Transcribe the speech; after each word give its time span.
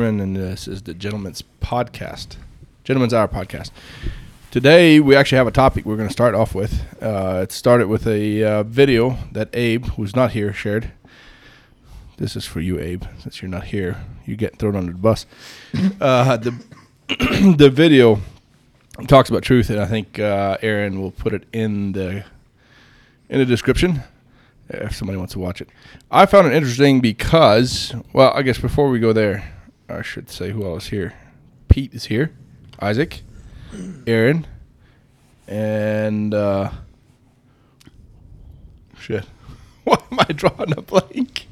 and 0.00 0.36
this 0.36 0.68
is 0.68 0.82
the 0.82 0.94
Gentleman's 0.94 1.42
Podcast. 1.60 2.36
Gentleman's 2.84 3.12
Hour 3.12 3.26
Podcast. 3.26 3.72
Today, 4.52 5.00
we 5.00 5.16
actually 5.16 5.38
have 5.38 5.48
a 5.48 5.50
topic 5.50 5.84
we're 5.84 5.96
going 5.96 6.08
to 6.08 6.12
start 6.12 6.36
off 6.36 6.54
with. 6.54 6.84
Uh, 7.02 7.40
it 7.42 7.50
started 7.50 7.88
with 7.88 8.06
a 8.06 8.44
uh, 8.44 8.62
video 8.62 9.18
that 9.32 9.48
Abe, 9.54 9.86
who's 9.86 10.14
not 10.14 10.30
here, 10.30 10.52
shared. 10.52 10.92
This 12.16 12.36
is 12.36 12.46
for 12.46 12.60
you, 12.60 12.78
Abe, 12.78 13.02
since 13.18 13.42
you're 13.42 13.50
not 13.50 13.64
here. 13.64 14.04
You 14.24 14.36
get 14.36 14.56
thrown 14.60 14.76
under 14.76 14.92
the 14.92 14.98
bus. 14.98 15.26
uh, 16.00 16.36
the 16.36 16.52
the 17.58 17.68
video 17.68 18.20
talks 19.08 19.28
about 19.28 19.42
truth, 19.42 19.68
and 19.68 19.80
I 19.80 19.86
think 19.86 20.20
uh, 20.20 20.58
Aaron 20.62 21.00
will 21.00 21.10
put 21.10 21.32
it 21.32 21.42
in 21.52 21.90
the 21.90 22.24
in 23.28 23.40
the 23.40 23.46
description 23.46 24.04
if 24.68 24.94
somebody 24.94 25.18
wants 25.18 25.32
to 25.32 25.40
watch 25.40 25.60
it. 25.60 25.68
I 26.08 26.24
found 26.26 26.46
it 26.46 26.52
interesting 26.52 27.00
because, 27.00 27.94
well, 28.12 28.32
I 28.32 28.42
guess 28.42 28.58
before 28.58 28.90
we 28.90 29.00
go 29.00 29.12
there, 29.12 29.57
I 29.88 30.02
should 30.02 30.30
say 30.30 30.50
who 30.50 30.64
else 30.64 30.88
here. 30.88 31.14
Pete 31.68 31.94
is 31.94 32.06
here, 32.06 32.32
Isaac, 32.80 33.22
Aaron, 34.06 34.46
and 35.46 36.34
uh, 36.34 36.70
shit. 38.98 39.24
Why 39.84 39.96
am 40.10 40.18
I 40.20 40.32
drawing 40.32 40.72
a 40.76 40.82
blank? 40.82 41.46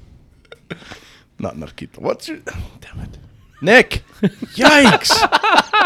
Not 1.38 1.54
enough. 1.54 1.76
Keep. 1.76 1.98
What's 1.98 2.28
your? 2.28 2.38
Damn 2.80 3.00
it, 3.00 3.18
Nick! 3.60 4.04
Yikes! 4.54 5.12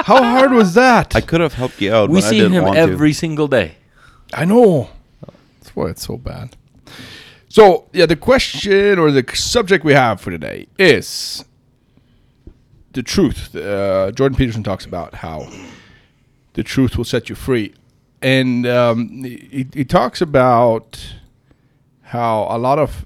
How 0.05 0.23
hard 0.23 0.53
was 0.53 0.75
that? 0.75 1.15
I 1.15 1.21
could 1.21 1.41
have 1.41 1.55
helped 1.55 1.81
you 1.81 1.93
out. 1.93 2.09
We 2.11 2.21
but 2.21 2.25
I 2.25 2.31
see 2.31 2.39
didn't 2.39 2.53
him 2.53 2.65
want 2.65 2.79
every 2.79 3.13
single 3.13 3.49
day. 3.49 3.77
I 4.33 4.45
know. 4.45 4.91
That's 5.61 5.75
why 5.75 5.87
it's 5.91 6.07
so 6.07 6.17
bad. 6.17 6.57
So, 7.49 7.89
yeah, 7.93 8.07
the 8.07 8.17
question 8.17 8.99
or 8.99 9.11
the 9.11 9.25
subject 9.35 9.85
we 9.85 9.93
have 9.93 10.21
for 10.21 10.31
today 10.31 10.69
is 10.79 11.45
the 12.93 13.03
truth. 13.03 13.55
Uh, 13.55 14.11
Jordan 14.13 14.37
Peterson 14.37 14.63
talks 14.63 14.85
about 14.85 15.15
how 15.15 15.49
the 16.55 16.63
truth 16.63 16.97
will 16.97 17.05
set 17.05 17.29
you 17.29 17.35
free. 17.35 17.75
And 18.23 18.67
um, 18.67 19.25
he, 19.25 19.67
he 19.73 19.85
talks 19.85 20.21
about 20.21 21.15
how 22.03 22.47
a 22.51 22.59
lot 22.59 22.79
of, 22.79 23.05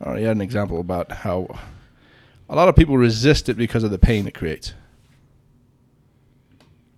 uh, 0.00 0.14
he 0.14 0.24
had 0.24 0.36
an 0.36 0.42
example 0.42 0.80
about 0.80 1.10
how 1.10 1.58
a 2.48 2.54
lot 2.56 2.68
of 2.68 2.76
people 2.76 2.98
resist 2.98 3.48
it 3.48 3.54
because 3.54 3.84
of 3.84 3.90
the 3.90 3.98
pain 3.98 4.26
it 4.26 4.34
creates. 4.34 4.74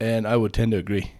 And 0.00 0.26
I 0.26 0.36
would 0.36 0.52
tend 0.52 0.72
to 0.72 0.78
agree 0.78 1.12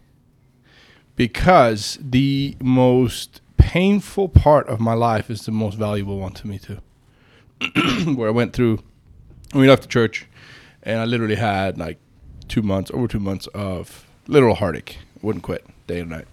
because 1.15 1.99
the 2.01 2.57
most 2.61 3.41
painful 3.57 4.29
part 4.29 4.67
of 4.69 4.81
my 4.81 4.95
life 4.95 5.31
is 5.31 5.45
the 5.45 5.53
most 5.53 5.77
valuable 5.77 6.19
one 6.19 6.33
to 6.33 6.47
me 6.47 6.59
too. 6.59 6.79
Where 8.15 8.29
I 8.29 8.33
went 8.33 8.55
through, 8.55 8.81
we 9.55 9.69
left 9.69 9.83
the 9.83 9.89
church, 9.89 10.27
and 10.83 11.01
I 11.01 11.05
literally 11.05 11.37
had 11.37 11.79
like 11.79 11.99
two 12.49 12.63
months, 12.63 12.91
over 12.93 13.09
two 13.09 13.21
months 13.21 13.47
of 13.49 14.07
literal 14.27 14.55
heartache. 14.55 14.99
Wouldn't 15.23 15.45
quit 15.45 15.65
day 15.87 16.01
and 16.01 16.11
night. 16.11 16.27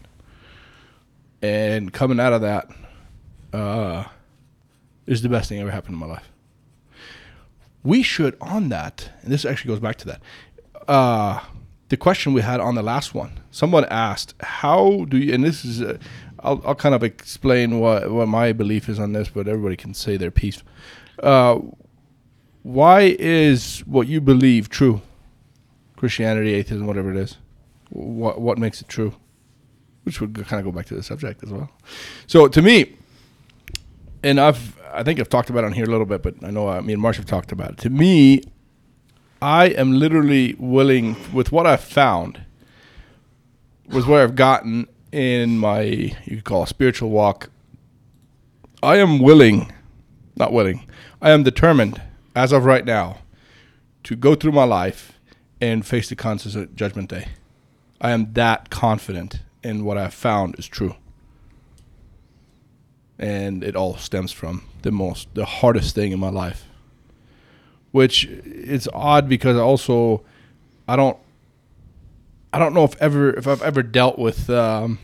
And 1.42 1.94
coming 1.94 2.20
out 2.20 2.34
of 2.34 2.42
that, 2.42 2.70
uh, 3.54 4.06
is 5.06 5.22
the 5.22 5.30
best 5.30 5.50
thing 5.50 5.60
ever 5.60 5.72
happened 5.72 5.94
in 5.94 6.00
my 6.00 6.06
life. 6.06 6.30
We 7.84 8.04
should 8.04 8.38
on 8.42 8.70
that, 8.70 9.10
and 9.22 9.32
this 9.32 9.46
actually 9.46 9.70
goes 9.70 9.80
back 9.80 9.96
to 9.98 10.08
that. 10.08 10.22
Uh, 10.88 11.40
the 11.90 11.98
question 11.98 12.34
we 12.34 12.42
had 12.42 12.60
on 12.60 12.76
the 12.76 12.84
last 12.84 13.16
one. 13.16 13.40
Someone 13.52 13.86
asked, 13.86 14.36
"How 14.42 15.06
do 15.06 15.18
you?" 15.18 15.34
And 15.34 15.44
this 15.44 15.66
is, 15.66 15.82
uh, 15.82 15.98
I'll, 16.40 16.62
I'll 16.66 16.76
kind 16.76 16.94
of 16.94 17.04
explain 17.04 17.80
what 17.80 18.12
what 18.12 18.28
my 18.28 18.54
belief 18.54 18.90
is 18.90 19.00
on 19.00 19.14
this, 19.14 19.30
but 19.30 19.48
everybody 19.48 19.76
can 19.76 19.94
say 19.94 20.18
their 20.18 20.32
piece. 20.32 20.62
Uh, 21.24 21.60
why 22.64 23.16
is 23.20 23.80
what 23.86 24.08
you 24.08 24.22
believe 24.22 24.70
true? 24.70 25.02
Christianity, 25.96 26.54
atheism, 26.54 26.88
whatever 26.88 27.12
it 27.12 27.18
is. 27.18 27.38
What 27.90 28.40
what 28.40 28.58
makes 28.58 28.82
it 28.82 28.88
true? 28.88 29.14
Which 30.04 30.22
would 30.22 30.34
kind 30.48 30.60
of 30.60 30.66
go 30.66 30.76
back 30.76 30.86
to 30.88 30.96
the 30.96 31.04
subject 31.04 31.44
as 31.44 31.50
well. 31.50 31.70
So 32.28 32.48
to 32.48 32.62
me, 32.62 32.96
and 34.24 34.40
I've 34.40 34.80
I 34.94 35.04
think 35.04 35.20
I've 35.20 35.30
talked 35.30 35.50
about 35.50 35.64
it 35.64 35.68
on 35.68 35.74
here 35.74 35.86
a 35.86 35.90
little 35.90 36.06
bit, 36.06 36.24
but 36.24 36.36
I 36.44 36.52
know 36.52 36.70
uh, 36.70 36.82
me 36.82 36.94
and 36.94 37.02
Marsh 37.02 37.18
have 37.18 37.26
talked 37.26 37.52
about 37.52 37.72
it. 37.72 37.78
To 37.80 37.90
me, 37.90 38.42
I 39.42 39.68
am 39.68 39.94
literally 39.94 40.56
willing, 40.60 41.16
with 41.32 41.52
what 41.52 41.66
I've 41.66 41.84
found, 41.84 42.42
with 43.88 44.06
where 44.06 44.24
I've 44.24 44.36
gotten 44.36 44.88
in 45.12 45.58
my, 45.58 45.82
you 45.82 46.36
could 46.36 46.44
call 46.44 46.64
it 46.64 46.70
spiritual 46.70 47.10
walk, 47.10 47.50
I 48.84 48.98
am 48.98 49.20
willing, 49.20 49.72
not 50.36 50.52
willing, 50.52 50.86
I 51.22 51.32
am 51.32 51.44
determined, 51.44 52.02
as 52.40 52.52
of 52.52 52.66
right 52.66 52.86
now, 52.86 53.20
to 54.04 54.16
go 54.16 54.36
through 54.36 54.52
my 54.52 54.64
life 54.64 55.20
and 55.62 55.86
face 55.86 56.10
the 56.10 56.16
consequences 56.16 56.56
of 56.56 56.76
Judgment 56.76 57.10
Day. 57.10 57.28
I 58.00 58.12
am 58.12 58.34
that 58.34 58.70
confident 58.70 59.42
in 59.62 59.84
what 59.84 59.98
I've 59.98 60.14
found 60.14 60.58
is 60.58 60.68
true. 60.68 60.96
And 63.18 63.64
it 63.64 63.76
all 63.76 63.98
stems 63.98 64.32
from 64.32 64.64
the 64.84 64.92
most, 64.92 65.28
the 65.34 65.46
hardest 65.46 65.96
thing 65.96 66.12
in 66.12 66.20
my 66.20 66.30
life 66.30 66.66
which 67.92 68.26
is 68.26 68.88
odd 68.94 69.28
because 69.28 69.58
also 69.58 70.24
I 70.88 70.96
don't 70.96 71.18
I 72.54 72.60
don't 72.60 72.74
know 72.74 72.84
if 72.84 73.00
ever 73.02 73.34
if 73.34 73.48
I've 73.48 73.62
ever 73.62 73.84
dealt 73.84 74.18
with 74.18 74.50
um, 74.50 75.00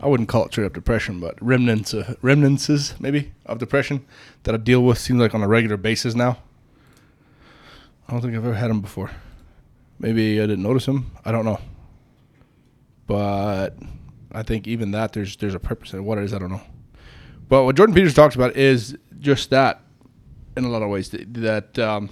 I 0.00 0.06
wouldn't 0.06 0.28
call 0.28 0.44
it 0.44 0.52
straight 0.52 0.66
up 0.66 0.74
depression, 0.74 1.18
but 1.18 1.40
remnants 1.42 1.92
uh, 1.92 2.14
remnants 2.22 3.00
maybe 3.00 3.32
of 3.46 3.58
depression 3.58 4.04
that 4.44 4.54
I 4.54 4.58
deal 4.58 4.82
with 4.82 4.98
seems 4.98 5.20
like 5.20 5.34
on 5.34 5.42
a 5.42 5.48
regular 5.48 5.76
basis 5.76 6.14
now. 6.14 6.38
I 8.06 8.12
don't 8.12 8.22
think 8.22 8.34
I've 8.34 8.44
ever 8.44 8.54
had 8.54 8.70
them 8.70 8.80
before. 8.80 9.10
Maybe 9.98 10.40
I 10.40 10.46
didn't 10.46 10.62
notice 10.62 10.86
them. 10.86 11.10
I 11.24 11.32
don't 11.32 11.44
know. 11.44 11.60
But 13.06 13.76
I 14.30 14.42
think 14.42 14.68
even 14.68 14.92
that 14.92 15.12
there's 15.12 15.36
there's 15.36 15.54
a 15.54 15.60
purpose 15.60 15.92
in. 15.92 16.04
What 16.04 16.18
it 16.18 16.24
is, 16.24 16.32
I 16.32 16.38
don't 16.38 16.50
know. 16.50 16.62
But 17.48 17.64
what 17.64 17.76
Jordan 17.76 17.94
Peters 17.94 18.14
talks 18.14 18.34
about 18.34 18.56
is 18.56 18.96
just 19.18 19.50
that 19.50 19.80
in 20.56 20.64
a 20.64 20.68
lot 20.68 20.82
of 20.82 20.90
ways 20.90 21.08
that, 21.10 21.34
that 21.34 21.78
um, 21.78 22.10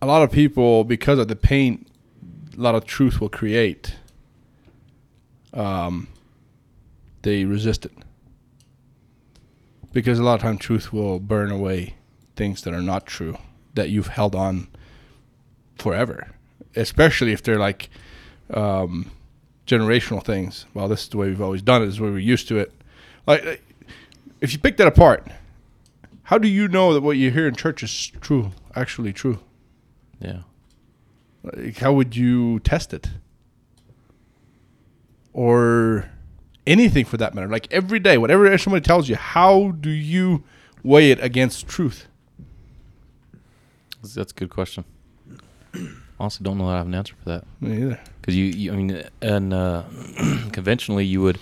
a 0.00 0.06
lot 0.06 0.22
of 0.22 0.30
people 0.30 0.84
because 0.84 1.18
of 1.18 1.28
the 1.28 1.36
pain 1.36 1.86
a 2.56 2.60
lot 2.60 2.74
of 2.74 2.84
truth 2.84 3.20
will 3.20 3.28
create 3.28 3.94
um, 5.54 6.08
they 7.22 7.44
resist 7.44 7.84
it 7.86 7.92
because 9.92 10.18
a 10.18 10.22
lot 10.22 10.34
of 10.34 10.40
time 10.40 10.58
truth 10.58 10.92
will 10.92 11.18
burn 11.18 11.50
away 11.50 11.94
things 12.36 12.62
that 12.62 12.74
are 12.74 12.82
not 12.82 13.06
true 13.06 13.36
that 13.74 13.90
you've 13.90 14.08
held 14.08 14.34
on 14.34 14.68
forever 15.78 16.28
especially 16.76 17.32
if 17.32 17.42
they're 17.42 17.58
like 17.58 17.88
um, 18.54 19.10
generational 19.66 20.24
things 20.24 20.66
well 20.74 20.88
this 20.88 21.02
is 21.02 21.08
the 21.08 21.16
way 21.16 21.28
we've 21.28 21.42
always 21.42 21.62
done 21.62 21.82
it 21.82 21.86
this 21.86 21.94
is 21.94 21.98
the 21.98 22.04
way 22.04 22.10
we're 22.10 22.18
used 22.18 22.48
to 22.48 22.58
it 22.58 22.72
like 23.26 23.62
if 24.40 24.52
you 24.52 24.58
pick 24.58 24.76
that 24.76 24.86
apart 24.86 25.26
how 26.28 26.36
do 26.36 26.46
you 26.46 26.68
know 26.68 26.92
that 26.92 27.00
what 27.00 27.16
you 27.16 27.30
hear 27.30 27.48
in 27.48 27.54
church 27.54 27.82
is 27.82 28.12
true, 28.20 28.50
actually 28.76 29.14
true? 29.14 29.38
Yeah. 30.20 30.40
Like, 31.42 31.78
how 31.78 31.94
would 31.94 32.16
you 32.16 32.60
test 32.60 32.92
it? 32.92 33.08
Or 35.38 36.10
anything 36.66 37.04
for 37.04 37.16
that 37.16 37.32
matter. 37.32 37.46
Like 37.46 37.68
every 37.70 38.00
day, 38.00 38.18
whatever 38.18 38.58
somebody 38.58 38.84
tells 38.84 39.08
you, 39.08 39.14
how 39.14 39.70
do 39.70 39.88
you 39.88 40.42
weigh 40.82 41.12
it 41.12 41.22
against 41.22 41.68
truth? 41.68 42.08
That's 44.02 44.32
a 44.32 44.34
good 44.34 44.50
question. 44.50 44.82
Honestly, 46.18 46.42
don't 46.42 46.58
know 46.58 46.66
that 46.66 46.72
I 46.72 46.78
have 46.78 46.88
an 46.88 46.94
answer 46.96 47.14
for 47.22 47.28
that. 47.28 47.44
Me 47.60 47.82
either. 47.82 48.00
Because 48.20 48.34
you, 48.34 48.46
you, 48.46 48.72
I 48.72 48.74
mean, 48.74 49.04
and 49.22 49.54
uh, 49.54 49.84
conventionally, 50.50 51.04
you 51.04 51.22
would 51.22 51.38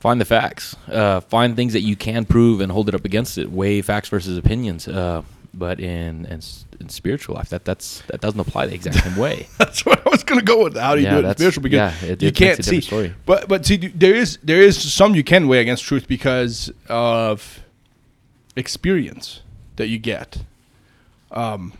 find 0.00 0.18
the 0.18 0.24
facts, 0.24 0.74
uh, 0.88 1.20
find 1.20 1.54
things 1.54 1.74
that 1.74 1.82
you 1.82 1.94
can 1.94 2.24
prove, 2.24 2.62
and 2.62 2.72
hold 2.72 2.88
it 2.88 2.94
up 2.94 3.04
against 3.04 3.36
it. 3.36 3.52
Weigh 3.52 3.82
facts 3.82 4.08
versus 4.08 4.38
opinions. 4.38 4.88
Uh, 4.88 5.24
but 5.54 5.80
in, 5.80 6.24
in 6.26 6.40
in 6.80 6.88
spiritual 6.88 7.34
life, 7.36 7.50
that 7.50 7.64
that's 7.64 8.02
that 8.08 8.20
doesn't 8.20 8.40
apply 8.40 8.66
the 8.66 8.74
exact 8.74 8.96
same 9.04 9.16
way. 9.16 9.46
that's 9.58 9.84
what 9.84 10.04
I 10.06 10.10
was 10.10 10.24
going 10.24 10.40
to 10.40 10.44
go 10.44 10.64
with. 10.64 10.76
How 10.76 10.94
do 10.94 11.00
you 11.00 11.06
Yeah, 11.06 11.20
do 11.20 11.26
it 11.26 11.30
in 11.30 11.34
spiritual? 11.36 11.62
Because 11.62 12.02
yeah, 12.02 12.10
it- 12.10 12.22
you 12.22 12.28
it 12.28 12.34
can't 12.36 12.64
see. 12.64 12.80
story. 12.80 13.14
But 13.26 13.48
but 13.48 13.64
see, 13.66 13.76
there 13.76 14.14
is 14.14 14.38
there 14.42 14.62
is 14.62 14.76
some 14.92 15.14
you 15.14 15.22
can 15.24 15.48
weigh 15.48 15.60
against 15.60 15.84
truth 15.84 16.08
because 16.08 16.72
of 16.88 17.60
experience 18.56 19.42
that 19.76 19.88
you 19.88 19.98
get. 19.98 20.38
Um. 21.30 21.72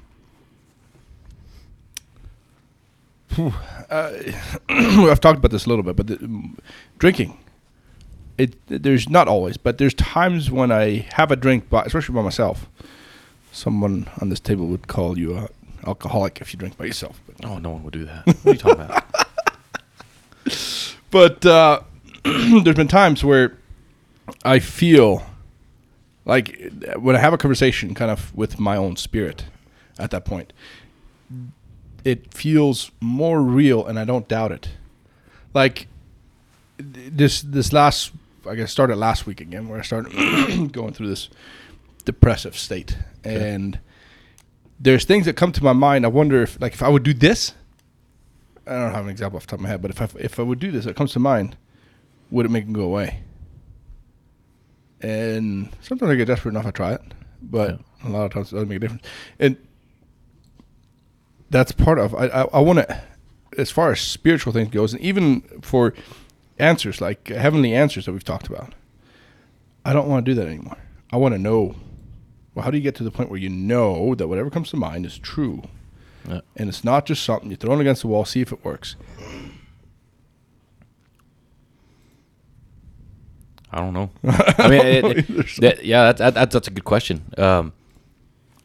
uh, 3.38 4.12
I've 4.68 5.20
talked 5.20 5.38
about 5.38 5.50
this 5.50 5.64
a 5.66 5.68
little 5.68 5.82
bit, 5.82 5.96
but 5.96 6.06
the, 6.06 6.16
mm, 6.16 6.58
drinking. 6.98 7.38
It 8.38 8.54
there's 8.66 9.08
not 9.10 9.28
always, 9.28 9.56
but 9.58 9.76
there's 9.78 9.94
times 9.94 10.50
when 10.50 10.72
I 10.72 11.06
have 11.14 11.30
a 11.30 11.36
drink, 11.36 11.68
by, 11.68 11.82
especially 11.84 12.14
by 12.14 12.22
myself. 12.22 12.66
Someone 13.52 14.08
on 14.20 14.28
this 14.30 14.40
table 14.40 14.66
would 14.66 14.88
call 14.88 15.18
you 15.18 15.36
a 15.36 15.48
alcoholic 15.86 16.40
if 16.40 16.52
you 16.52 16.58
drink 16.58 16.76
by 16.76 16.86
yourself. 16.86 17.20
But 17.26 17.44
Oh, 17.44 17.58
no 17.58 17.70
one 17.70 17.82
would 17.84 17.92
do 17.92 18.04
that. 18.06 18.26
What 18.26 18.46
are 18.46 18.52
you 18.52 18.58
talking 18.58 18.80
about? 18.84 19.04
but 21.10 21.44
uh, 21.46 21.80
there's 22.24 22.76
been 22.76 22.88
times 22.88 23.24
where 23.24 23.56
I 24.44 24.58
feel 24.60 25.24
Like 26.24 26.70
uh, 26.88 27.00
when 27.00 27.16
I 27.16 27.18
have 27.18 27.32
a 27.32 27.38
conversation, 27.38 27.94
kind 27.94 28.10
of 28.10 28.34
with 28.34 28.58
my 28.60 28.76
own 28.76 28.96
spirit, 28.96 29.46
at 29.98 30.10
that 30.12 30.24
point, 30.24 30.52
it 32.04 32.32
feels 32.32 32.90
more 33.00 33.42
real, 33.42 33.84
and 33.86 33.98
I 33.98 34.04
don't 34.04 34.28
doubt 34.28 34.52
it. 34.52 34.68
Like 35.54 35.88
this 36.78 37.42
this 37.42 37.72
last, 37.72 38.12
I 38.48 38.54
guess, 38.54 38.70
started 38.72 38.96
last 38.96 39.26
week 39.26 39.40
again, 39.40 39.68
where 39.68 39.80
I 39.80 39.82
started 39.82 40.12
going 40.72 40.92
through 40.94 41.08
this 41.08 41.28
depressive 42.02 42.56
state, 42.56 42.96
and 43.24 43.78
there's 44.78 45.04
things 45.04 45.26
that 45.26 45.36
come 45.36 45.52
to 45.52 45.64
my 45.64 45.72
mind. 45.72 46.04
I 46.04 46.08
wonder 46.08 46.42
if, 46.42 46.60
like, 46.60 46.74
if 46.74 46.82
I 46.82 46.88
would 46.88 47.02
do 47.02 47.14
this. 47.14 47.54
I 48.66 48.72
don't 48.78 48.92
have 48.92 49.04
an 49.04 49.10
example 49.10 49.36
off 49.36 49.46
the 49.46 49.50
top 49.50 49.58
of 49.58 49.62
my 49.62 49.68
head, 49.68 49.82
but 49.82 49.90
if 49.90 50.00
I 50.00 50.08
if 50.18 50.38
I 50.38 50.42
would 50.42 50.58
do 50.58 50.70
this, 50.70 50.86
it 50.86 50.96
comes 50.96 51.12
to 51.12 51.18
mind. 51.18 51.56
Would 52.30 52.46
it 52.46 52.50
make 52.50 52.64
them 52.64 52.72
go 52.72 52.82
away? 52.82 53.22
And 55.00 55.68
sometimes 55.80 56.10
I 56.10 56.14
get 56.14 56.26
desperate 56.26 56.52
enough, 56.52 56.66
I 56.66 56.70
try 56.70 56.92
it, 56.92 57.02
but 57.42 57.80
a 58.04 58.08
lot 58.08 58.24
of 58.24 58.32
times 58.32 58.52
it 58.52 58.54
doesn't 58.54 58.68
make 58.68 58.76
a 58.76 58.80
difference. 58.80 59.04
And 59.40 59.56
that's 61.50 61.72
part 61.72 61.98
of. 61.98 62.14
I 62.14 62.26
I, 62.26 62.42
I 62.44 62.60
want 62.60 62.78
to, 62.78 63.02
as 63.58 63.70
far 63.70 63.90
as 63.90 64.00
spiritual 64.00 64.52
things 64.52 64.70
goes, 64.70 64.92
and 64.92 65.02
even 65.02 65.40
for 65.60 65.92
answers 66.58 67.00
like 67.00 67.28
heavenly 67.28 67.74
answers 67.74 68.06
that 68.06 68.12
we've 68.12 68.24
talked 68.24 68.46
about. 68.46 68.74
I 69.84 69.92
don't 69.92 70.08
want 70.08 70.24
to 70.24 70.30
do 70.30 70.40
that 70.40 70.46
anymore. 70.46 70.78
I 71.10 71.16
want 71.16 71.34
to 71.34 71.38
know. 71.38 71.74
Well, 72.54 72.64
how 72.64 72.70
do 72.70 72.76
you 72.76 72.82
get 72.82 72.94
to 72.96 73.04
the 73.04 73.10
point 73.10 73.30
where 73.30 73.38
you 73.40 73.48
know 73.48 74.14
that 74.14 74.28
whatever 74.28 74.50
comes 74.50 74.70
to 74.70 74.76
mind 74.76 75.06
is 75.06 75.18
true, 75.18 75.62
Yeah. 76.28 76.40
and 76.56 76.68
it's 76.68 76.84
not 76.84 77.06
just 77.06 77.22
something 77.24 77.50
you 77.50 77.56
throw 77.56 77.74
it 77.74 77.80
against 77.80 78.02
the 78.02 78.08
wall, 78.08 78.24
see 78.24 78.40
if 78.42 78.52
it 78.52 78.62
works. 78.64 78.96
I 83.70 83.78
don't 83.78 83.94
know. 83.94 84.10
I 84.24 84.68
mean, 84.68 84.80
it, 84.86 85.26
that, 85.60 85.84
yeah, 85.84 86.12
that's, 86.12 86.34
that's 86.34 86.52
that's 86.52 86.68
a 86.68 86.70
good 86.70 86.84
question. 86.84 87.22
Um, 87.38 87.72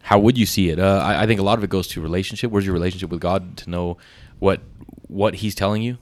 how 0.01 0.19
would 0.19 0.37
you 0.37 0.45
see 0.45 0.69
it? 0.69 0.79
Uh, 0.79 1.01
I, 1.03 1.23
I 1.23 1.27
think 1.27 1.39
a 1.39 1.43
lot 1.43 1.57
of 1.57 1.63
it 1.63 1.69
goes 1.69 1.87
to 1.89 2.01
relationship. 2.01 2.51
Where's 2.51 2.65
your 2.65 2.73
relationship 2.73 3.09
with 3.09 3.21
God 3.21 3.55
to 3.57 3.69
know 3.69 3.97
what 4.39 4.61
what 5.07 5.35
He's 5.35 5.55
telling 5.55 5.81
you? 5.81 5.97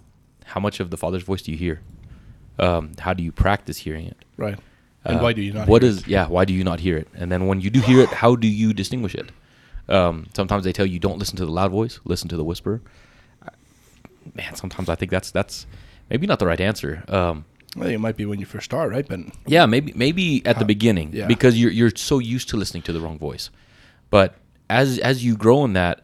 How 0.45 0.59
much 0.59 0.79
of 0.79 0.89
the 0.89 0.97
Father's 0.97 1.21
voice 1.23 1.43
do 1.43 1.51
you 1.51 1.57
hear? 1.57 1.81
Um, 2.57 2.91
how 2.99 3.13
do 3.13 3.21
you 3.23 3.31
practice 3.31 3.77
hearing 3.79 4.07
it? 4.07 4.17
right. 4.37 4.57
And 5.05 5.19
Uh, 5.19 5.23
why 5.23 5.33
do 5.33 5.41
you 5.41 5.53
not? 5.53 5.67
What 5.67 5.81
hear 5.81 5.91
is 5.91 5.99
it? 5.99 6.07
yeah? 6.07 6.27
Why 6.27 6.45
do 6.45 6.53
you 6.53 6.63
not 6.63 6.79
hear 6.79 6.97
it? 6.97 7.07
And 7.15 7.31
then 7.31 7.47
when 7.47 7.61
you 7.61 7.69
do 7.69 7.79
hear 7.79 8.01
it, 8.01 8.09
how 8.09 8.35
do 8.35 8.47
you 8.47 8.73
distinguish 8.73 9.15
it? 9.15 9.31
Um, 9.87 10.27
sometimes 10.33 10.63
they 10.63 10.73
tell 10.73 10.85
you 10.85 10.99
don't 10.99 11.19
listen 11.19 11.37
to 11.37 11.45
the 11.45 11.51
loud 11.51 11.71
voice, 11.71 11.99
listen 12.05 12.27
to 12.29 12.37
the 12.37 12.43
whisper. 12.43 12.81
Man, 14.33 14.55
sometimes 14.55 14.89
I 14.89 14.95
think 14.95 15.11
that's 15.11 15.29
that's 15.31 15.67
maybe 16.09 16.25
not 16.25 16.39
the 16.39 16.47
right 16.47 16.59
answer. 16.59 17.03
Um, 17.07 17.45
think 17.83 17.93
it 17.93 17.99
might 17.99 18.17
be 18.17 18.25
when 18.25 18.39
you 18.39 18.45
first 18.45 18.65
start, 18.65 18.91
right? 18.91 19.07
But 19.07 19.19
yeah, 19.45 19.65
maybe 19.65 19.93
maybe 19.95 20.45
at 20.45 20.59
the 20.59 20.65
beginning 20.65 21.11
yeah. 21.13 21.27
because 21.27 21.59
you're 21.59 21.71
you're 21.71 21.91
so 21.95 22.19
used 22.19 22.49
to 22.49 22.57
listening 22.57 22.83
to 22.83 22.93
the 22.93 23.01
wrong 23.01 23.19
voice. 23.19 23.49
But 24.09 24.35
as 24.69 24.97
as 24.99 25.23
you 25.23 25.35
grow 25.35 25.65
in 25.65 25.73
that, 25.73 26.03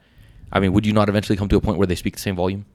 I 0.51 0.59
mean, 0.59 0.73
would 0.73 0.85
you 0.85 0.93
not 0.93 1.09
eventually 1.09 1.37
come 1.37 1.47
to 1.49 1.55
a 1.55 1.61
point 1.61 1.77
where 1.77 1.87
they 1.87 1.95
speak 1.95 2.15
the 2.15 2.21
same 2.21 2.35
volume? 2.35 2.65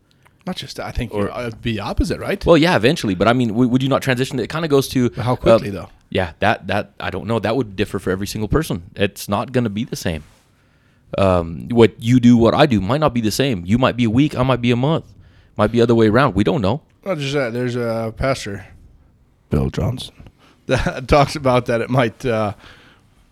Not 0.47 0.57
just. 0.57 0.79
I 0.81 0.91
think 0.93 1.13
Or- 1.13 1.27
or 1.27 1.31
uh, 1.33 1.51
be 1.61 1.81
opposite, 1.81 2.21
right? 2.21 2.45
Well, 2.47 2.57
yeah, 2.57 2.77
eventually. 2.77 3.15
But 3.15 3.29
I 3.29 3.33
mean, 3.33 3.49
w- 3.49 3.69
would 3.69 3.83
you 3.83 3.89
not 3.89 4.03
transition? 4.03 4.39
It 4.39 4.49
kind 4.49 4.65
of 4.65 4.71
goes 4.71 4.89
to 4.89 5.11
But 5.11 5.25
how 5.25 5.37
quickly, 5.37 5.71
though? 5.71 5.89
Yeah, 6.11 6.33
that 6.39 6.67
that 6.69 6.93
I 7.01 7.11
don't 7.11 7.27
know. 7.27 7.39
That 7.41 7.57
would 7.57 7.75
differ 7.77 7.99
for 7.99 8.11
every 8.11 8.27
single 8.29 8.49
person. 8.49 8.91
It's 8.95 9.29
not 9.29 9.53
going 9.53 9.65
to 9.65 9.71
be 9.71 9.85
the 9.85 9.97
same. 9.97 10.23
Um, 11.19 11.69
what 11.71 12.01
you 12.03 12.21
do, 12.21 12.37
what 12.37 12.55
I 12.55 12.67
do, 12.67 12.81
might 12.81 13.01
not 13.01 13.15
be 13.15 13.21
the 13.21 13.31
same. 13.31 13.65
You 13.67 13.79
might 13.79 13.97
be 13.97 14.05
a 14.05 14.11
week. 14.11 14.37
I 14.37 14.43
might 14.43 14.61
be 14.61 14.71
a 14.71 14.77
month. 14.77 15.05
Might 15.57 15.73
be 15.73 15.81
other 15.81 15.95
way 15.95 16.09
around. 16.09 16.35
We 16.35 16.45
don't 16.45 16.61
know. 16.61 16.83
Not 17.05 17.19
just 17.19 17.33
that. 17.35 17.53
There's 17.53 17.77
a 17.77 18.13
pastor, 18.17 18.67
Bill 19.51 19.71
Johnson, 19.71 20.15
that 20.67 21.09
talks 21.09 21.35
about 21.37 21.67
that 21.67 21.81
it 21.81 21.89
might 21.91 22.25
uh, 22.27 22.53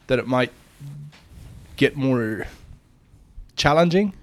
that 0.07 0.19
it 0.19 0.27
might 0.27 0.53
get 1.77 1.97
more 1.97 2.47
challenging. 3.57 4.15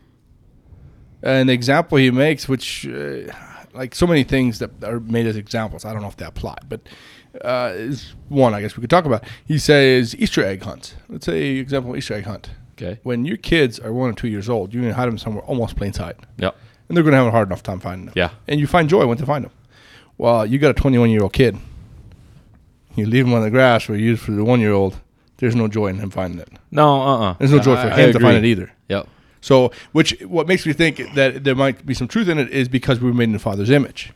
An 1.24 1.50
example 1.50 1.98
he 1.98 2.10
makes, 2.12 2.48
which 2.50 2.88
uh, 2.88 3.32
like 3.74 3.94
so 3.96 4.08
many 4.08 4.24
things 4.24 4.60
that 4.60 4.72
are 4.84 5.00
made 5.00 5.26
as 5.28 5.36
examples, 5.38 5.86
I 5.86 5.94
don't 5.94 6.02
know 6.02 6.08
if 6.08 6.18
they 6.18 6.26
apply, 6.26 6.56
but 6.68 6.82
uh, 7.44 7.72
is 7.76 8.14
one 8.30 8.54
I 8.54 8.62
guess 8.62 8.76
we 8.76 8.82
could 8.82 8.90
talk 8.90 9.06
about. 9.06 9.24
He 9.46 9.58
says 9.60 10.16
Easter 10.16 10.44
egg 10.44 10.64
hunt. 10.64 10.96
Let's 11.10 11.26
say 11.26 11.58
example 11.58 11.96
Easter 11.96 12.14
egg 12.16 12.26
hunt. 12.26 12.50
Okay. 12.74 13.00
When 13.04 13.26
your 13.26 13.38
kids 13.38 13.80
are 13.80 13.94
one 13.94 14.10
or 14.10 14.14
two 14.14 14.28
years 14.28 14.50
old, 14.50 14.74
you're 14.74 14.82
gonna 14.82 14.96
hide 14.96 15.08
them 15.08 15.18
somewhere 15.18 15.44
almost 15.44 15.76
plain 15.76 15.94
sight 15.94 16.16
Yep. 16.38 16.56
and 16.90 16.98
they're 16.98 17.04
going 17.04 17.12
to 17.12 17.18
have 17.18 17.28
a 17.28 17.32
hard 17.32 17.48
enough 17.48 17.62
time 17.62 17.80
finding 17.80 18.06
them. 18.08 18.14
Yeah. 18.18 18.32
And 18.48 18.60
you 18.60 18.66
find 18.68 18.90
joy 18.90 19.06
when 19.06 19.18
you 19.20 19.26
find 19.26 19.46
them. 19.46 19.52
Well, 20.18 20.46
you 20.46 20.58
got 20.58 20.72
a 20.72 20.74
21 20.74 21.12
year 21.12 21.22
old 21.22 21.34
kid. 21.34 21.58
You 22.96 23.06
leave 23.06 23.26
him 23.28 23.34
on 23.34 23.42
the 23.44 23.50
grass 23.52 23.88
where 23.88 23.98
you 23.98 24.06
use 24.08 24.20
for 24.20 24.32
the 24.32 24.44
one 24.44 24.60
year 24.60 24.74
old. 24.74 25.00
There's 25.38 25.56
no 25.56 25.68
joy 25.68 25.88
in 25.88 26.00
him 26.00 26.10
finding 26.10 26.40
it. 26.40 26.50
No. 26.72 27.02
Uh. 27.02 27.20
uh 27.20 27.34
There's 27.40 27.52
no 27.52 27.60
joy 27.60 27.76
for 27.82 27.90
him 27.90 28.12
to 28.14 28.20
find 28.20 28.38
it 28.38 28.46
either. 28.46 28.72
Yep. 28.90 29.08
So, 29.42 29.72
which 29.92 30.20
what 30.22 30.48
makes 30.48 30.66
me 30.66 30.74
think 30.74 31.02
that 31.16 31.44
there 31.44 31.56
might 31.56 31.86
be 31.86 31.94
some 31.94 32.08
truth 32.08 32.30
in 32.30 32.38
it 32.38 32.50
is 32.52 32.68
because 32.70 33.00
we 33.00 33.08
were 33.08 33.14
made 33.16 33.26
in 33.26 33.32
the 33.34 33.40
Father's 33.40 33.70
image. 33.72 34.14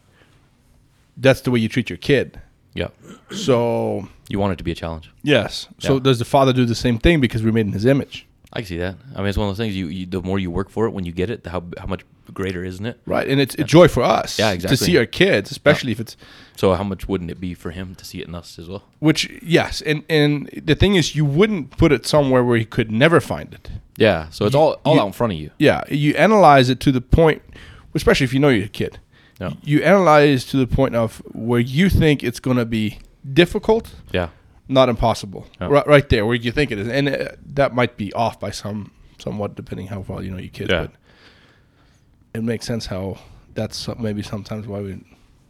That's 1.17 1.41
the 1.41 1.49
way 1.51 1.59
you 1.59 1.67
treat 1.69 1.89
your 1.89 1.97
kid. 1.97 2.39
Yeah. 2.73 2.89
So, 3.31 4.07
You 4.29 4.37
want 4.39 4.53
it 4.53 4.57
to 4.57 4.63
be 4.63 4.71
a 4.71 4.75
challenge. 4.75 5.09
yes. 5.23 5.67
So 5.79 5.93
Yeah. 5.95 5.99
does 6.01 6.19
the 6.19 6.25
Father 6.25 6.53
do 6.53 6.65
the 6.65 6.75
same 6.75 6.99
thing 6.99 7.21
because 7.21 7.41
we're 7.41 7.53
made 7.53 7.65
in 7.67 7.71
His 7.73 7.85
image? 7.85 8.25
I 8.55 8.59
can 8.59 8.67
see 8.67 8.77
that. 8.77 8.95
I 9.13 9.19
mean, 9.19 9.27
it's 9.27 9.37
one 9.37 9.49
of 9.49 9.51
those 9.55 9.63
things. 9.63 9.75
You, 9.75 9.87
you 9.87 10.05
the 10.05 10.21
more 10.21 10.39
you 10.39 10.49
work 10.49 10.69
for 10.69 10.85
it, 10.87 10.91
when 10.91 11.05
you 11.05 11.11
get 11.11 11.29
it, 11.29 11.43
the 11.43 11.49
how 11.49 11.63
how 11.77 11.85
much 11.87 12.01
greater, 12.33 12.63
isn't 12.63 12.85
it? 12.85 12.99
Right, 13.05 13.27
and 13.27 13.39
it's 13.41 13.53
a 13.55 13.63
joy 13.63 13.87
for 13.87 14.01
us. 14.01 14.39
Yeah, 14.39 14.51
exactly. 14.51 14.77
To 14.77 14.83
see 14.83 14.97
our 14.97 15.05
kids, 15.05 15.51
especially 15.51 15.91
if 15.91 15.99
it's 15.99 16.15
So 16.55 16.73
how 16.73 16.83
much 16.83 17.07
wouldn't 17.07 17.29
it 17.29 17.39
be 17.39 17.53
for 17.53 17.71
him 17.71 17.95
to 17.95 18.05
see 18.05 18.19
it 18.21 18.27
in 18.27 18.33
us 18.35 18.57
as 18.57 18.67
well? 18.69 18.83
Which 18.99 19.29
yes, 19.43 19.81
and 19.81 20.03
and 20.09 20.49
the 20.63 20.75
thing 20.75 20.95
is, 20.95 21.15
you 21.15 21.25
wouldn't 21.25 21.77
put 21.77 21.91
it 21.91 22.05
somewhere 22.05 22.43
where 22.43 22.57
he 22.57 22.65
could 22.65 22.91
never 22.91 23.19
find 23.19 23.53
it. 23.53 23.69
Yeah. 23.97 24.29
So 24.29 24.45
it's 24.45 24.55
all 24.55 24.79
all 24.85 24.95
you- 24.95 25.01
out 25.01 25.07
in 25.07 25.13
front 25.13 25.33
of 25.33 25.39
you. 25.39 25.51
Yeah, 25.59 25.83
you 25.89 26.13
analyze 26.15 26.69
it 26.69 26.79
to 26.81 26.91
the 26.91 27.01
point, 27.01 27.41
especially 27.93 28.23
if 28.25 28.33
you 28.33 28.39
know 28.39 28.49
you're 28.49 28.65
a 28.65 28.69
kid. 28.69 28.99
Yeah. 29.41 29.51
You 29.63 29.83
analyze 29.83 30.45
to 30.45 30.57
the 30.57 30.67
point 30.67 30.95
of 30.95 31.21
where 31.33 31.59
you 31.59 31.89
think 31.89 32.23
it's 32.23 32.39
going 32.39 32.55
to 32.57 32.65
be 32.65 32.99
difficult, 33.33 33.93
Yeah. 34.13 34.29
Not 34.67 34.89
impossible. 34.89 35.45
Yeah. 35.61 35.67
Right, 35.67 35.87
right 35.87 36.09
there 36.09 36.25
where 36.25 36.35
you 36.35 36.51
think 36.51 36.71
it 36.71 36.79
is, 36.79 36.87
and 36.87 37.09
uh, 37.09 37.29
that 37.53 37.73
might 37.73 37.97
be 37.97 38.11
off 38.13 38.39
by 38.39 38.51
some 38.51 38.91
somewhat 39.17 39.55
depending 39.55 39.87
how 39.87 40.03
well 40.07 40.23
you 40.23 40.31
know 40.31 40.37
your 40.37 40.49
kids. 40.49 40.71
Yeah. 40.71 40.81
But 40.87 40.91
it 42.33 42.43
makes 42.43 42.65
sense 42.65 42.85
how 42.85 43.17
that's 43.53 43.87
maybe 43.97 44.21
sometimes 44.21 44.67
why 44.67 44.81
we 44.81 45.03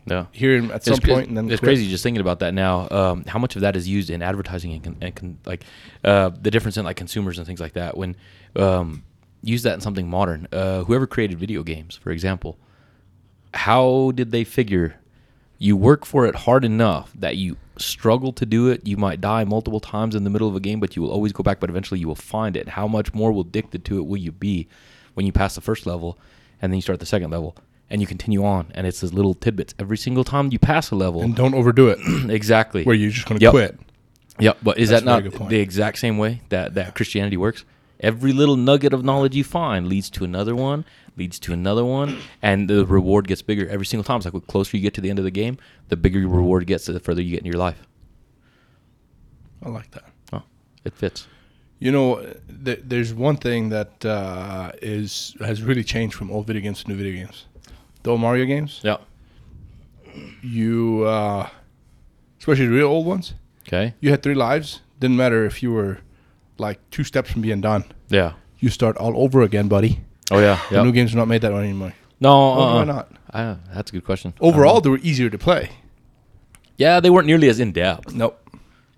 Yeah. 0.06 0.26
hear 0.32 0.56
him 0.58 0.70
at 0.72 0.84
some 0.84 0.94
it's, 0.94 1.04
cra- 1.04 1.14
point 1.16 1.28
and 1.30 1.38
then 1.38 1.50
it's 1.50 1.60
quit. 1.60 1.70
crazy 1.70 1.90
just 1.90 2.04
thinking 2.04 2.22
about 2.22 2.40
that 2.40 2.54
now. 2.54 2.88
Um, 2.92 3.26
how 3.26 3.40
much 3.40 3.56
of 3.56 3.62
that 3.62 3.76
is 3.76 3.88
used 3.88 4.10
in 4.12 4.22
advertising 4.22 4.72
and, 4.74 4.84
con- 4.84 4.98
and 5.02 5.16
con- 5.16 5.38
like 5.46 5.64
uh, 6.04 6.30
the 6.30 6.52
difference 6.52 6.78
in 6.78 6.86
like 6.86 6.98
consumers 6.98 7.38
and 7.40 7.48
things 7.48 7.60
like 7.60 7.74
that. 7.74 7.98
When 7.98 8.16
um, 8.56 9.04
use 9.42 9.64
that 9.64 9.74
in 9.76 9.82
something 9.82 10.08
modern. 10.10 10.48
Uh, 10.52 10.84
whoever 10.84 11.08
created 11.08 11.40
video 11.40 11.64
games, 11.64 11.96
for 11.96 12.12
example, 12.12 12.58
how 13.54 14.12
did 14.14 14.32
they 14.32 14.44
figure 14.44 15.00
you 15.58 15.76
work 15.78 16.06
for 16.06 16.26
it 16.26 16.36
hard 16.36 16.66
enough 16.66 17.12
that 17.16 17.38
you 17.38 17.58
struggle 17.78 18.32
to 18.34 18.46
do 18.46 18.68
it? 18.70 18.86
You 18.88 18.98
might 18.98 19.22
die 19.22 19.44
multiple 19.44 19.80
times 19.80 20.16
in 20.16 20.24
the 20.24 20.30
middle 20.30 20.48
of 20.48 20.56
a 20.56 20.60
game, 20.60 20.80
but 20.80 20.96
you 20.96 21.02
will 21.02 21.12
always 21.12 21.32
go 21.34 21.44
back. 21.44 21.60
But 21.60 21.70
eventually, 21.70 22.00
you 22.00 22.08
will 22.08 22.16
find 22.16 22.56
it. 22.58 22.70
How 22.70 22.88
much 22.88 23.14
more 23.14 23.32
will 23.32 23.42
addicted 23.42 23.86
to 23.86 23.98
it 23.98 24.06
will 24.06 24.18
you 24.18 24.32
be 24.32 24.68
when 25.14 25.26
you 25.26 25.32
pass 25.32 25.56
the 25.56 25.62
first 25.62 25.86
level 25.86 26.18
and 26.62 26.72
then 26.72 26.78
you 26.78 26.82
start 26.82 27.00
the 27.00 27.06
second 27.06 27.32
level? 27.32 27.56
And 27.90 28.02
you 28.02 28.08
continue 28.08 28.44
on, 28.44 28.72
and 28.74 28.88
it's 28.88 29.02
those 29.02 29.14
little 29.14 29.36
tidbits 29.36 29.76
every 29.78 29.98
single 29.98 30.24
time 30.24 30.50
you 30.52 30.58
pass 30.58 30.90
a 30.90 30.96
level. 30.96 31.22
and 31.22 31.36
don't 31.36 31.54
overdo 31.54 31.90
it, 31.90 32.00
exactly. 32.32 32.84
where 32.84 32.96
you're 32.96 33.12
just 33.12 33.28
going 33.28 33.38
to 33.40 33.44
Yep. 33.44 33.52
quit. 33.52 33.80
Yep, 34.40 34.58
but 34.64 34.80
is 34.80 34.90
That's 34.90 35.04
that 35.06 35.24
not 35.32 35.50
the 35.50 35.60
exact 35.60 36.00
same 36.00 36.18
way 36.18 36.42
that, 36.50 36.74
that 36.74 36.96
Christianity 36.96 37.38
works? 37.38 37.64
Every 38.00 38.34
little 38.34 38.56
nugget 38.58 38.94
of 38.94 39.04
knowledge 39.04 39.36
you 39.36 39.44
find 39.44 39.88
leads 39.88 40.10
to 40.12 40.24
another 40.26 40.56
one, 40.56 40.84
leads 41.18 41.40
to 41.40 41.54
another 41.54 41.86
one, 41.86 42.18
and 42.42 42.70
the 42.70 42.86
reward 42.86 43.28
gets 43.28 43.42
bigger 43.42 43.68
every 43.70 43.86
single 43.86 44.04
time. 44.04 44.18
It's 44.18 44.26
like 44.26 44.34
the 44.34 44.42
closer 44.42 44.76
you 44.76 44.84
get 44.84 44.94
to 44.96 45.02
the 45.02 45.10
end 45.10 45.20
of 45.20 45.26
the 45.26 45.32
game, 45.32 45.58
the 45.90 45.96
bigger 45.96 46.20
your 46.20 46.30
reward 46.30 46.68
gets, 46.68 46.86
the 46.86 47.00
further 47.00 47.22
you 47.22 47.32
get 47.32 47.40
in 47.40 47.46
your 47.46 47.58
life. 47.58 47.88
I 49.64 49.70
like 49.70 49.92
that. 49.92 50.04
Oh, 50.34 50.44
it 50.84 50.94
fits. 50.94 51.28
You 51.80 51.92
know, 51.92 52.26
th- 52.64 52.82
there's 52.84 53.14
one 53.14 53.38
thing 53.38 53.70
that 53.70 54.06
uh, 54.06 54.72
is 54.82 55.36
has 55.40 55.62
really 55.62 55.84
changed 55.84 56.16
from 56.16 56.32
old 56.32 56.48
video 56.48 56.62
games 56.62 56.84
to 56.84 56.90
new 56.90 56.96
video 56.98 57.14
games. 57.26 57.46
The 58.04 58.12
old 58.12 58.22
Mario 58.22 58.46
games, 58.46 58.82
Yeah. 58.84 58.98
you, 60.42 61.04
uh, 61.06 61.50
especially 62.40 62.68
the 62.68 62.72
real 62.74 62.88
old 62.88 63.06
ones, 63.06 63.34
Okay. 63.68 63.94
you 64.00 64.10
had 64.12 64.22
three 64.22 64.36
lives. 64.36 64.82
Didn't 65.00 65.18
matter 65.18 65.46
if 65.46 65.62
you 65.64 65.72
were 65.74 66.00
like 66.58 66.80
two 66.92 67.04
steps 67.04 67.32
from 67.32 67.42
being 67.42 67.62
done. 67.62 67.84
Yeah. 68.10 68.34
You 68.60 68.70
start 68.70 68.98
all 68.98 69.18
over 69.22 69.42
again, 69.42 69.68
buddy. 69.68 70.02
Oh 70.32 70.40
yeah. 70.40 70.60
The 70.72 70.84
new 70.84 70.92
games 70.92 71.14
are 71.14 71.18
not 71.18 71.28
made 71.28 71.42
that 71.42 71.54
way 71.54 71.60
anymore. 71.60 71.94
No. 72.20 72.30
Well, 72.30 72.62
Uh-uh. 72.62 72.76
why 72.76 72.84
not? 72.86 73.12
I, 73.34 73.58
that's 73.74 73.92
a 73.92 73.94
good 73.94 74.06
question. 74.06 74.34
Overall, 74.40 74.78
Um, 74.78 74.84
they 74.84 74.90
were 74.90 75.00
easier 75.00 75.30
to 75.30 75.38
play. 75.38 75.70
yeah, 76.78 77.00
they 77.00 77.10
weren't 77.10 77.28
nearly 77.28 77.50
as 77.50 77.60
in 77.60 77.72
depth, 77.74 78.14
Nope. 78.14 78.40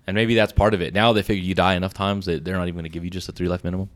and 0.06 0.14
maybe 0.14 0.34
that's 0.34 0.52
part 0.52 0.74
of 0.74 0.80
it. 0.80 0.94
Now 0.94 1.12
they 1.12 1.22
figure 1.22 1.42
you 1.42 1.54
die 1.54 1.74
enough 1.74 1.92
times 1.94 2.26
that 2.26 2.44
they're 2.44 2.56
not 2.56 2.68
even 2.68 2.74
going 2.76 2.84
to 2.84 2.88
give 2.90 3.04
you 3.04 3.10
just 3.10 3.28
a 3.28 3.32
three 3.32 3.48
life 3.48 3.64
minimum. 3.64 3.88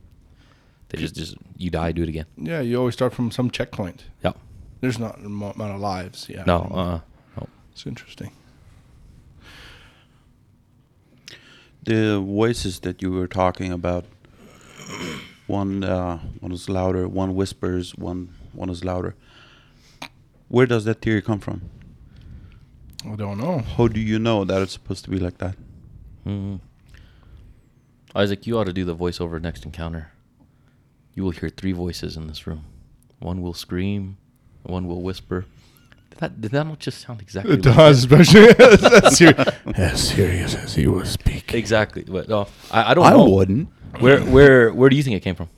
They 0.88 0.98
just 0.98 1.14
just 1.14 1.36
you 1.56 1.70
die, 1.70 1.92
do 1.92 2.02
it 2.02 2.08
again. 2.08 2.26
Yeah, 2.36 2.60
you 2.60 2.76
always 2.78 2.94
start 2.94 3.14
from 3.14 3.30
some 3.30 3.50
checkpoint. 3.50 4.04
Yep. 4.24 4.36
There's 4.80 4.98
not 4.98 5.18
amount 5.20 5.58
of 5.60 5.80
lives. 5.80 6.26
Yeah. 6.28 6.42
No. 6.46 6.58
Uh. 7.36 7.40
uh 7.40 7.46
It's 7.72 7.86
interesting. 7.86 8.32
The 11.84 12.20
voices 12.20 12.80
that 12.80 13.02
you 13.02 13.10
were 13.10 13.26
talking 13.26 13.72
about, 13.72 14.04
one 15.46 15.82
uh, 15.82 16.18
one 16.40 16.52
is 16.52 16.68
louder, 16.68 17.08
one 17.08 17.34
whispers, 17.34 17.94
one 17.96 18.28
one 18.52 18.70
is 18.70 18.84
louder. 18.84 19.14
Where 20.48 20.66
does 20.66 20.84
that 20.84 21.00
theory 21.00 21.22
come 21.22 21.40
from? 21.40 21.62
I 23.04 23.16
don't 23.16 23.38
know. 23.38 23.58
How 23.58 23.88
do 23.88 24.00
you 24.00 24.18
know 24.18 24.44
that 24.44 24.62
it's 24.62 24.72
supposed 24.74 25.04
to 25.04 25.10
be 25.10 25.18
like 25.18 25.38
that? 25.38 25.56
Mhm. 26.24 26.60
Isaac, 28.14 28.46
you 28.46 28.58
ought 28.58 28.64
to 28.64 28.72
do 28.72 28.84
the 28.84 28.94
voiceover 28.94 29.40
next 29.40 29.64
encounter. 29.64 30.12
You 31.14 31.24
will 31.24 31.30
hear 31.32 31.48
three 31.48 31.72
voices 31.72 32.16
in 32.16 32.26
this 32.28 32.46
room. 32.46 32.64
One 33.18 33.42
will 33.42 33.54
scream, 33.54 34.18
one 34.62 34.86
will 34.86 35.02
whisper. 35.02 35.46
Did 36.12 36.18
that, 36.20 36.40
did 36.40 36.50
that 36.52 36.66
not 36.66 36.78
just 36.78 37.00
sound 37.00 37.20
exactly 37.20 37.54
It 37.54 37.64
like 37.64 37.74
does, 37.76 37.98
especially 38.04 38.48
as, 38.50 39.16
serious, 39.16 39.48
as 39.76 40.08
serious 40.08 40.54
as 40.54 40.74
he 40.74 40.86
was 40.86 41.10
speaking. 41.10 41.58
Exactly. 41.58 42.04
But 42.04 42.28
no, 42.28 42.46
I, 42.70 42.90
I 42.90 42.94
don't 42.94 43.04
I 43.06 43.10
know. 43.10 43.28
wouldn't. 43.28 43.68
Where 43.98 44.20
where 44.22 44.72
where 44.72 44.88
do 44.90 44.96
you 44.96 45.02
think 45.02 45.16
it 45.16 45.20
came 45.20 45.34
from? 45.34 45.48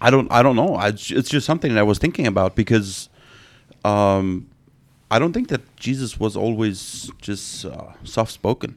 I 0.00 0.10
don't. 0.10 0.30
I 0.32 0.42
don't 0.42 0.56
know. 0.56 0.74
I, 0.74 0.88
it's 0.88 1.30
just 1.30 1.46
something 1.46 1.72
that 1.72 1.78
I 1.78 1.82
was 1.84 1.98
thinking 1.98 2.26
about 2.26 2.56
because, 2.56 3.08
um, 3.84 4.48
I 5.10 5.18
don't 5.18 5.32
think 5.32 5.48
that 5.48 5.60
Jesus 5.76 6.18
was 6.18 6.36
always 6.36 7.10
just 7.20 7.64
uh, 7.64 7.92
soft 8.04 8.32
spoken, 8.32 8.74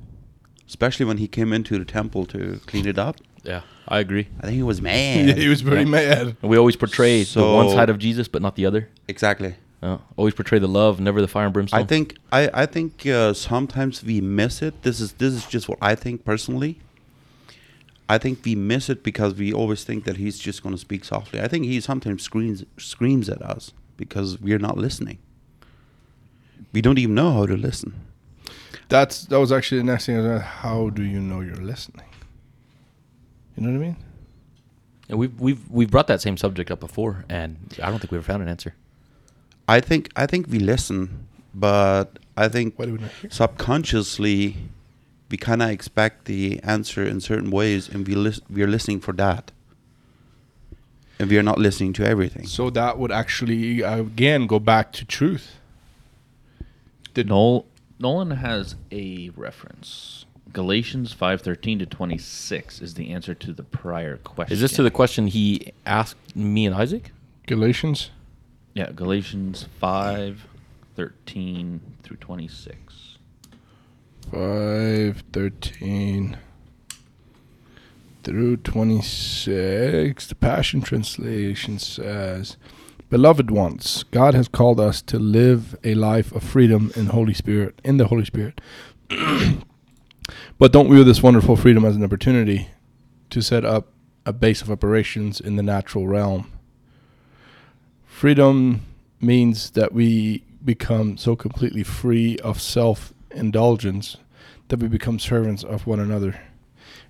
especially 0.67 1.05
when 1.05 1.17
he 1.17 1.27
came 1.27 1.51
into 1.53 1.79
the 1.79 1.86
temple 1.86 2.25
to 2.27 2.60
clean 2.67 2.86
it 2.88 3.00
up. 3.00 3.15
Yeah, 3.44 3.62
I 3.88 4.00
agree. 4.00 4.27
I 4.39 4.44
think 4.44 4.55
he 4.55 4.63
was 4.63 4.82
mad. 4.89 5.17
Yeah, 5.20 5.25
mad. 5.27 5.38
he 5.38 5.48
was 5.48 5.62
very 5.62 5.79
Yeah. 5.84 5.86
mad. 5.89 6.38
We 6.41 6.58
always 6.58 6.75
portray 6.75 7.24
the 7.24 7.44
one 7.44 7.70
side 7.70 7.89
of 7.89 7.98
Jesus, 7.98 8.27
but 8.27 8.41
not 8.41 8.55
the 8.55 8.65
other. 8.65 8.89
exactly. 9.08 9.55
Uh, 9.82 9.98
always 10.17 10.34
portray 10.34 10.58
the 10.58 10.67
love, 10.67 11.00
never 11.00 11.22
the 11.22 11.27
fire 11.27 11.46
and 11.46 11.53
brimstone. 11.53 11.79
I 11.79 11.84
think. 11.84 12.17
I. 12.32 12.50
I 12.53 12.65
think 12.65 13.05
uh, 13.05 13.34
sometimes 13.34 14.03
we 14.03 14.22
miss 14.22 14.62
it. 14.62 14.82
This 14.84 15.00
is. 15.00 15.13
This 15.13 15.34
is 15.34 15.46
just 15.46 15.70
what 15.70 15.77
I 15.82 15.96
think 15.96 16.25
personally. 16.25 16.79
I 18.08 18.17
think 18.17 18.46
we 18.46 18.55
miss 18.55 18.89
it 18.89 19.03
because 19.03 19.34
we 19.36 19.51
always 19.51 19.84
think 19.84 20.03
that 20.05 20.17
he's 20.17 20.38
just 20.38 20.62
going 20.62 20.75
to 20.75 20.79
speak 20.79 21.03
softly. 21.03 21.41
I 21.41 21.48
think 21.48 21.65
he 21.65 21.79
sometimes 21.79 22.24
screams 22.24 22.63
screams 22.77 23.29
at 23.29 23.41
us 23.41 23.74
because 23.98 24.39
we're 24.39 24.60
not 24.60 24.77
listening. 24.77 25.20
We 26.72 26.82
don't 26.82 27.00
even 27.00 27.15
know 27.15 27.32
how 27.32 27.46
to 27.46 27.58
listen. 27.58 27.94
That's 28.89 29.25
that 29.25 29.39
was 29.39 29.51
actually 29.51 29.79
the 29.79 29.86
next 29.86 30.05
thing. 30.05 30.17
I 30.17 30.22
was 30.22 30.27
like, 30.27 30.41
How 30.41 30.89
do 30.89 31.03
you 31.03 31.20
know 31.20 31.41
you're 31.41 31.55
listening? 31.55 32.05
You 33.55 33.63
know 33.63 33.72
what 33.72 33.86
I 33.86 33.88
mean? 33.88 33.98
And 35.10 35.20
we've 35.20 35.39
we've 35.39 35.70
we've 35.70 35.89
brought 35.89 36.08
that 36.08 36.22
same 36.22 36.38
subject 36.38 36.72
up 36.72 36.79
before, 36.79 37.25
and 37.29 37.58
I 37.82 37.89
don't 37.89 38.00
think 38.00 38.12
we 38.12 38.17
ever 38.17 38.25
found 38.25 38.44
an 38.44 38.50
answer. 38.50 38.75
I 39.67 39.79
think 39.79 40.12
I 40.15 40.25
think 40.25 40.48
we 40.48 40.60
listen, 40.60 41.27
but 41.53 42.19
I 42.38 42.48
think 42.48 42.77
Why 42.77 42.86
do 42.86 42.93
we 42.93 43.00
not 43.00 43.12
subconsciously 43.29 44.57
we 45.29 45.38
kind 45.38 45.62
of 45.62 45.69
expect 45.69 46.25
the 46.25 46.60
answer 46.63 47.03
in 47.03 47.19
certain 47.19 47.50
ways, 47.50 47.89
and 47.89 48.07
we 48.07 48.15
lis- 48.15 48.41
we 48.50 48.62
are 48.62 48.67
listening 48.67 49.00
for 49.00 49.13
that, 49.13 49.51
and 51.19 51.29
we 51.29 51.38
are 51.38 51.43
not 51.43 51.57
listening 51.57 51.93
to 51.93 52.05
everything. 52.05 52.45
So 52.45 52.69
that 52.69 52.98
would 52.98 53.12
actually 53.12 53.81
again 53.81 54.48
go 54.48 54.60
back 54.60 54.91
to 54.93 55.05
truth. 55.05 55.55
Did 57.13 57.27
Noel, 57.27 57.65
Nolan 58.00 58.31
has 58.31 58.75
a 58.91 59.31
reference. 59.36 60.25
Galatians 60.53 61.12
five 61.12 61.41
thirteen 61.41 61.79
to 61.79 61.86
twenty 61.86 62.17
six 62.17 62.81
is 62.81 62.93
the 62.93 63.12
answer 63.12 63.34
to 63.34 63.51
the 63.51 63.63
prior 63.63 64.17
question. 64.17 64.53
Is 64.53 64.62
this 64.62 64.74
to 64.74 64.84
the 64.84 64.91
question 64.91 65.27
he 65.27 65.74
asked 65.86 66.36
me 66.36 66.65
and 66.65 66.75
Isaac? 66.75 67.12
Galatians? 67.48 68.12
Yeah, 68.75 68.91
Galatians 68.91 69.70
five 69.79 70.48
thirteen 70.98 71.79
through 72.03 72.17
twenty 72.17 72.50
six. 72.50 73.17
Five 74.29 75.24
thirteen 75.32 76.36
through 78.24 78.58
twenty 78.58 79.01
six. 79.01 80.27
The 80.27 80.36
Passion 80.36 80.82
Translation 80.82 81.79
says, 81.79 82.58
"Beloved 83.10 83.50
ones, 83.50 84.03
God 84.12 84.34
has 84.34 84.50
called 84.50 84.82
us 84.82 85.01
to 85.03 85.17
live 85.17 85.77
a 85.86 85.96
life 85.96 86.34
of 86.34 86.44
freedom 86.44 86.91
in 86.98 87.05
Holy 87.05 87.34
Spirit, 87.34 87.79
in 87.82 87.96
the 87.96 88.08
Holy 88.08 88.25
Spirit. 88.25 88.60
but 90.58 90.74
don't 90.74 90.91
view 90.91 91.05
this 91.05 91.24
wonderful 91.24 91.55
freedom 91.55 91.86
as 91.86 91.96
an 91.96 92.03
opportunity 92.03 92.67
to 93.29 93.41
set 93.41 93.63
up 93.63 93.88
a 94.25 94.34
base 94.34 94.62
of 94.62 94.70
operations 94.70 95.39
in 95.39 95.55
the 95.55 95.63
natural 95.63 96.10
realm. 96.10 96.51
Freedom 98.15 98.79
means 99.19 99.72
that 99.72 99.91
we 99.91 100.45
become 100.63 101.17
so 101.17 101.36
completely 101.36 101.84
free 101.84 102.38
of 102.38 102.62
self 102.62 103.13
indulgence 103.31 104.15
that 104.69 104.79
we 104.79 104.88
become 104.88 105.19
servants 105.19 105.65
of 105.65 105.86
one 105.86 106.00
another, 106.00 106.39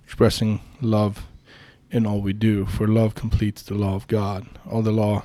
expressing 0.02 0.60
love 0.80 1.24
in 1.92 2.06
all 2.06 2.20
we 2.20 2.32
do. 2.32 2.66
For 2.66 2.88
love 2.88 3.14
completes 3.14 3.62
the 3.62 3.74
law 3.74 3.94
of 3.94 4.08
God. 4.08 4.48
All 4.68 4.82
the 4.82 4.90
law, 4.90 5.22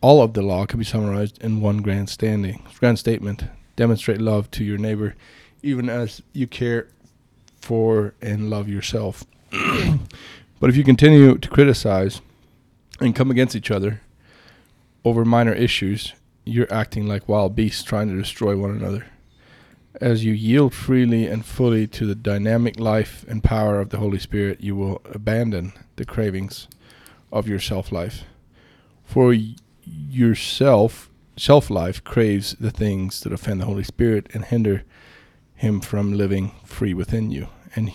all 0.00 0.22
of 0.22 0.32
the 0.32 0.40
law 0.40 0.64
can 0.64 0.78
be 0.78 0.86
summarized 0.86 1.36
in 1.42 1.60
one 1.60 1.82
grand 1.82 2.08
standing, 2.08 2.62
grand 2.78 2.98
statement: 2.98 3.44
demonstrate 3.76 4.22
love 4.22 4.50
to 4.52 4.64
your 4.64 4.78
neighbor, 4.78 5.14
even 5.62 5.90
as 5.90 6.22
you 6.32 6.46
care 6.46 6.88
for 7.60 8.14
and 8.22 8.48
love 8.48 8.70
yourself. 8.70 9.22
but 9.50 10.70
if 10.70 10.78
you 10.78 10.82
continue 10.82 11.36
to 11.36 11.48
criticize 11.50 12.22
and 13.02 13.14
come 13.14 13.30
against 13.30 13.54
each 13.54 13.70
other 13.70 14.00
over 15.04 15.24
minor 15.24 15.52
issues, 15.52 16.12
you're 16.44 16.72
acting 16.72 17.06
like 17.06 17.28
wild 17.28 17.54
beasts 17.54 17.82
trying 17.82 18.08
to 18.08 18.20
destroy 18.20 18.56
one 18.56 18.70
another. 18.70 19.06
As 20.00 20.24
you 20.24 20.32
yield 20.32 20.74
freely 20.74 21.26
and 21.26 21.44
fully 21.44 21.86
to 21.88 22.06
the 22.06 22.14
dynamic 22.14 22.80
life 22.80 23.24
and 23.28 23.44
power 23.44 23.80
of 23.80 23.90
the 23.90 23.98
Holy 23.98 24.18
Spirit, 24.18 24.60
you 24.60 24.74
will 24.74 25.02
abandon 25.04 25.72
the 25.96 26.04
cravings 26.04 26.66
of 27.30 27.46
your 27.46 27.60
self 27.60 27.92
life. 27.92 28.24
For 29.04 29.34
yourself, 29.84 31.10
self 31.36 31.70
life 31.70 32.02
craves 32.02 32.56
the 32.58 32.70
things 32.70 33.20
that 33.20 33.32
offend 33.32 33.60
the 33.60 33.66
Holy 33.66 33.84
Spirit 33.84 34.28
and 34.32 34.44
hinder 34.44 34.84
him 35.54 35.80
from 35.80 36.14
living 36.14 36.52
free 36.64 36.94
within 36.94 37.30
you. 37.30 37.48
And, 37.76 37.92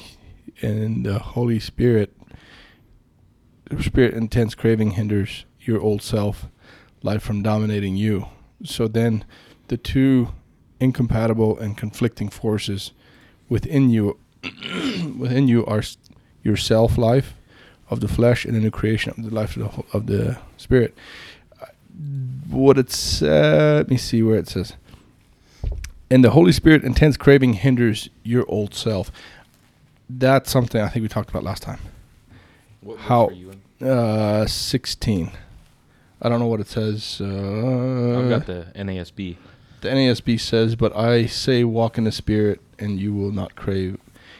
and 0.61 1.05
the 1.05 1.19
Holy 1.19 1.59
Spirit, 1.59 2.15
Spirit 3.81 4.13
intense 4.13 4.55
craving 4.55 4.91
hinders 4.91 5.45
your 5.59 5.81
old 5.81 6.01
self 6.01 6.47
life 7.07 7.23
from 7.23 7.41
dominating 7.41 7.95
you. 7.95 8.25
So 8.63 8.87
then 8.87 9.23
the 9.67 9.77
two 9.77 10.29
incompatible 10.79 11.57
and 11.59 11.75
conflicting 11.77 12.29
forces 12.29 12.91
within 13.49 13.89
you 13.89 14.17
within 15.23 15.47
you 15.47 15.65
are 15.65 15.81
your 16.43 16.57
self 16.57 16.97
life 16.97 17.29
of 17.89 17.99
the 17.99 18.07
flesh 18.07 18.45
and 18.45 18.53
the 18.55 18.59
new 18.59 18.71
creation 18.71 19.13
of 19.17 19.23
the 19.29 19.33
life 19.41 19.57
of 19.57 19.63
the, 19.63 19.97
of 19.97 20.05
the 20.07 20.37
spirit. 20.57 20.91
Uh, 21.61 21.65
What 22.49 22.77
it's 22.77 23.21
uh, 23.21 23.73
let 23.77 23.89
me 23.89 23.97
see 23.97 24.21
where 24.23 24.39
it 24.39 24.47
says. 24.49 24.73
And 26.09 26.23
the 26.23 26.29
Holy 26.29 26.51
Spirit 26.53 26.83
intense 26.83 27.17
craving 27.17 27.53
hinders 27.53 28.09
your 28.23 28.45
old 28.47 28.73
self. 28.73 29.11
That's 30.09 30.49
something 30.51 30.81
I 30.81 30.89
think 30.89 31.01
we 31.03 31.09
talked 31.09 31.29
about 31.29 31.43
last 31.43 31.63
time. 31.63 31.79
What, 32.81 32.97
How- 32.99 33.29
Uh, 33.81 34.45
sixteen. 34.47 35.29
I 36.21 36.29
don't 36.29 36.39
know 36.39 36.47
what 36.47 36.59
it 36.59 36.67
says. 36.67 37.19
Uh, 37.21 37.25
I've 37.25 38.29
got 38.29 38.45
the 38.47 38.67
NASB. 38.75 39.37
the 39.81 39.89
NASB 39.89 40.39
says, 40.39 40.75
"But 40.75 40.95
I 40.95 41.25
say, 41.27 41.63
walk 41.63 41.97
in 41.97 42.05
the 42.05 42.11
Spirit, 42.11 42.59
and 42.79 42.99
you 42.99 43.13
will 43.13 43.31
not 43.31 43.55
crave, 43.55 43.97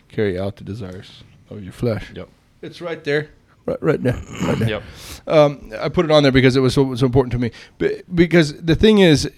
carry 0.10 0.40
out 0.40 0.56
the 0.56 0.64
desires 0.64 1.24
of 1.50 1.64
your 1.64 1.74
flesh." 1.74 2.12
Yep. 2.16 2.30
It's 2.64 2.82
right 2.82 3.04
there, 3.04 3.30
right, 3.68 3.82
right 3.82 4.02
there, 4.02 4.20
right 4.44 4.58
there. 4.60 4.70
Yep. 4.70 4.84
Um, 5.28 5.72
I 5.80 5.90
put 5.90 6.06
it 6.06 6.12
on 6.12 6.24
there 6.24 6.32
because 6.32 6.56
it 6.56 6.62
was 6.62 6.74
so, 6.74 6.96
so 6.96 7.06
important 7.06 7.32
to 7.34 7.40
me. 7.40 7.52
Be- 7.78 8.02
because 8.14 8.60
the 8.62 8.76
thing 8.76 8.98
is, 8.98 9.30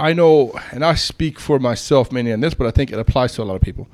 I 0.00 0.12
know, 0.12 0.52
and 0.72 0.84
I 0.84 0.94
speak 0.94 1.38
for 1.38 1.60
myself 1.60 2.10
mainly 2.10 2.32
on 2.32 2.40
this, 2.40 2.54
but 2.54 2.66
I 2.66 2.72
think 2.72 2.90
it 2.90 2.98
applies 2.98 3.34
to 3.34 3.42
a 3.42 3.44
lot 3.44 3.54
of 3.54 3.60
people. 3.62 3.86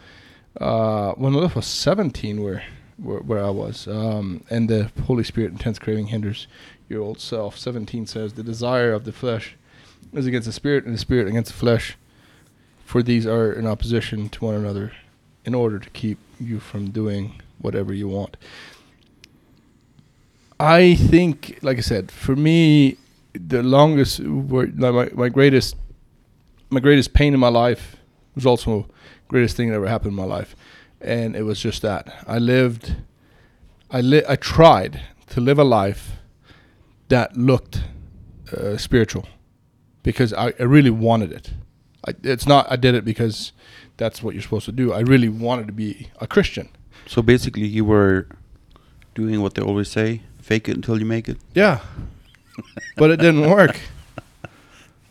Uh, 0.58 1.12
when 1.12 1.34
Lilith 1.34 1.54
was 1.54 1.66
17, 1.66 2.42
where 2.42 2.62
where, 2.98 3.20
where 3.20 3.44
I 3.44 3.50
was, 3.50 3.86
um, 3.88 4.44
and 4.50 4.68
the 4.68 4.90
Holy 5.06 5.24
Spirit 5.24 5.52
intense 5.52 5.78
craving 5.78 6.08
hinders 6.08 6.46
your 6.88 7.02
old 7.02 7.20
self. 7.20 7.58
17 7.58 8.06
says, 8.06 8.32
"The 8.34 8.42
desire 8.42 8.92
of 8.92 9.04
the 9.04 9.12
flesh 9.12 9.56
is 10.12 10.26
against 10.26 10.46
the 10.46 10.52
spirit, 10.52 10.84
and 10.84 10.94
the 10.94 10.98
spirit 10.98 11.28
against 11.28 11.52
the 11.52 11.58
flesh. 11.58 11.96
For 12.84 13.02
these 13.02 13.26
are 13.26 13.52
in 13.52 13.66
opposition 13.66 14.28
to 14.30 14.44
one 14.44 14.54
another, 14.54 14.92
in 15.44 15.54
order 15.54 15.78
to 15.78 15.90
keep 15.90 16.18
you 16.40 16.58
from 16.60 16.90
doing 16.90 17.40
whatever 17.58 17.92
you 17.92 18.08
want." 18.08 18.36
I 20.60 20.96
think, 20.96 21.58
like 21.62 21.78
I 21.78 21.82
said, 21.82 22.10
for 22.10 22.34
me, 22.34 22.96
the 23.32 23.62
longest, 23.62 24.20
wor- 24.20 24.72
like 24.76 24.94
my, 24.94 25.10
my 25.14 25.28
greatest, 25.28 25.76
my 26.70 26.80
greatest 26.80 27.12
pain 27.12 27.32
in 27.32 27.38
my 27.38 27.48
life 27.48 27.96
was 28.34 28.44
also 28.44 28.88
greatest 29.28 29.56
thing 29.56 29.68
that 29.68 29.74
ever 29.74 29.86
happened 29.86 30.12
in 30.12 30.16
my 30.16 30.24
life, 30.24 30.56
and 31.00 31.36
it 31.36 31.42
was 31.42 31.60
just 31.60 31.82
that 31.82 32.24
I 32.26 32.38
lived, 32.38 32.96
I 33.90 34.00
li- 34.00 34.24
I 34.28 34.36
tried 34.36 35.00
to 35.30 35.40
live 35.40 35.58
a 35.58 35.64
life 35.64 36.12
that 37.08 37.36
looked 37.36 37.82
uh, 38.56 38.76
spiritual, 38.76 39.26
because 40.02 40.32
I, 40.32 40.52
I 40.58 40.64
really 40.64 40.90
wanted 40.90 41.32
it. 41.32 41.52
I, 42.06 42.14
it's 42.22 42.46
not 42.46 42.70
I 42.70 42.76
did 42.76 42.94
it 42.94 43.04
because 43.04 43.52
that's 43.96 44.22
what 44.22 44.34
you're 44.34 44.42
supposed 44.42 44.66
to 44.66 44.72
do. 44.72 44.92
I 44.92 45.00
really 45.00 45.28
wanted 45.28 45.66
to 45.66 45.72
be 45.72 46.08
a 46.20 46.26
Christian. 46.26 46.68
So 47.06 47.22
basically, 47.22 47.66
you 47.66 47.84
were 47.84 48.26
doing 49.14 49.40
what 49.42 49.54
they 49.54 49.62
always 49.62 49.88
say: 49.88 50.22
fake 50.40 50.68
it 50.68 50.76
until 50.76 50.98
you 50.98 51.06
make 51.06 51.28
it. 51.28 51.38
Yeah, 51.54 51.80
but 52.96 53.10
it 53.10 53.18
didn't 53.20 53.48
work. 53.50 53.78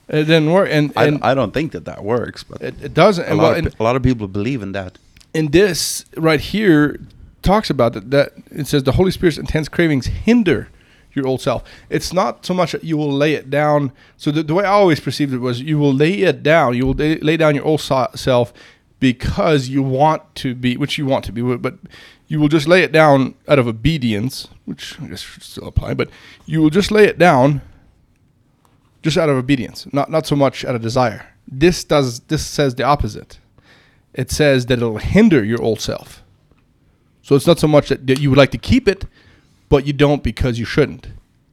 It 0.10 0.24
didn't 0.24 0.52
work, 0.54 0.70
and 0.72 0.94
I, 0.96 1.06
and 1.08 1.22
I 1.22 1.34
don't 1.34 1.54
think 1.54 1.74
that 1.74 1.84
that 1.86 2.04
works, 2.04 2.44
but 2.44 2.62
it, 2.62 2.76
it 2.82 2.94
doesn't. 2.94 3.28
a 3.30 3.36
lot, 3.36 3.54
well, 3.54 3.62
pe- 3.62 3.78
a 3.78 3.84
lot 3.84 3.96
of 3.98 4.04
people 4.04 4.28
believe 4.28 4.62
in 4.62 4.72
that. 4.72 4.98
And 5.34 5.52
this 5.52 6.06
right 6.16 6.40
here 6.40 7.00
talks 7.42 7.70
about 7.70 7.94
that, 7.94 8.12
that 8.12 8.34
it 8.52 8.68
says 8.68 8.84
the 8.84 8.94
Holy 8.94 9.12
Spirit's 9.12 9.38
intense 9.38 9.70
cravings 9.70 10.08
hinder 10.08 10.70
your 11.18 11.28
old 11.28 11.42
self. 11.42 11.64
It's 11.90 12.14
not 12.14 12.46
so 12.46 12.54
much 12.54 12.72
that 12.72 12.84
you 12.84 12.96
will 12.96 13.12
lay 13.12 13.34
it 13.34 13.50
down. 13.50 13.92
So 14.16 14.32
the, 14.32 14.44
the 14.44 14.54
way 14.54 14.64
I 14.64 14.70
always 14.70 15.00
perceived 15.00 15.34
it 15.34 15.40
was 15.40 15.60
you 15.60 15.78
will 15.78 15.94
lay 15.94 16.22
it 16.22 16.44
down. 16.44 16.78
You 16.78 16.86
will 16.86 16.94
lay, 16.94 17.18
lay 17.18 17.36
down 17.36 17.56
your 17.56 17.66
old 17.66 17.82
so- 17.82 18.10
self 18.16 18.54
because 19.00 19.68
you 19.68 19.84
want 19.84 20.24
to 20.36 20.56
be, 20.56 20.78
which 20.78 20.98
you 20.98 21.06
want 21.06 21.26
to 21.26 21.32
be, 21.32 21.42
but 21.58 21.76
you 22.28 22.40
will 22.40 22.48
just 22.48 22.68
lay 22.68 22.84
it 22.84 22.92
down 22.92 23.36
out 23.48 23.60
of 23.60 23.68
obedience, 23.68 24.48
which 24.66 25.00
I 25.02 25.08
guess 25.08 25.22
should 25.22 25.44
still 25.44 25.68
apply, 25.68 25.94
but 25.94 26.10
you 26.46 26.62
will 26.62 26.70
just 26.70 26.92
lay 26.92 27.06
it 27.06 27.18
down 27.18 27.62
just 29.04 29.18
out 29.18 29.30
of 29.30 29.38
obedience, 29.38 29.88
not 29.94 30.10
not 30.10 30.26
so 30.26 30.36
much 30.36 30.66
out 30.66 30.76
of 30.76 30.82
desire. 30.82 31.26
This 31.48 31.84
does 31.84 32.20
this 32.22 32.46
says 32.46 32.76
the 32.76 32.84
opposite. 32.84 33.40
It 34.14 34.32
says 34.32 34.66
that 34.68 34.80
it'll 34.80 34.98
hinder 34.98 35.44
your 35.44 35.62
old 35.62 35.80
self. 35.80 36.24
So 37.22 37.36
it's 37.36 37.48
not 37.48 37.60
so 37.60 37.68
much 37.68 37.90
that, 37.90 38.08
that 38.08 38.20
you 38.20 38.30
would 38.30 38.38
like 38.38 38.52
to 38.52 38.58
keep 38.58 38.88
it, 38.88 39.06
but 39.70 39.86
you 39.86 39.94
don't 39.94 40.24
because 40.24 40.58
you 40.58 40.66
shouldn't. 40.66 41.08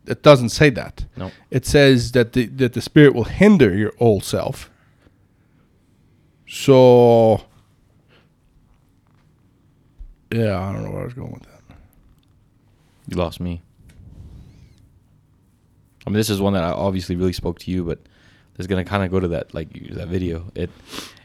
It 0.07 0.23
doesn't 0.23 0.51
say 0.51 0.71
that. 0.71 1.05
No. 1.17 1.31
It 1.51 1.67
says 1.67 2.13
that 2.13 2.33
the 2.35 2.47
that 2.47 2.75
the 2.75 2.83
spirit 2.83 3.15
will 3.15 3.25
hinder 3.25 3.75
your 3.75 3.93
old 3.99 4.23
self. 4.25 4.71
So 6.47 7.45
yeah, 10.33 10.59
I 10.59 10.73
don't 10.73 10.85
know 10.85 10.91
where 10.91 11.03
I 11.03 11.05
was 11.05 11.15
going 11.15 11.33
with 11.33 11.43
that. 11.43 11.77
You 13.09 13.17
lost 13.17 13.41
me. 13.41 13.63
I 16.07 16.11
mean, 16.11 16.17
this 16.17 16.31
is 16.31 16.41
one 16.41 16.53
that 16.53 16.65
I 16.65 16.71
obviously 16.71 17.17
really 17.17 17.33
spoke 17.33 17.59
to 17.61 17.71
you, 17.71 17.83
but 17.85 17.99
it's 18.59 18.67
gonna 18.67 18.85
kind 18.85 19.05
of 19.05 19.11
go 19.11 19.21
to 19.21 19.29
that 19.29 19.55
like 19.55 19.73
that 19.95 20.09
video. 20.09 20.51
It 20.55 20.71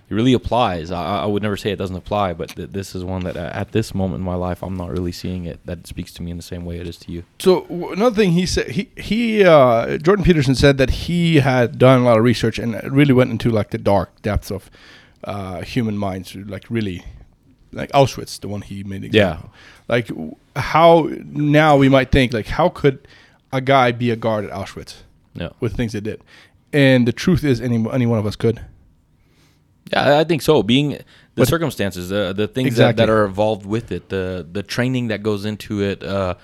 it 0.09 0.13
really 0.15 0.33
applies. 0.33 0.89
I, 0.91 1.19
I 1.19 1.25
would 1.25 1.43
never 1.43 1.55
say 1.57 1.71
it 1.71 1.75
doesn't 1.77 1.95
apply, 1.95 2.33
but 2.33 2.49
th- 2.55 2.71
this 2.71 2.95
is 2.95 3.03
one 3.03 3.23
that 3.25 3.37
uh, 3.37 3.51
at 3.53 3.71
this 3.71 3.93
moment 3.93 4.21
in 4.21 4.25
my 4.25 4.35
life, 4.35 4.63
I'm 4.63 4.75
not 4.75 4.89
really 4.89 5.11
seeing 5.11 5.45
it. 5.45 5.59
That 5.65 5.85
speaks 5.85 6.11
to 6.13 6.23
me 6.23 6.31
in 6.31 6.37
the 6.37 6.43
same 6.43 6.65
way 6.65 6.77
it 6.79 6.87
is 6.87 6.97
to 6.97 7.11
you. 7.11 7.23
So 7.39 7.61
w- 7.61 7.91
another 7.91 8.15
thing 8.15 8.31
he 8.31 8.45
said, 8.45 8.71
he 8.71 8.89
he 8.97 9.43
uh, 9.43 9.97
Jordan 9.99 10.25
Peterson 10.25 10.55
said 10.55 10.77
that 10.79 10.89
he 10.89 11.37
had 11.37 11.77
done 11.77 12.01
a 12.01 12.03
lot 12.03 12.17
of 12.17 12.23
research 12.23 12.57
and 12.59 12.75
it 12.75 12.91
really 12.91 13.13
went 13.13 13.29
into 13.31 13.49
like 13.51 13.69
the 13.69 13.77
dark 13.77 14.21
depths 14.21 14.49
of 14.51 14.69
uh, 15.23 15.61
human 15.61 15.97
minds, 15.97 16.35
like 16.35 16.65
really, 16.69 17.03
like 17.71 17.91
Auschwitz, 17.91 18.39
the 18.39 18.47
one 18.47 18.61
he 18.61 18.83
made. 18.83 19.03
Example. 19.03 19.51
like 19.87 20.07
w- 20.07 20.35
how 20.55 21.09
now 21.23 21.77
we 21.77 21.87
might 21.89 22.11
think 22.11 22.33
like 22.33 22.47
how 22.47 22.69
could 22.69 23.07
a 23.51 23.61
guy 23.61 23.91
be 23.91 24.09
a 24.11 24.15
guard 24.15 24.45
at 24.45 24.51
Auschwitz 24.51 25.03
No. 25.35 25.53
with 25.59 25.75
things 25.75 25.93
they 25.93 25.99
did, 25.99 26.21
and 26.73 27.07
the 27.07 27.11
truth 27.13 27.43
is 27.43 27.61
any 27.61 27.77
any 27.91 28.05
one 28.07 28.17
of 28.19 28.25
us 28.25 28.35
could. 28.35 28.61
Yeah, 29.91 30.19
I- 30.19 30.23
think 30.23 30.41
so. 30.41 30.61
Being 30.63 30.89
the 30.91 31.03
But- 31.35 31.47
circumstances, 31.47 32.09
the 32.09 32.33
the 32.35 32.47
things 32.47 32.67
Exactly. 32.67 33.01
that, 33.01 33.07
that 33.07 33.11
are 33.11 33.25
involved 33.25 33.65
with 33.65 33.91
it, 33.91 34.09
the 34.09 34.45
the 34.51 34.63
training 34.63 35.07
that 35.09 35.23
goes 35.23 35.45
into 35.45 35.81
it, 35.81 36.03
uh, 36.03 36.35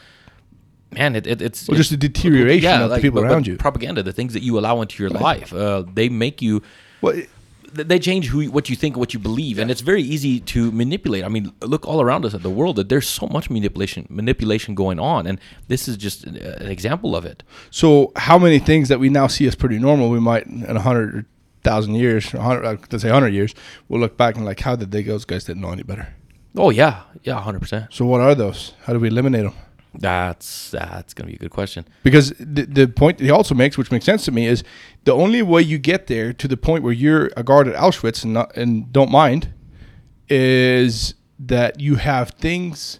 man, 0.91 1.15
it, 1.15 1.27
it 1.27 1.41
it's 1.41 1.67
Well, 1.67 1.77
just 1.77 1.91
the 1.91 1.97
deterioration 1.97 2.81
of 2.81 2.89
the 2.89 2.97
people 2.99 3.21
but- 3.21 3.27
around 3.31 3.41
but 3.43 3.47
you. 3.47 3.57
Propaganda, 3.57 4.01
the 4.03 4.13
things 4.13 4.33
that 4.33 4.43
you 4.43 4.57
allow 4.57 4.81
into 4.81 5.01
your 5.03 5.09
life, 5.11 5.53
uh, 5.53 5.83
they 5.93 6.09
make 6.09 6.41
you. 6.41 6.61
Well, 7.01 7.15
it- 7.17 7.29
They 7.75 7.99
change 7.99 8.27
who, 8.31 8.39
what 8.51 8.69
you 8.69 8.75
think, 8.77 8.95
what 8.95 9.13
you 9.13 9.19
believe, 9.19 9.59
and 9.59 9.69
it's 9.69 9.81
very 9.81 10.01
easy 10.01 10.39
to 10.53 10.71
manipulate. 10.71 11.25
I 11.25 11.27
mean, 11.27 11.51
look 11.61 11.85
all 11.85 11.99
around 11.99 12.23
us 12.23 12.33
at 12.33 12.41
the 12.41 12.49
world 12.49 12.77
that 12.77 12.87
there's 12.87 13.05
so 13.05 13.27
much 13.27 13.49
manipulation, 13.49 14.05
manipulation 14.09 14.75
going 14.75 14.97
on, 14.97 15.27
and 15.27 15.39
this 15.67 15.89
is 15.89 15.97
just 15.97 16.23
an, 16.23 16.37
an 16.37 16.69
example 16.71 17.17
of 17.17 17.25
it. 17.25 17.43
So 17.71 18.13
how 18.15 18.37
many 18.39 18.59
things 18.59 18.87
that 18.87 19.01
we 19.01 19.09
now 19.09 19.27
see 19.27 19.45
as 19.45 19.55
pretty 19.55 19.77
normal, 19.77 20.10
we 20.10 20.21
might 20.21 20.45
in 20.47 20.77
a 20.77 20.79
hundred 20.79 21.25
thousand 21.65 21.95
years, 21.95 22.34
let's 22.34 23.01
say 23.04 23.10
hundred 23.10 23.34
years, 23.34 23.54
we'll 23.89 23.99
look 23.99 24.15
back 24.15 24.36
and 24.38 24.45
like, 24.45 24.62
how 24.62 24.75
did 24.78 24.91
they? 24.91 25.04
Those 25.04 25.25
guys 25.25 25.43
didn't 25.43 25.62
know 25.63 25.71
any 25.71 25.84
better. 25.84 26.08
Oh 26.56 26.69
yeah, 26.69 27.04
yeah, 27.23 27.41
hundred 27.41 27.60
percent. 27.60 27.86
So 27.91 28.06
what 28.06 28.21
are 28.21 28.36
those? 28.36 28.73
How 28.84 28.93
do 28.93 28.99
we 28.99 29.10
eliminate 29.10 29.43
them? 29.43 29.56
That's 29.97 30.71
that's 30.71 31.13
gonna 31.13 31.30
be 31.30 31.36
a 31.36 31.39
good 31.39 31.51
question. 31.51 31.86
Because 32.04 32.34
the, 32.39 32.65
the 32.65 32.88
point 32.88 33.19
he 33.19 33.30
also 33.30 33.56
makes, 33.56 33.78
which 33.78 33.91
makes 33.91 34.06
sense 34.06 34.25
to 34.25 34.32
me, 34.32 34.45
is 34.45 34.63
the 35.04 35.13
only 35.13 35.41
way 35.41 35.62
you 35.62 35.78
get 35.78 36.08
there 36.08 36.34
to 36.34 36.47
the 36.47 36.58
point 36.58 36.84
where 36.84 36.93
you're 36.93 37.30
a 37.38 37.43
guard 37.43 37.67
at 37.67 37.75
Auschwitz 37.75 38.23
and 38.23 38.34
not, 38.34 38.56
and 38.56 38.91
don't 38.91 39.12
mind, 39.12 39.54
is 40.30 41.15
that 41.39 41.80
you 41.80 41.95
have 41.95 42.32
things 42.32 42.99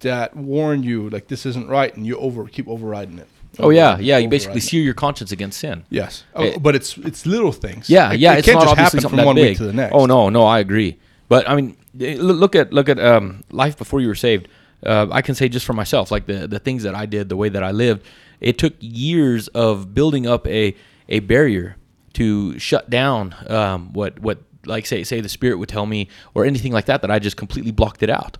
that 0.00 0.36
warn 0.36 0.82
you 0.82 1.08
like 1.10 1.28
this 1.28 1.46
isn't 1.46 1.68
right, 1.68 1.94
and 1.96 2.06
you 2.06 2.16
over 2.18 2.46
keep 2.46 2.68
overriding 2.68 3.18
it. 3.18 3.28
Oh 3.58 3.70
yeah, 3.70 3.98
yeah. 3.98 4.18
You 4.18 4.28
basically 4.28 4.52
Overriding 4.52 4.60
sear 4.68 4.82
your 4.82 4.94
conscience 4.94 5.32
against 5.32 5.58
sin. 5.60 5.84
Yes, 5.90 6.24
oh, 6.34 6.44
Eh, 6.44 6.58
but 6.60 6.74
it's 6.74 6.96
it's 6.98 7.24
little 7.26 7.52
things. 7.52 7.88
Yeah, 7.88 8.12
It- 8.12 8.20
yeah. 8.20 8.32
It 8.34 8.38
it's 8.40 8.48
can't 8.48 8.58
not 8.60 8.76
just 8.76 8.94
happen 8.94 9.08
from 9.08 9.24
one 9.24 9.36
big. 9.36 9.50
week 9.50 9.58
to 9.58 9.64
the 9.64 9.72
next. 9.72 9.94
Oh 9.94 10.06
no, 10.06 10.28
no, 10.28 10.44
I 10.44 10.58
agree. 10.60 10.98
But 11.28 11.48
I 11.48 11.54
mean, 11.56 11.76
eh, 12.00 12.16
look 12.18 12.54
at 12.54 12.72
look 12.72 12.88
at 12.88 12.98
um, 12.98 13.44
life 13.50 13.76
before 13.78 14.00
you 14.00 14.08
were 14.08 14.14
saved. 14.14 14.48
Uh, 14.84 15.06
I 15.10 15.22
can 15.22 15.34
say 15.34 15.48
just 15.48 15.64
for 15.64 15.72
myself, 15.72 16.10
like 16.10 16.26
the 16.26 16.46
the 16.46 16.58
things 16.58 16.82
that 16.82 16.94
I 16.94 17.06
did, 17.06 17.28
the 17.28 17.36
way 17.36 17.48
that 17.48 17.62
I 17.62 17.70
lived, 17.70 18.04
it 18.40 18.58
took 18.58 18.74
years 18.80 19.48
of 19.48 19.94
building 19.94 20.26
up 20.26 20.46
a 20.46 20.74
a 21.08 21.20
barrier 21.20 21.76
to 22.14 22.58
shut 22.58 22.90
down 22.90 23.34
um, 23.48 23.92
what 23.92 24.18
what 24.20 24.38
like 24.66 24.86
say 24.86 25.02
say 25.04 25.20
the 25.20 25.28
spirit 25.28 25.58
would 25.58 25.68
tell 25.68 25.86
me 25.86 26.08
or 26.34 26.44
anything 26.44 26.72
like 26.72 26.84
that 26.86 27.00
that 27.02 27.10
I 27.10 27.18
just 27.18 27.36
completely 27.36 27.72
blocked 27.72 28.02
it 28.02 28.10
out. 28.10 28.38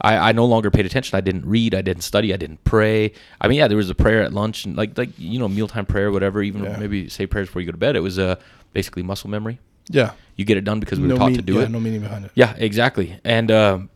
I, 0.00 0.30
I 0.30 0.32
no 0.32 0.44
longer 0.46 0.70
paid 0.70 0.86
attention. 0.86 1.16
I 1.16 1.20
didn't 1.20 1.44
read. 1.46 1.74
I 1.74 1.82
didn't 1.82 2.02
study. 2.02 2.32
I 2.32 2.36
didn't 2.36 2.62
pray. 2.64 3.12
I 3.40 3.48
mean, 3.48 3.58
yeah, 3.58 3.68
there 3.68 3.76
was 3.76 3.90
a 3.90 3.94
prayer 3.94 4.22
at 4.22 4.32
lunch 4.32 4.64
and 4.64 4.76
like 4.76 4.96
like 4.96 5.10
you 5.18 5.38
know 5.38 5.48
mealtime 5.48 5.86
prayer, 5.86 6.10
whatever. 6.10 6.42
Even 6.42 6.64
Yeah. 6.64 6.76
maybe 6.78 7.08
say 7.08 7.26
prayers 7.26 7.48
before 7.48 7.60
you 7.62 7.66
go 7.66 7.72
to 7.72 7.78
bed. 7.78 7.96
It 7.96 8.00
was 8.00 8.18
uh, 8.18 8.36
basically 8.72 9.02
muscle 9.02 9.28
memory. 9.30 9.58
Yeah, 9.92 10.12
You 10.36 10.44
get 10.44 10.56
it 10.56 10.62
done 10.64 10.78
because 10.78 11.00
we 11.00 11.08
no 11.08 11.14
were 11.14 11.18
taught 11.18 11.26
mean- 11.32 11.36
to 11.38 11.42
do 11.42 11.54
yeah, 11.54 11.62
it. 11.62 11.70
No 11.70 11.80
meaning 11.80 12.00
behind 12.00 12.24
it. 12.24 12.30
Yeah, 12.34 12.54
exactly. 12.56 13.18
And 13.24 13.50
um, 13.50 13.90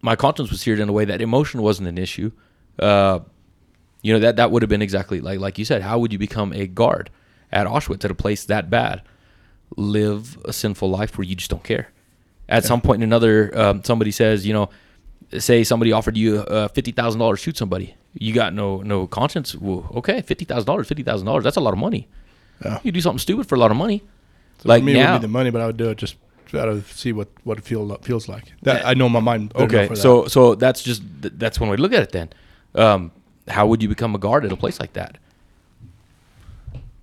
my 0.00 0.16
conscience 0.16 0.50
was 0.50 0.62
seared 0.62 0.78
in 0.80 0.88
a 0.88 0.92
way 0.92 1.04
that 1.04 1.20
emotion 1.20 1.60
wasn't 1.60 1.88
an 1.88 1.98
issue. 1.98 2.30
Uh, 2.78 3.18
you 4.02 4.12
know 4.14 4.20
that 4.20 4.36
that 4.36 4.50
would 4.50 4.62
have 4.62 4.68
been 4.70 4.82
exactly 4.82 5.20
like 5.20 5.38
like 5.40 5.58
you 5.58 5.64
said. 5.64 5.82
How 5.82 5.98
would 5.98 6.12
you 6.12 6.18
become 6.18 6.52
a 6.54 6.66
guard 6.66 7.10
at 7.52 7.66
Auschwitz 7.66 8.04
at 8.04 8.10
a 8.10 8.14
place 8.14 8.44
that 8.46 8.70
bad? 8.70 9.02
Live 9.76 10.38
a 10.44 10.52
sinful 10.52 10.88
life 10.90 11.18
where 11.18 11.24
you 11.24 11.34
just 11.34 11.50
don't 11.50 11.64
care. 11.64 11.88
At 12.48 12.64
some 12.64 12.80
point 12.80 13.02
in 13.02 13.08
another, 13.08 13.50
um, 13.58 13.82
somebody 13.82 14.12
says, 14.12 14.46
you 14.46 14.52
know, 14.52 14.70
say 15.38 15.64
somebody 15.64 15.92
offered 15.92 16.16
you 16.16 16.38
uh, 16.38 16.68
fifty 16.68 16.92
thousand 16.92 17.20
dollars, 17.20 17.40
shoot 17.40 17.56
somebody. 17.56 17.94
You 18.14 18.32
got 18.32 18.54
no 18.54 18.82
no 18.82 19.06
conscience. 19.06 19.54
Well, 19.54 19.90
okay, 19.96 20.22
fifty 20.22 20.44
thousand 20.44 20.66
dollars, 20.66 20.88
fifty 20.88 21.02
thousand 21.02 21.26
dollars. 21.26 21.44
That's 21.44 21.56
a 21.56 21.60
lot 21.60 21.72
of 21.72 21.78
money. 21.78 22.08
Yeah. 22.64 22.80
You 22.82 22.92
do 22.92 23.00
something 23.00 23.18
stupid 23.18 23.46
for 23.46 23.54
a 23.54 23.58
lot 23.58 23.70
of 23.70 23.76
money. 23.76 24.02
So 24.58 24.68
like 24.68 24.80
for 24.80 24.86
me, 24.86 24.98
it 24.98 25.04
would 25.04 25.18
be 25.18 25.22
the 25.22 25.28
money, 25.28 25.50
but 25.50 25.60
I 25.60 25.66
would 25.66 25.76
do 25.76 25.90
it 25.90 25.98
just 25.98 26.16
out 26.54 26.68
of 26.68 26.90
see 26.92 27.12
what 27.12 27.28
what 27.44 27.58
it 27.58 27.64
feel 27.64 27.94
feels 28.02 28.28
like. 28.28 28.52
That 28.62 28.86
I 28.86 28.94
know 28.94 29.08
my 29.08 29.20
mind. 29.20 29.52
Okay, 29.54 29.88
for 29.88 29.94
that. 29.94 30.00
so 30.00 30.26
so 30.26 30.54
that's 30.54 30.82
just 30.82 31.02
that's 31.20 31.60
one 31.60 31.68
way 31.68 31.76
to 31.76 31.82
look 31.82 31.92
at 31.92 32.02
it. 32.02 32.12
Then, 32.12 32.30
um, 32.74 33.12
how 33.48 33.66
would 33.66 33.82
you 33.82 33.88
become 33.88 34.14
a 34.14 34.18
guard 34.18 34.44
at 34.44 34.52
a 34.52 34.56
place 34.56 34.80
like 34.80 34.94
that? 34.94 35.18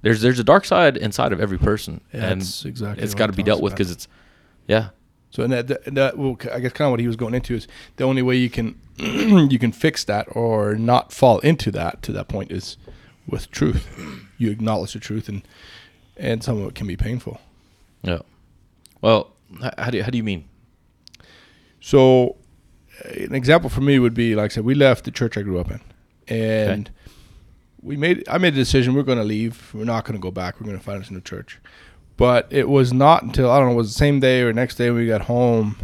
There's 0.02 0.22
there's 0.22 0.40
a 0.40 0.44
dark 0.44 0.66
side 0.66 0.98
inside 0.98 1.32
of 1.32 1.40
every 1.40 1.58
person, 1.58 2.02
Yeah, 2.14 2.26
and 2.26 2.42
that's 2.42 2.66
exactly 2.66 3.04
it's 3.04 3.14
got 3.14 3.28
to 3.28 3.34
be 3.34 3.44
dealt 3.44 3.62
with 3.62 3.74
because 3.74 3.90
it's, 3.90 4.08
yeah, 4.68 4.90
So 5.34 5.42
and 5.42 5.52
that, 5.52 5.68
that, 5.68 5.96
that 5.96 6.18
well, 6.20 6.38
I 6.54 6.60
guess 6.60 6.74
kind 6.74 6.86
of 6.86 6.92
what 6.92 7.00
he 7.00 7.08
was 7.08 7.16
going 7.16 7.34
into 7.34 7.56
is 7.56 7.68
the 7.96 8.04
only 8.04 8.22
way 8.22 8.36
you 8.36 8.52
can 8.52 8.80
you 8.98 9.58
can 9.58 9.72
fix 9.72 10.04
that 10.04 10.28
or 10.30 10.76
not 10.76 11.12
fall 11.12 11.40
into 11.40 11.72
that 11.72 12.04
to 12.04 12.12
that 12.12 12.28
point 12.28 12.52
is 12.52 12.78
with 13.28 13.50
truth. 13.50 13.88
You 14.38 14.52
acknowledge 14.52 14.94
the 14.94 15.00
truth, 15.00 15.28
and 15.28 15.42
and 16.18 16.44
some 16.44 16.62
of 16.62 16.68
it 16.68 16.76
can 16.76 16.86
be 16.86 16.96
painful. 16.96 17.42
yeah. 18.04 18.20
Well, 19.02 19.32
how 19.80 19.90
do 19.90 19.98
you, 19.98 20.04
how 20.04 20.12
do 20.12 20.18
you 20.18 20.24
mean? 20.24 20.46
So 21.82 22.36
uh, 23.04 23.10
an 23.10 23.34
example 23.34 23.72
for 23.72 23.82
me 23.82 23.98
would 23.98 24.14
be 24.14 24.36
like 24.36 24.52
I 24.52 24.54
said, 24.54 24.66
we 24.66 24.76
left 24.76 25.04
the 25.04 25.12
church 25.12 25.36
I 25.36 25.42
grew 25.42 25.60
up 25.60 25.72
in, 25.72 25.82
and 26.28 26.92
we 27.82 27.98
made 27.98 28.24
I 28.30 28.38
made 28.38 28.54
a 28.54 28.58
decision 28.58 28.94
we're 28.94 29.02
going 29.02 29.18
to 29.18 29.24
leave. 29.24 29.72
We're 29.74 29.84
not 29.84 30.06
going 30.06 30.16
to 30.16 30.22
go 30.22 30.30
back. 30.30 30.60
We're 30.60 30.68
going 30.68 30.78
to 30.78 30.84
find 30.84 31.02
us 31.02 31.10
a 31.10 31.14
new 31.14 31.22
church. 31.22 31.60
But 32.16 32.48
it 32.52 32.70
was 32.70 32.94
not 32.94 33.24
until 33.24 33.50
I 33.50 33.60
don't 33.60 33.70
know, 33.70 33.74
it 33.74 33.78
was 33.78 33.94
the 33.94 33.98
same 33.98 34.20
day 34.20 34.42
or 34.42 34.54
next 34.54 34.76
day 34.76 34.92
we 34.92 35.08
got 35.08 35.22
home, 35.22 35.78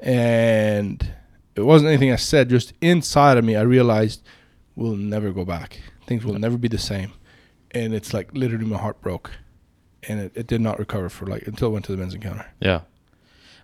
and 0.00 1.08
it 1.54 1.62
wasn't 1.62 1.88
anything 1.88 2.12
I 2.12 2.16
said. 2.16 2.48
Just 2.48 2.72
inside 2.80 3.36
of 3.36 3.44
me, 3.44 3.54
I 3.56 3.62
realized 3.62 4.22
we'll 4.74 4.96
never 4.96 5.30
go 5.30 5.44
back. 5.44 5.80
Things 6.06 6.24
will 6.24 6.38
never 6.38 6.58
be 6.58 6.68
the 6.68 6.78
same, 6.78 7.12
and 7.70 7.94
it's 7.94 8.12
like 8.12 8.32
literally 8.32 8.64
my 8.64 8.78
heart 8.78 9.00
broke, 9.00 9.32
and 10.02 10.20
it, 10.20 10.32
it 10.34 10.46
did 10.46 10.60
not 10.60 10.78
recover 10.78 11.08
for 11.08 11.26
like 11.26 11.46
until 11.46 11.68
I 11.68 11.72
went 11.72 11.84
to 11.86 11.92
the 11.92 11.98
men's 11.98 12.14
encounter. 12.14 12.46
Yeah. 12.60 12.80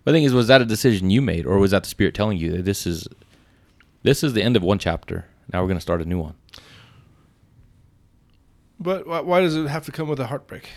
But 0.04 0.12
the 0.12 0.16
thing 0.16 0.24
is, 0.24 0.34
was 0.34 0.48
that 0.48 0.60
a 0.60 0.64
decision 0.64 1.10
you 1.10 1.22
made, 1.22 1.46
or 1.46 1.58
was 1.58 1.70
that 1.72 1.84
the 1.84 1.88
spirit 1.88 2.14
telling 2.14 2.38
you 2.38 2.52
that 2.52 2.64
this 2.64 2.86
is 2.86 3.08
this 4.02 4.22
is 4.22 4.32
the 4.32 4.42
end 4.42 4.56
of 4.56 4.62
one 4.62 4.78
chapter? 4.78 5.26
Now 5.52 5.60
we're 5.60 5.68
going 5.68 5.78
to 5.78 5.82
start 5.82 6.00
a 6.00 6.04
new 6.04 6.20
one. 6.20 6.34
But 8.80 9.06
why 9.26 9.40
does 9.40 9.54
it 9.54 9.68
have 9.68 9.84
to 9.86 9.92
come 9.92 10.08
with 10.08 10.18
a 10.18 10.26
heartbreak? 10.26 10.68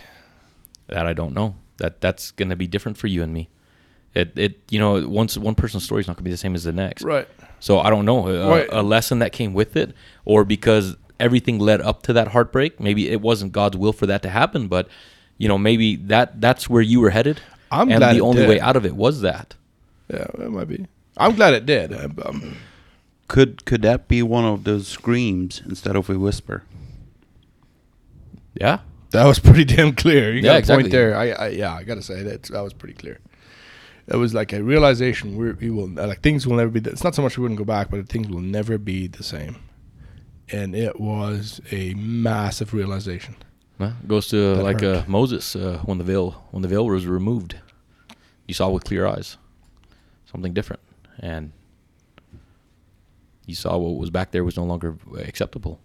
That 0.88 1.06
I 1.08 1.14
don't 1.14 1.34
know. 1.34 1.56
That 1.78 2.00
that's 2.02 2.32
going 2.32 2.50
to 2.50 2.56
be 2.56 2.68
different 2.68 2.98
for 2.98 3.08
you 3.08 3.24
and 3.24 3.34
me. 3.34 3.50
It 4.14 4.32
it 4.38 4.60
you 4.70 4.80
know 4.80 5.08
once 5.08 5.38
one 5.38 5.56
person's 5.56 5.84
story 5.84 6.02
is 6.02 6.08
not 6.08 6.14
going 6.16 6.24
to 6.24 6.30
be 6.30 6.32
the 6.32 6.38
same 6.38 6.56
as 6.56 6.64
the 6.64 6.72
next. 6.72 7.04
Right. 7.04 7.28
So 7.60 7.80
I 7.80 7.90
don't 7.90 8.06
know 8.06 8.28
a, 8.28 8.50
Right. 8.50 8.70
a 8.72 8.82
lesson 8.84 9.20
that 9.20 9.32
came 9.32 9.54
with 9.54 9.76
it, 9.76 9.94
or 10.24 10.46
because 10.46 10.96
everything 11.20 11.58
led 11.60 11.82
up 11.82 12.04
to 12.04 12.14
that 12.14 12.30
heartbreak. 12.30 12.80
Maybe 12.80 13.10
it 13.10 13.22
wasn't 13.22 13.52
God's 13.52 13.78
will 13.78 13.94
for 13.94 14.06
that 14.06 14.22
to 14.24 14.30
happen, 14.30 14.68
but 14.68 14.88
you 15.38 15.48
know 15.48 15.58
maybe 15.58 15.96
that 15.98 16.40
that's 16.40 16.70
where 16.70 16.82
you 16.82 17.02
were 17.02 17.10
headed. 17.10 17.42
I'm 17.72 17.90
and 17.90 18.00
glad 18.00 18.14
the 18.14 18.20
it 18.20 18.22
only 18.22 18.42
did. 18.42 18.50
way 18.50 18.60
out 18.60 18.76
of 18.76 18.86
it 18.86 18.96
was 18.96 19.22
that. 19.22 19.56
Yeah, 20.10 20.28
it 20.38 20.52
might 20.52 20.68
be. 20.70 20.86
I'm 21.18 21.36
glad 21.36 21.54
it 21.56 21.66
did. 21.66 21.92
Um, 21.94 22.18
um, 22.24 22.58
Could 23.28 23.66
could 23.66 23.82
that 23.82 24.08
be 24.08 24.22
one 24.22 24.46
of 24.46 24.64
those 24.66 24.88
screams 24.88 25.62
instead 25.66 25.96
of 25.96 26.10
a 26.10 26.20
whisper? 26.20 26.64
Yeah. 28.54 28.80
That 29.16 29.26
was 29.26 29.40
pretty 29.40 29.66
damn 29.76 29.94
clear. 29.94 30.32
You 30.34 30.38
Yeah, 30.42 30.44
got 30.44 30.56
a 30.56 30.60
exactly. 30.60 30.84
point 30.84 30.92
there. 30.92 31.16
I, 31.18 31.30
I 31.32 31.48
yeah, 31.50 31.74
I 31.74 31.84
gotta 31.84 32.02
say 32.02 32.24
that 32.24 32.44
that 32.44 32.62
was 32.62 32.74
pretty 32.74 32.94
clear. 32.96 33.20
It 34.08 34.18
was 34.18 34.34
like 34.34 34.54
a 34.54 34.62
realization 34.64 35.36
we 35.36 35.52
we 35.54 35.70
will 35.72 35.88
like 35.90 36.22
things 36.22 36.46
will 36.48 36.58
never 36.58 36.70
be. 36.72 36.80
The, 36.80 36.92
it's 36.92 37.04
not 37.04 37.16
so 37.16 37.22
much 37.22 37.38
we 37.38 37.42
wouldn't 37.42 37.58
go 37.58 37.66
back, 37.66 37.90
but 37.90 38.08
things 38.08 38.28
will 38.30 38.42
never 38.42 38.78
be 38.78 39.08
the 39.08 39.24
same. 39.24 39.56
And 40.52 40.76
it 40.76 41.00
was 41.00 41.60
a 41.72 41.94
massive 41.96 42.72
realization. 42.74 43.36
Well, 43.80 43.94
it 44.04 44.08
goes 44.08 44.28
to 44.28 44.38
like 44.62 44.84
uh. 44.84 45.04
Moses 45.08 45.56
uh, 45.56 45.80
when 45.86 45.98
the 45.98 46.04
veil 46.04 46.32
when 46.52 46.62
the 46.62 46.68
veil 46.70 46.86
was 46.86 47.08
removed. 47.08 47.56
You 48.48 48.54
saw 48.54 48.70
with 48.70 48.84
clear 48.84 49.08
eyes 49.08 49.38
something 50.32 50.54
different, 50.54 50.82
and 51.20 51.52
you 53.48 53.56
saw 53.56 53.76
what 53.78 53.98
was 54.00 54.10
back 54.12 54.30
there 54.32 54.44
was 54.44 54.56
no 54.56 54.64
longer 54.66 54.96
acceptable. 55.18 55.80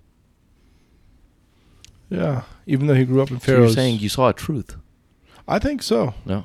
Yeah, 2.11 2.43
even 2.71 2.87
though 2.87 2.95
he 2.95 3.05
grew 3.05 3.21
up 3.23 3.31
in 3.31 3.41
So 3.41 3.51
you're 3.53 3.59
Pharaoh's. 3.59 3.75
saying 3.75 3.99
you 4.01 4.09
saw 4.09 4.29
a 4.29 4.33
truth? 4.33 4.77
I 5.49 5.59
think 5.59 5.83
so. 5.83 6.15
No. 6.25 6.45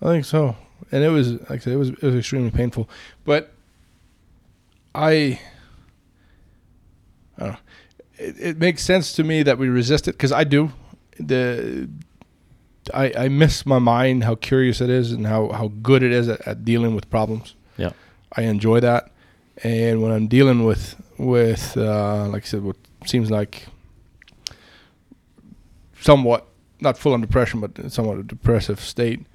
I 0.00 0.06
think 0.06 0.24
so. 0.24 0.56
And 0.92 1.02
it 1.02 1.08
was 1.08 1.32
like 1.32 1.50
I 1.50 1.58
said, 1.58 1.72
it 1.72 1.76
was 1.76 1.90
it 1.90 2.02
was 2.02 2.14
extremely 2.14 2.50
painful. 2.50 2.88
But 3.24 3.52
I 4.94 5.40
I 7.38 7.40
don't 7.40 7.52
know. 7.52 7.58
It, 8.18 8.34
it 8.40 8.58
makes 8.58 8.82
sense 8.84 9.12
to 9.14 9.24
me 9.24 9.42
that 9.42 9.58
we 9.58 9.68
resist 9.68 10.08
it 10.08 10.12
because 10.12 10.32
I 10.32 10.44
do. 10.44 10.70
The 11.18 11.88
I 12.94 13.12
I 13.24 13.28
miss 13.28 13.66
my 13.66 13.78
mind 13.78 14.24
how 14.24 14.34
curious 14.36 14.80
it 14.80 14.90
is 14.90 15.12
and 15.12 15.26
how, 15.26 15.48
how 15.50 15.68
good 15.82 16.02
it 16.02 16.12
is 16.12 16.28
at, 16.28 16.40
at 16.46 16.64
dealing 16.64 16.94
with 16.94 17.10
problems. 17.10 17.54
Yeah. 17.76 17.92
I 18.36 18.42
enjoy 18.42 18.80
that. 18.80 19.10
And 19.64 20.02
when 20.02 20.12
I'm 20.12 20.28
dealing 20.28 20.64
with 20.64 20.94
with 21.18 21.76
uh, 21.76 22.28
like 22.28 22.44
I 22.44 22.46
said, 22.46 22.62
what 22.62 22.76
seems 23.06 23.30
like 23.30 23.66
somewhat 26.06 26.46
not 26.80 26.96
full 26.96 27.12
on 27.12 27.20
depression, 27.20 27.60
but 27.60 27.90
somewhat 27.90 28.18
a 28.18 28.22
depressive 28.22 28.80
state. 28.80 29.26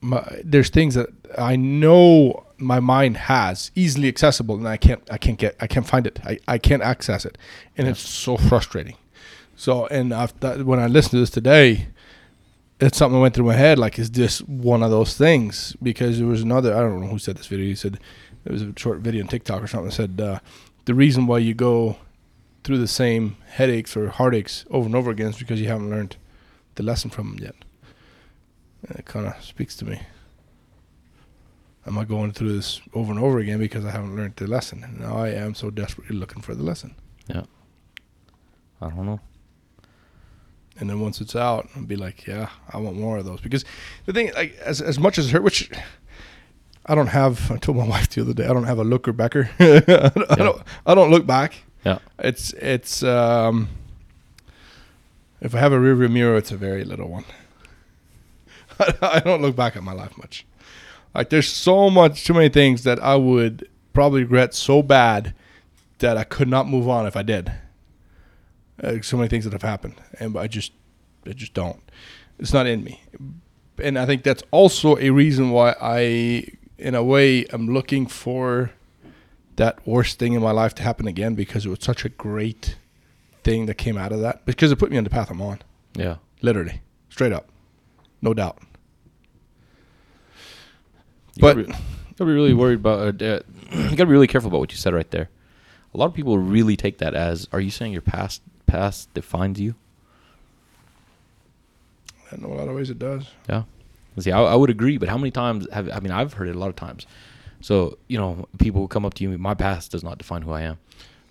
My, 0.00 0.40
there's 0.42 0.68
things 0.68 0.94
that 0.94 1.08
I 1.38 1.56
know 1.56 2.46
my 2.58 2.80
mind 2.80 3.16
has 3.16 3.70
easily 3.74 4.08
accessible, 4.08 4.56
and 4.56 4.68
I 4.68 4.76
can't 4.76 5.02
I 5.10 5.18
can't 5.18 5.38
get 5.38 5.56
I 5.60 5.66
can't 5.66 5.86
find 5.86 6.06
it. 6.06 6.18
I, 6.24 6.38
I 6.48 6.58
can't 6.58 6.82
access 6.82 7.24
it, 7.24 7.38
and 7.76 7.86
it's 7.86 8.00
so 8.00 8.36
frustrating. 8.36 8.96
So 9.56 9.86
and 9.86 10.12
I've, 10.12 10.34
after, 10.42 10.64
when 10.64 10.80
I 10.80 10.86
listened 10.86 11.12
to 11.12 11.18
this 11.18 11.30
today, 11.30 11.88
it's 12.80 12.98
something 12.98 13.14
that 13.14 13.22
went 13.22 13.34
through 13.34 13.46
my 13.46 13.54
head. 13.54 13.78
Like, 13.78 13.98
is 13.98 14.10
this 14.10 14.40
one 14.42 14.82
of 14.82 14.90
those 14.90 15.16
things? 15.16 15.76
Because 15.82 16.18
there 16.18 16.26
was 16.26 16.42
another. 16.42 16.74
I 16.74 16.80
don't 16.80 17.00
know 17.00 17.06
who 17.08 17.18
said 17.18 17.36
this 17.36 17.46
video. 17.46 17.66
He 17.66 17.76
said 17.76 17.98
it 18.44 18.52
was 18.52 18.62
a 18.62 18.72
short 18.76 18.98
video 18.98 19.22
on 19.22 19.28
TikTok 19.28 19.62
or 19.62 19.68
something. 19.68 19.90
That 19.90 19.94
said 19.94 20.20
uh, 20.20 20.40
the 20.86 20.94
reason 20.94 21.26
why 21.26 21.38
you 21.38 21.54
go 21.54 21.96
through 22.64 22.78
the 22.78 22.88
same 22.88 23.36
headaches 23.46 23.96
or 23.96 24.08
heartaches 24.08 24.64
over 24.70 24.86
and 24.86 24.94
over 24.94 25.10
again 25.10 25.34
because 25.38 25.60
you 25.60 25.68
haven't 25.68 25.90
learned 25.90 26.16
the 26.76 26.82
lesson 26.82 27.10
from 27.10 27.36
them 27.36 27.44
yet. 27.44 27.54
And 28.88 28.98
it 28.98 29.04
kind 29.04 29.26
of 29.26 29.42
speaks 29.42 29.76
to 29.76 29.84
me. 29.84 30.00
Am 31.86 31.98
I 31.98 32.04
going 32.04 32.32
through 32.32 32.54
this 32.54 32.80
over 32.94 33.10
and 33.10 33.20
over 33.20 33.38
again 33.40 33.58
because 33.58 33.84
I 33.84 33.90
haven't 33.90 34.14
learned 34.14 34.36
the 34.36 34.46
lesson? 34.46 34.84
And 34.84 35.00
now 35.00 35.16
I 35.16 35.30
am 35.30 35.54
so 35.54 35.70
desperately 35.70 36.16
looking 36.16 36.42
for 36.42 36.54
the 36.54 36.62
lesson. 36.62 36.94
Yeah. 37.26 37.42
I 38.80 38.88
don't 38.88 39.06
know. 39.06 39.20
And 40.78 40.88
then 40.88 41.00
once 41.00 41.20
it's 41.20 41.36
out, 41.36 41.68
I'll 41.76 41.82
be 41.82 41.96
like, 41.96 42.26
yeah, 42.26 42.48
I 42.72 42.78
want 42.78 42.96
more 42.96 43.18
of 43.18 43.24
those. 43.24 43.40
Because 43.40 43.64
the 44.06 44.12
thing, 44.12 44.32
like, 44.34 44.56
as 44.58 44.80
as 44.80 44.98
much 44.98 45.18
as 45.18 45.26
it 45.26 45.32
hurt, 45.32 45.42
which 45.42 45.70
I 46.86 46.94
don't 46.94 47.08
have. 47.08 47.50
I 47.50 47.56
told 47.56 47.76
my 47.76 47.86
wife 47.88 48.08
the 48.10 48.22
other 48.22 48.32
day, 48.32 48.46
I 48.46 48.52
don't 48.52 48.64
have 48.64 48.78
a 48.78 48.84
looker 48.84 49.12
backer. 49.12 49.50
I, 49.60 50.10
I 50.30 50.36
don't. 50.36 50.62
I 50.86 50.94
don't 50.94 51.10
look 51.10 51.26
back. 51.26 51.64
Yeah. 51.84 51.98
It's 52.18 52.52
it's. 52.54 53.02
um 53.02 53.68
If 55.40 55.54
I 55.54 55.58
have 55.58 55.72
a 55.72 55.76
rearview 55.78 56.10
mirror, 56.10 56.36
it's 56.36 56.52
a 56.52 56.56
very 56.56 56.84
little 56.84 57.08
one. 57.08 57.24
I 59.02 59.20
don't 59.20 59.42
look 59.42 59.56
back 59.56 59.76
at 59.76 59.82
my 59.82 59.92
life 59.92 60.16
much. 60.16 60.46
Like, 61.14 61.28
there's 61.30 61.48
so 61.48 61.90
much, 61.90 62.24
too 62.24 62.32
many 62.32 62.48
things 62.48 62.84
that 62.84 63.02
I 63.02 63.16
would 63.16 63.68
probably 63.92 64.22
regret 64.22 64.54
so 64.54 64.82
bad 64.82 65.34
that 65.98 66.16
I 66.16 66.24
could 66.24 66.48
not 66.48 66.66
move 66.68 66.88
on 66.88 67.06
if 67.06 67.16
I 67.16 67.22
did. 67.22 67.52
So 69.02 69.16
many 69.16 69.28
things 69.28 69.44
that 69.44 69.52
have 69.52 69.62
happened, 69.62 69.94
and 70.18 70.36
I 70.36 70.46
just, 70.48 70.72
I 71.26 71.32
just 71.32 71.54
don't. 71.54 71.80
It's 72.38 72.52
not 72.52 72.66
in 72.66 72.82
me, 72.82 73.00
and 73.78 73.96
I 73.98 74.06
think 74.06 74.24
that's 74.24 74.42
also 74.50 74.96
a 74.98 75.10
reason 75.10 75.50
why 75.50 75.76
I, 75.80 76.46
in 76.78 76.94
a 76.96 77.02
way, 77.04 77.44
am 77.52 77.68
looking 77.68 78.06
for 78.06 78.72
that 79.56 79.86
worst 79.86 80.18
thing 80.18 80.32
in 80.32 80.42
my 80.42 80.50
life 80.50 80.74
to 80.76 80.82
happen 80.82 81.06
again 81.06 81.34
because 81.34 81.66
it 81.66 81.68
was 81.68 81.78
such 81.82 82.04
a 82.04 82.08
great 82.08 82.76
thing 83.44 83.66
that 83.66 83.74
came 83.74 83.96
out 83.98 84.12
of 84.12 84.20
that 84.20 84.44
because 84.46 84.70
it 84.72 84.76
put 84.78 84.90
me 84.90 84.96
on 84.98 85.04
the 85.04 85.10
path 85.10 85.30
I'm 85.30 85.42
on, 85.42 85.58
Yeah. 85.94 86.16
literally, 86.40 86.80
straight 87.10 87.32
up, 87.32 87.48
no 88.20 88.32
doubt. 88.34 88.58
You 91.34 91.40
But- 91.40 91.56
gotta 91.56 91.66
be, 91.68 91.72
gotta 92.16 92.24
be 92.26 92.32
really 92.32 92.54
worried 92.54 92.78
about. 92.80 93.22
Uh, 93.22 93.24
uh, 93.24 93.40
you 93.72 93.90
gotta 93.96 94.06
be 94.06 94.12
really 94.12 94.26
careful 94.26 94.48
about 94.48 94.60
what 94.60 94.70
you 94.72 94.78
said 94.78 94.94
right 94.94 95.10
there. 95.10 95.28
A 95.94 95.98
lot 95.98 96.06
of 96.06 96.14
people 96.14 96.38
really 96.38 96.76
take 96.76 96.98
that 96.98 97.14
as, 97.14 97.48
"Are 97.52 97.60
you 97.60 97.70
saying 97.70 97.92
your 97.92 98.02
past 98.02 98.42
past 98.66 99.12
defines 99.14 99.60
you?" 99.60 99.74
In 102.30 102.44
a 102.44 102.48
lot 102.48 102.68
of 102.68 102.74
ways 102.74 102.88
it 102.90 102.98
does. 102.98 103.26
Yeah. 103.48 103.64
See, 104.18 104.30
I, 104.32 104.40
I 104.42 104.54
would 104.54 104.70
agree, 104.70 104.98
but 104.98 105.08
how 105.08 105.16
many 105.18 105.30
times 105.30 105.66
have 105.72 105.90
I 105.90 106.00
mean 106.00 106.12
I've 106.12 106.34
heard 106.34 106.48
it 106.48 106.56
a 106.56 106.58
lot 106.58 106.68
of 106.70 106.76
times. 106.76 107.06
So 107.62 107.98
you 108.08 108.18
know, 108.18 108.48
people 108.58 108.82
will 108.82 108.88
come 108.88 109.04
up 109.06 109.14
to 109.14 109.24
you. 109.24 109.38
My 109.38 109.54
past 109.54 109.92
does 109.92 110.04
not 110.04 110.18
define 110.18 110.42
who 110.42 110.52
I 110.52 110.62
am. 110.62 110.78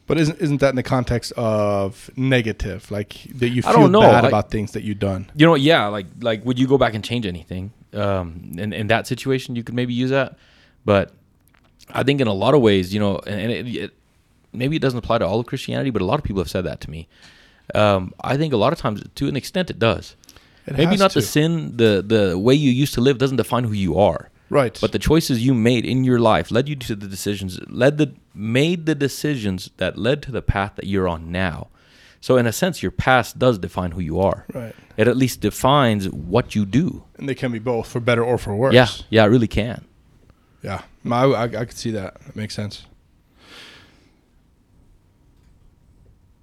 But 0.07 0.17
isn't 0.17 0.41
isn't 0.41 0.59
that 0.59 0.69
in 0.71 0.75
the 0.75 0.83
context 0.83 1.31
of 1.37 2.09
negative, 2.17 2.89
like 2.91 3.23
that 3.35 3.49
you 3.49 3.61
feel 3.61 3.87
bad 3.87 4.23
like- 4.23 4.23
about 4.25 4.51
things 4.51 4.71
that 4.71 4.83
you've 4.83 4.99
done? 4.99 5.31
You 5.35 5.45
know, 5.45 5.55
yeah, 5.55 5.87
like 5.87 6.07
like 6.19 6.43
would 6.43 6.59
you 6.59 6.67
go 6.67 6.77
back 6.77 6.93
and 6.95 7.03
change 7.03 7.25
anything? 7.25 7.71
Um, 7.93 8.51
in 8.57 8.73
in 8.73 8.87
that 8.87 9.07
situation, 9.07 9.55
you 9.55 9.63
could 9.63 9.75
maybe 9.75 9.93
use 9.93 10.09
that, 10.09 10.37
but 10.83 11.11
I 11.93 12.03
think 12.03 12.19
in 12.21 12.27
a 12.27 12.33
lot 12.33 12.53
of 12.53 12.61
ways, 12.61 12.93
you 12.93 12.99
know, 12.99 13.19
and, 13.19 13.51
it, 13.51 13.67
it, 13.67 13.91
maybe 14.53 14.75
it 14.75 14.81
doesn't 14.81 14.97
apply 14.97 15.19
to 15.19 15.25
all 15.25 15.39
of 15.39 15.45
Christianity, 15.45 15.89
but 15.89 16.01
a 16.01 16.05
lot 16.05 16.19
of 16.19 16.23
people 16.23 16.41
have 16.41 16.49
said 16.49 16.65
that 16.65 16.81
to 16.81 16.89
me. 16.89 17.07
Um, 17.75 18.13
I 18.21 18.37
think 18.37 18.53
a 18.53 18.57
lot 18.57 18.73
of 18.73 18.79
times, 18.79 19.03
to 19.15 19.27
an 19.27 19.35
extent, 19.35 19.69
it 19.69 19.79
does. 19.79 20.15
It 20.65 20.77
maybe 20.77 20.97
not 20.97 21.11
to. 21.11 21.19
the 21.19 21.25
sin, 21.25 21.77
the 21.77 22.03
the 22.05 22.37
way 22.37 22.53
you 22.53 22.71
used 22.71 22.93
to 22.95 23.01
live 23.01 23.17
doesn't 23.17 23.37
define 23.37 23.65
who 23.65 23.73
you 23.73 23.97
are. 23.99 24.29
Right? 24.51 24.77
But 24.79 24.91
the 24.91 24.99
choices 24.99 25.43
you 25.45 25.53
made 25.55 25.85
in 25.85 26.03
your 26.03 26.19
life 26.19 26.51
led 26.51 26.69
you 26.69 26.75
to 26.75 26.95
the 26.95 27.07
decisions, 27.07 27.59
led 27.69 27.97
the 27.97 28.13
made 28.35 28.85
the 28.85 28.93
decisions 28.95 29.71
that 29.77 29.97
led 29.97 30.21
to 30.23 30.31
the 30.31 30.41
path 30.43 30.73
that 30.75 30.85
you're 30.85 31.07
on 31.07 31.31
now. 31.31 31.69
So 32.19 32.37
in 32.37 32.45
a 32.45 32.51
sense, 32.53 32.83
your 32.83 32.91
past 32.91 33.39
does 33.39 33.57
define 33.57 33.91
who 33.91 34.01
you 34.01 34.19
are. 34.19 34.45
right, 34.53 34.75
It 34.95 35.07
at 35.07 35.17
least 35.17 35.41
defines 35.41 36.07
what 36.09 36.53
you 36.53 36.65
do. 36.67 37.03
and 37.17 37.27
they 37.27 37.33
can 37.33 37.51
be 37.51 37.57
both 37.59 37.87
for 37.87 37.99
better 37.99 38.23
or 38.23 38.37
for 38.37 38.55
worse. 38.55 38.75
Yeah, 38.75 38.87
yeah, 39.09 39.23
it 39.25 39.29
really 39.29 39.47
can. 39.47 39.85
yeah. 40.61 40.83
I, 41.09 41.23
I, 41.25 41.43
I 41.45 41.65
could 41.65 41.73
see 41.77 41.89
that. 41.91 42.21
That 42.21 42.35
makes 42.35 42.53
sense. 42.53 42.85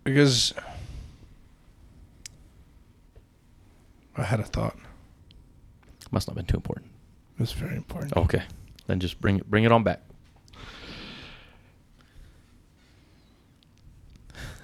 Because 0.03 0.53
I 4.16 4.23
had 4.25 4.40
a 4.40 4.44
thought. 4.44 4.77
Must 6.11 6.27
not 6.27 6.37
have 6.37 6.44
been 6.47 6.51
too 6.51 6.57
important. 6.57 6.88
It 7.38 7.42
was 7.42 7.53
very 7.53 7.77
important. 7.77 8.16
Okay, 8.16 8.42
then 8.88 8.98
just 8.98 9.20
bring 9.20 9.37
it, 9.37 9.48
bring 9.48 9.62
it 9.62 9.70
on 9.70 9.85
back. 9.85 10.01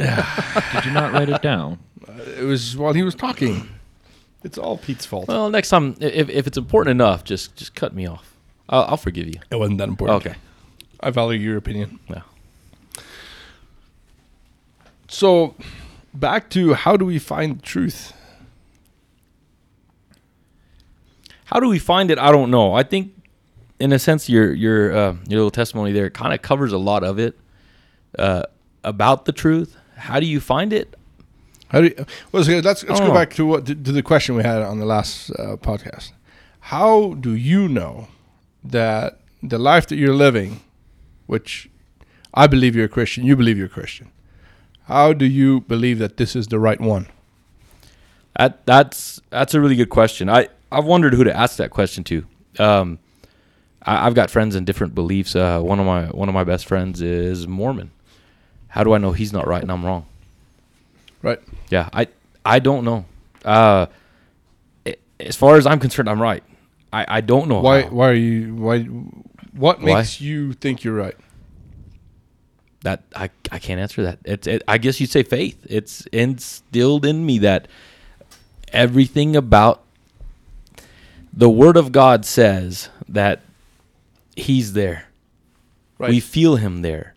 Yeah. 0.01 0.71
Did 0.75 0.87
you 0.87 0.91
not 0.91 1.13
write 1.13 1.29
it 1.29 1.41
down? 1.41 1.79
Uh, 2.07 2.13
it 2.39 2.43
was 2.43 2.77
while 2.77 2.93
he 2.93 3.05
was 3.05 3.15
talking. 3.15 3.69
It's 4.43 4.59
all 4.59 4.77
Pete's 4.77 5.07
fault. 5.07 5.29
Well, 5.29 5.51
next 5.51 5.69
time, 5.71 5.95
if, 6.01 6.29
if 6.29 6.49
it's 6.49 6.59
important 6.59 6.91
enough, 7.01 7.23
just 7.23 7.55
just 7.55 7.77
cut 7.77 7.95
me 7.95 8.07
off. 8.07 8.35
I'll, 8.69 8.83
I'll 8.83 8.97
forgive 8.97 9.29
you. 9.29 9.41
it 9.53 9.57
wasn't 9.57 9.79
that 9.79 9.89
important. 9.89 10.27
Okay. 10.27 10.37
I 10.99 11.11
value 11.11 11.39
your 11.39 11.57
opinion. 11.57 12.01
Yeah. 12.11 12.23
So, 15.07 15.55
back 16.13 16.51
to 16.51 16.75
how 16.75 16.97
do 16.97 17.05
we 17.05 17.21
find 17.21 17.63
truth? 17.63 18.13
How 21.45 21.61
do 21.61 21.69
we 21.69 21.79
find 21.79 22.11
it? 22.11 22.19
I 22.19 22.33
don't 22.33 22.51
know. 22.51 22.75
I 22.75 22.83
think, 22.83 23.13
in 23.79 23.93
a 23.93 23.99
sense, 23.99 24.29
your 24.29 24.53
your 24.53 24.93
uh, 24.93 25.13
your 25.29 25.39
little 25.39 25.51
testimony 25.51 25.93
there 25.93 26.11
kind 26.11 26.33
of 26.33 26.43
covers 26.43 26.73
a 26.73 26.79
lot 26.79 27.05
of 27.05 27.19
it 27.19 27.39
uh, 28.19 28.45
about 28.83 29.25
the 29.25 29.33
truth. 29.33 29.77
How 29.97 30.21
do 30.21 30.27
you 30.27 30.41
find 30.41 30.73
it? 30.73 30.97
How 31.69 31.81
do 31.81 31.87
you, 31.89 31.95
well, 31.97 32.43
let's 32.45 32.49
let's, 32.49 32.85
let's 32.85 33.01
go 33.01 33.09
know. 33.09 33.15
back 33.15 33.35
to 33.35 33.47
what 33.47 33.67
to, 33.67 33.75
to 33.75 33.93
the 33.93 34.03
question 34.03 34.37
we 34.37 34.43
had 34.43 34.63
on 34.63 34.79
the 34.79 34.87
last 34.87 35.31
uh, 35.31 35.57
podcast. 35.57 36.13
how 36.61 37.15
do 37.15 37.35
you 37.35 37.69
know 37.69 38.09
that 38.63 39.21
the 39.43 39.59
life 39.59 39.87
that 39.89 39.97
you're 39.97 40.15
living, 40.15 40.61
which 41.27 41.69
I 42.33 42.47
believe 42.47 42.75
you're 42.75 42.87
a 42.87 42.89
Christian, 42.89 43.25
you 43.25 43.37
believe 43.37 43.59
you're 43.59 43.67
a 43.67 43.71
Christian. 43.81 44.11
How 44.85 45.13
do 45.13 45.27
you 45.27 45.61
believe 45.61 45.99
that 45.99 46.17
this 46.17 46.35
is 46.35 46.49
the 46.49 46.59
right 46.59 46.81
one? 46.81 47.07
That 48.39 48.65
that's 48.67 49.21
that's 49.31 49.55
a 49.55 49.61
really 49.61 49.77
good 49.77 49.91
question. 49.91 50.29
I 50.29 50.49
I've 50.75 50.85
wondered 50.85 51.15
who 51.15 51.25
to 51.25 51.37
ask 51.37 51.57
that 51.57 51.71
question 51.71 52.05
to. 52.05 52.27
Um, 52.59 52.99
I, 53.83 54.07
I've 54.07 54.15
got 54.15 54.31
friends 54.31 54.55
in 54.57 54.65
different 54.65 54.95
beliefs. 54.95 55.35
Uh, 55.37 55.61
one 55.61 55.79
of 55.81 55.87
my 55.87 56.07
one 56.07 56.29
of 56.29 56.35
my 56.35 56.45
best 56.45 56.67
friends 56.67 57.01
is 57.03 57.47
Mormon. 57.49 57.91
How 58.69 58.83
do 58.85 58.93
I 58.93 58.99
know 58.99 59.13
he's 59.13 59.33
not 59.33 59.47
right 59.47 59.63
and 59.63 59.71
I'm 59.71 59.85
wrong? 59.85 60.07
Right. 61.23 61.41
Yeah, 61.71 61.89
I 61.93 62.09
I 62.45 62.59
don't 62.59 62.85
know. 62.85 63.05
Uh, 63.45 63.87
a- 64.87 64.97
as 65.21 65.37
far 65.37 65.57
as 65.57 65.67
I'm 65.67 65.79
concerned, 65.81 66.09
I'm 66.09 66.21
right. 66.21 66.43
I, 66.93 67.05
I 67.09 67.21
don't 67.21 67.49
know 67.49 67.61
Why 67.61 67.83
how. 67.83 67.89
why 67.91 68.11
are 68.11 68.15
you 68.15 68.55
why 68.55 68.81
what 68.83 69.81
Why? 69.81 69.95
makes 69.97 70.21
you 70.21 70.53
think 70.55 70.85
you're 70.85 70.95
right? 70.95 71.17
that 72.83 73.03
I, 73.17 73.31
I 73.51 73.59
can't 73.59 73.81
answer 73.81 74.03
that. 74.03 74.19
It's 74.27 74.47
it, 74.47 74.63
I 74.69 74.77
guess 74.77 75.01
you'd 75.01 75.09
say 75.11 75.23
faith. 75.23 75.57
It's 75.71 76.05
instilled 76.13 77.07
in 77.07 77.25
me 77.25 77.39
that 77.39 77.67
everything 78.75 79.37
about 79.37 79.84
the 81.37 81.51
Word 81.51 81.77
of 81.77 81.93
God 81.93 82.25
says 82.25 82.89
that 83.09 83.41
He's 84.37 84.73
there. 84.73 85.07
Right. 85.99 86.11
We 86.11 86.21
feel 86.21 86.57
Him 86.57 86.83
there. 86.83 87.15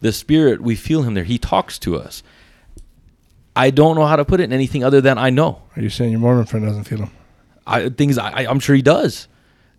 The 0.00 0.12
Spirit, 0.12 0.60
we 0.60 0.76
feel 0.76 1.02
Him 1.02 1.14
there. 1.14 1.24
He 1.24 1.38
talks 1.38 1.78
to 1.80 1.96
us. 1.96 2.22
I 3.56 3.70
don't 3.70 3.96
know 3.96 4.06
how 4.06 4.16
to 4.16 4.24
put 4.24 4.40
it 4.40 4.44
in 4.44 4.52
anything 4.52 4.84
other 4.84 5.00
than 5.00 5.18
I 5.18 5.30
know. 5.30 5.62
Are 5.76 5.82
you 5.82 5.90
saying 5.90 6.10
your 6.12 6.20
Mormon 6.20 6.46
friend 6.46 6.64
doesn't 6.64 6.84
feel 6.84 6.98
him? 6.98 7.10
I 7.66 7.88
things 7.88 8.16
I, 8.16 8.30
I- 8.30 8.46
I'm 8.48 8.60
sure 8.60 8.74
he 8.76 8.82
does. 8.82 9.26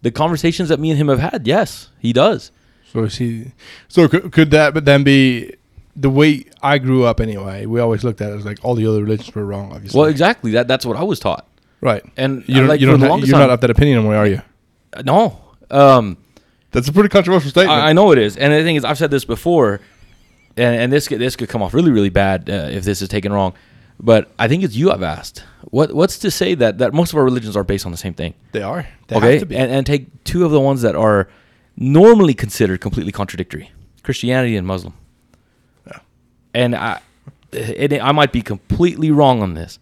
The 0.01 0.11
conversations 0.11 0.69
that 0.69 0.79
me 0.79 0.89
and 0.91 0.99
him 0.99 1.07
have 1.07 1.19
had, 1.19 1.47
yes, 1.47 1.89
he 1.99 2.11
does. 2.11 2.51
So 2.91 3.03
is 3.05 3.17
he? 3.17 3.53
So 3.87 4.07
could, 4.07 4.31
could 4.31 4.51
that 4.51 4.73
but 4.73 4.83
then 4.85 5.03
be 5.03 5.53
the 5.95 6.09
way 6.09 6.45
I 6.61 6.77
grew 6.79 7.05
up 7.05 7.19
anyway? 7.21 7.65
We 7.65 7.79
always 7.79 8.03
looked 8.03 8.19
at 8.19 8.31
it 8.31 8.35
as 8.35 8.45
like 8.45 8.59
all 8.63 8.75
the 8.75 8.85
other 8.85 9.01
religions 9.01 9.33
were 9.33 9.45
wrong. 9.45 9.71
Obviously, 9.71 9.97
Well, 9.97 10.09
exactly. 10.09 10.51
That 10.51 10.67
that's 10.67 10.85
what 10.85 10.97
I 10.97 11.03
was 11.03 11.19
taught. 11.19 11.47
Right. 11.81 12.03
And 12.17 12.43
You 12.47 12.55
don't, 12.55 12.67
like 12.67 12.79
you 12.79 12.87
don't 12.87 12.99
the 12.99 13.07
longest 13.09 13.29
you're 13.29 13.37
time- 13.39 13.47
not 13.47 13.53
of 13.53 13.61
that 13.61 13.69
opinion 13.69 13.97
anymore, 13.99 14.15
are 14.15 14.27
you? 14.27 14.41
Uh, 14.93 15.01
No. 15.03 15.39
Um, 15.69 16.17
That's 16.71 16.87
a 16.87 16.93
pretty 16.93 17.09
controversial 17.09 17.49
statement. 17.49 17.79
I, 17.79 17.89
I 17.89 17.93
know 17.93 18.11
it 18.11 18.17
is, 18.17 18.37
and 18.37 18.51
the 18.53 18.63
thing 18.63 18.75
is, 18.75 18.83
I've 18.85 18.97
said 18.97 19.09
this 19.11 19.25
before, 19.25 19.79
and, 20.57 20.75
and 20.81 20.91
this 20.93 21.07
could, 21.07 21.19
this 21.19 21.35
could 21.35 21.47
come 21.49 21.61
off 21.61 21.73
really 21.73 21.91
really 21.91 22.09
bad 22.09 22.49
uh, 22.49 22.67
if 22.71 22.83
this 22.83 23.01
is 23.01 23.07
taken 23.09 23.31
wrong. 23.33 23.53
But 23.99 24.31
I 24.39 24.47
think 24.47 24.63
it's 24.63 24.75
you 24.75 24.91
I've 24.91 25.03
asked. 25.03 25.43
What 25.69 25.93
what's 25.93 26.17
to 26.19 26.31
say 26.31 26.55
that 26.55 26.79
that 26.79 26.93
most 26.93 27.13
of 27.13 27.17
our 27.17 27.23
religions 27.23 27.55
are 27.55 27.63
based 27.63 27.85
on 27.85 27.91
the 27.91 27.97
same 27.97 28.13
thing? 28.13 28.33
they 28.51 28.61
are. 28.63 28.85
They 29.07 29.15
okay, 29.17 29.31
have 29.33 29.39
to 29.41 29.45
be. 29.45 29.55
And, 29.55 29.71
and 29.71 29.85
take 29.85 30.23
two 30.23 30.43
of 30.43 30.51
the 30.51 30.59
ones 30.59 30.81
that 30.81 30.95
are 30.95 31.29
normally 31.77 32.33
considered 32.33 32.81
completely 32.81 33.11
contradictory: 33.13 33.71
Christianity 34.03 34.57
and 34.57 34.65
Muslim. 34.67 34.93
Yeah. 35.87 35.99
And 36.53 36.75
I, 36.75 36.99
it, 37.53 37.93
I 38.01 38.11
might 38.11 38.31
be 38.33 38.41
completely 38.41 39.11
wrong 39.11 39.41
on 39.41 39.53
this, 39.53 39.79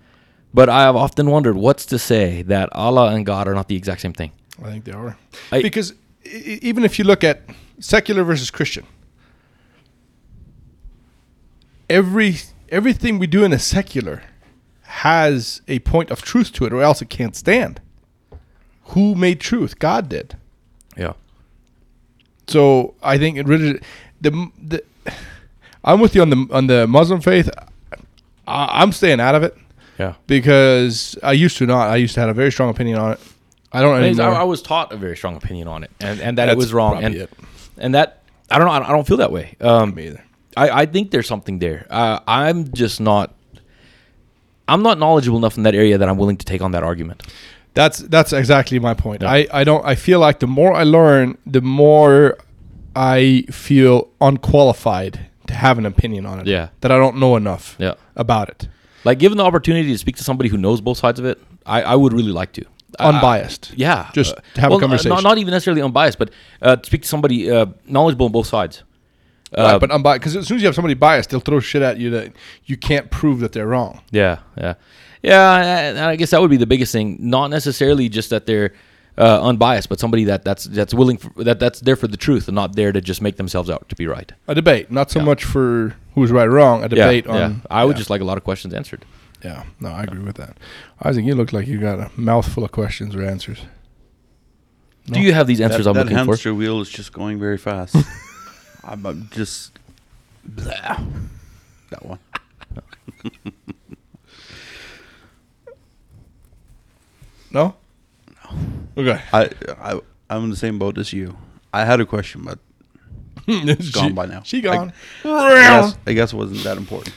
but 0.53 0.69
I 0.69 0.81
have 0.81 0.95
often 0.95 1.29
wondered 1.29 1.55
what's 1.55 1.85
to 1.87 1.99
say 1.99 2.41
that 2.43 2.69
Allah 2.73 3.13
and 3.13 3.25
God 3.25 3.47
are 3.47 3.53
not 3.53 3.67
the 3.67 3.75
exact 3.75 4.01
same 4.01 4.13
thing. 4.13 4.31
I 4.61 4.69
think 4.71 4.83
they 4.85 4.91
are. 4.91 5.17
I- 5.51 5.61
because 5.61 5.93
even 6.25 6.83
if 6.83 6.99
you 6.99 7.05
look 7.05 7.23
at 7.23 7.41
secular 7.79 8.23
versus 8.23 8.51
Christian, 8.51 8.85
every 11.89 12.37
everything 12.69 13.19
we 13.19 13.27
do 13.27 13.43
in 13.43 13.53
a 13.53 13.59
secular 13.59 14.23
has 14.83 15.61
a 15.67 15.79
point 15.79 16.11
of 16.11 16.21
truth 16.21 16.51
to 16.53 16.65
it, 16.65 16.73
or 16.73 16.81
else 16.81 17.01
it 17.01 17.09
can't 17.09 17.35
stand. 17.35 17.79
Who 18.85 19.15
made 19.15 19.39
truth? 19.39 19.77
God 19.79 20.09
did. 20.09 20.35
Yeah. 20.97 21.13
So 22.47 22.95
I 23.03 23.17
think 23.17 23.37
it 23.37 23.47
really 23.47 23.79
the 24.19 24.49
the 24.61 24.83
I'm 25.83 25.99
with 26.01 26.15
you 26.15 26.21
on 26.21 26.29
the 26.31 26.47
on 26.51 26.67
the 26.67 26.87
Muslim 26.87 27.21
faith. 27.21 27.49
I, 28.47 28.81
I'm 28.81 28.91
staying 28.91 29.19
out 29.19 29.35
of 29.35 29.43
it 29.43 29.55
Yeah. 29.99 30.13
because 30.27 31.17
I 31.21 31.33
used 31.33 31.57
to 31.57 31.65
not. 31.65 31.89
I 31.89 31.97
used 31.97 32.13
to 32.15 32.21
have 32.21 32.29
a 32.29 32.33
very 32.33 32.51
strong 32.51 32.69
opinion 32.69 32.97
on 32.97 33.11
it. 33.13 33.19
I 33.71 33.81
don't 33.81 33.95
I, 34.01 34.07
anymore. 34.07 34.33
I 34.33 34.43
was 34.43 34.61
taught 34.61 34.91
a 34.91 34.97
very 34.97 35.15
strong 35.17 35.35
opinion 35.35 35.67
on 35.67 35.83
it, 35.83 35.91
and, 35.99 36.19
and 36.21 36.37
that 36.37 36.49
it 36.49 36.57
was 36.57 36.73
wrong, 36.73 37.03
and 37.03 37.13
it. 37.15 37.29
and 37.77 37.93
that 37.93 38.23
I 38.49 38.57
don't 38.57 38.65
know. 38.67 38.73
I 38.73 38.79
don't- 38.79 38.89
I 38.89 38.91
don't 38.93 39.05
feel 39.05 39.17
that 39.17 39.31
way. 39.31 39.55
Um, 39.61 39.93
Me 39.93 40.07
either. 40.07 40.23
I, 40.57 40.69
I 40.81 40.85
think 40.87 41.11
there's 41.11 41.27
something 41.27 41.59
there. 41.59 41.85
Uh, 41.89 42.19
I'm 42.27 42.71
just 42.73 42.99
not. 42.99 43.35
I'm 44.67 44.81
not 44.83 44.97
knowledgeable 44.97 45.37
enough 45.37 45.57
in 45.57 45.63
that 45.63 45.75
area 45.75 45.97
that 45.97 46.07
I'm 46.09 46.17
willing 46.17 46.37
to 46.37 46.45
take 46.45 46.61
on 46.61 46.71
that 46.71 46.83
argument. 46.83 47.23
That's 47.73 47.99
that's 47.99 48.33
exactly 48.33 48.79
my 48.79 48.93
point. 48.93 49.21
Yeah. 49.21 49.31
I, 49.31 49.47
I 49.51 49.63
don't 49.63 49.85
I 49.85 49.95
feel 49.95 50.19
like 50.19 50.39
the 50.39 50.47
more 50.47 50.73
I 50.73 50.83
learn, 50.83 51.37
the 51.45 51.61
more 51.61 52.37
I 52.95 53.45
feel 53.51 54.09
unqualified 54.19 55.27
to 55.47 55.53
have 55.53 55.77
an 55.77 55.85
opinion 55.85 56.25
on 56.25 56.39
it. 56.39 56.47
Yeah. 56.47 56.69
That 56.81 56.91
I 56.91 56.97
don't 56.97 57.17
know 57.17 57.35
enough 57.35 57.75
Yeah. 57.79 57.93
about 58.15 58.49
it. 58.49 58.67
Like 59.05 59.19
given 59.19 59.37
the 59.37 59.43
opportunity 59.45 59.91
to 59.91 59.97
speak 59.97 60.17
to 60.17 60.23
somebody 60.23 60.49
who 60.49 60.57
knows 60.57 60.81
both 60.81 60.97
sides 60.97 61.19
of 61.19 61.25
it, 61.25 61.39
I, 61.65 61.81
I 61.81 61.95
would 61.95 62.13
really 62.13 62.31
like 62.31 62.51
to. 62.53 62.65
I- 62.99 63.09
Unbiased. 63.09 63.71
yeah, 63.75 64.09
Just 64.13 64.35
Uh, 64.35 64.41
have 64.55 64.71
a 64.71 64.79
conversation. 64.79 65.09
Not, 65.11 65.23
not 65.23 65.37
even 65.37 65.51
necessarily 65.51 65.81
unbiased, 65.81 66.17
but 66.17 66.31
uh, 66.61 66.75
speak 66.83 67.03
to 67.03 67.07
somebody 67.07 67.49
uh, 67.49 67.67
knowledgeable 67.87 68.25
on 68.25 68.31
both 68.31 68.47
sides. 68.47 68.83
Uh, 69.57 69.63
Right, 69.63 69.79
but 69.79 69.89
unbiased 69.91 70.19
because 70.21 70.35
as 70.35 70.47
soon 70.47 70.57
as 70.57 70.63
you 70.63 70.67
have 70.67 70.75
somebody 70.75 70.95
biased, 70.95 71.29
they'll 71.29 71.39
throw 71.39 71.59
shit 71.59 71.81
at 71.81 71.97
you 71.97 72.09
that 72.11 72.33
you 72.65 72.77
can't 72.77 73.09
prove 73.09 73.39
that 73.39 73.51
they're 73.53 73.67
wrong. 73.67 74.01
Yeah, 74.11 74.39
yeah, 74.57 74.73
yeah. 75.23 75.95
I, 76.03 76.09
I 76.11 76.15
guess 76.17 76.31
that 76.31 76.41
would 76.41 76.49
be 76.51 76.57
the 76.57 76.67
biggest 76.67 76.91
thing. 76.91 77.17
Not 77.19 77.49
necessarily 77.51 78.09
just 78.09 78.29
that 78.31 78.45
they're 78.45 78.73
uh, 79.19 79.43
unbiased, 79.43 79.89
but 79.89 79.99
somebody 79.99 80.23
that 80.23 80.43
that's 80.43 80.63
that's 80.65 80.93
willing 80.93 81.17
for, 81.17 81.43
that 81.43 81.59
that's 81.59 81.81
there 81.81 81.95
for 81.97 82.07
the 82.07 82.17
truth 82.17 82.47
and 82.47 82.55
not 82.55 82.75
there 82.75 82.91
to 82.91 83.01
just 83.01 83.21
make 83.21 83.35
themselves 83.37 83.69
out 83.69 83.87
to 83.89 83.95
be 83.95 84.07
right. 84.07 84.31
A 84.47 84.55
debate, 84.55 84.89
not 84.89 85.11
so 85.11 85.19
Yeah. 85.19 85.25
much 85.25 85.43
for 85.43 85.95
who's 86.15 86.31
right 86.31 86.47
or 86.47 86.51
wrong. 86.51 86.83
A 86.83 86.89
debate 86.89 87.25
yeah, 87.25 87.31
on. 87.31 87.37
yeah. 87.37 87.55
I 87.69 87.85
would 87.85 87.95
yeah. 87.95 87.99
just 87.99 88.09
like 88.09 88.21
a 88.21 88.23
lot 88.23 88.37
of 88.37 88.43
questions 88.43 88.73
answered. 88.73 89.05
Yeah, 89.43 89.63
no, 89.79 89.89
I 89.89 90.03
agree 90.03 90.19
with 90.23 90.35
that. 90.37 90.57
Isaac, 91.03 91.23
you 91.25 91.35
look 91.35 91.53
like 91.53 91.67
you 91.67 91.79
got 91.79 91.99
a 91.99 92.11
mouthful 92.17 92.63
of 92.63 92.71
questions 92.71 93.15
or 93.15 93.23
answers. 93.23 93.59
No. 95.07 95.15
Do 95.15 95.21
you 95.21 95.33
have 95.33 95.47
these 95.47 95.61
answers 95.61 95.85
that, 95.85 95.89
I'm 95.91 95.95
that 95.95 96.03
looking 96.05 96.17
for? 96.17 96.31
hamster 96.31 96.53
wheel 96.53 96.81
is 96.81 96.89
just 96.89 97.13
going 97.13 97.39
very 97.39 97.57
fast. 97.57 97.95
I'm, 98.83 99.05
I'm 99.05 99.29
just 99.31 99.77
blah. 100.45 100.99
that 101.89 102.05
one. 102.05 102.19
No. 107.51 107.75
No. 108.51 108.57
Okay. 108.99 109.21
I, 109.33 109.49
I 109.81 109.99
I'm 110.29 110.43
in 110.45 110.49
the 110.49 110.55
same 110.55 110.77
boat 110.79 110.97
as 110.97 111.11
you. 111.13 111.35
I 111.73 111.85
had 111.85 111.99
a 112.01 112.05
question, 112.05 112.43
but 112.43 112.59
it's 113.47 113.89
gone 113.91 114.13
by 114.13 114.25
now. 114.25 114.41
She 114.43 114.61
gone. 114.61 114.91
I 115.23 115.53
guess, 115.81 115.97
I 116.07 116.13
guess 116.13 116.33
it 116.33 116.35
wasn't 116.35 116.63
that 116.63 116.77
important. 116.77 117.13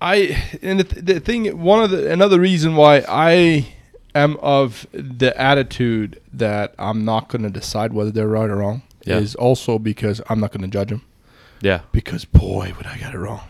I 0.00 0.40
and 0.62 0.80
the, 0.80 1.02
the 1.02 1.20
thing 1.20 1.60
one 1.60 1.82
of 1.82 1.90
the 1.90 2.12
another 2.12 2.38
reason 2.40 2.76
why 2.76 3.04
I 3.08 3.66
am 4.14 4.36
of 4.36 4.86
the 4.92 5.38
attitude 5.40 6.20
that 6.32 6.74
I'm 6.78 7.04
not 7.04 7.28
going 7.28 7.42
to 7.42 7.50
decide 7.50 7.92
whether 7.92 8.10
they're 8.10 8.28
right 8.28 8.48
or 8.48 8.56
wrong 8.56 8.82
Yeah. 9.04 9.18
is 9.18 9.34
also 9.34 9.78
because 9.78 10.22
I'm 10.28 10.38
not 10.40 10.52
going 10.52 10.62
to 10.62 10.68
judge 10.68 10.90
them 10.90 11.02
Yeah, 11.60 11.80
because 11.92 12.24
boy 12.24 12.72
would 12.76 12.86
I 12.86 12.96
get 12.96 13.12
it 13.14 13.18
wrong. 13.18 13.40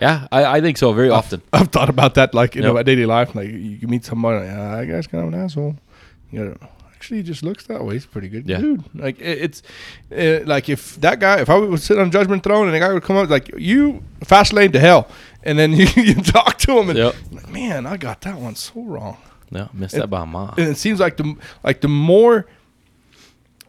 yeah. 0.00 0.28
I, 0.30 0.44
I 0.58 0.60
think 0.60 0.76
so 0.76 0.92
very 0.92 1.08
often. 1.10 1.40
I've 1.52 1.68
thought 1.68 1.88
about 1.88 2.14
that 2.14 2.34
like 2.34 2.54
you 2.54 2.60
know 2.60 2.68
Yep. 2.68 2.74
my 2.74 2.82
daily 2.82 3.06
life 3.06 3.34
like 3.34 3.48
you 3.48 3.78
can 3.78 3.88
meet 3.90 4.04
somebody 4.04 4.46
uh, 4.48 4.76
that 4.76 4.86
guy's 4.86 5.06
kind 5.06 5.26
of 5.26 5.32
an 5.32 5.40
asshole. 5.44 5.76
You 6.30 6.44
know, 6.44 6.56
actually 6.94 7.18
he 7.18 7.22
just 7.22 7.42
looks 7.42 7.66
that 7.66 7.84
way. 7.84 7.94
He's 7.94 8.04
a 8.04 8.08
pretty 8.08 8.28
good 8.28 8.48
Yeah. 8.48 8.58
dude. 8.58 8.82
Like 8.94 9.20
it, 9.20 9.38
it's 9.42 9.62
uh, 10.12 10.44
like 10.46 10.68
if 10.68 10.96
that 11.00 11.20
guy 11.20 11.40
if 11.40 11.48
I 11.50 11.56
would 11.56 11.80
sit 11.80 11.98
on 11.98 12.10
judgment 12.10 12.42
throne 12.42 12.66
and 12.66 12.74
the 12.74 12.80
guy 12.80 12.92
would 12.92 13.02
come 13.04 13.16
up 13.16 13.28
like 13.30 13.50
you 13.56 14.02
fast 14.24 14.52
lane 14.52 14.72
to 14.72 14.80
hell 14.80 15.08
and 15.44 15.58
then 15.58 15.72
you, 15.80 15.86
you 15.96 16.14
talk 16.16 16.58
to 16.58 16.78
him 16.78 16.90
and 16.90 16.98
Yep. 16.98 17.14
like 17.32 17.48
man 17.50 17.86
I 17.86 17.96
got 17.96 18.20
that 18.22 18.38
one 18.38 18.54
so 18.56 18.82
wrong. 18.82 19.16
No, 19.50 19.68
missed 19.72 19.94
It- 19.94 20.00
that 20.00 20.08
by 20.08 20.22
a 20.22 20.26
mile. 20.26 20.54
and 20.58 20.68
it 20.68 20.76
seems 20.76 20.98
like 21.00 21.16
the 21.16 21.36
like 21.62 21.80
the 21.80 21.88
more 21.88 22.46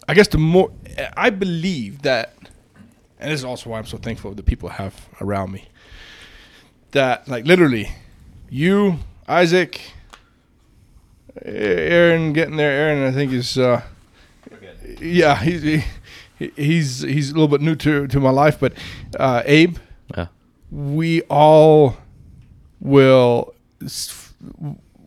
I 0.07 0.13
guess 0.15 0.27
the 0.29 0.37
more 0.39 0.71
I 1.15 1.29
believe 1.29 2.01
that 2.03 2.33
and 3.19 3.31
this 3.31 3.39
is 3.41 3.45
also 3.45 3.69
why 3.69 3.77
I'm 3.77 3.85
so 3.85 3.97
thankful 3.97 4.33
the 4.33 4.41
people 4.43 4.69
I 4.69 4.73
have 4.73 4.95
around 5.21 5.51
me 5.51 5.67
that 6.91 7.27
like 7.27 7.45
literally 7.45 7.91
you 8.49 8.99
Isaac 9.27 9.81
Aaron 11.45 12.33
getting 12.33 12.57
there 12.57 12.71
Aaron 12.71 13.03
I 13.07 13.11
think 13.11 13.31
is 13.31 13.57
uh 13.57 13.81
yeah 14.99 15.35
he's 15.43 15.61
he, 15.63 15.83
he's 16.55 17.01
he's 17.01 17.29
a 17.31 17.33
little 17.33 17.47
bit 17.47 17.61
new 17.61 17.75
to 17.75 18.07
to 18.07 18.19
my 18.19 18.29
life 18.29 18.59
but 18.59 18.73
uh 19.19 19.41
Abe 19.45 19.77
Yeah, 20.15 20.27
we 20.71 21.21
all 21.23 21.97
will 22.79 23.53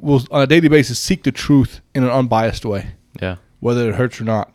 will 0.01 0.23
on 0.31 0.43
a 0.43 0.47
daily 0.47 0.69
basis 0.69 0.99
seek 0.99 1.23
the 1.23 1.33
truth 1.33 1.81
in 1.95 2.03
an 2.05 2.11
unbiased 2.11 2.65
way, 2.65 2.93
yeah. 3.21 3.37
whether 3.61 3.89
it 3.89 3.95
hurts 3.97 4.21
or 4.21 4.25
not. 4.25 4.53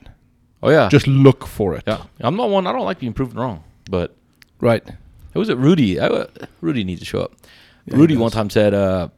Oh 0.63 0.69
yeah, 0.69 0.89
Just 0.89 1.05
look 1.07 1.45
for 1.45 1.75
it. 1.75 1.83
yeah. 1.85 2.03
I'm 2.19 2.35
not 2.35 2.49
one. 2.49 2.65
I 2.65 2.71
don't 2.71 2.85
like 2.85 2.99
being 2.99 3.13
proven 3.13 3.37
wrong, 3.39 3.63
but 3.89 4.15
Right. 4.59 4.83
Who 5.33 5.39
was 5.39 5.49
it? 5.49 5.57
Rudy. 5.57 5.99
I, 5.99 6.27
Rudy 6.61 6.83
needs 6.83 7.01
to 7.01 7.05
show 7.05 7.19
up. 7.21 7.33
Yeah, 7.85 7.97
Rudy 7.97 8.15
one 8.17 8.31
time 8.31 8.49
said, 8.49 8.73
uh, 8.73 9.09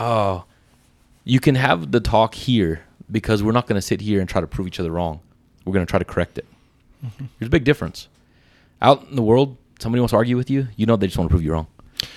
"Oh, 0.00 0.44
you 1.26 1.40
can 1.40 1.56
have 1.56 1.90
the 1.90 1.98
talk 1.98 2.34
here 2.34 2.84
because 3.10 3.42
we're 3.42 3.52
not 3.52 3.66
going 3.66 3.74
to 3.74 3.82
sit 3.82 4.00
here 4.00 4.20
and 4.20 4.28
try 4.28 4.40
to 4.40 4.46
prove 4.46 4.68
each 4.68 4.78
other 4.78 4.92
wrong. 4.92 5.20
We're 5.64 5.72
going 5.72 5.84
to 5.84 5.90
try 5.90 5.98
to 5.98 6.04
correct 6.04 6.38
it. 6.38 6.46
Mm-hmm. 7.04 7.24
There's 7.38 7.48
a 7.48 7.50
big 7.50 7.64
difference. 7.64 8.06
Out 8.80 9.08
in 9.10 9.16
the 9.16 9.22
world, 9.22 9.56
somebody 9.80 10.00
wants 10.00 10.12
to 10.12 10.16
argue 10.16 10.36
with 10.36 10.48
you, 10.48 10.68
you 10.76 10.86
know 10.86 10.94
they 10.96 11.08
just 11.08 11.18
want 11.18 11.28
to 11.28 11.32
prove 11.32 11.42
you 11.42 11.52
wrong. 11.52 11.66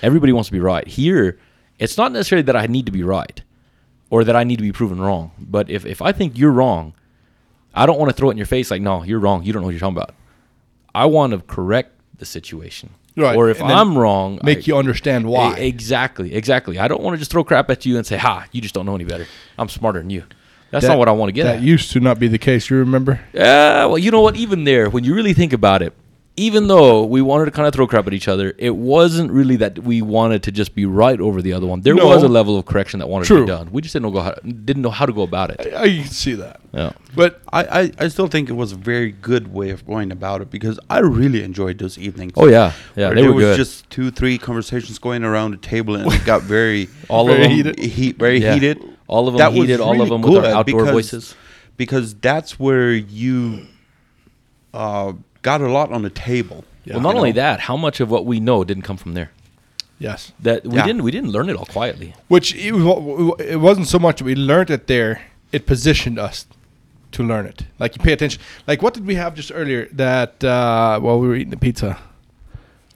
Everybody 0.00 0.32
wants 0.32 0.48
to 0.48 0.52
be 0.52 0.60
right. 0.60 0.86
Here, 0.86 1.38
it's 1.80 1.98
not 1.98 2.12
necessarily 2.12 2.44
that 2.44 2.54
I 2.54 2.66
need 2.66 2.86
to 2.86 2.92
be 2.92 3.02
right 3.02 3.42
or 4.10 4.22
that 4.22 4.36
I 4.36 4.44
need 4.44 4.56
to 4.56 4.62
be 4.62 4.72
proven 4.72 5.00
wrong. 5.00 5.32
But 5.40 5.68
if, 5.68 5.84
if 5.84 6.00
I 6.00 6.12
think 6.12 6.38
you're 6.38 6.52
wrong, 6.52 6.94
I 7.74 7.86
don't 7.86 7.98
want 7.98 8.10
to 8.10 8.16
throw 8.16 8.28
it 8.28 8.32
in 8.32 8.36
your 8.36 8.46
face 8.46 8.70
like, 8.70 8.80
no, 8.80 9.02
you're 9.02 9.18
wrong. 9.18 9.42
You 9.42 9.52
don't 9.52 9.62
know 9.62 9.66
what 9.66 9.72
you're 9.72 9.80
talking 9.80 9.96
about. 9.96 10.14
I 10.94 11.06
want 11.06 11.32
to 11.32 11.40
correct 11.40 11.92
the 12.18 12.26
situation. 12.26 12.90
Right, 13.20 13.36
Or 13.36 13.48
if 13.50 13.62
I'm 13.62 13.96
wrong, 13.98 14.38
Make 14.42 14.58
I- 14.58 14.62
you 14.66 14.76
understand 14.76 15.26
why. 15.26 15.54
Exactly, 15.56 16.34
exactly. 16.34 16.78
I 16.78 16.88
don't 16.88 17.02
want 17.02 17.14
to 17.14 17.18
just 17.18 17.30
throw 17.30 17.44
crap 17.44 17.70
at 17.70 17.84
you 17.86 17.96
and 17.96 18.06
say, 18.06 18.16
"Ha, 18.16 18.46
you 18.52 18.60
just 18.60 18.74
don't 18.74 18.86
know 18.86 18.94
any 18.94 19.04
better. 19.04 19.26
I'm 19.58 19.68
smarter 19.68 20.00
than 20.00 20.10
you." 20.10 20.24
That's 20.70 20.84
That- 20.84 20.90
not 20.92 20.98
what 20.98 21.08
I 21.08 21.12
want 21.12 21.28
to 21.28 21.32
get 21.32 21.44
that 21.44 21.56
at. 21.56 21.62
used 21.62 21.90
to 21.92 22.00
not 22.00 22.18
be 22.20 22.28
the 22.28 22.38
case. 22.38 22.70
You 22.70 22.76
remember? 22.76 23.20
Yeah, 23.32 23.86
well, 23.86 23.98
you 23.98 24.10
know 24.10 24.20
what? 24.20 24.36
Even 24.36 24.64
there, 24.64 24.88
when 24.88 25.02
you 25.04 25.14
really 25.14 25.32
think 25.32 25.52
about 25.52 25.82
it, 25.82 25.92
even 26.36 26.68
though 26.68 27.04
we 27.04 27.20
wanted 27.20 27.44
to 27.46 27.50
kind 27.50 27.66
of 27.68 27.74
throw 27.74 27.86
crap 27.86 28.06
at 28.06 28.14
each 28.14 28.28
other, 28.28 28.54
it 28.56 28.74
wasn't 28.76 29.30
really 29.30 29.56
that 29.56 29.80
we 29.80 30.00
wanted 30.00 30.42
to 30.44 30.52
just 30.52 30.74
be 30.74 30.86
right 30.86 31.20
over 31.20 31.42
the 31.42 31.52
other 31.52 31.66
one. 31.66 31.82
There 31.82 31.94
No. 31.94 32.06
was 32.06 32.22
a 32.22 32.28
level 32.28 32.56
of 32.56 32.64
correction 32.64 33.00
that 33.00 33.08
wanted 33.08 33.24
to 33.26 33.34
True. 33.34 33.40
be 33.42 33.46
done. 33.48 33.70
We 33.72 33.82
just 33.82 33.92
didn't 33.92 34.04
know 34.04 34.10
go 34.12 34.20
how, 34.22 34.34
didn't 34.44 34.80
know 34.82 34.90
how 34.90 35.04
to 35.04 35.12
go 35.12 35.22
about 35.22 35.50
it. 35.50 35.74
I, 35.74 35.82
I 35.82 35.88
can 35.88 36.04
see 36.06 36.32
that. 36.34 36.60
Yeah. 36.72 36.92
But 37.14 37.42
I, 37.52 37.64
I, 37.80 37.92
I 37.98 38.08
still 38.08 38.28
think 38.28 38.48
it 38.48 38.54
was 38.54 38.72
a 38.72 38.76
very 38.76 39.10
good 39.12 39.52
way 39.52 39.68
of 39.70 39.84
going 39.86 40.10
about 40.12 40.40
it 40.40 40.50
because 40.50 40.78
I 40.88 41.00
really 41.00 41.42
enjoyed 41.42 41.78
those 41.78 41.98
evenings. 41.98 42.32
Oh 42.36 42.46
yeah, 42.46 42.72
yeah, 42.96 43.06
Where 43.08 43.14
they 43.16 43.20
there 43.22 43.30
were 43.30 43.36
was 43.36 43.44
good. 43.44 43.56
just 43.56 43.90
two, 43.90 44.10
three 44.10 44.38
conversations 44.38 44.98
going 44.98 45.24
around 45.24 45.50
the 45.50 45.56
table, 45.58 45.94
and 45.96 46.10
it 46.10 46.24
got 46.24 46.42
very, 46.42 46.88
all 47.10 47.26
Very 47.26 47.38
of 47.42 47.42
them, 47.48 47.50
heated. 47.56 47.78
heat, 47.80 48.16
very 48.16 48.38
Yeah. 48.40 48.54
heated. 48.54 48.82
all 49.08 49.28
of 49.28 49.36
them 49.36 49.52
heated, 49.52 49.80
all 49.80 50.00
of 50.00 50.08
them 50.08 50.22
with 50.22 50.36
our 50.36 50.46
outdoor 50.46 50.82
because- 50.84 50.90
voices. 50.92 51.34
because 51.76 52.14
that's 52.14 52.58
where 52.58 52.92
you 52.92 53.66
uh, 54.72 55.12
got 55.42 55.60
a 55.60 55.68
lot 55.70 55.92
on 55.92 56.02
the 56.02 56.10
table. 56.10 56.64
Yeah. 56.84 56.94
well, 56.94 57.02
not 57.02 57.14
only 57.16 57.30
know? 57.32 57.36
that, 57.42 57.60
how 57.60 57.76
much 57.76 58.00
of 58.00 58.10
what 58.10 58.24
we 58.26 58.40
know 58.40 58.64
didn't 58.64 58.82
come 58.84 58.96
from 58.96 59.14
there? 59.14 59.30
yes, 59.98 60.32
That 60.40 60.64
we 60.64 60.76
Yeah. 60.76 60.86
didn't 60.86 61.02
we 61.02 61.10
didn't 61.10 61.30
learn 61.30 61.50
it 61.50 61.56
all 61.56 61.66
quietly. 61.66 62.14
which 62.28 62.54
it, 62.54 62.72
wa- 62.72 63.34
it 63.38 63.56
wasn't 63.60 63.86
so 63.86 63.98
much 63.98 64.22
we 64.22 64.34
learned 64.34 64.70
it 64.70 64.86
there; 64.86 65.20
it 65.52 65.66
positioned 65.66 66.18
us 66.18 66.46
to 67.12 67.22
learn 67.22 67.44
it. 67.46 67.64
Like 67.78 67.96
you 67.96 68.02
pay 68.02 68.12
attention. 68.14 68.40
Like 68.66 68.80
what 68.82 68.94
did 68.94 69.04
we 69.06 69.16
have 69.16 69.34
just 69.34 69.52
earlier? 69.54 69.88
That 69.92 70.42
uh, 70.42 71.00
while 71.00 71.18
we 71.20 71.28
were 71.28 71.34
eating 71.34 71.50
the 71.50 71.58
pizza. 71.58 71.98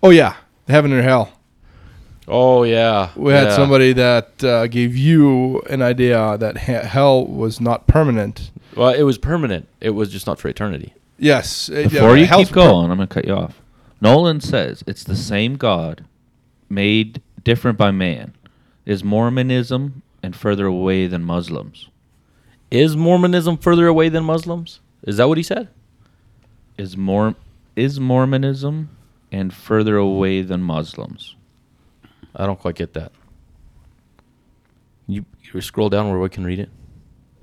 Oh 0.02 0.10
yeah, 0.10 0.36
heaven 0.68 0.92
or 0.92 1.02
hell. 1.02 1.28
Oh 2.26 2.62
yeah, 2.62 3.10
We 3.16 3.32
had 3.34 3.48
yeah. 3.48 3.56
somebody 3.56 3.92
that 3.92 4.42
uh, 4.42 4.66
gave 4.68 4.96
you 4.96 5.60
an 5.68 5.82
idea 5.82 6.38
that 6.38 6.56
hell 6.56 7.26
was 7.26 7.60
not 7.60 7.86
permanent. 7.86 8.50
Well, 8.74 8.94
it 8.94 9.02
was 9.02 9.18
permanent. 9.18 9.68
It 9.82 9.90
was 9.90 10.10
just 10.10 10.26
not 10.26 10.38
for 10.40 10.48
eternity. 10.48 10.94
Yes. 11.18 11.68
uh, 11.70 11.84
Before 11.84 12.16
yeah, 12.16 12.22
you 12.22 12.26
hell's 12.26 12.46
keep 12.48 12.54
per- 12.54 12.60
going, 12.62 12.90
I'm 12.90 12.96
going 12.96 13.08
to 13.08 13.14
cut 13.14 13.26
you 13.26 13.34
off. 13.34 13.60
Nolan 14.00 14.40
says 14.40 14.82
it's 14.86 15.04
the 15.04 15.16
same 15.16 15.56
God 15.56 16.04
made 16.68 17.22
different 17.42 17.78
by 17.78 17.90
man. 17.90 18.34
Is 18.84 19.02
Mormonism 19.04 20.02
and 20.22 20.34
further 20.36 20.66
away 20.66 21.06
than 21.06 21.24
Muslims? 21.24 21.88
Is 22.70 22.96
Mormonism 22.96 23.56
further 23.58 23.86
away 23.86 24.08
than 24.08 24.24
Muslims? 24.24 24.80
Is 25.04 25.16
that 25.18 25.28
what 25.28 25.38
he 25.38 25.42
said? 25.44 25.68
Is 26.76 26.96
Mor- 26.96 27.36
is 27.76 28.00
Mormonism 28.00 28.90
and 29.30 29.54
further 29.54 29.96
away 29.96 30.42
than 30.42 30.60
Muslims? 30.62 31.36
I 32.34 32.46
don't 32.46 32.58
quite 32.58 32.74
get 32.74 32.94
that. 32.94 33.12
You, 35.06 35.24
you 35.52 35.60
scroll 35.60 35.88
down 35.88 36.10
where 36.10 36.18
we 36.18 36.28
can 36.28 36.44
read 36.44 36.58
it. 36.58 36.70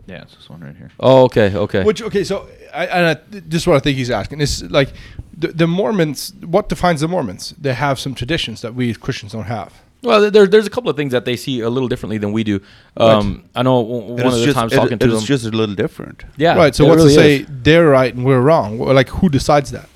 Yeah, 0.08 0.24
it's 0.24 0.36
this 0.36 0.50
one 0.50 0.62
right 0.62 0.76
here. 0.76 0.90
Oh, 1.00 1.24
okay, 1.26 1.56
okay. 1.56 1.84
Which 1.84 2.02
okay, 2.02 2.24
so 2.24 2.48
I, 2.74 2.86
and 2.88 3.06
I, 3.18 3.22
this 3.30 3.62
is 3.62 3.68
what 3.68 3.76
I 3.78 3.80
think 3.80 3.98
he's 3.98 4.10
asking. 4.12 4.42
Is 4.42 4.64
like 4.72 4.94
the, 5.38 5.50
the 5.50 5.68
Mormons. 5.68 6.34
What 6.42 6.70
defines 6.70 7.02
the 7.02 7.08
Mormons? 7.08 7.54
They 7.60 7.74
have 7.74 8.00
some 8.00 8.16
traditions 8.16 8.62
that 8.62 8.74
we 8.76 8.94
Christians 8.96 9.32
don't 9.34 9.46
have. 9.46 9.74
well, 10.04 10.30
there, 10.32 10.48
there's 10.48 10.66
a 10.66 10.70
couple 10.72 10.90
of 10.90 10.98
things 10.98 11.12
that 11.12 11.26
they 11.26 11.38
see 11.38 11.60
a 11.62 11.70
little 11.70 11.88
differently 11.88 12.18
than 12.18 12.32
we 12.34 12.44
do. 12.44 12.60
Um, 12.98 13.44
I 13.56 13.62
know 13.62 13.80
one 13.82 14.20
It 14.20 14.26
of 14.26 14.34
the 14.34 14.46
just, 14.46 14.58
times 14.58 14.74
talking 14.74 14.94
it 14.94 15.00
to 15.02 15.06
is 15.08 15.14
them. 15.14 15.26
just 15.26 15.46
a 15.46 15.50
little 15.50 15.76
different. 15.76 16.26
yeah, 16.36 16.56
right. 16.56 16.74
So 16.76 16.86
it 16.86 16.90
what's 16.90 16.98
really 17.04 17.16
to 17.16 17.22
say 17.22 17.36
is. 17.42 17.48
they're 17.50 17.88
right 17.88 18.14
and 18.14 18.26
we're 18.26 18.42
wrong? 18.42 18.80
Like 18.80 19.10
who 19.10 19.30
decides 19.30 19.70
that? 19.72 19.88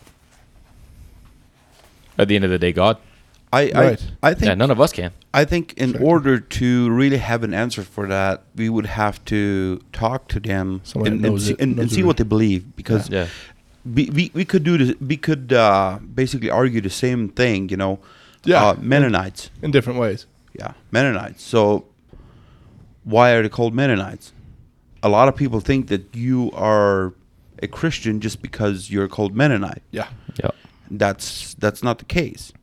At 2.18 2.28
the 2.30 2.36
end 2.36 2.46
of 2.46 2.52
the 2.52 2.60
day, 2.60 2.72
God. 2.72 2.98
I, 3.60 3.72
Right. 3.72 4.04
I, 4.24 4.30
I 4.30 4.34
think 4.34 4.48
Yeah, 4.50 4.56
none 4.56 4.72
of 4.72 4.80
us 4.80 4.92
can. 4.92 5.12
I 5.42 5.46
think 5.46 5.74
in 5.74 5.90
Exactly. 5.90 6.08
order 6.12 6.40
to 6.60 6.68
really 7.00 7.18
have 7.32 7.42
an 7.44 7.54
answer 7.54 7.84
for 7.84 8.08
that, 8.08 8.44
we 8.56 8.68
would 8.70 8.86
have 8.86 9.24
to 9.26 9.40
talk 9.94 10.28
to 10.34 10.40
them 10.40 10.82
Someone 10.84 11.12
and, 11.14 11.26
and 11.26 11.42
see, 11.42 11.52
it- 11.54 11.62
and, 11.62 11.80
and 11.80 11.92
see 11.92 12.04
what 12.04 12.18
they 12.18 12.24
believe 12.26 12.62
because 12.76 13.10
Yeah. 13.10 13.28
we, 13.96 14.10
we, 14.18 14.32
we 14.34 14.46
could 14.46 14.64
do 14.64 14.78
this, 14.78 14.92
we 15.00 15.18
could 15.18 15.54
uh, 15.54 16.00
basically 16.22 16.50
argue 16.50 16.82
the 16.82 16.90
same 17.06 17.30
thing, 17.30 17.70
you 17.70 17.78
know. 17.78 18.00
Yeah. 18.44 18.64
Uh, 18.70 18.76
Mennonites. 18.80 19.50
In 19.62 19.72
different 19.72 20.00
ways. 20.00 20.28
Yeah, 20.60 20.74
Mennonites. 20.92 21.42
So 21.44 21.86
why 23.04 23.32
are 23.34 23.42
they 23.44 23.50
called 23.50 23.74
Mennonites? 23.74 24.32
A 25.04 25.10
lot 25.10 25.28
of 25.28 25.36
people 25.36 25.60
think 25.60 25.88
that 25.88 26.16
you 26.16 26.52
are 26.54 27.14
a 27.62 27.68
Christian 27.68 28.20
just 28.22 28.42
because 28.42 28.90
you're 28.92 29.08
called 29.08 29.36
Mennonite. 29.36 29.82
Yeah. 29.92 30.08
Yeah. 30.44 30.52
That's 30.92 31.56
that's 31.56 31.82
not 31.84 31.98
the 32.00 32.06
case. 32.06 32.54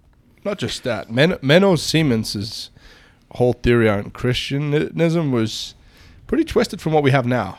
Not 0.44 0.58
just 0.58 0.82
that. 0.84 1.10
Men- 1.10 1.38
Menno 1.42 1.78
Simons' 1.78 2.70
whole 3.32 3.52
theory 3.52 3.88
on 3.88 4.10
Christianism 4.10 5.32
was 5.32 5.74
pretty 6.26 6.44
twisted 6.44 6.80
from 6.80 6.92
what 6.92 7.02
we 7.02 7.10
have 7.10 7.26
now. 7.26 7.58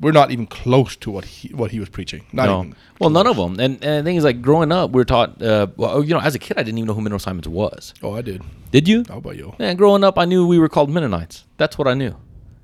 We're 0.00 0.12
not 0.12 0.30
even 0.30 0.46
close 0.46 0.96
to 0.96 1.10
what 1.10 1.24
he 1.24 1.52
what 1.54 1.70
he 1.70 1.78
was 1.78 1.88
preaching. 1.88 2.24
Not 2.32 2.46
no. 2.46 2.60
even. 2.60 2.76
Well, 3.00 3.10
none 3.10 3.26
of 3.26 3.36
them. 3.36 3.58
And, 3.60 3.82
and 3.84 3.98
the 3.98 4.02
thing 4.08 4.16
is, 4.16 4.24
like, 4.24 4.42
growing 4.42 4.72
up, 4.72 4.90
we 4.90 5.00
are 5.00 5.04
taught, 5.04 5.40
uh, 5.42 5.68
well, 5.76 6.02
you 6.02 6.14
know, 6.14 6.20
as 6.20 6.34
a 6.34 6.38
kid, 6.38 6.58
I 6.58 6.62
didn't 6.62 6.78
even 6.78 6.88
know 6.88 6.94
who 6.94 7.02
Menno 7.02 7.20
Simons 7.20 7.48
was. 7.48 7.94
Oh, 8.02 8.14
I 8.14 8.22
did. 8.22 8.42
Did 8.70 8.88
you? 8.88 9.04
How 9.08 9.18
about 9.18 9.36
you? 9.36 9.54
And 9.58 9.76
growing 9.78 10.02
up, 10.02 10.18
I 10.18 10.24
knew 10.24 10.46
we 10.46 10.58
were 10.58 10.68
called 10.68 10.90
Mennonites. 10.90 11.44
That's 11.56 11.78
what 11.78 11.86
I 11.88 11.94
knew. 11.94 12.16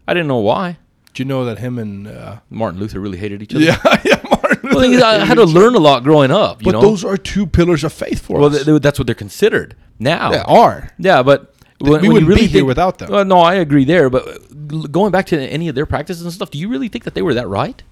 I 0.07 0.15
didn't 0.15 0.29
know 0.29 0.39
why. 0.39 0.79
Do 1.15 1.23
you 1.23 1.29
know 1.29 1.45
that 1.45 1.59
him 1.59 1.79
and 1.79 2.07
uh, 2.07 2.39
Martin 2.51 2.81
Luther 2.81 3.01
really 3.01 3.19
hated 3.19 3.43
each 3.43 3.55
other. 3.55 3.65
yeah, 3.65 3.79
yeah, 4.05 4.18
Martin. 4.31 4.71
Well, 4.71 4.81
thing 4.81 5.03
I 5.03 5.25
had 5.25 5.35
to 5.37 5.45
learn 5.45 5.75
a 5.75 5.79
lot 5.79 6.03
growing 6.05 6.31
up. 6.31 6.61
You 6.63 6.67
But 6.67 6.73
know? 6.73 6.81
those 6.81 7.05
are 7.05 7.17
two 7.17 7.47
pillars 7.47 7.85
of 7.85 7.93
faith 7.93 8.21
for 8.23 8.39
well, 8.41 8.55
us. 8.55 8.65
th- 8.65 8.83
that's 8.83 8.99
what 8.99 9.07
they're 9.07 9.15
considered 9.15 9.75
now. 9.99 10.31
they 10.31 10.39
are. 10.39 10.91
Yeah, 10.99 11.23
but 11.23 11.55
we 11.81 11.91
when, 11.91 12.01
when 12.03 12.13
wouldn't 12.13 12.29
really 12.29 12.41
be 12.43 12.47
here 12.47 12.59
think- 12.61 12.67
without 12.69 12.99
them. 12.99 13.11
Well, 13.11 13.25
no, 13.25 13.39
I 13.39 13.55
agree 13.55 13.85
there. 13.85 14.11
But 14.11 14.27
uh, 14.29 14.87
going 14.89 15.13
back 15.13 15.27
to 15.27 15.41
any 15.41 15.69
of 15.69 15.75
their 15.75 15.87
practices 15.87 16.23
and 16.23 16.33
stuff, 16.33 16.51
do 16.51 16.59
you 16.59 16.69
really 16.69 16.89
think 16.89 17.05
that 17.05 17.15
they 17.15 17.23
were 17.23 17.35
that 17.35 17.49
right? 17.49 17.83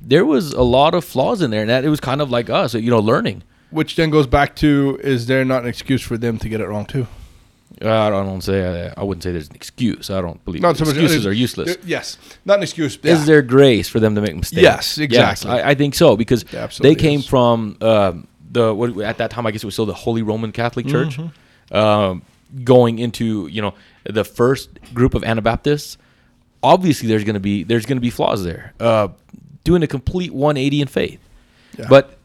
There 0.00 0.24
was 0.26 0.52
a 0.52 0.62
lot 0.62 0.94
of 0.94 1.04
flaws 1.04 1.42
in 1.42 1.50
there, 1.50 1.60
and 1.60 1.70
that 1.70 1.84
it 1.84 1.88
was 1.88 2.00
kind 2.00 2.20
of 2.20 2.30
like 2.30 2.50
us, 2.50 2.74
you 2.74 2.90
know, 2.90 2.98
learning. 2.98 3.44
Which 3.70 3.94
then 3.96 4.10
goes 4.10 4.26
back 4.26 4.56
to: 4.56 4.98
Is 5.02 5.26
there 5.26 5.44
not 5.44 5.62
an 5.62 5.68
excuse 5.68 6.02
for 6.02 6.18
them 6.18 6.38
to 6.38 6.48
get 6.48 6.60
it 6.60 6.66
wrong 6.66 6.84
too? 6.86 7.06
I 7.80 8.10
don't 8.10 8.40
say 8.42 8.90
I, 8.96 9.00
I 9.00 9.04
wouldn't 9.04 9.22
say 9.22 9.32
there's 9.32 9.48
an 9.48 9.54
excuse. 9.56 10.10
I 10.10 10.20
don't 10.20 10.44
believe 10.44 10.62
Not 10.62 10.76
so 10.76 10.84
much- 10.84 10.94
excuses 10.94 11.26
uh, 11.26 11.30
are 11.30 11.32
useless. 11.32 11.70
Uh, 11.70 11.80
yes, 11.84 12.18
not 12.44 12.58
an 12.58 12.62
excuse. 12.62 12.96
Is 12.96 13.20
yeah. 13.20 13.24
there 13.24 13.42
grace 13.42 13.88
for 13.88 14.00
them 14.00 14.14
to 14.14 14.20
make 14.20 14.36
mistakes? 14.36 14.62
Yes, 14.62 14.98
exactly. 14.98 15.50
I, 15.50 15.70
I 15.70 15.74
think 15.74 15.94
so 15.94 16.16
because 16.16 16.44
they 16.80 16.94
came 16.94 17.20
is. 17.20 17.26
from 17.26 17.76
um, 17.80 18.26
the 18.50 18.74
what, 18.74 18.98
at 19.00 19.18
that 19.18 19.30
time. 19.30 19.46
I 19.46 19.50
guess 19.50 19.62
it 19.62 19.66
was 19.66 19.74
still 19.74 19.86
the 19.86 19.94
Holy 19.94 20.22
Roman 20.22 20.52
Catholic 20.52 20.86
Church, 20.86 21.16
Mm-hmm. 21.16 21.76
um, 21.76 22.22
going 22.64 22.98
into 22.98 23.46
you 23.46 23.62
know 23.62 23.74
the 24.04 24.24
first 24.24 24.68
group 24.92 25.14
of 25.14 25.24
Anabaptists. 25.24 25.96
Obviously, 26.62 27.08
there's 27.08 27.24
going 27.24 27.34
to 27.34 27.40
be 27.40 27.64
there's 27.64 27.86
going 27.86 27.96
to 27.96 28.02
be 28.02 28.10
flaws 28.10 28.44
there. 28.44 28.72
Uh, 28.78 29.08
doing 29.64 29.82
a 29.82 29.86
complete 29.86 30.32
180 30.32 30.80
in 30.82 30.88
faith, 30.88 31.20
Yeah. 31.78 31.86
but 31.88 32.18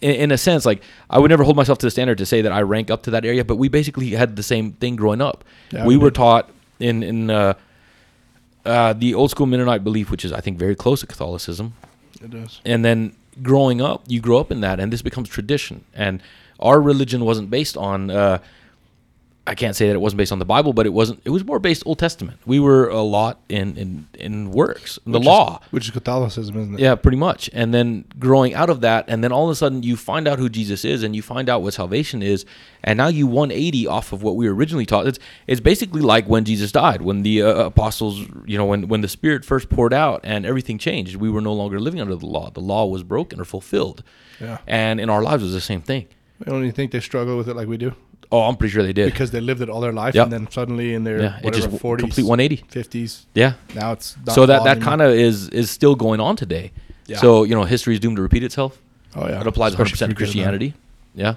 in, 0.00 0.10
in 0.10 0.32
a 0.32 0.38
sense, 0.38 0.64
like 0.66 0.82
I 1.08 1.18
would 1.18 1.30
never 1.30 1.44
hold 1.44 1.56
myself 1.56 1.78
to 1.78 1.86
the 1.86 1.90
standard 1.90 2.18
to 2.18 2.26
say 2.26 2.42
that 2.42 2.52
I 2.52 2.62
rank 2.62 2.90
up 2.90 3.02
to 3.04 3.10
that 3.12 3.24
area. 3.24 3.44
But 3.44 3.56
we 3.56 3.68
basically 3.68 4.10
had 4.10 4.36
the 4.36 4.42
same 4.42 4.72
thing 4.72 4.96
growing 4.96 5.20
up. 5.20 5.44
Yeah, 5.70 5.86
we 5.86 5.96
we 5.96 6.02
were 6.02 6.10
taught 6.10 6.50
in 6.78 7.02
in 7.02 7.30
uh, 7.30 7.54
uh, 8.64 8.92
the 8.92 9.14
old 9.14 9.30
school 9.30 9.46
Mennonite 9.46 9.84
belief, 9.84 10.10
which 10.10 10.24
is 10.24 10.32
I 10.32 10.40
think 10.40 10.58
very 10.58 10.74
close 10.74 11.00
to 11.00 11.06
Catholicism. 11.06 11.74
It 12.22 12.30
does. 12.30 12.60
And 12.64 12.84
then 12.84 13.16
growing 13.42 13.80
up, 13.80 14.04
you 14.06 14.20
grow 14.20 14.38
up 14.38 14.50
in 14.50 14.60
that, 14.60 14.80
and 14.80 14.92
this 14.92 15.02
becomes 15.02 15.28
tradition. 15.28 15.84
And 15.94 16.22
our 16.58 16.80
religion 16.80 17.24
wasn't 17.24 17.50
based 17.50 17.76
on. 17.76 18.10
Uh, 18.10 18.38
I 19.46 19.54
can't 19.54 19.74
say 19.74 19.88
that 19.88 19.94
it 19.94 20.00
wasn't 20.00 20.18
based 20.18 20.32
on 20.32 20.38
the 20.38 20.44
Bible, 20.44 20.72
but 20.72 20.86
it 20.86 20.90
wasn't. 20.90 21.22
It 21.24 21.30
was 21.30 21.44
more 21.44 21.58
based 21.58 21.82
Old 21.86 21.98
Testament. 21.98 22.38
We 22.46 22.60
were 22.60 22.88
a 22.88 23.00
lot 23.00 23.40
in 23.48 23.76
in 23.76 24.06
in 24.14 24.50
works, 24.52 24.98
in 25.06 25.12
the 25.12 25.18
is- 25.18 25.26
law. 25.26 25.60
which 25.70 25.86
is 25.86 25.90
Catholicism, 25.90 26.56
isn't 26.56 26.74
it? 26.74 26.80
Yeah, 26.80 26.94
pretty 26.94 27.16
much. 27.16 27.48
And 27.52 27.72
then 27.72 28.04
growing 28.18 28.54
out 28.54 28.68
of 28.70 28.82
that, 28.82 29.06
and 29.08 29.24
then 29.24 29.32
all 29.32 29.46
of 29.46 29.50
a 29.50 29.54
sudden 29.54 29.82
you 29.82 29.96
find 29.96 30.28
out 30.28 30.38
who 30.38 30.48
Jesus 30.48 30.84
is, 30.84 31.02
and 31.02 31.16
you 31.16 31.22
find 31.22 31.48
out 31.48 31.62
what 31.62 31.72
salvation 31.74 32.22
is, 32.22 32.44
and 32.84 32.98
now 32.98 33.08
you 33.08 33.26
180 33.26 33.86
off 33.86 34.12
of 34.12 34.22
what 34.22 34.36
we 34.36 34.46
were 34.48 34.54
originally 34.54 34.86
taught. 34.86 35.06
It's 35.06 35.18
it's 35.46 35.60
basically 35.60 36.02
like 36.02 36.26
when 36.26 36.44
Jesus 36.44 36.70
died, 36.70 37.02
when 37.02 37.22
the 37.22 37.42
uh, 37.42 37.64
apostles, 37.64 38.20
you 38.46 38.58
know, 38.58 38.66
when 38.66 38.88
when 38.88 39.00
the 39.00 39.08
Spirit 39.08 39.44
first 39.44 39.70
poured 39.70 39.94
out, 39.94 40.20
and 40.22 40.44
everything 40.44 40.78
changed. 40.78 41.16
We 41.16 41.30
were 41.30 41.40
no 41.40 41.54
longer 41.54 41.80
living 41.80 42.00
under 42.00 42.14
the 42.14 42.26
law. 42.26 42.50
The 42.50 42.60
law 42.60 42.86
was 42.86 43.02
broken 43.02 43.40
or 43.40 43.44
fulfilled. 43.44 44.04
Yeah. 44.38 44.58
And 44.66 45.00
in 45.00 45.08
our 45.10 45.22
lives, 45.22 45.42
it 45.42 45.46
was 45.46 45.54
the 45.54 45.60
same 45.60 45.80
thing. 45.80 46.06
I 46.46 46.50
don't 46.50 46.62
even 46.62 46.72
think 46.72 46.92
they 46.92 47.00
struggle 47.00 47.36
with 47.36 47.48
it 47.48 47.56
like 47.56 47.66
we 47.68 47.76
do. 47.78 47.94
Oh, 48.32 48.42
I'm 48.42 48.56
pretty 48.56 48.72
sure 48.72 48.82
they 48.84 48.92
did. 48.92 49.06
because 49.12 49.32
they 49.32 49.40
lived 49.40 49.60
it 49.60 49.68
all 49.68 49.80
their 49.80 49.92
life, 49.92 50.14
Yep. 50.14 50.24
and 50.24 50.32
then 50.32 50.50
suddenly 50.50 50.94
in 50.94 51.02
their 51.04 51.20
yeah, 51.20 51.38
it 51.38 51.44
whatever 51.44 51.68
just 51.68 51.80
forties, 51.82 52.04
complete 52.04 52.26
180. 52.26 52.64
fifties, 52.68 53.26
Yeah. 53.34 53.54
now 53.74 53.92
it's 53.92 54.16
so 54.32 54.46
that 54.46 54.62
that 54.64 54.80
kind 54.80 55.02
of 55.02 55.10
is 55.12 55.48
is 55.48 55.70
still 55.70 55.94
going 55.96 56.20
on 56.20 56.36
today. 56.36 56.70
Yeah. 57.06 57.18
So 57.18 57.42
you 57.44 57.54
know, 57.56 57.64
history 57.64 57.94
is 57.94 58.00
doomed 58.00 58.16
to 58.16 58.22
repeat 58.22 58.44
itself. 58.44 58.80
oh 59.16 59.26
yeah, 59.28 59.40
It 59.40 59.46
applies 59.46 59.74
100% 59.74 59.76
to 59.76 59.82
if 59.82 59.90
you 59.90 59.96
get 59.96 60.02
it 60.04 60.08
done. 60.08 60.16
Christianity. 60.16 60.74
Yeah. 61.14 61.34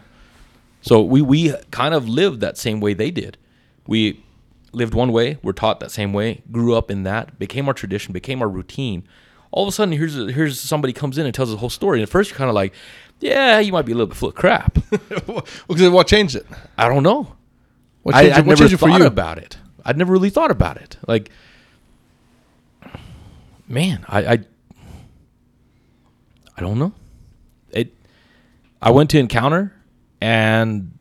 So 0.82 1.02
we 1.02 1.22
we 1.22 1.54
kind 1.72 1.94
of 1.96 2.08
lived 2.08 2.41
that 2.41 2.58
same 2.58 2.80
way 2.80 2.94
they 2.94 3.10
did. 3.10 3.38
We 3.88 4.20
lived 4.72 4.94
one 4.94 5.12
way, 5.12 5.38
were 5.44 5.54
taught 5.54 5.80
that 5.80 5.91
same 5.91 6.14
way, 6.14 6.41
grew 6.52 6.76
up 6.76 6.91
in 6.91 7.04
that, 7.04 7.38
became 7.39 7.68
our 7.68 7.74
tradition, 7.74 8.12
became 8.14 8.41
our 8.41 8.50
routine. 8.50 9.04
All 9.54 9.64
of 9.64 9.70
a 9.70 9.72
sudden, 9.72 9.93
here's 9.93 10.16
here's 10.16 10.60
somebody 10.60 10.93
comes 10.93 11.20
in 11.20 11.26
and 11.28 11.34
tells 11.34 11.51
the 11.51 11.58
whole 11.58 11.70
story. 11.70 11.99
And 11.99 12.04
at 12.04 12.10
first, 12.10 12.32
you're 12.32 12.38
kind 12.38 12.49
of 12.49 12.56
like, 12.56 12.74
yeah, 13.20 13.60
you 13.60 13.72
might 13.72 13.84
be 13.86 13.91
a 13.91 13.95
little 13.95 14.08
bit 14.08 14.18
full 14.18 14.30
of 14.30 14.36
crap. 14.36 14.80
well, 15.28 15.45
'cause 15.68 15.89
what 15.89 16.08
changed 16.08 16.36
it? 16.36 16.45
I 16.76 16.89
don't 16.89 17.04
know. 17.04 17.36
What 18.01 18.16
I, 18.16 18.24
changed, 18.24 18.34
I'd 18.34 18.39
it, 18.39 18.45
what 18.47 18.60
never 18.60 18.70
changed 18.70 18.80
thought 18.80 18.99
you? 19.01 19.06
about 19.06 19.38
it. 19.38 19.58
I'd 19.86 19.97
never 19.97 20.12
really 20.12 20.32
thought 20.32 20.49
about 20.49 20.78
it. 20.78 20.97
Like, 21.08 21.30
man, 23.68 24.04
I, 24.08 24.26
I, 24.26 24.39
I 26.58 26.62
don't 26.62 26.80
know. 26.80 26.93
It. 27.70 27.93
I 28.82 28.89
went 28.89 29.12
to 29.12 29.20
encounter, 29.20 29.72
and 30.20 30.97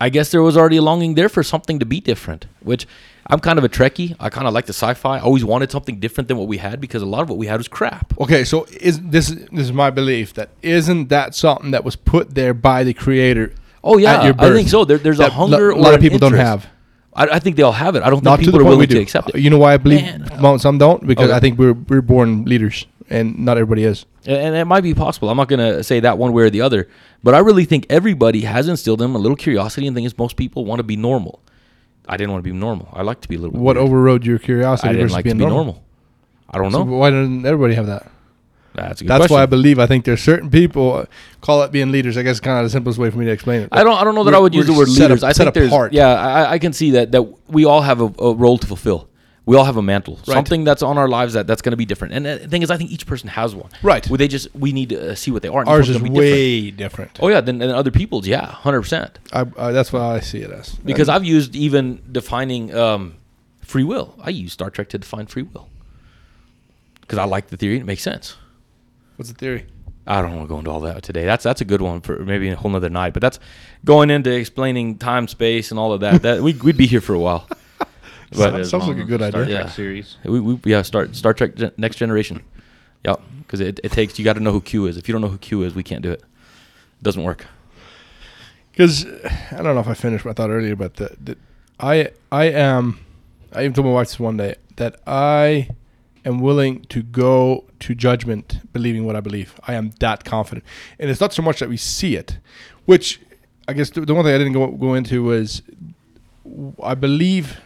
I 0.00 0.08
guess 0.08 0.30
there 0.30 0.42
was 0.42 0.56
already 0.56 0.76
a 0.76 0.82
longing 0.82 1.14
there 1.14 1.28
for 1.28 1.42
something 1.42 1.78
to 1.78 1.86
be 1.86 2.00
different. 2.00 2.46
Which 2.60 2.86
I'm 3.28 3.40
kind 3.40 3.58
of 3.58 3.64
a 3.64 3.68
Trekkie. 3.68 4.14
I 4.20 4.28
kind 4.30 4.46
of 4.46 4.54
like 4.54 4.66
the 4.66 4.72
sci-fi. 4.72 5.18
I 5.18 5.20
always 5.20 5.44
wanted 5.44 5.70
something 5.70 5.98
different 5.98 6.28
than 6.28 6.36
what 6.36 6.48
we 6.48 6.58
had 6.58 6.80
because 6.80 7.02
a 7.02 7.06
lot 7.06 7.22
of 7.22 7.28
what 7.28 7.38
we 7.38 7.46
had 7.46 7.56
was 7.58 7.68
crap. 7.68 8.18
Okay, 8.20 8.44
so 8.44 8.64
is 8.80 9.00
this 9.00 9.28
this 9.30 9.66
is 9.66 9.72
my 9.72 9.90
belief 9.90 10.34
that 10.34 10.50
isn't 10.62 11.08
that 11.08 11.34
something 11.34 11.70
that 11.72 11.84
was 11.84 11.96
put 11.96 12.34
there 12.34 12.54
by 12.54 12.84
the 12.84 12.94
creator? 12.94 13.52
Oh 13.82 13.98
yeah, 13.98 14.24
your 14.24 14.34
I 14.38 14.52
think 14.52 14.68
so. 14.68 14.84
There, 14.84 14.98
there's 14.98 15.20
a 15.20 15.30
hunger. 15.30 15.72
lo- 15.72 15.78
a 15.78 15.80
lot 15.80 15.92
or 15.92 15.96
of 15.96 16.00
people 16.00 16.18
don't 16.18 16.34
have. 16.34 16.66
I, 17.14 17.28
I 17.28 17.38
think 17.38 17.56
they 17.56 17.62
all 17.62 17.72
have 17.72 17.96
it. 17.96 18.02
I 18.02 18.10
don't 18.10 18.22
Not 18.22 18.38
think 18.38 18.48
people 18.48 18.60
are 18.60 18.64
willing 18.64 18.88
to 18.88 18.98
accept 19.00 19.30
it. 19.30 19.38
You 19.40 19.48
know 19.48 19.58
why 19.58 19.74
I 19.74 19.76
believe 19.78 20.02
Man. 20.02 20.58
some 20.58 20.76
don't 20.78 21.06
because 21.06 21.28
Okay. 21.30 21.36
I 21.36 21.40
think 21.40 21.58
we're 21.58 21.72
we're 21.72 22.02
born 22.02 22.44
leaders 22.44 22.86
and 23.10 23.38
not 23.38 23.56
everybody 23.58 23.84
is. 23.84 24.06
And- 24.26 24.56
it 24.56 24.64
might 24.66 24.80
be 24.82 24.94
possible. 24.94 25.28
I'm 25.30 25.36
not 25.36 25.48
going 25.48 25.60
to 25.60 25.82
say 25.84 26.00
that 26.00 26.18
one 26.18 26.32
way 26.32 26.42
or 26.44 26.50
the 26.50 26.60
other, 26.60 26.88
but 27.22 27.34
I 27.34 27.38
really 27.38 27.64
think 27.64 27.86
everybody 27.88 28.40
has 28.42 28.68
instilled 28.68 29.00
in 29.00 29.04
them 29.12 29.14
a 29.16 29.18
little 29.18 29.36
curiosity 29.36 29.86
and 29.86 29.94
things 29.96 30.16
most 30.18 30.36
people 30.36 30.64
want 30.64 30.78
to 30.80 30.82
be 30.84 30.96
normal. 30.96 31.40
I 32.08 32.16
didn't 32.16 32.32
want 32.32 32.44
to 32.44 32.50
be 32.50 32.56
normal. 32.56 32.88
I 32.92 33.02
like 33.02 33.20
to 33.22 33.28
be 33.28 33.34
a 33.34 33.38
little. 33.38 33.52
bit 33.52 33.60
What 33.60 33.76
weird. 33.76 33.88
overrode 33.88 34.26
your 34.26 34.38
curiosity 34.38 34.88
I 34.88 34.92
didn't 34.92 35.04
versus 35.06 35.14
like 35.14 35.24
being 35.24 35.38
to 35.38 35.44
be 35.44 35.48
normal? 35.50 35.64
normal. 35.64 35.82
I 36.50 36.58
don't 36.58 36.70
So 36.72 36.84
know. 36.84 36.96
why 36.96 37.10
doesn't 37.10 37.44
everybody 37.44 37.74
have 37.74 37.86
that? 37.86 38.10
That's 38.74 39.00
a 39.00 39.04
good 39.04 39.08
That's 39.10 39.18
question. 39.22 39.34
why 39.36 39.42
I 39.42 39.46
believe. 39.46 39.78
I 39.78 39.86
think 39.86 40.04
there's 40.04 40.22
certain 40.22 40.50
people 40.50 41.06
call 41.40 41.62
it 41.62 41.72
being 41.72 41.90
leaders. 41.90 42.16
I 42.18 42.22
guess 42.22 42.32
it's 42.32 42.40
kind 42.40 42.58
of 42.58 42.64
the 42.64 42.70
simplest 42.70 42.98
way 42.98 43.10
for 43.10 43.16
me 43.18 43.24
to 43.24 43.30
explain 43.32 43.62
it. 43.62 43.70
I 43.72 43.82
don't. 43.82 43.94
I 43.98 44.04
don't 44.04 44.14
know 44.14 44.22
that 44.24 44.34
I 44.34 44.38
would 44.38 44.54
use 44.54 44.66
the 44.66 44.74
word 44.74 44.88
leaders. 44.88 45.22
up- 45.24 45.30
I 45.30 45.32
set 45.32 45.44
think 45.44 45.54
there's. 45.54 45.68
apart. 45.68 45.94
Yeah, 45.94 46.08
I, 46.08 46.52
I 46.52 46.58
can 46.58 46.74
see 46.74 46.90
that 46.90 47.10
that 47.12 47.22
we 47.48 47.64
all 47.64 47.80
have 47.80 48.00
a, 48.02 48.12
a 48.18 48.34
role 48.34 48.58
to 48.58 48.66
fulfill. 48.66 49.08
We 49.46 49.56
all 49.56 49.64
have 49.64 49.76
a 49.76 49.82
mantle, 49.82 50.16
Right. 50.26 50.34
something 50.34 50.64
that's 50.64 50.82
on 50.82 50.98
our 50.98 51.08
lives 51.08 51.34
that 51.34 51.46
that's 51.46 51.62
going 51.62 51.70
to 51.70 51.76
be 51.76 51.84
different. 51.86 52.14
And 52.14 52.26
the 52.26 52.48
thing 52.48 52.62
is, 52.62 52.70
I 52.70 52.76
think 52.76 52.90
each 52.90 53.06
person 53.06 53.28
has 53.28 53.54
one. 53.54 53.70
Right. 53.80 54.08
Well, 54.10 54.16
they 54.18 54.26
just 54.26 54.52
we 54.56 54.72
need 54.72 54.88
to 54.88 55.12
uh, 55.12 55.14
see 55.14 55.30
what 55.30 55.42
they 55.42 55.48
are. 55.48 55.60
and 55.60 55.68
Ours 55.68 55.88
is 55.88 55.98
gonna 55.98 56.08
different. 56.08 56.18
way 56.18 56.70
different. 56.72 57.18
Oh 57.22 57.28
yeah, 57.28 57.40
than, 57.40 57.58
than 57.58 57.70
other 57.70 57.92
people's. 57.92 58.26
Yeah, 58.26 58.44
hundred 58.44 58.82
percent. 58.82 59.18
I, 59.32 59.46
I, 59.56 59.70
that's 59.70 59.92
what 59.92 60.02
I 60.02 60.18
see 60.20 60.40
it 60.40 60.50
as. 60.50 60.74
Because 60.74 61.08
I've 61.08 61.24
used 61.24 61.54
even 61.54 62.02
defining 62.10 62.74
um, 62.74 63.14
free 63.62 63.84
will. 63.84 64.14
I 64.20 64.30
use 64.30 64.52
Star 64.52 64.68
Trek 64.68 64.88
to 64.90 64.98
define 64.98 65.26
free 65.26 65.42
will 65.44 65.68
because 67.02 67.18
I 67.18 67.24
like 67.24 67.46
the 67.46 67.56
theory. 67.56 67.78
It 67.78 67.86
makes 67.86 68.02
sense. 68.02 68.36
what's 69.14 69.30
the 69.30 69.38
theory? 69.38 69.66
I 70.08 70.22
don't 70.22 70.36
want 70.36 70.44
to 70.44 70.48
go 70.48 70.58
into 70.58 70.70
all 70.70 70.80
that 70.80 71.02
today. 71.04 71.24
That's 71.24 71.44
that's 71.44 71.60
a 71.60 71.64
good 71.64 71.82
one 71.82 72.00
for 72.00 72.18
maybe 72.24 72.48
a 72.48 72.56
whole 72.56 72.70
nother 72.70 72.90
night. 72.90 73.12
But 73.12 73.22
that's 73.22 73.38
going 73.84 74.10
into 74.10 74.30
explaining 74.32 74.98
time, 74.98 75.26
space, 75.28 75.70
and 75.70 75.78
all 75.80 75.92
of 75.92 76.00
that. 76.00 76.22
That 76.22 76.42
we, 76.46 76.52
we'd 76.54 76.76
be 76.76 76.86
here 76.86 77.00
for 77.00 77.14
a 77.14 77.18
while. 77.20 77.48
That 78.32 78.52
But 78.52 78.60
is- 78.62 78.70
sounds 78.70 78.86
like 78.88 78.96
a 78.98 79.04
good 79.04 79.20
Star 79.20 79.42
idea. 79.42 79.56
Trek 79.56 79.66
Yeah. 79.66 79.70
series. 79.72 80.16
we, 80.24 80.40
we 80.40 80.58
yeah 80.64 80.82
start 80.82 81.14
Star 81.16 81.32
Trek 81.34 81.54
Gen- 81.56 81.72
Next 81.76 81.96
Generation. 81.96 82.42
Yep, 83.04 83.20
because 83.40 83.60
it, 83.60 83.78
it 83.84 83.92
takes 83.92 84.18
you 84.18 84.24
got 84.24 84.32
to 84.34 84.40
know 84.40 84.52
who 84.52 84.60
Q 84.60 84.86
is. 84.86 84.96
If 84.96 85.06
you 85.08 85.12
don't 85.12 85.22
know 85.22 85.28
who 85.28 85.38
Q 85.38 85.62
is, 85.62 85.74
we 85.74 85.82
can't 85.84 86.02
do 86.02 86.10
it. 86.10 86.20
It 86.20 87.02
doesn't 87.02 87.22
work. 87.22 87.46
Because 88.72 89.06
I 89.52 89.62
don't 89.62 89.74
know 89.74 89.80
if 89.80 89.88
I 89.88 89.94
finished 89.94 90.24
my 90.24 90.32
thought 90.32 90.50
earlier, 90.50 90.76
but 90.76 90.94
the, 90.96 91.16
the, 91.22 91.36
I 91.80 92.10
I 92.32 92.46
am. 92.46 92.98
I 93.52 93.60
even 93.60 93.72
told 93.72 93.86
my 93.86 93.92
wife 93.92 94.08
this 94.08 94.18
one 94.20 94.36
day 94.36 94.56
that 94.76 95.00
I 95.06 95.68
am 96.24 96.40
willing 96.40 96.82
to 96.86 97.02
go 97.02 97.64
to 97.80 97.94
judgment 97.94 98.60
believing 98.72 99.04
what 99.06 99.16
I 99.16 99.20
believe. 99.20 99.58
I 99.68 99.74
am 99.74 99.92
that 100.00 100.24
confident, 100.24 100.64
and 100.98 101.08
it's 101.10 101.20
not 101.20 101.32
so 101.32 101.42
much 101.42 101.60
that 101.60 101.68
we 101.68 101.76
see 101.76 102.16
it, 102.16 102.38
which 102.86 103.20
I 103.68 103.72
guess 103.72 103.90
the, 103.90 104.00
the 104.02 104.14
one 104.14 104.24
thing 104.24 104.34
I 104.34 104.38
didn't 104.38 104.52
go 104.52 104.66
go 104.72 104.94
into 104.94 105.22
was 105.22 105.62
I 106.82 106.94
believe. 106.94 107.60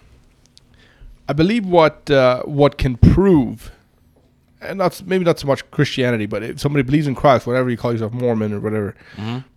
I 1.31 1.33
believe 1.33 1.65
what 1.65 2.11
uh, 2.11 2.43
what 2.43 2.77
can 2.77 2.97
prove, 2.97 3.71
and 4.61 4.79
not 4.79 5.01
maybe 5.07 5.25
not 5.25 5.39
so 5.39 5.47
much 5.47 5.61
Christianity, 5.71 6.27
but 6.27 6.43
if 6.43 6.59
somebody 6.59 6.83
believes 6.83 7.07
in 7.07 7.15
Christ, 7.15 7.47
whatever 7.47 7.71
you 7.71 7.77
call 7.77 7.93
yourself, 7.93 8.13
Mormon 8.13 8.53
or 8.53 8.59
whatever, 8.59 8.97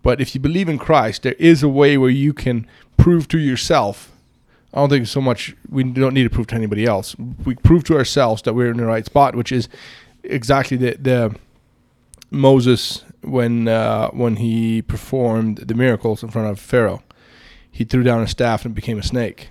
but 0.02 0.20
if 0.20 0.34
you 0.34 0.40
believe 0.40 0.68
in 0.68 0.78
Christ, 0.78 1.24
there 1.24 1.38
is 1.50 1.64
a 1.64 1.68
way 1.68 1.98
where 1.98 2.10
you 2.10 2.32
can 2.32 2.66
prove 2.96 3.26
to 3.28 3.38
yourself. 3.38 4.12
I 4.72 4.76
don't 4.78 4.88
think 4.88 5.08
so 5.08 5.20
much 5.20 5.56
we 5.68 5.82
don't 5.82 6.14
need 6.14 6.22
to 6.24 6.30
prove 6.30 6.46
to 6.48 6.54
anybody 6.54 6.84
else. 6.84 7.16
We 7.44 7.56
prove 7.56 7.82
to 7.84 7.96
ourselves 7.96 8.42
that 8.42 8.54
we're 8.54 8.70
in 8.70 8.76
the 8.76 8.86
right 8.86 9.04
spot, 9.04 9.34
which 9.34 9.50
is 9.50 9.68
exactly 10.22 10.76
the 10.76 10.96
the 11.00 11.34
Moses 12.30 13.04
when 13.22 13.66
uh, 13.66 14.10
when 14.10 14.36
he 14.36 14.80
performed 14.82 15.56
the 15.58 15.74
miracles 15.74 16.22
in 16.22 16.28
front 16.30 16.48
of 16.52 16.60
Pharaoh. 16.60 17.02
He 17.68 17.82
threw 17.84 18.04
down 18.04 18.22
a 18.22 18.28
staff 18.28 18.64
and 18.64 18.72
it 18.74 18.76
became 18.76 18.98
a 19.00 19.02
snake. 19.02 19.48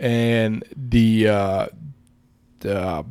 And 0.00 0.62
the 0.76 1.28
uh, 1.28 1.66
the 2.60 2.78
uh, 2.80 3.02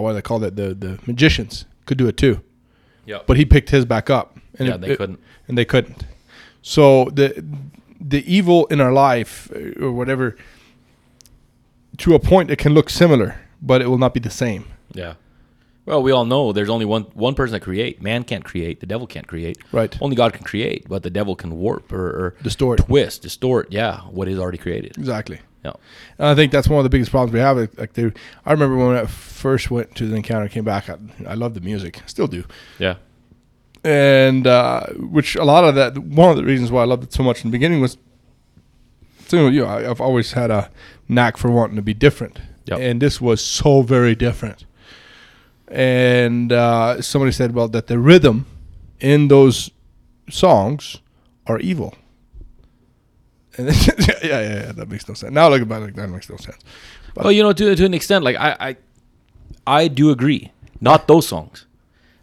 what 0.00 0.10
do 0.10 0.14
they 0.14 0.22
call 0.22 0.42
it? 0.44 0.56
The 0.56 0.74
the 0.74 0.98
magicians 1.06 1.64
could 1.86 1.98
do 1.98 2.06
it 2.08 2.16
too 2.16 2.40
Yeah, 3.06 3.18
but 3.26 3.36
he 3.36 3.44
picked 3.44 3.70
his 3.70 3.84
back 3.84 4.10
up. 4.10 4.36
And 4.58 4.68
yeah, 4.68 4.74
it- 4.74 4.80
they 4.80 4.90
it- 4.90 4.98
couldn't. 4.98 5.20
and 5.48 5.56
they 5.58 5.64
couldn't. 5.64 6.04
So 6.62 7.10
the 7.12 7.44
the 8.00 8.22
evil 8.32 8.66
in 8.66 8.80
our 8.80 8.92
life 8.92 9.50
uh, 9.54 9.84
or 9.86 9.92
whatever, 9.92 10.36
to 11.98 12.14
a 12.14 12.18
point, 12.18 12.50
it 12.50 12.56
can 12.56 12.72
look 12.74 12.90
similar, 12.90 13.40
but 13.62 13.80
it 13.82 13.86
will 13.88 13.98
not 13.98 14.14
be 14.14 14.20
the 14.20 14.30
same. 14.30 14.64
Yeah. 14.92 15.14
Well, 15.86 16.02
we 16.02 16.12
all 16.12 16.24
know 16.24 16.52
there's 16.52 16.68
only 16.68 16.84
one 16.84 17.02
one 17.14 17.34
person 17.34 17.52
that 17.52 17.60
create. 17.60 18.02
Man 18.02 18.22
can't 18.24 18.44
create. 18.44 18.80
The 18.80 18.86
devil 18.86 19.06
can't 19.06 19.26
create. 19.26 19.58
Right. 19.72 19.96
Only 20.00 20.14
God 20.16 20.32
can 20.32 20.44
create, 20.44 20.88
but 20.88 21.02
the 21.02 21.10
devil 21.10 21.34
can 21.34 21.56
warp 21.56 21.92
or, 21.92 22.06
or 22.10 22.34
Distort. 22.42 22.78
twist, 22.86 23.22
distort. 23.22 23.72
Yeah, 23.72 24.00
what 24.02 24.28
is 24.28 24.38
already 24.38 24.58
created. 24.58 24.96
Exactly. 24.98 25.40
Yeah. 25.64 25.72
And 26.18 26.28
I 26.28 26.34
think 26.34 26.52
that's 26.52 26.68
one 26.68 26.78
of 26.78 26.84
the 26.84 26.90
biggest 26.90 27.10
problems 27.10 27.32
we 27.34 27.40
have. 27.40 27.56
Like 27.76 27.92
they, 27.92 28.10
I 28.46 28.52
remember 28.52 28.76
when 28.76 28.96
I 28.96 29.04
first 29.06 29.70
went 29.70 29.94
to 29.96 30.06
the 30.08 30.16
encounter, 30.16 30.48
came 30.48 30.64
back. 30.64 30.88
I, 30.88 30.96
I 31.26 31.34
love 31.34 31.54
the 31.54 31.60
music, 31.60 32.00
still 32.06 32.26
do. 32.26 32.44
Yeah. 32.78 32.94
and 33.84 34.46
uh, 34.46 34.86
which 34.96 35.36
a 35.36 35.44
lot 35.44 35.64
of 35.64 35.74
that 35.74 35.98
one 35.98 36.30
of 36.30 36.36
the 36.36 36.44
reasons 36.44 36.70
why 36.70 36.82
I 36.82 36.84
loved 36.86 37.02
it 37.04 37.12
so 37.12 37.22
much 37.22 37.44
in 37.44 37.50
the 37.50 37.54
beginning 37.56 37.80
was, 37.80 37.96
so, 39.28 39.48
you 39.48 39.60
know, 39.62 39.68
I, 39.68 39.88
I've 39.90 40.00
always 40.00 40.32
had 40.32 40.50
a 40.50 40.70
knack 41.08 41.36
for 41.36 41.50
wanting 41.50 41.76
to 41.76 41.82
be 41.82 41.94
different, 41.94 42.40
Yep. 42.66 42.78
and 42.80 43.00
this 43.02 43.20
was 43.20 43.42
so 43.44 43.82
very 43.82 44.14
different. 44.14 44.64
And 45.68 46.52
uh, 46.52 47.00
somebody 47.02 47.32
said, 47.32 47.54
well, 47.54 47.68
that 47.68 47.86
the 47.86 47.98
rhythm 47.98 48.46
in 48.98 49.28
those 49.28 49.70
songs 50.28 50.98
are 51.46 51.58
evil. 51.60 51.94
Yeah, 54.22 54.40
yeah, 54.40 54.54
yeah, 54.66 54.72
that 54.72 54.88
makes 54.88 55.08
no 55.08 55.14
sense. 55.14 55.32
Now 55.32 55.48
look 55.48 55.62
about 55.62 55.82
it, 55.84 55.96
that 55.96 56.08
makes 56.08 56.28
no 56.28 56.36
sense. 56.36 56.58
But- 57.14 57.24
Well, 57.24 57.32
you 57.32 57.42
know, 57.42 57.52
to 57.52 57.74
to 57.74 57.84
an 57.84 57.94
extent, 57.94 58.24
like 58.24 58.36
I, 58.36 58.56
I, 58.68 58.76
I 59.66 59.88
do 59.88 60.10
agree. 60.10 60.52
Not 60.80 61.08
those 61.08 61.26
songs, 61.26 61.66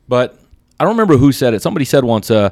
but 0.07 0.39
I 0.79 0.83
don't 0.83 0.93
remember 0.93 1.17
who 1.17 1.31
said 1.31 1.53
it. 1.53 1.61
Somebody 1.61 1.85
said 1.85 2.03
once, 2.03 2.31
uh, 2.31 2.49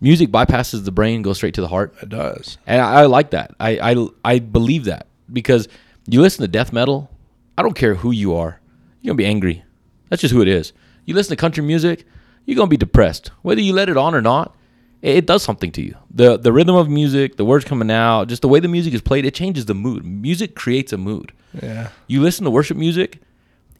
music 0.00 0.30
bypasses 0.30 0.84
the 0.84 0.90
brain, 0.92 1.22
goes 1.22 1.36
straight 1.36 1.54
to 1.54 1.60
the 1.60 1.68
heart. 1.68 1.94
It 2.02 2.08
does. 2.08 2.58
And 2.66 2.80
I, 2.80 3.02
I 3.02 3.06
like 3.06 3.30
that. 3.30 3.54
I, 3.60 3.92
I 3.92 4.06
I 4.24 4.38
believe 4.40 4.84
that 4.86 5.06
because 5.32 5.68
you 6.08 6.20
listen 6.20 6.42
to 6.42 6.48
death 6.48 6.72
metal. 6.72 7.10
I 7.58 7.62
don't 7.62 7.74
care 7.76 7.94
who 7.94 8.10
you 8.10 8.34
are. 8.34 8.60
You're 9.02 9.12
gonna 9.12 9.18
be 9.18 9.26
angry. 9.26 9.64
That's 10.08 10.20
just 10.22 10.32
who 10.34 10.42
it 10.42 10.48
is. 10.48 10.72
You 11.04 11.14
listen 11.14 11.30
to 11.36 11.40
country 11.40 11.62
music. 11.62 12.04
You're 12.44 12.56
gonna 12.56 12.68
be 12.68 12.76
depressed, 12.76 13.30
whether 13.42 13.60
you 13.60 13.72
let 13.72 13.88
it 13.88 13.96
on 13.96 14.14
or 14.14 14.22
not. 14.22 14.54
It, 15.02 15.16
it 15.16 15.26
does 15.26 15.42
something 15.42 15.70
to 15.72 15.82
you. 15.82 15.94
the 16.10 16.36
The 16.38 16.52
rhythm 16.52 16.76
of 16.76 16.88
music, 16.88 17.36
the 17.36 17.44
words 17.44 17.64
coming 17.64 17.90
out, 17.90 18.28
just 18.28 18.42
the 18.42 18.48
way 18.48 18.60
the 18.60 18.68
music 18.68 18.94
is 18.94 19.00
played, 19.02 19.24
it 19.24 19.34
changes 19.34 19.66
the 19.66 19.74
mood. 19.74 20.04
Music 20.04 20.54
creates 20.54 20.92
a 20.92 20.96
mood. 20.98 21.32
Yeah. 21.62 21.88
You 22.06 22.22
listen 22.22 22.44
to 22.44 22.50
worship 22.50 22.76
music, 22.76 23.20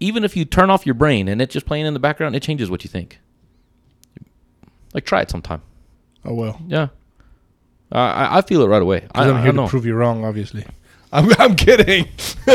even 0.01 0.25
if 0.25 0.37
you 0.37 0.45
turn 0.45 0.71
off 0.71 0.87
your 0.87 0.95
brain 0.95 1.29
and 1.29 1.41
it's 1.43 1.53
just 1.53 1.67
playing 1.67 1.87
in 1.87 1.95
the 1.95 2.01
background, 2.01 2.35
it 2.37 2.43
changes 2.43 2.71
what 2.71 2.85
you 2.85 2.89
think. 2.89 3.19
Like 4.95 5.05
try 5.05 5.21
it 5.21 5.31
sometime. 5.31 5.63
Oh 6.25 6.35
well. 6.35 6.61
Yeah. 6.67 6.89
Uh, 7.93 7.97
I 7.99 8.39
I 8.39 8.43
feel 8.43 8.63
it 8.63 8.67
right 8.67 8.83
away. 8.83 9.07
I, 9.15 9.29
I'm 9.29 9.37
I 9.37 9.43
here 9.43 9.53
know. 9.53 9.65
to 9.65 9.71
prove 9.71 9.87
you 9.87 9.95
wrong, 9.95 10.25
obviously. 10.25 10.65
I'm, 11.13 11.31
I'm 11.39 11.55
kidding. 11.55 12.09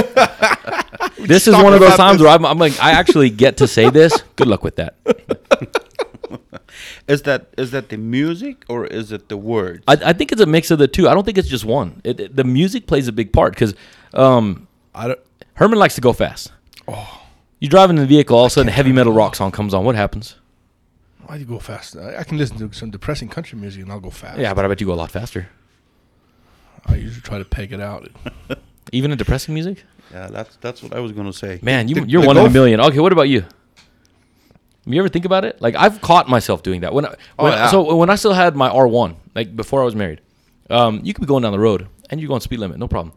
this 1.20 1.48
is 1.48 1.54
one 1.56 1.74
of 1.74 1.80
those 1.80 1.96
times 1.96 2.18
this. 2.18 2.26
where 2.26 2.32
I'm, 2.36 2.46
I'm 2.46 2.58
like, 2.58 2.78
I 2.82 2.92
actually 2.92 3.30
get 3.30 3.58
to 3.58 3.68
say 3.68 3.90
this. 3.90 4.22
Good 4.36 4.48
luck 4.48 4.64
with 4.64 4.76
that. 4.76 4.96
Is 7.08 7.24
that 7.24 7.48
is 7.58 7.72
that 7.72 7.90
the 7.90 7.98
music 7.98 8.64
or 8.70 8.86
is 8.86 9.12
it 9.12 9.28
the 9.30 9.38
words? 9.38 9.84
I, 9.88 9.98
I 10.06 10.14
think 10.14 10.32
it's 10.32 10.42
a 10.42 10.46
mix 10.46 10.72
of 10.72 10.80
the 10.80 10.88
two. 10.88 11.08
I 11.10 11.14
don't 11.14 11.24
think 11.26 11.38
it's 11.38 11.48
just 11.50 11.66
one. 11.66 12.02
It, 12.04 12.20
it- 12.20 12.36
the 12.36 12.44
music 12.44 12.88
plays 12.88 13.08
a 13.08 13.12
big 13.12 13.34
part 13.34 13.54
because 13.54 13.74
um, 14.14 14.68
Herman 15.56 15.80
likes 15.80 15.96
to 15.96 16.02
go 16.02 16.14
fast. 16.14 16.52
Oh. 16.88 17.22
You 17.60 17.68
driving 17.70 17.98
in 17.98 18.02
the 18.04 18.08
vehicle, 18.08 18.38
all 18.38 18.46
of 18.46 18.52
a 18.52 18.54
sudden, 18.54 18.70
a 18.70 18.72
heavy 18.72 18.92
metal 18.92 19.14
rock 19.14 19.36
song 19.36 19.52
comes 19.52 19.74
on. 19.74 19.86
What 19.86 19.96
happens? 19.96 20.36
Why 21.26 21.36
do 21.36 21.42
you 21.42 21.46
go 21.48 21.60
fast? 21.60 21.96
I, 21.96 22.18
I 22.20 22.24
can 22.24 22.38
listen 22.38 22.58
to 22.58 22.76
some 22.76 22.90
depressing 22.92 23.30
country 23.30 23.58
music 23.60 23.84
and 23.84 23.92
I'll 23.92 24.00
go 24.00 24.10
fast. 24.10 24.40
Yeah, 24.40 24.54
but 24.54 24.66
I 24.66 24.68
bet 24.68 24.82
you 24.82 24.88
go 24.88 24.94
a 24.94 24.96
lot 24.96 25.12
faster. 25.12 25.48
I 26.86 26.96
usually 26.96 27.22
try 27.22 27.38
to 27.38 27.46
peg 27.46 27.72
it 27.74 27.80
out. 27.80 28.10
Even 28.92 29.12
in 29.12 29.18
depressing 29.18 29.54
music? 29.54 29.84
yeah, 30.12 30.28
that's 30.28 30.58
that's 30.58 30.82
what 30.84 30.94
I 30.94 31.00
was 31.00 31.12
gonna 31.14 31.32
say. 31.32 31.60
Man, 31.62 31.88
you, 31.88 31.96
The- 31.96 32.10
you're 32.10 32.22
the 32.22 32.28
one 32.28 32.38
in 32.38 32.46
a 32.46 32.50
million. 32.50 32.82
Okay, 32.82 33.00
what 33.00 33.12
about 33.14 33.30
you? 33.30 33.46
You 34.86 35.00
ever 35.00 35.10
think 35.10 35.26
about 35.26 35.46
it? 35.46 35.62
Like 35.62 35.76
I've 35.76 36.02
caught 36.02 36.28
myself 36.28 36.64
doing 36.64 36.82
that 36.82 36.94
when, 36.94 37.06
I, 37.06 37.16
Oh, 37.38 37.44
when 37.46 37.54
yeah. 37.54 37.68
so 37.70 37.96
when 37.96 38.10
I 38.10 38.16
still 38.16 38.34
had 38.34 38.56
my 38.56 38.70
R1, 38.70 39.16
like 39.36 39.56
before 39.56 39.82
I 39.82 39.86
was 39.86 39.96
married. 39.96 40.22
Um, 40.70 41.02
you 41.04 41.14
could 41.14 41.22
be 41.22 41.28
going 41.28 41.44
down 41.44 41.52
the 41.52 41.60
road 41.60 41.88
and 42.10 42.20
you're 42.22 42.28
going 42.30 42.42
speed 42.42 42.60
limit, 42.60 42.78
no 42.80 42.88
problem. 42.88 43.14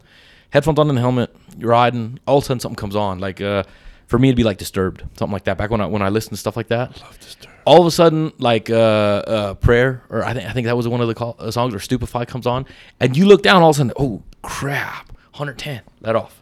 Headphones 0.49 0.77
on 0.77 0.89
in 0.89 0.95
the 0.95 1.01
helmet, 1.01 1.33
you're 1.57 1.71
riding. 1.71 2.19
All 2.27 2.37
of 2.37 2.43
a 2.43 2.45
sudden, 2.47 2.59
something 2.59 2.75
comes 2.75 2.95
on. 2.95 3.19
Like 3.19 3.39
uh, 3.41 3.63
for 4.07 4.19
me, 4.19 4.27
it'd 4.29 4.37
be 4.37 4.43
like 4.43 4.57
Disturbed, 4.57 5.01
something 5.17 5.31
like 5.33 5.45
that. 5.45 5.57
Back 5.57 5.69
when 5.71 5.81
I 5.81 5.85
when 5.87 6.01
I 6.01 6.09
listened 6.09 6.31
to 6.31 6.37
stuff 6.37 6.55
like 6.57 6.67
that, 6.67 7.01
Love 7.01 7.19
Disturbed. 7.19 7.55
all 7.65 7.81
of 7.81 7.87
a 7.87 7.91
sudden, 7.91 8.31
like 8.37 8.69
uh, 8.69 8.73
uh, 8.75 9.53
prayer, 9.55 10.03
or 10.09 10.23
I 10.23 10.33
think 10.33 10.47
I 10.49 10.53
think 10.53 10.67
that 10.67 10.77
was 10.77 10.87
one 10.87 11.01
of 11.01 11.07
the 11.07 11.15
call, 11.15 11.35
uh, 11.39 11.49
songs, 11.49 11.73
or 11.73 11.79
Stupify 11.79 12.27
comes 12.27 12.45
on, 12.45 12.65
and 12.99 13.17
you 13.17 13.25
look 13.25 13.41
down, 13.41 13.61
all 13.63 13.69
of 13.71 13.75
a 13.75 13.77
sudden, 13.77 13.93
oh 13.97 14.21
crap, 14.43 15.09
110, 15.31 15.81
let 16.01 16.15
off. 16.15 16.41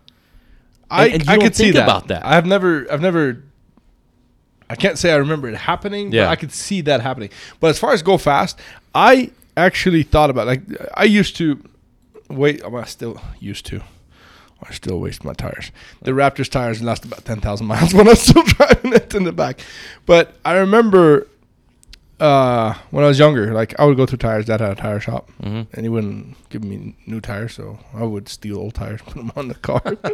I, 0.92 1.08
and 1.08 1.30
I 1.30 1.38
could 1.38 1.56
see 1.56 1.72
that. 1.72 1.84
about 1.84 2.08
that. 2.10 2.26
I've 2.26 2.46
never, 2.46 2.92
I've 2.92 3.02
never. 3.02 3.44
I 4.74 4.76
can't 4.76 4.98
say 4.98 5.12
I 5.12 5.16
remember 5.18 5.48
it 5.50 5.56
happening, 5.56 6.12
Yeah. 6.12 6.26
but 6.26 6.30
I 6.32 6.36
could 6.36 6.52
see 6.52 6.82
that 6.82 7.02
happening. 7.02 7.30
But 7.60 7.68
as 7.70 7.80
far 7.80 7.92
as 7.94 8.02
go 8.02 8.18
fast, 8.18 8.60
I 8.94 9.32
actually 9.56 10.04
thought 10.04 10.30
about 10.30 10.48
like 10.48 10.62
I 10.96 11.04
used 11.06 11.36
to 11.38 11.46
wait. 12.30 12.58
well, 12.70 12.82
I 12.82 12.86
still 12.86 13.22
used 13.40 13.66
to. 13.68 13.82
I 14.68 14.72
still 14.72 15.00
waste 15.00 15.24
my 15.26 15.34
tires. 15.34 15.72
The 16.04 16.12
Raptors 16.12 16.50
tires 16.50 16.82
last 16.82 17.04
about 17.06 17.26
ten 17.26 17.40
thousand 17.42 17.68
miles 17.74 17.94
when 17.94 18.08
I 18.08 18.12
was 18.12 18.22
still 18.22 18.44
driving 18.44 18.94
it 18.94 19.14
in 19.14 19.24
the 19.26 19.32
back. 19.34 19.60
But 20.06 20.36
I 20.46 20.54
remember 20.54 21.28
uh, 22.20 22.74
when 22.92 23.04
I 23.04 23.08
was 23.08 23.20
younger, 23.20 23.54
like 23.54 23.78
I 23.80 23.86
would 23.86 23.98
go 23.98 24.06
through 24.06 24.20
tires. 24.20 24.46
Dad 24.46 24.62
had 24.62 24.72
a 24.72 24.76
tire 24.76 25.00
shop, 25.00 25.30
Mhm. 25.44 25.68
and 25.74 25.82
he 25.86 25.90
wouldn't 25.90 26.38
give 26.50 26.64
me 26.64 26.96
new 27.06 27.20
tires, 27.20 27.54
so 27.54 27.80
I 27.94 28.04
would 28.04 28.30
steal 28.30 28.58
old 28.58 28.74
tires, 28.76 29.02
put 29.06 29.16
them 29.16 29.32
on 29.36 29.48
the 29.50 29.56
car. 29.56 29.82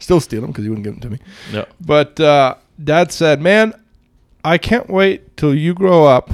Still 0.00 0.20
steal 0.20 0.42
them 0.42 0.50
because 0.50 0.64
he 0.64 0.68
wouldn't 0.70 0.84
give 0.84 0.94
them 1.00 1.00
to 1.02 1.10
me. 1.10 1.18
Yeah. 1.52 1.64
But 1.80 2.20
uh, 2.20 2.54
Dad 2.82 3.12
said, 3.12 3.40
"Man, 3.40 3.74
I 4.44 4.58
can't 4.58 4.88
wait 4.88 5.36
till 5.36 5.54
you 5.54 5.74
grow 5.74 6.06
up, 6.06 6.30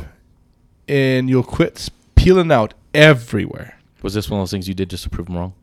and 0.89 1.29
you'll 1.29 1.43
quit 1.43 1.89
peeling 2.15 2.53
out 2.53 2.75
everywhere." 2.93 3.79
Was 4.03 4.15
this 4.15 4.29
one 4.29 4.41
of 4.41 4.43
those 4.43 4.51
things 4.51 4.69
you 4.69 4.75
did 4.75 4.91
just 4.91 5.05
to 5.05 5.11
prove 5.11 5.27
them 5.27 5.37
wrong? 5.37 5.55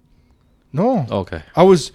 No, 0.74 1.06
oh, 1.12 1.20
Okay, 1.20 1.44
I 1.56 1.64
was, 1.64 1.92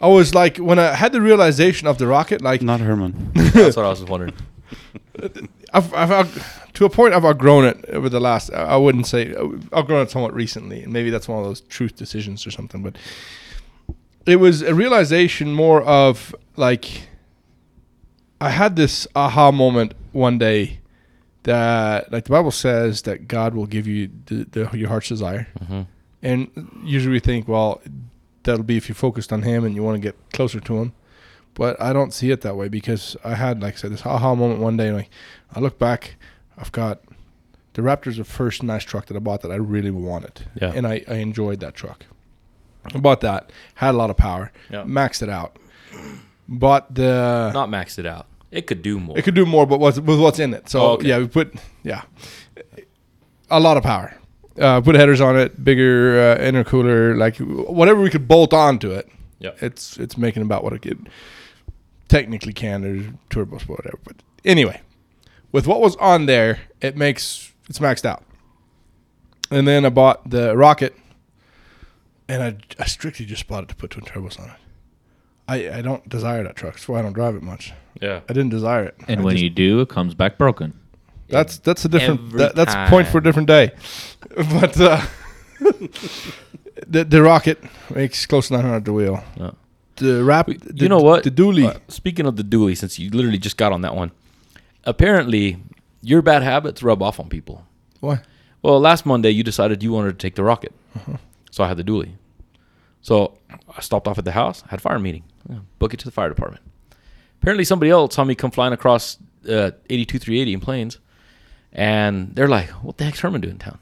I 0.00 0.06
was 0.06 0.34
like 0.34 0.58
when 0.58 0.78
I 0.78 0.94
had 0.94 1.12
the 1.12 1.20
realization 1.20 1.88
of 1.88 1.98
the 1.98 2.06
rocket, 2.06 2.42
like 2.42 2.62
Not 2.62 2.80
Herman. 2.80 3.32
that's 3.34 3.76
what 3.76 3.86
I 3.86 3.88
was 3.88 4.04
wondering. 4.04 4.34
I've, 5.72 5.92
I've 5.92 6.10
out- 6.10 6.28
to 6.74 6.84
a 6.84 6.90
point 6.90 7.12
I've 7.14 7.24
outgrown 7.24 7.64
it 7.64 7.84
over 7.88 8.08
the 8.08 8.20
last. 8.20 8.52
I 8.52 8.76
wouldn't 8.76 9.06
say 9.06 9.34
uh, 9.34 9.48
I've 9.72 9.86
grown 9.86 10.02
it 10.02 10.10
somewhat 10.10 10.32
recently, 10.34 10.82
and 10.84 10.92
maybe 10.92 11.10
that's 11.10 11.26
one 11.26 11.38
of 11.40 11.44
those 11.44 11.62
truth 11.62 11.96
decisions 11.96 12.46
or 12.46 12.50
something. 12.52 12.82
But 12.82 12.96
it 14.26 14.36
was 14.36 14.62
a 14.62 14.74
realization 14.74 15.52
more 15.52 15.82
of 15.82 16.34
like 16.56 17.08
I 18.40 18.50
had 18.50 18.76
this 18.76 19.06
aha 19.16 19.50
moment 19.50 19.94
one 20.12 20.38
day 20.38 20.80
that 21.44 22.10
like 22.12 22.24
the 22.24 22.30
Bible 22.30 22.50
says 22.50 23.02
that 23.02 23.28
God 23.28 23.54
will 23.54 23.66
give 23.66 23.86
you 23.86 24.10
the, 24.26 24.44
the 24.50 24.76
your 24.76 24.88
heart's 24.88 25.08
desire, 25.08 25.48
hmm 25.66 25.82
and 26.20 26.50
usually 26.82 27.12
we 27.12 27.20
think, 27.20 27.46
well, 27.46 27.80
that'll 28.42 28.64
be 28.64 28.76
if 28.76 28.88
you're 28.88 28.96
focused 28.96 29.32
on 29.32 29.42
Him 29.42 29.64
and 29.64 29.76
you 29.76 29.84
want 29.84 29.94
to 29.94 30.00
get 30.00 30.16
closer 30.32 30.58
to 30.58 30.78
Him. 30.78 30.92
But 31.54 31.80
I 31.80 31.92
don't 31.92 32.12
see 32.12 32.32
it 32.32 32.40
that 32.40 32.56
way 32.56 32.66
because 32.68 33.16
I 33.22 33.34
had, 33.36 33.62
like 33.62 33.74
I 33.74 33.76
said, 33.76 33.92
this 33.92 34.04
aha 34.04 34.34
moment 34.34 34.58
one 34.60 34.76
day. 34.76 34.88
And 34.88 34.96
like, 34.96 35.10
I 35.54 35.60
look 35.60 35.78
back, 35.78 36.16
I've 36.56 36.72
got 36.72 37.02
the 37.74 37.82
Raptor's 37.82 38.16
the 38.16 38.24
first 38.24 38.64
nice 38.64 38.82
truck 38.82 39.06
that 39.06 39.16
I 39.16 39.20
bought 39.20 39.42
that 39.42 39.52
I 39.52 39.56
really 39.56 39.92
wanted, 39.92 40.44
Yeah. 40.60 40.72
and 40.74 40.88
I, 40.88 41.04
I 41.06 41.14
enjoyed 41.18 41.60
that 41.60 41.74
truck. 41.76 42.04
I 42.92 42.98
bought 42.98 43.20
that, 43.20 43.52
had 43.76 43.94
a 43.94 43.96
lot 43.96 44.10
of 44.10 44.16
power, 44.16 44.50
Yeah. 44.70 44.82
maxed 44.82 45.22
it 45.22 45.28
out. 45.28 45.56
Bought 46.48 46.94
the 46.94 47.50
Not 47.52 47.68
maxed 47.68 47.98
it 47.98 48.06
out. 48.06 48.26
It 48.50 48.66
could 48.66 48.80
do 48.80 48.98
more. 48.98 49.18
it 49.18 49.22
could 49.22 49.34
do 49.34 49.44
more, 49.44 49.66
but 49.66 49.78
what's 49.80 50.00
with 50.00 50.18
what's 50.18 50.38
in 50.38 50.54
it? 50.54 50.68
So 50.70 50.80
Oh, 50.80 50.90
okay. 50.92 51.08
yeah, 51.08 51.18
we 51.18 51.28
put 51.28 51.54
yeah, 51.82 52.02
a 53.50 53.60
lot 53.60 53.76
of 53.76 53.82
power. 53.82 54.14
Uh, 54.58 54.80
put 54.80 54.96
headers 54.96 55.20
on 55.20 55.38
it, 55.38 55.62
bigger 55.62 56.18
uh, 56.18 56.42
intercooler, 56.42 57.16
like 57.16 57.36
whatever 57.36 58.00
we 58.00 58.10
could 58.10 58.26
bolt 58.26 58.52
onto 58.54 58.90
it. 58.90 59.08
Yeah. 59.38 59.50
It's 59.60 59.96
it's 59.98 60.16
making 60.16 60.42
about 60.42 60.64
what 60.64 60.72
it 60.72 60.80
could 60.82 61.08
technically 62.08 62.52
can. 62.54 62.80
There's 62.82 63.04
turbos, 63.30 63.68
whatever. 63.68 63.98
But 64.02 64.16
anyway, 64.44 64.80
with 65.52 65.66
what 65.66 65.80
was 65.80 65.94
on 65.96 66.26
there, 66.26 66.60
it 66.80 66.96
makes 66.96 67.52
it's 67.68 67.78
maxed 67.78 68.04
out. 68.06 68.24
And 69.50 69.68
then 69.68 69.84
I 69.84 69.90
bought 69.90 70.28
the 70.28 70.56
rocket, 70.56 70.96
and 72.28 72.42
I, 72.42 72.56
I 72.82 72.86
strictly 72.86 73.26
just 73.26 73.46
bought 73.46 73.62
it 73.64 73.68
to 73.68 73.74
put 73.76 73.90
twin 73.90 74.04
turbos 74.06 74.40
on 74.40 74.48
it. 74.50 74.56
I, 75.48 75.78
I 75.78 75.82
don't 75.82 76.06
desire 76.08 76.42
that 76.44 76.56
truck. 76.56 76.74
That's 76.74 76.88
why 76.88 76.98
I 76.98 77.02
don't 77.02 77.14
drive 77.14 77.34
it 77.34 77.42
much. 77.42 77.72
yeah. 78.00 78.20
I 78.28 78.32
didn't 78.34 78.50
desire 78.50 78.84
it. 78.84 78.94
And 79.08 79.20
I 79.20 79.24
when 79.24 79.34
just- 79.34 79.42
you 79.44 79.50
do, 79.50 79.80
it 79.80 79.88
comes 79.88 80.14
back 80.14 80.36
broken. 80.38 80.78
that's 81.28 81.58
that's 81.58 81.84
a 81.84 81.88
different 81.88 82.32
that, 82.32 82.54
that's 82.54 82.74
a 82.74 82.86
point 82.88 83.08
for 83.08 83.18
a 83.18 83.22
different 83.22 83.48
day. 83.48 83.72
But 84.36 84.78
uh, 84.80 85.00
the 86.86 87.04
the 87.04 87.22
rocket 87.22 87.62
makes 87.94 88.26
close 88.26 88.48
to 88.48 88.54
900 88.54 88.84
the 88.84 88.92
wheel. 88.92 89.22
Yeah. 89.36 89.50
The 89.96 90.22
rap, 90.22 90.48
You 90.48 90.58
the, 90.58 90.88
know 90.88 91.00
what? 91.00 91.24
The 91.24 91.30
dually. 91.30 91.64
Uh, 91.66 91.78
speaking 91.88 92.24
of 92.26 92.36
the 92.36 92.44
dually, 92.44 92.76
since 92.76 92.98
you 93.00 93.10
literally 93.10 93.38
just 93.38 93.56
got 93.56 93.72
on 93.72 93.80
that 93.82 93.96
one, 93.96 94.12
apparently 94.84 95.56
your 96.02 96.22
bad 96.22 96.42
habits 96.42 96.82
rub 96.82 97.02
off 97.02 97.18
on 97.18 97.28
people. 97.28 97.64
Why? 98.00 98.20
Well, 98.62 98.78
last 98.80 99.04
Monday 99.06 99.30
you 99.30 99.42
decided 99.42 99.82
you 99.82 99.92
wanted 99.92 100.12
to 100.12 100.18
take 100.26 100.36
the 100.36 100.44
rocket, 100.44 100.72
Uh-huh. 100.94 101.16
so 101.50 101.64
I 101.64 101.68
had 101.68 101.76
the 101.78 101.84
dually. 101.84 102.12
So 103.02 103.34
I 103.76 103.80
stopped 103.80 104.06
off 104.06 104.18
at 104.18 104.24
the 104.24 104.32
house, 104.32 104.62
had 104.68 104.80
fire 104.80 104.98
meeting, 105.00 105.24
yeah, 105.48 105.58
book 105.78 105.94
it 105.94 105.98
to 106.00 106.04
the 106.04 106.10
fire 106.10 106.28
department. 106.28 106.62
Apparently 107.40 107.64
somebody 107.64 107.90
else 107.90 108.14
saw 108.14 108.24
me 108.24 108.34
come 108.34 108.50
flying 108.50 108.72
across 108.72 109.16
uh, 109.48 109.70
82 109.88 110.18
380 110.18 110.52
in 110.54 110.60
Plains, 110.60 110.98
and 111.72 112.34
they're 112.34 112.48
like, 112.48 112.68
"What 112.84 112.96
the 112.98 113.04
heck's 113.04 113.20
Herman 113.20 113.40
doing 113.40 113.52
in 113.54 113.58
town?" 113.58 113.78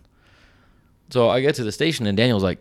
So 1.11 1.29
I 1.31 1.41
get 1.41 1.55
to 1.57 1.65
the 1.65 1.73
station, 1.73 2.07
and 2.07 2.17
Daniel's 2.17 2.43
like, 2.43 2.59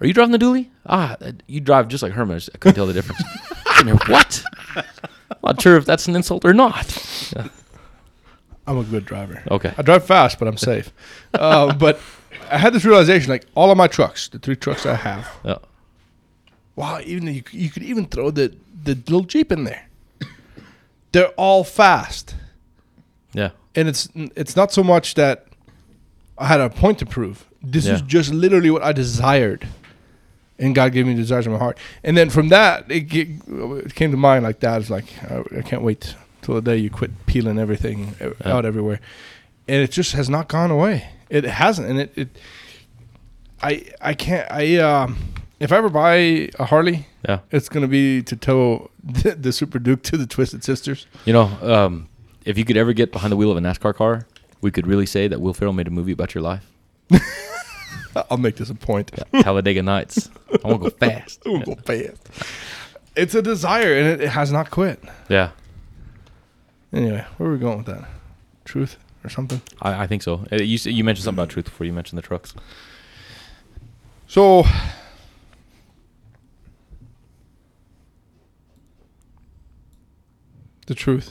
"Are 0.00 0.06
you 0.06 0.12
driving 0.12 0.32
the 0.32 0.38
dually? 0.38 0.68
Ah, 0.86 1.16
uh, 1.20 1.32
you 1.46 1.60
drive 1.60 1.88
just 1.88 2.02
like 2.02 2.12
Herman. 2.12 2.34
I, 2.36 2.38
just- 2.38 2.50
I 2.54 2.58
couldn't 2.58 2.74
tell 2.76 2.86
the 2.86 2.92
difference." 2.92 3.22
Here, 3.84 3.94
what? 4.06 4.44
I'm 4.76 4.84
not 5.42 5.60
sure 5.62 5.76
if 5.76 5.84
that's 5.84 6.06
an 6.06 6.14
insult 6.16 6.44
or 6.44 6.52
not. 6.54 7.32
Yeah. 7.36 7.48
I'm 8.66 8.78
a 8.78 8.84
good 8.84 9.04
driver. 9.04 9.42
Okay. 9.50 9.74
I 9.76 9.82
drive 9.82 10.04
fast, 10.06 10.38
but 10.38 10.46
I'm 10.46 10.56
safe. 10.56 10.92
uh, 11.34 11.74
but 11.74 11.98
I 12.50 12.58
had 12.58 12.72
this 12.72 12.84
realization: 12.84 13.28
like 13.30 13.44
all 13.54 13.70
of 13.70 13.76
my 13.76 13.86
trucks, 13.88 14.28
the 14.28 14.38
three 14.38 14.56
trucks 14.56 14.86
I 14.86 14.94
have. 14.94 15.28
Yeah. 15.44 15.58
Wow, 16.76 17.00
even 17.04 17.26
you, 17.34 17.42
you 17.52 17.70
could 17.70 17.82
even 17.82 18.06
throw 18.06 18.30
the 18.30 18.54
the 18.84 18.94
little 18.94 19.22
Jeep 19.24 19.52
in 19.52 19.64
there. 19.64 19.86
They're 21.12 21.28
all 21.36 21.64
fast. 21.64 22.34
Yeah. 23.34 23.50
and 23.74 23.88
it's 23.88 24.08
it's 24.36 24.56
not 24.56 24.72
so 24.72 24.82
much 24.82 25.14
that 25.14 25.46
I 26.38 26.46
had 26.46 26.60
a 26.60 26.68
point 26.70 26.98
to 27.00 27.06
prove. 27.06 27.46
This 27.62 27.86
is 27.86 28.02
just 28.02 28.32
literally 28.32 28.70
what 28.70 28.82
I 28.82 28.92
desired, 28.92 29.68
and 30.58 30.74
God 30.74 30.92
gave 30.92 31.06
me 31.06 31.12
the 31.14 31.20
desires 31.22 31.46
of 31.46 31.52
my 31.52 31.58
heart. 31.58 31.78
And 32.02 32.16
then 32.16 32.28
from 32.30 32.48
that, 32.48 32.90
it, 32.90 33.06
ge- 33.08 33.40
it 33.86 33.94
came 33.94 34.10
to 34.10 34.16
mind 34.16 34.42
like 34.44 34.60
that. 34.60 34.80
It's 34.80 34.90
like 34.90 35.04
I, 35.30 35.44
I 35.58 35.62
can't 35.62 35.82
wait 35.82 36.16
till 36.42 36.54
the 36.56 36.60
day 36.62 36.76
you 36.76 36.90
quit 36.90 37.10
peeling 37.26 37.58
everything 37.58 38.14
Yeah. 38.20 38.32
out 38.44 38.64
everywhere, 38.64 39.00
and 39.68 39.76
it 39.82 39.90
just 39.92 40.12
has 40.14 40.28
not 40.28 40.48
gone 40.48 40.70
away. 40.70 41.08
It 41.30 41.44
hasn't, 41.44 41.88
and 41.88 42.00
it, 42.00 42.12
it 42.16 42.28
I 43.62 43.84
I 44.00 44.14
can't 44.14 44.50
I 44.50 44.76
um 44.78 45.16
if 45.62 45.72
I 45.72 45.76
ever 45.76 45.88
buy 45.88 46.14
a 46.58 46.64
Harley, 46.66 47.06
Yeah. 47.28 47.40
it's 47.50 47.68
gonna 47.68 47.88
be 47.88 48.22
to 48.24 48.36
tow 48.36 48.90
the, 49.04 49.32
the 49.34 49.52
Super 49.52 49.78
Duke 49.78 50.02
to 50.04 50.16
the 50.16 50.26
Twisted 50.26 50.64
Sisters. 50.64 51.06
You 51.24 51.32
know, 51.32 51.44
um, 51.62 52.08
if 52.44 52.58
you 52.58 52.64
could 52.64 52.76
ever 52.76 52.92
get 52.92 53.12
behind 53.12 53.32
the 53.32 53.36
wheel 53.36 53.50
of 53.50 53.56
a 53.56 53.60
NASCAR 53.60 53.94
car, 53.94 54.26
we 54.60 54.70
could 54.70 54.86
really 54.86 55.06
say 55.06 55.28
that 55.28 55.40
Will 55.40 55.54
Ferrell 55.54 55.72
made 55.72 55.86
a 55.88 55.90
movie 55.90 56.12
about 56.12 56.34
your 56.34 56.42
life. 56.42 56.64
I'll 58.30 58.36
make 58.38 58.56
this 58.56 58.68
a 58.70 58.74
point. 58.74 59.10
Talladega 59.40 59.82
Nights. 59.82 60.28
I 60.64 60.68
want 60.68 60.82
to 60.82 60.90
go 60.90 60.96
fast. 61.08 61.40
Ooh, 61.46 61.62
go 61.64 61.74
fast. 61.76 62.28
It's 63.16 63.34
a 63.34 63.40
desire, 63.42 63.94
and 63.98 64.06
it, 64.08 64.20
it 64.22 64.28
has 64.30 64.52
not 64.52 64.70
quit. 64.70 65.02
Yeah, 65.28 65.50
Anyway, 66.92 67.24
where 67.38 67.48
are 67.48 67.52
we 67.52 67.58
going 67.58 67.78
with 67.78 67.86
that? 67.86 68.06
Truth 68.66 68.98
or 69.24 69.30
something? 69.30 69.62
I, 69.80 70.02
I 70.02 70.06
think 70.06 70.22
so. 70.22 70.44
Uh, 70.52 70.56
You 70.56 70.78
you 70.84 71.04
mentioned 71.04 71.24
something 71.24 71.42
about 71.42 71.48
truth 71.50 71.64
before 71.66 71.86
you 71.86 71.92
mentioned 71.92 72.18
the 72.18 72.22
trucks. 72.22 72.54
So, 74.28 74.64
the 80.92 80.98
truth. 81.06 81.28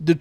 the 0.00 0.18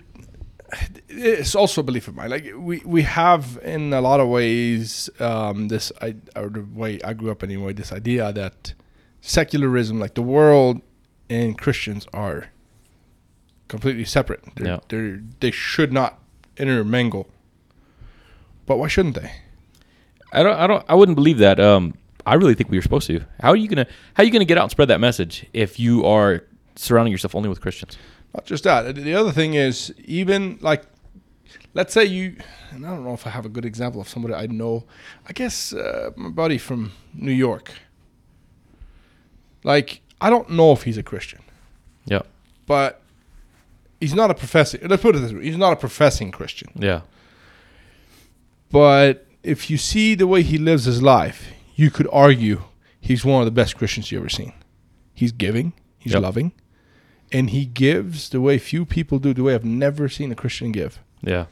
it's 1.07 1.55
also 1.55 1.81
a 1.81 1.83
belief 1.83 2.07
of 2.07 2.15
mine. 2.15 2.29
Like 2.29 2.45
we 2.55 2.81
we 2.85 3.01
have 3.01 3.57
in 3.63 3.91
a 3.93 4.01
lot 4.01 4.19
of 4.19 4.27
ways 4.27 5.09
um, 5.19 5.67
this 5.69 5.91
I 6.01 6.15
or 6.35 6.49
the 6.49 6.61
way 6.81 6.99
I 7.03 7.13
grew 7.13 7.31
up 7.31 7.41
anyway. 7.43 7.73
This 7.73 7.91
idea 7.91 8.31
that 8.33 8.73
secularism, 9.21 9.99
like 9.99 10.13
the 10.13 10.21
world 10.21 10.81
and 11.29 11.57
Christians, 11.57 12.07
are 12.13 12.49
completely 13.67 14.05
separate. 14.05 14.41
They're, 14.55 14.67
Yeah. 14.67 14.79
they're 14.89 15.21
they 15.39 15.51
should 15.51 15.91
not 15.91 16.19
intermingle. 16.57 17.27
But 18.67 18.77
why 18.77 18.87
shouldn't 18.87 19.15
they? 19.15 19.31
I 20.31 20.43
don't. 20.43 20.55
I 20.63 20.67
don't. 20.67 20.85
I 20.87 20.93
wouldn't 20.93 21.15
believe 21.15 21.39
that. 21.39 21.59
Um, 21.59 21.95
I 22.25 22.35
really 22.35 22.53
think 22.53 22.69
we 22.69 22.77
were 22.77 22.81
supposed 22.81 23.07
to. 23.07 23.21
How 23.41 23.49
are 23.49 23.55
you 23.55 23.67
gonna? 23.67 23.87
How 24.13 24.23
are 24.23 24.25
you 24.25 24.31
gonna 24.31 24.45
get 24.45 24.57
out 24.57 24.63
and 24.63 24.71
spread 24.71 24.87
that 24.89 24.99
message 24.99 25.45
if 25.53 25.79
you 25.79 26.05
are 26.05 26.43
surrounding 26.75 27.11
yourself 27.11 27.35
only 27.35 27.49
with 27.49 27.61
Christians? 27.61 27.97
Not 28.35 28.45
just 28.45 28.63
that. 28.65 28.93
The 28.95 29.15
other 29.15 29.31
thing 29.31 29.55
is 29.55 29.93
even 30.05 30.59
like, 30.61 30.83
let's 31.73 31.93
say 31.93 32.05
you, 32.05 32.35
and 32.71 32.85
I 32.85 32.89
don't 32.91 33.03
know 33.03 33.13
if 33.13 33.25
I 33.25 33.31
have 33.31 33.45
a 33.45 33.49
good 33.49 33.65
example 33.65 33.99
of 34.01 34.07
somebody 34.07 34.33
I 34.35 34.45
know. 34.47 34.83
I 35.27 35.33
guess 35.33 35.73
uh, 35.73 36.11
my 36.15 36.29
buddy 36.29 36.57
from 36.57 36.91
New 37.13 37.31
York. 37.31 37.71
Like 39.63 40.01
I 40.21 40.29
don't 40.29 40.49
know 40.51 40.71
if 40.73 40.83
he's 40.83 40.97
a 40.97 41.03
Christian, 41.03 41.41
Yeah. 42.05 42.21
but 42.65 43.01
he's 43.99 44.13
not 44.13 44.29
a 44.31 44.33
professing. 44.35 44.81
Let's 44.87 45.01
put 45.01 45.15
it 45.15 45.19
this 45.19 45.33
way: 45.33 45.43
he's 45.43 45.57
not 45.57 45.73
a 45.73 45.75
professing 45.77 46.31
Christian. 46.31 46.69
Yeah. 46.75 47.01
But 48.71 49.25
if 49.43 49.69
you 49.69 49.77
see 49.77 50.15
the 50.15 50.27
way 50.27 50.43
he 50.43 50.57
lives 50.57 50.85
his 50.85 51.01
life, 51.01 51.47
you 51.79 51.89
could 51.89 52.07
argue 52.11 52.63
he's 52.99 53.23
one 53.23 53.41
of 53.41 53.45
the 53.45 53.51
best 53.51 53.77
Christians 53.77 54.11
you 54.11 54.19
ever 54.19 54.29
seen. 54.29 54.53
He's 55.13 55.31
giving, 55.31 55.73
he's 55.97 56.13
Yep. 56.13 56.21
loving, 56.23 56.51
and 57.31 57.49
he 57.51 57.65
gives 57.65 58.29
the 58.29 58.41
way 58.41 58.57
few 58.57 58.85
people 58.85 59.19
do. 59.19 59.33
The 59.33 59.43
way 59.43 59.55
I've 59.55 59.65
never 59.65 60.09
seen 60.09 60.31
a 60.31 60.35
Christian 60.35 60.71
give. 60.71 60.99
Yeah. 61.21 61.45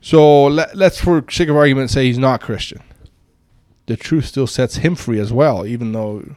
So 0.00 0.44
let, 0.46 0.76
let's, 0.76 1.00
for 1.00 1.24
sake 1.30 1.48
of 1.48 1.56
argument, 1.56 1.90
say 1.90 2.06
he's 2.06 2.18
not 2.18 2.40
Christian. 2.40 2.82
The 3.86 3.96
truth 3.96 4.26
still 4.26 4.46
sets 4.46 4.76
him 4.76 4.94
free 4.94 5.18
as 5.18 5.32
well, 5.32 5.66
even 5.66 5.92
though 5.92 6.36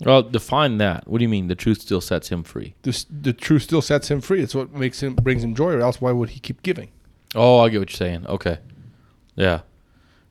Well, 0.00 0.22
define 0.22 0.78
that. 0.78 1.06
What 1.08 1.18
do 1.18 1.22
you 1.24 1.28
mean? 1.28 1.48
The 1.48 1.54
truth 1.54 1.80
still 1.80 2.00
sets 2.00 2.28
him 2.28 2.42
free. 2.42 2.74
this, 2.82 3.06
the 3.10 3.32
truth 3.32 3.62
still 3.62 3.82
sets 3.82 4.10
him 4.10 4.20
free. 4.20 4.40
It's 4.42 4.54
what 4.54 4.72
makes 4.72 5.02
him 5.02 5.14
brings 5.14 5.42
him 5.42 5.54
joy. 5.54 5.72
Or 5.72 5.80
else, 5.80 6.00
why 6.00 6.12
would 6.12 6.30
he 6.30 6.40
keep 6.40 6.62
giving? 6.62 6.90
Oh, 7.34 7.58
I 7.60 7.68
get 7.68 7.78
what 7.80 7.90
you're 7.90 7.96
saying. 7.96 8.26
Okay. 8.26 8.58
Yeah. 9.36 9.60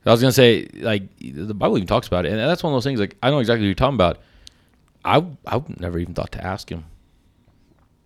I 0.06 0.12
was 0.12 0.22
gonna 0.22 0.32
say 0.34 0.68
like 0.76 1.04
the 1.20 1.54
Bible 1.54 1.78
even 1.78 1.88
talks 1.88 2.08
about 2.08 2.26
it, 2.26 2.30
and 2.32 2.40
that's 2.40 2.64
one 2.64 2.74
of 2.74 2.76
those 2.76 2.84
things. 2.84 3.00
Like 3.00 3.16
I 3.24 3.30
know 3.30 3.40
exactly 3.40 3.62
what 3.64 3.68
you're 3.68 3.76
talking 3.76 3.96
about. 3.96 4.20
I 5.06 5.24
I 5.46 5.58
would 5.58 5.80
never 5.80 6.00
even 6.00 6.14
thought 6.14 6.32
to 6.34 6.44
ask 6.46 6.70
him. 6.70 6.86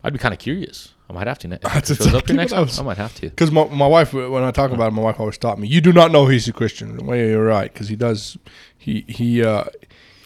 I'd 0.04 0.14
be 0.14 0.20
kind 0.20 0.34
of 0.34 0.40
curious. 0.40 0.94
I 1.10 1.14
might 1.14 1.28
have 1.28 1.40
to. 1.40 1.48
Ne- 1.48 1.56
if 1.56 1.62
That's 1.62 1.88
shows 1.90 2.00
up 2.02 2.06
exactly 2.08 2.34
here 2.34 2.38
next 2.42 2.54
I 2.54 2.60
was- 2.60 2.80
I 2.80 2.84
might 2.84 2.98
have 2.98 3.16
to. 3.16 3.30
Because 3.30 3.50
my, 3.52 3.66
my 3.70 3.88
wife, 3.88 4.14
when 4.14 4.44
I 4.44 4.52
talk 4.52 4.72
about 4.72 4.90
it, 4.90 4.92
my 4.92 5.02
wife 5.02 5.20
always 5.20 5.38
taught 5.38 5.58
me, 5.58 5.68
"You 5.68 5.82
do 5.82 5.92
not 5.94 6.12
know 6.12 6.28
he's 6.28 6.48
a 6.48 6.54
Christian." 6.54 7.06
Well, 7.06 7.18
you're 7.18 7.46
right, 7.46 7.72
because 7.72 7.88
he 7.90 7.96
does. 7.96 8.38
He 8.78 9.06
he. 9.08 9.44
Uh, 9.44 9.66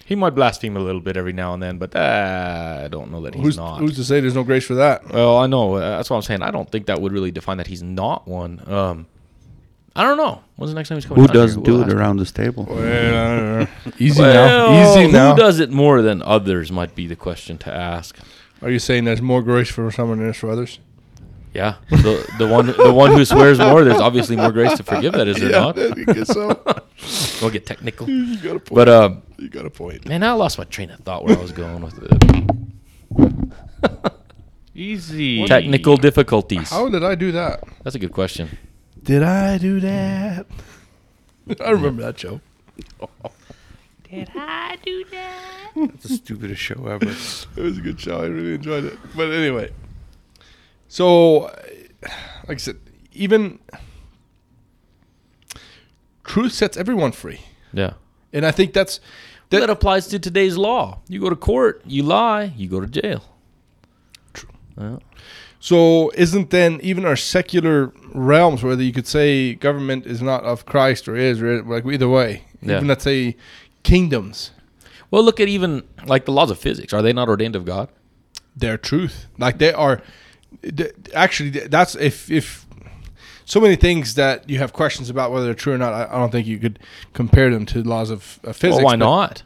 He 0.06 0.16
might 0.16 0.32
blaspheme 0.36 0.76
a 0.76 0.82
little 0.82 1.00
bit 1.00 1.16
every 1.16 1.32
now 1.32 1.54
and 1.54 1.64
then, 1.64 1.78
but 1.78 1.96
uh, 1.96 2.82
I 2.84 2.90
don't 2.90 3.12
know 3.12 3.22
that 3.22 3.34
he's 3.34 3.44
who's 3.44 3.58
not. 3.58 3.80
who's 3.80 3.96
to 3.96 4.04
say 4.04 4.20
there's 4.20 4.36
no 4.36 4.44
grace 4.44 4.66
for 4.66 4.76
that? 4.76 5.08
Well, 5.10 5.38
I 5.38 5.48
know. 5.48 5.76
Uh, 5.76 5.80
that's 5.98 6.10
what 6.10 6.18
I'm 6.18 6.22
saying. 6.24 6.42
I 6.42 6.52
don't 6.52 6.70
think 6.70 6.88
that 6.88 7.00
would 7.00 7.14
really 7.14 7.32
define 7.32 7.56
that 7.58 7.68
he's 7.68 7.82
not 7.82 8.28
one. 8.28 8.62
Um, 8.68 9.06
I 9.96 10.04
don't 10.04 10.18
know. 10.18 10.42
When's 10.56 10.72
the 10.72 10.76
next 10.76 10.90
time 10.90 10.98
he's 10.98 11.06
coming? 11.06 11.22
Who 11.22 11.28
down 11.28 11.36
here? 11.36 11.44
doesn't 11.48 11.64
We'll 11.64 11.78
do 11.78 11.82
it 11.82 11.86
ask 11.86 11.92
him. 11.92 12.00
around 12.00 12.18
this 12.18 12.32
table? 12.32 12.66
Well, 12.70 12.80
I 12.80 13.38
don't 13.38 13.60
know. 13.60 13.68
Easy 14.00 14.22
Well, 14.22 14.74
now. 14.74 14.92
Easy 15.02 15.12
now. 15.12 15.36
Who 15.36 15.42
does 15.42 15.60
it 15.60 15.70
more 15.70 16.02
than 16.02 16.22
others 16.22 16.72
might 16.72 16.96
be 16.96 17.08
the 17.08 17.16
question 17.18 17.58
to 17.60 17.74
ask. 17.74 18.18
Are 18.62 18.70
you 18.70 18.80
saying 18.80 19.04
there's 19.06 19.22
more 19.22 19.42
grace 19.42 19.70
for 19.70 19.90
someone 19.92 20.18
than 20.20 20.28
there's 20.28 20.38
for 20.38 20.50
others? 20.50 20.80
Yeah, 21.54 21.76
the 21.90 22.26
the 22.38 22.48
one 22.48 22.68
the 22.68 22.94
one 22.94 23.12
who 23.12 23.26
swears 23.26 23.60
more, 23.60 23.84
there's 23.84 24.00
obviously 24.00 24.38
more 24.38 24.54
grace 24.54 24.78
to 24.78 24.84
forgive. 24.84 25.12
That 25.12 25.28
is 25.28 25.36
there 25.36 25.52
not? 25.62 25.78
I 25.78 25.90
guess 26.14 26.30
so. 26.30 26.64
We'll 27.42 27.50
get 27.50 27.66
technical, 27.66 28.08
you 28.08 28.38
got 28.38 28.56
a 28.58 28.60
point. 28.60 28.76
but 28.76 28.88
um, 28.88 29.24
you 29.40 29.50
got 29.50 29.66
a 29.66 29.70
point. 29.72 30.08
man, 30.08 30.22
I 30.24 30.34
lost 30.34 30.60
my 30.60 30.64
train 30.66 30.92
of 30.92 31.00
thought 31.00 31.26
where 31.26 31.36
I 31.36 31.42
was 31.42 31.52
going 31.52 31.82
with 31.82 31.98
it. 32.04 32.12
Easy. 34.76 35.46
Technical 35.48 35.98
difficulties. 35.98 36.70
How 36.70 36.88
did 36.90 37.04
I 37.04 37.16
do 37.16 37.32
that? 37.34 37.64
That's 37.84 37.96
a 37.96 38.00
good 38.00 38.12
question. 38.14 38.50
Did 39.04 39.24
I 39.24 39.58
do 39.58 39.80
that? 39.80 40.46
I 41.60 41.72
remember 41.72 42.04
that 42.04 42.20
show. 42.20 42.40
Did 44.10 44.30
I 44.36 44.78
do 44.86 45.04
that? 45.12 45.72
That's 45.76 46.04
the 46.04 46.16
stupidest 46.16 46.62
show 46.62 46.86
ever. 46.88 47.06
It 47.06 47.56
was 47.62 47.78
a 47.78 47.82
good 47.82 48.00
show. 48.00 48.22
I 48.22 48.26
really 48.26 48.56
enjoyed 48.56 48.86
it. 48.86 48.98
But 49.16 49.32
anyway, 49.32 49.72
so 50.88 51.44
uh, 51.46 51.56
like 52.48 52.56
I 52.56 52.58
said, 52.58 52.78
even 53.14 53.60
truth 56.24 56.52
sets 56.54 56.78
everyone 56.78 57.12
free, 57.12 57.42
Yeah. 57.74 57.94
and 58.34 58.46
I 58.46 58.52
think 58.52 58.74
that's 58.74 59.00
That, 59.50 59.70
applies 59.70 60.08
to 60.08 60.20
today's 60.20 60.56
law. 60.58 61.00
You 61.10 61.20
go 61.20 61.30
to 61.30 61.36
court, 61.36 61.82
you 61.86 62.04
lie, 62.04 62.54
you 62.56 62.70
go 62.70 62.80
to 62.80 62.88
jail. 62.88 63.24
True. 64.34 64.50
Yeah. 64.80 64.98
So 65.64 66.12
isn't 66.16 66.50
then 66.50 66.80
even 66.82 67.06
our 67.06 67.16
secular 67.16 67.94
realms, 68.14 68.64
whether 68.64 68.82
you 68.82 68.92
could 68.92 69.06
say 69.08 69.54
government 69.54 70.08
is 70.08 70.20
not 70.22 70.44
of 70.44 70.66
Christ 70.66 71.08
or 71.08 71.16
is, 71.16 71.40
or 71.42 71.62
like 71.62 71.86
either 71.86 72.10
way, 72.10 72.44
Yeah. 72.64 72.78
even 72.78 72.88
let's 72.88 73.04
say 73.04 73.38
kingdoms, 73.84 74.52
Well, 75.12 75.24
look 75.24 75.40
at 75.40 75.48
even 75.48 75.84
like 76.06 76.26
the 76.26 76.32
laws 76.32 76.50
of 76.50 76.58
physics. 76.58 76.94
Are 76.94 77.02
they 77.04 77.14
not 77.14 77.30
ordained 77.30 77.56
of 77.56 77.64
God? 77.66 77.90
they're 78.56 78.78
truth. 78.78 79.28
Like 79.38 79.60
they 79.60 79.72
are. 79.72 80.02
Actually, 81.14 81.52
that's 81.52 81.96
if 81.96 82.30
if 82.30 82.66
so 83.46 83.60
many 83.62 83.76
things 83.78 84.16
that 84.16 84.50
you 84.50 84.58
have 84.58 84.74
questions 84.74 85.10
about 85.10 85.32
whether 85.32 85.46
they're 85.46 85.54
true 85.54 85.74
or 85.74 85.78
not. 85.78 85.94
I, 85.94 86.04
I 86.14 86.20
don't 86.20 86.32
think 86.32 86.48
you 86.48 86.58
could 86.58 86.80
compare 87.14 87.50
them 87.50 87.66
to 87.68 87.82
the 87.82 87.88
laws 87.90 88.10
of, 88.10 88.40
of 88.44 88.58
physics. 88.58 88.78
well, 88.78 88.86
why 88.86 88.92
but- 88.94 88.98
not? 89.06 89.44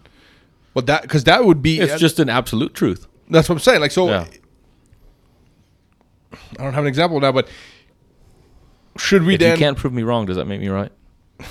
Well, 0.74 0.86
that 0.86 1.04
because 1.04 1.24
that 1.26 1.46
would 1.46 1.62
be. 1.62 1.80
It's 1.80 1.94
uh, 1.94 1.98
just 1.98 2.20
an 2.20 2.30
absolute 2.30 2.74
truth. 2.74 3.06
that's 3.30 3.48
what 3.48 3.56
I'm 3.56 3.60
saying. 3.60 3.80
Like 3.82 3.92
so. 3.92 4.08
Yeah. 4.10 4.28
I 6.60 6.64
don't 6.64 6.74
have 6.74 6.84
an 6.84 6.88
example 6.88 7.20
now, 7.20 7.32
but 7.32 7.48
should 8.98 9.24
we 9.24 9.34
If 9.36 9.40
then? 9.42 9.52
you 9.52 9.58
can't 9.58 9.78
prove 9.78 9.94
me 9.94 10.04
wrong, 10.04 10.26
does 10.26 10.38
that 10.38 10.46
make 10.46 10.62
me 10.62 10.70
right? 10.70 10.92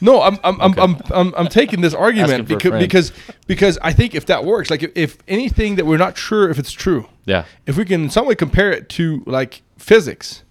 No, 0.00 0.22
I'm 0.22 0.38
I'm, 0.44 0.60
Okay. 0.60 0.80
I'm, 0.80 0.94
I'm 0.94 1.02
I'm 1.12 1.34
I'm 1.36 1.46
taking 1.48 1.80
this 1.80 1.92
argument 1.92 2.46
because 2.46 2.70
because 2.78 3.12
because 3.48 3.78
I 3.82 3.92
think 3.92 4.14
if 4.14 4.26
that 4.26 4.44
works, 4.44 4.70
like 4.70 4.84
if, 4.84 4.92
if 4.94 5.18
anything 5.26 5.74
that 5.74 5.86
we're 5.86 5.98
not 5.98 6.16
sure 6.16 6.48
if 6.50 6.56
it's 6.56 6.70
true, 6.70 7.08
Yeah. 7.24 7.46
if 7.66 7.76
we 7.76 7.84
can 7.84 8.04
in 8.04 8.10
some 8.10 8.24
way 8.28 8.36
compare 8.36 8.70
it 8.70 8.88
to 8.90 9.24
like 9.26 9.62
physics, 9.76 10.44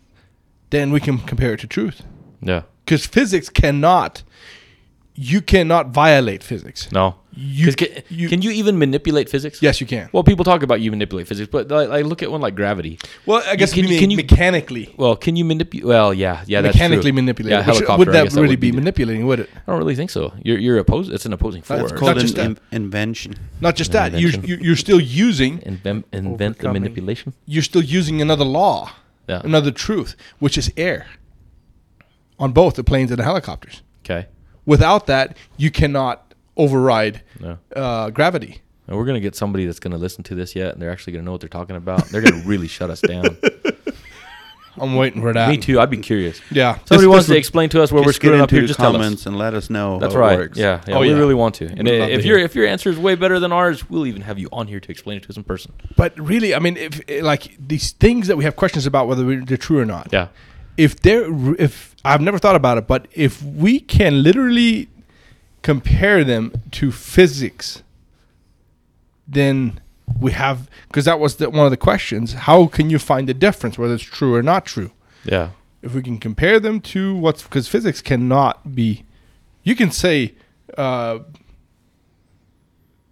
then 0.69 0.91
we 0.91 0.99
can 0.99 1.19
compare 1.19 1.53
it 1.53 1.61
to 1.61 1.67
truth. 1.67 2.03
Yeah. 2.41 2.63
Because 2.83 3.05
physics 3.05 3.47
cannot, 3.47 4.23
you 5.15 5.41
cannot 5.41 5.91
violate 5.91 6.43
physics. 6.43 6.91
No. 6.91 7.15
You, 7.39 7.65
'Cause 7.65 7.75
Can, 7.75 7.89
you- 8.09 8.29
can 8.29 8.41
you 8.41 8.49
even 8.49 8.79
manipulate 8.79 9.29
physics? 9.29 9.61
yes, 9.61 9.79
you 9.79 9.85
can. 9.85 10.09
Well, 10.11 10.23
people 10.23 10.43
talk 10.43 10.63
about 10.63 10.81
you 10.81 10.89
manipulate 10.89 11.27
physics, 11.27 11.47
but 11.51 11.67
like, 11.69 11.87
like 11.87 12.03
look 12.05 12.23
at 12.23 12.31
one 12.31 12.41
like 12.41 12.55
gravity. 12.55 12.97
Well, 13.27 13.43
I 13.47 13.55
guess 13.55 13.71
can 13.73 13.83
can, 13.83 13.91
you- 13.93 13.99
can 13.99 14.09
you- 14.09 14.17
mechanically 14.17 14.95
Well, 14.97 15.15
can 15.15 15.35
you 15.35 15.45
manipulate? 15.45 15.85
Well, 15.85 16.15
yeah, 16.15 16.43
yeah, 16.47 16.61
that's 16.61 16.73
mechanically 16.75 17.11
true. 17.11 17.15
manipulate. 17.21 17.51
Yeah, 17.51 17.59
it, 17.59 17.67
which- 17.67 17.75
helicopter. 17.75 17.97
would 17.99 18.07
that 18.15 18.23
guess 18.23 18.33
really 18.35 18.47
would 18.49 18.59
be 18.59 18.71
the- 18.71 18.77
manipulating? 18.77 19.27
Would 19.27 19.41
it? 19.41 19.49
I 19.53 19.71
don't 19.71 19.77
really 19.77 19.93
think 19.95 20.09
so. 20.09 20.33
You're 20.43 20.57
you're 20.57 20.79
opposed. 20.79 21.11
It's 21.13 21.27
an 21.27 21.33
opposing 21.33 21.61
force. 21.61 21.83
It's 21.83 21.91
called 21.91 22.15
Not 22.15 22.17
an 22.17 22.21
just 22.23 22.37
in- 22.39 22.57
invention. 22.71 23.35
Not 23.61 23.75
just 23.75 23.91
that. 23.91 24.13
You 24.13 24.29
Invention. 24.29 24.49
you- 24.49 24.57
you're 24.65 24.75
still 24.75 24.99
using 24.99 25.61
Invent 25.63 26.05
invent 26.11 26.57
the 26.57 26.73
manipulation. 26.73 27.33
you're 27.45 27.61
still 27.61 27.83
using 27.83 28.19
another 28.19 28.45
law, 28.45 28.91
Yeah. 29.29 29.41
another 29.43 29.69
truth, 29.69 30.15
which 30.39 30.57
is 30.57 30.71
air. 30.75 31.05
On 32.39 32.51
both 32.51 32.75
the 32.75 32.83
planes 32.83 33.11
and 33.11 33.19
the 33.19 33.23
helicopters. 33.23 33.81
Okay. 34.05 34.27
Without 34.65 35.07
that, 35.07 35.37
you 35.57 35.71
cannot 35.71 36.26
override 36.57 37.21
No. 37.39 37.57
uh, 37.75 38.09
gravity. 38.09 38.61
And 38.87 38.95
we're 38.97 39.05
gonna 39.05 39.19
get 39.19 39.35
somebody 39.35 39.65
that's 39.65 39.79
gonna 39.79 39.97
listen 39.97 40.23
to 40.25 40.35
this 40.35 40.55
yet, 40.55 40.73
and 40.73 40.81
they're 40.81 40.91
actually 40.91 41.13
gonna 41.13 41.23
know 41.25 41.33
what 41.33 41.41
they're 41.41 41.49
talking 41.49 41.75
about. 41.75 42.05
They're 42.09 42.21
gonna 42.21 42.43
really 42.45 42.67
shut 42.67 42.89
us 42.89 43.01
down. 43.01 43.37
I'm 44.79 44.95
waiting 44.95 45.21
for 45.23 45.33
that. 45.33 45.49
Me 45.49 45.57
too. 45.57 45.79
I'd 45.79 45.89
be 45.89 45.97
curious. 45.97 46.39
Yeah. 46.51 46.73
Somebody 46.85 46.97
This- 47.01 47.07
wants 47.07 47.25
this 47.27 47.33
to 47.33 47.37
explain 47.39 47.69
to 47.69 47.81
us 47.81 47.91
where 47.91 48.01
we're 48.03 48.09
Just 48.09 48.17
screwing 48.17 48.41
up 48.41 48.51
here. 48.51 48.61
the 48.61 48.67
Just 48.67 48.79
tell 48.79 48.89
us. 48.89 48.93
comments 48.93 49.25
and 49.25 49.35
let 49.35 49.55
us 49.55 49.71
know 49.71 49.97
That's 49.97 50.13
how 50.13 50.19
right. 50.19 50.33
it 50.33 50.37
works. 50.37 50.57
Yeah, 50.59 50.81
yeah 50.87 50.95
Oh, 50.97 50.99
we 50.99 51.09
yeah. 51.09 51.15
really 51.15 51.33
want 51.33 51.55
to. 51.55 51.65
And 51.65 51.87
We'd 51.87 51.93
if 51.99 52.21
to 52.21 52.27
your 52.27 52.37
if 52.37 52.53
your 52.55 52.67
answer 52.67 52.89
is 52.91 52.97
way 52.99 53.15
better 53.15 53.39
than 53.39 53.51
ours, 53.51 53.89
we'll 53.89 54.05
even 54.05 54.21
have 54.21 54.37
you 54.37 54.49
on 54.51 54.67
here 54.67 54.79
to 54.79 54.91
explain 54.91 55.17
it 55.17 55.23
to 55.23 55.29
us 55.29 55.37
in 55.37 55.43
person. 55.43 55.73
But 55.95 56.17
really, 56.19 56.53
I 56.53 56.59
mean, 56.59 56.77
if 56.77 57.01
eh, 57.09 57.21
like 57.23 57.57
these 57.59 57.91
things 57.93 58.27
that 58.27 58.37
we 58.37 58.43
have 58.43 58.55
questions 58.55 58.85
about 58.85 59.07
whether 59.07 59.41
they're 59.43 59.57
true 59.57 59.79
or 59.79 59.85
not. 59.85 60.09
Yeah. 60.13 60.27
If 60.77 60.99
they're, 61.01 61.25
if 61.59 61.95
I've 62.05 62.21
never 62.21 62.37
thought 62.37 62.55
about 62.55 62.77
it, 62.77 62.85
but 62.85 63.07
if 63.15 63.41
we 63.41 63.79
can 63.79 64.21
literally 64.21 64.89
compare 65.67 66.23
them 66.23 66.53
to 66.71 66.93
physics, 66.93 67.83
then 69.27 69.81
we 70.17 70.31
have 70.31 70.69
because 70.87 71.03
that 71.03 71.19
was 71.19 71.35
the, 71.35 71.49
one 71.49 71.65
of 71.65 71.71
the 71.71 71.83
questions. 71.89 72.31
How 72.47 72.67
can 72.67 72.89
you 72.89 72.97
find 72.97 73.27
the 73.27 73.33
difference 73.33 73.77
whether 73.77 73.93
it's 73.93 74.03
true 74.19 74.33
or 74.33 74.41
not 74.41 74.65
true? 74.65 74.91
Yeah. 75.25 75.49
if 75.81 75.93
we 75.93 76.01
can 76.01 76.19
compare 76.19 76.57
them 76.61 76.79
to 76.93 77.01
what's 77.15 77.43
because 77.43 77.67
physics 77.67 78.01
cannot 78.01 78.75
be 78.79 79.03
you 79.63 79.75
can 79.75 79.91
say 79.91 80.35
uh, 80.77 81.19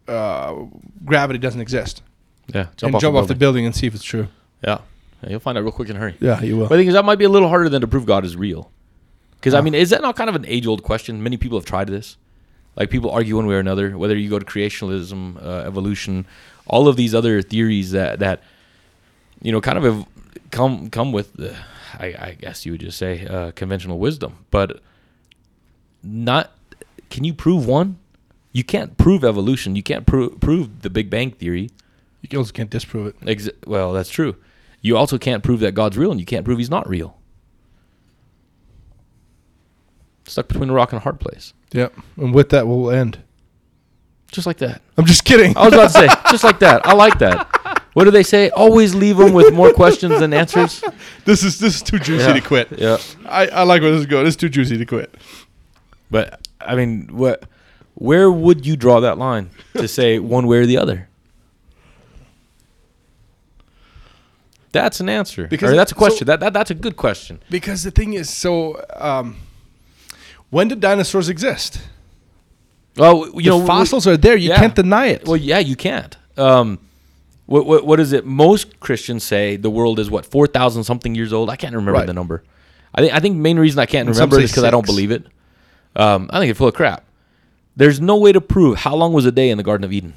uh, 0.07 0.53
gravity 1.03 1.39
doesn't 1.39 1.59
exist 1.59 2.01
Yeah. 2.53 2.67
and 2.81 2.97
jump 2.99 3.15
a 3.15 3.19
off 3.19 3.27
the 3.27 3.35
building. 3.35 3.65
and 3.65 3.75
see 3.75 3.87
if 3.87 3.93
it's 3.95 4.03
true 4.13 4.27
Yeah. 4.65 4.79
Yeah, 5.23 5.31
you'll 5.31 5.39
find 5.41 5.57
out 5.57 5.63
real 5.65 5.73
quick 5.73 5.89
in 5.89 5.97
a 5.97 5.99
hurry. 5.99 6.15
Yeah, 6.21 6.41
you 6.41 6.55
will. 6.57 6.67
But 6.69 6.75
the 6.75 6.81
thing 6.81 6.87
is, 6.87 6.93
that 6.93 7.05
might 7.05 7.19
be 7.19 7.25
a 7.25 7.29
little 7.35 7.49
harder 7.49 7.69
than 7.69 7.81
to 7.81 7.87
prove 7.87 8.05
God 8.05 8.23
is 8.25 8.35
real. 8.37 8.71
Because 9.35 9.53
I 9.53 9.61
mean, 9.61 9.73
is 9.73 9.89
that 9.89 10.01
not 10.01 10.15
kind 10.15 10.29
of 10.29 10.35
an 10.35 10.45
age-old 10.45 10.83
question? 10.83 11.23
Many 11.23 11.37
people 11.37 11.57
have 11.57 11.65
tried 11.65 11.87
this. 11.87 12.17
Like 12.75 12.89
people 12.89 13.09
argue 13.11 13.37
one 13.37 13.47
way 13.47 13.55
or 13.55 13.59
another, 13.59 13.97
whether 13.97 14.17
you 14.17 14.29
go 14.29 14.39
to 14.39 14.45
creationism, 14.45 15.41
uh, 15.41 15.63
evolution, 15.65 16.25
all 16.67 16.87
of 16.87 16.97
these 16.97 17.15
other 17.15 17.41
theories 17.41 17.91
that 17.91 18.19
that 18.19 18.41
you 19.41 19.51
know 19.51 19.61
kind 19.61 19.77
of 19.77 19.83
have 19.83 20.05
come 20.51 20.89
come 20.89 21.11
with, 21.11 21.33
the, 21.33 21.55
I, 21.99 22.05
I 22.07 22.37
guess 22.39 22.65
you 22.65 22.73
would 22.73 22.81
just 22.81 22.97
say 22.97 23.25
uh, 23.25 23.51
conventional 23.51 23.99
wisdom. 23.99 24.45
But 24.51 24.81
not, 26.03 26.51
can 27.09 27.23
you 27.23 27.33
prove 27.33 27.65
one? 27.65 27.97
You 28.51 28.63
can't 28.63 28.97
prove 28.97 29.23
evolution. 29.23 29.75
You 29.75 29.83
can't 29.83 30.05
prove 30.05 30.39
prove 30.39 30.81
the 30.81 30.89
Big 30.89 31.09
Bang 31.09 31.31
theory. 31.31 31.69
you 32.21 32.37
also 32.37 32.53
can't 32.53 32.69
disprove 32.69 33.07
it. 33.07 33.15
Ex- 33.27 33.49
well, 33.65 33.93
that's 33.93 34.09
true. 34.09 34.35
You 34.81 34.97
also 34.97 35.17
can't 35.17 35.43
prove 35.43 35.59
that 35.61 35.73
God's 35.73 35.97
real, 35.97 36.11
and 36.11 36.19
you 36.19 36.25
can't 36.25 36.45
prove 36.45 36.57
He's 36.57 36.69
not 36.69 36.87
real. 36.87 37.14
Stuck 40.27 40.47
between 40.47 40.69
a 40.69 40.73
rock 40.73 40.91
and 40.91 40.99
a 40.99 41.03
hard 41.03 41.19
place, 41.19 41.53
Yep. 41.71 41.93
And 42.17 42.33
with 42.33 42.49
that, 42.49 42.67
we'll 42.67 42.89
end. 42.91 43.19
just 44.31 44.47
like 44.47 44.57
that. 44.57 44.81
I'm 44.97 45.05
just 45.05 45.23
kidding. 45.23 45.55
I 45.57 45.65
was 45.65 45.73
about 45.73 45.87
to 45.91 45.93
say, 45.93 46.07
just 46.31 46.43
like 46.43 46.59
that. 46.59 46.85
I 46.85 46.93
like 46.93 47.19
that. 47.19 47.83
What 47.93 48.03
do 48.05 48.11
they 48.11 48.23
say? 48.23 48.49
Always 48.49 48.93
leave 48.95 49.17
them 49.17 49.31
with 49.33 49.53
more 49.53 49.71
questions 49.71 50.19
than 50.19 50.33
answers. 50.33 50.83
this 51.25 51.43
is 51.43 51.59
this 51.59 51.75
is 51.75 51.81
too 51.83 51.99
juicy 51.99 52.25
Yeah. 52.25 52.33
to 52.33 52.41
quit. 52.41 52.67
Yeah, 52.77 52.97
I, 53.25 53.47
I 53.47 53.63
like 53.63 53.81
where 53.81 53.91
this 53.91 54.01
is 54.01 54.05
going. 54.07 54.25
It's 54.27 54.35
too 54.35 54.49
juicy 54.49 54.77
to 54.77 54.85
quit. 54.85 55.13
but 56.11 56.45
I 56.59 56.75
mean, 56.75 57.07
what? 57.11 57.43
Where 57.93 58.29
would 58.29 58.65
you 58.65 58.75
draw 58.75 58.99
that 58.99 59.17
line 59.17 59.51
to 59.77 59.87
say 59.87 60.19
one 60.19 60.47
way 60.47 60.57
or 60.57 60.65
the 60.65 60.77
other? 60.77 61.07
That's 64.71 64.99
an 64.99 65.07
answer. 65.07 65.47
Because- 65.47 65.71
or 65.71 65.75
that's 65.75 65.91
a 65.91 65.95
so- 65.95 65.99
question. 65.99 66.27
that, 66.27 66.39
that 66.41 66.51
that's 66.53 66.71
a 66.71 66.75
good 66.75 66.97
question. 66.97 67.39
Because 67.49 67.83
the 67.83 67.91
thing 67.91 68.13
is, 68.13 68.29
so 68.29 68.83
um, 68.95 69.37
when 70.55 70.69
did 70.69 70.79
dinosaurs 70.79 71.27
exist? 71.27 71.81
Well, 72.95 73.25
you 73.25 73.41
the 73.41 73.49
know, 73.49 73.57
we- 73.59 73.67
fossils 73.67 74.07
are 74.07 74.15
there. 74.15 74.37
You 74.37 74.49
yeah. 74.49 74.57
can't 74.59 74.73
deny 74.75 75.07
it. 75.07 75.25
Well, 75.27 75.35
yeah, 75.35 75.59
you 75.59 75.75
can't. 75.75 76.15
Um, 76.37 76.79
what, 77.45 77.65
what 77.65 77.85
what 77.85 77.99
is 77.99 78.13
it? 78.13 78.25
Most 78.25 78.79
Christians 78.79 79.23
say 79.23 79.57
the 79.57 79.69
world 79.69 79.99
is 79.99 80.09
what 80.09 80.25
four 80.25 80.47
thousand 80.47 80.85
something 80.85 81.13
years 81.13 81.33
old. 81.33 81.49
I 81.49 81.57
can't 81.57 81.75
remember 81.75 81.99
Right. 81.99 82.07
the 82.07 82.13
number. 82.13 82.43
I 82.93 83.01
think 83.01 83.13
I 83.13 83.19
think 83.19 83.35
main 83.35 83.59
reason 83.59 83.79
I 83.79 83.85
can't 83.85 84.07
And 84.07 84.15
remember 84.15 84.39
is 84.39 84.51
because 84.51 84.63
I 84.63 84.71
don't 84.71 84.85
believe 84.85 85.11
it. 85.11 85.25
Um, 85.97 86.29
I 86.31 86.39
think 86.39 86.49
it's 86.51 86.57
full 86.57 86.69
of 86.69 86.73
crap. 86.73 87.03
There's 87.75 87.99
no 87.99 88.15
way 88.17 88.31
to 88.31 88.39
prove 88.39 88.77
how 88.79 88.95
long 88.95 89.11
was 89.11 89.25
a 89.25 89.31
day 89.33 89.49
in 89.49 89.57
the 89.57 89.63
Garden 89.63 89.83
of 89.83 89.91
Eden. 89.91 90.13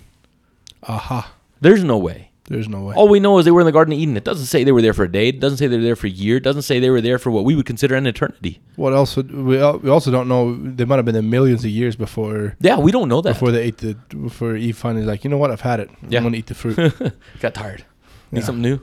Aha. 0.85 1.33
There's 1.61 1.83
no 1.83 1.99
way. 1.99 2.28
There's 2.49 2.69
no 2.69 2.83
way. 2.83 2.95
All 2.95 3.09
we 3.09 3.21
know 3.21 3.39
is 3.39 3.45
they 3.45 3.51
were 3.51 3.61
in 3.61 3.67
the 3.67 3.73
Garden 3.73 3.93
of 3.93 3.99
Eden. 3.99 4.17
It 4.17 4.25
doesn't 4.25 4.47
say 4.47 4.65
they 4.65 4.73
were 4.73 4.81
there 4.83 4.95
for 4.95 5.05
a 5.05 5.13
day. 5.13 5.29
It 5.29 5.39
doesn't 5.39 5.59
say 5.59 5.67
they 5.67 5.77
were 5.77 5.83
there 5.83 5.97
for 5.97 6.07
a 6.07 6.11
year. 6.11 6.39
It 6.39 6.43
doesn't 6.43 6.63
say 6.63 6.81
they 6.81 6.89
were 6.91 7.01
there 7.03 7.19
for 7.19 7.31
what 7.31 7.45
we 7.45 7.55
would 7.55 7.67
consider 7.67 7.95
an 7.95 8.07
eternity. 8.07 8.61
What 8.77 8.95
else? 8.95 9.17
Would, 9.17 9.31
we 9.35 9.59
al- 9.61 9.79
we 9.79 9.91
also 9.91 10.11
don't 10.11 10.29
know. 10.29 10.57
They 10.57 10.85
might 10.87 10.97
have 10.97 11.05
been 11.05 11.13
there 11.15 11.23
millions 11.23 11.63
of 11.65 11.71
years 11.71 11.95
before 11.95 12.57
Yeah, 12.61 12.79
we 12.79 12.91
don't 12.91 13.09
know 13.09 13.21
that. 13.21 13.35
before 13.35 13.53
they 13.53 13.63
ate 13.65 13.79
the 13.79 13.95
before 14.17 14.57
Eve 14.57 14.77
finally 14.79 15.05
like 15.05 15.25
you 15.25 15.31
know 15.31 15.37
what 15.37 15.51
I've 15.51 15.61
had 15.61 15.79
it. 15.81 15.91
Yeah. 16.09 16.19
I'm 16.19 16.25
gonna 16.25 16.39
eat 16.39 16.47
the 16.47 16.55
fruit. 16.55 16.77
Got 17.41 17.55
tired. 17.55 17.85
Need 18.33 18.41
Yeah. 18.41 18.47
something 18.47 18.63
new. 18.63 18.81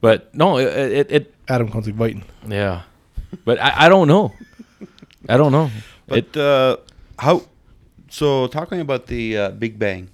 But 0.00 0.34
no, 0.34 0.58
it, 0.58 0.66
it, 0.92 1.12
it 1.12 1.34
Adam 1.48 1.70
comes 1.70 1.86
like 1.86 1.96
biting. 1.96 2.24
yeah. 2.48 2.82
But 3.44 3.60
I, 3.60 3.86
I 3.86 3.88
don't 3.88 4.08
know. 4.08 4.32
I 5.28 5.36
don't 5.36 5.52
know. 5.52 5.70
But 6.08 6.36
uh, 6.36 6.78
how? 7.18 7.42
So 8.08 8.48
talking 8.48 8.80
about 8.80 9.06
the 9.06 9.36
uh, 9.36 9.50
Big 9.50 9.78
Bang. 9.78 10.08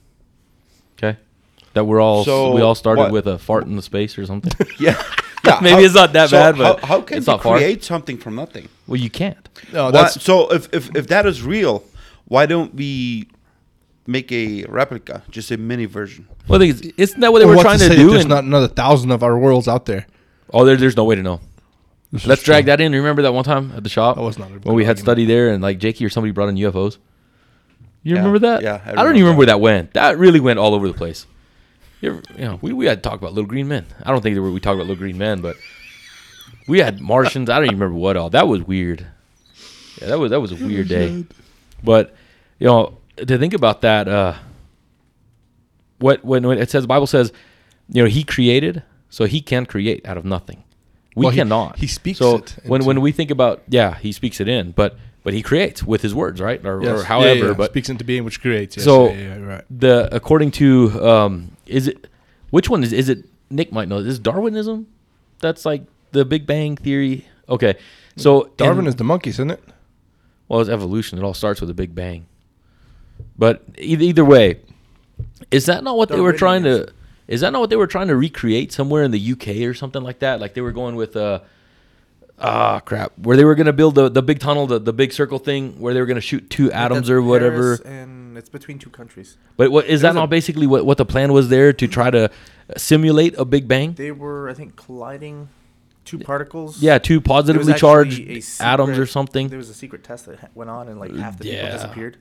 Okay. 1.76 1.80
That 1.80 1.84
we're 1.84 2.00
all 2.00 2.24
So, 2.24 2.52
we 2.54 2.60
all 2.62 2.74
started 2.74 3.02
what- 3.02 3.12
with 3.12 3.26
a 3.26 3.38
fart 3.38 3.66
in 3.66 3.76
the 3.76 3.82
space 3.82 4.18
or 4.18 4.26
something. 4.26 4.52
Yeah. 4.80 5.00
yeah. 5.44 5.58
Maybe 5.62 5.84
it's 5.84 5.94
not 5.94 6.12
that 6.14 6.30
so 6.30 6.36
bad, 6.38 6.56
but 6.58 6.80
how, 6.80 6.86
how 6.86 7.00
can 7.02 7.18
it's 7.18 7.26
you 7.26 7.32
not 7.34 7.42
far. 7.42 7.56
create 7.56 7.84
something 7.84 8.18
from 8.18 8.34
nothing? 8.34 8.68
well, 8.86 9.00
you 9.00 9.10
can't. 9.10 9.48
No, 9.72 9.84
Why- 9.86 9.90
that's 9.92 10.22
so 10.22 10.50
if, 10.52 10.68
if 10.74 10.94
if 10.96 11.06
that 11.08 11.24
is 11.26 11.42
real, 11.42 11.84
why 12.26 12.46
don't 12.46 12.74
we 12.74 13.28
make 14.06 14.30
a 14.32 14.64
replica, 14.64 15.22
just 15.30 15.50
a 15.50 15.56
mini 15.56 15.84
version? 15.86 16.26
Well, 16.48 16.58
the 16.58 16.72
thing 16.72 16.90
is, 16.90 16.92
isn't 16.96 17.20
that 17.20 17.32
what 17.32 17.38
they 17.40 17.44
Well, 17.44 17.52
were 17.52 17.56
what's 17.56 17.66
trying 17.66 17.78
say 17.78 17.88
to 17.90 17.94
that 17.94 18.00
do? 18.00 18.10
There's 18.10 18.24
in- 18.24 18.28
not 18.28 18.44
another 18.44 18.68
thousand 18.68 19.10
of 19.12 19.22
our 19.22 19.36
worlds 19.38 19.68
out 19.68 19.86
there. 19.86 20.06
oh, 20.52 20.64
there, 20.64 20.76
there's 20.76 20.96
no 20.96 21.04
way 21.04 21.14
to 21.16 21.22
know. 21.22 21.40
This 22.12 22.22
is 22.22 22.28
Let's 22.28 22.42
drag 22.42 22.64
true. 22.64 22.70
that 22.72 22.80
in. 22.80 22.92
Remember 22.92 23.22
that 23.22 23.32
one 23.34 23.44
time 23.44 23.72
at 23.76 23.82
the 23.82 23.88
shop 23.90 24.16
That 24.16 24.22
was 24.22 24.38
not 24.38 24.48
a 24.50 24.54
good 24.54 24.64
when 24.64 24.74
we 24.76 24.84
had 24.84 24.90
argument. 24.90 25.06
study 25.06 25.24
there 25.26 25.50
and 25.50 25.60
like 25.62 25.78
Jakey 25.78 26.04
or 26.04 26.08
somebody 26.08 26.30
brought 26.32 26.48
in 26.48 26.56
UFOs. 26.56 26.98
You 28.04 28.14
Yeah, 28.14 28.18
remember 28.18 28.38
that? 28.40 28.62
yeah, 28.62 28.74
I 28.74 28.74
I, 28.74 28.78
don't 28.78 28.86
remember 28.86 29.10
even 29.10 29.16
remember 29.24 29.38
where 29.38 29.46
that 29.46 29.60
went. 29.60 29.92
That 29.94 30.16
really 30.18 30.38
went 30.40 30.58
all 30.60 30.74
over 30.74 30.86
the 30.86 30.94
place. 30.94 31.26
You, 32.00 32.10
ever, 32.10 32.22
you 32.36 32.44
know, 32.44 32.58
we, 32.60 32.72
we 32.72 32.86
had 32.86 33.02
to 33.02 33.08
talk 33.08 33.18
about 33.18 33.32
little 33.32 33.48
green 33.48 33.68
men. 33.68 33.86
I 34.04 34.10
don't 34.12 34.20
think 34.22 34.34
that 34.36 34.42
we 34.42 34.60
talked 34.60 34.74
about 34.74 34.86
little 34.86 34.96
green 34.96 35.16
men, 35.18 35.40
but 35.40 35.56
we 36.68 36.78
had 36.80 37.00
Martians. 37.00 37.48
I 37.48 37.56
don't 37.56 37.66
even 37.66 37.78
remember 37.78 37.98
what 37.98 38.16
all. 38.16 38.30
That 38.30 38.48
was 38.48 38.62
weird. 38.62 39.06
Yeah, 40.00 40.08
that 40.08 40.18
was 40.18 40.30
that 40.30 40.40
was 40.40 40.52
a 40.52 40.56
weird 40.56 40.88
day. 40.88 41.24
But 41.82 42.14
you 42.58 42.66
know, 42.66 42.98
to 43.16 43.38
think 43.38 43.54
about 43.54 43.80
that, 43.80 44.08
uh, 44.08 44.34
what 45.98 46.24
when, 46.24 46.46
when 46.46 46.58
it 46.58 46.70
says 46.70 46.84
the 46.84 46.88
Bible 46.88 47.06
says, 47.06 47.32
you 47.88 48.02
know, 48.02 48.08
He 48.08 48.24
created, 48.24 48.82
so 49.08 49.24
He 49.24 49.40
can 49.40 49.64
create 49.66 50.06
out 50.06 50.16
of 50.18 50.24
nothing. 50.24 50.62
We 51.14 51.24
Well, 51.24 51.34
cannot. 51.34 51.78
he 51.78 51.86
speaks 51.86 52.18
So 52.18 52.36
it 52.36 52.58
when 52.66 52.84
when 52.84 53.00
we 53.00 53.10
think 53.12 53.30
about 53.30 53.62
yeah, 53.68 53.96
He 53.96 54.12
speaks 54.12 54.40
it 54.40 54.48
in, 54.48 54.72
but 54.72 54.98
but 55.22 55.32
He 55.32 55.42
creates 55.42 55.82
with 55.82 56.02
His 56.02 56.14
words, 56.14 56.40
right? 56.42 56.64
Or, 56.64 56.82
Yes. 56.82 56.90
or 56.92 56.96
Yeah, 56.98 57.04
however, 57.04 57.46
yeah, 57.48 57.52
but 57.54 57.70
speaks 57.70 57.88
into 57.88 58.04
being, 58.04 58.24
which 58.24 58.40
creates. 58.42 58.76
Yes, 58.76 58.84
So- 58.84 59.12
yeah, 59.12 59.16
yeah, 59.38 59.38
right. 59.38 59.64
the 59.70 60.14
according 60.14 60.50
to 60.52 61.06
um 61.08 61.55
is 61.66 61.88
it 61.88 62.06
which 62.50 62.68
one 62.68 62.82
is 62.82 62.92
is 62.92 63.08
it 63.08 63.24
Nick 63.50 63.72
might 63.72 63.88
know? 63.88 63.98
Is 63.98 64.18
Darwinism? 64.18 64.86
That's 65.40 65.64
like 65.64 65.82
the 66.12 66.24
Big 66.24 66.46
Bang 66.46 66.76
theory. 66.76 67.26
Okay 67.48 67.76
so 68.16 68.50
Darwin 68.56 68.80
and- 68.80 68.88
is 68.88 68.96
the 68.96 69.04
monkeys, 69.04 69.34
isn't 69.34 69.50
it? 69.50 69.62
well 70.48 70.60
it's 70.60 70.70
evolution. 70.70 71.18
It 71.18 71.24
all 71.24 71.34
starts 71.34 71.60
with 71.60 71.70
a 71.70 71.74
Big 71.74 71.94
Bang. 71.94 72.26
But 73.38 73.62
either, 73.78 74.04
either 74.04 74.24
way 74.24 74.60
is 75.50 75.66
that 75.66 75.82
not 75.84 75.96
what 75.96 76.08
they 76.08 76.20
were 76.20 76.32
trying 76.32 76.64
to 76.64 76.88
is 77.28 77.40
that 77.40 77.50
not 77.50 77.60
what 77.60 77.70
they 77.70 77.76
were 77.76 77.86
trying 77.86 78.08
to 78.08 78.16
recreate 78.16 78.72
somewhere 78.72 79.02
in 79.02 79.10
the 79.10 79.32
UK 79.32 79.66
or 79.68 79.74
something 79.74 80.02
like 80.02 80.20
that? 80.20 80.40
Like 80.40 80.54
they 80.54 80.60
were 80.60 80.72
going 80.72 80.96
with 80.96 81.16
uh 81.16 81.40
ah 82.38 82.80
crap 82.80 83.12
where 83.18 83.36
they 83.36 83.44
were 83.44 83.54
going 83.54 83.66
to 83.66 83.72
build 83.72 83.94
the, 83.94 84.10
the 84.10 84.22
big 84.22 84.38
tunnel 84.38 84.66
the, 84.66 84.78
the 84.78 84.92
big 84.92 85.10
circle 85.10 85.38
thing 85.38 85.80
where 85.80 85.94
they 85.94 86.00
were 86.00 86.06
going 86.06 86.16
to 86.16 86.20
shoot 86.20 86.48
two 86.50 86.70
atoms 86.72 87.10
or 87.10 87.22
whatever. 87.22 87.78
Paris, 87.78 87.80
and 88.36 88.42
it's 88.42 88.50
between 88.50 88.78
two 88.78 88.90
countries. 88.90 89.38
But 89.56 89.70
what 89.72 89.86
is 89.86 90.02
that 90.02 90.14
not 90.14 90.28
basically 90.28 90.66
what, 90.66 90.84
what 90.84 90.98
the 90.98 91.06
plan 91.06 91.32
was 91.32 91.48
there 91.48 91.72
to 91.72 91.88
try 91.88 92.10
to 92.10 92.30
simulate 92.76 93.34
a 93.38 93.46
Big 93.46 93.66
Bang? 93.66 93.94
They 93.94 94.12
were, 94.12 94.50
I 94.50 94.52
think, 94.52 94.76
colliding 94.76 95.48
two 96.04 96.18
particles. 96.18 96.82
Yeah, 96.82 96.98
two 96.98 97.22
positively 97.22 97.72
charged 97.72 98.20
a 98.20 98.42
atoms 98.62 98.98
or 98.98 99.06
something. 99.06 99.48
There 99.48 99.56
was 99.56 99.70
a 99.70 99.74
secret 99.74 100.04
test 100.04 100.26
that 100.26 100.54
went 100.54 100.68
on, 100.68 100.88
and 100.88 101.00
like 101.00 101.14
half 101.16 101.38
the 101.38 101.48
Yeah. 101.48 101.62
people 101.62 101.72
disappeared. 101.78 102.16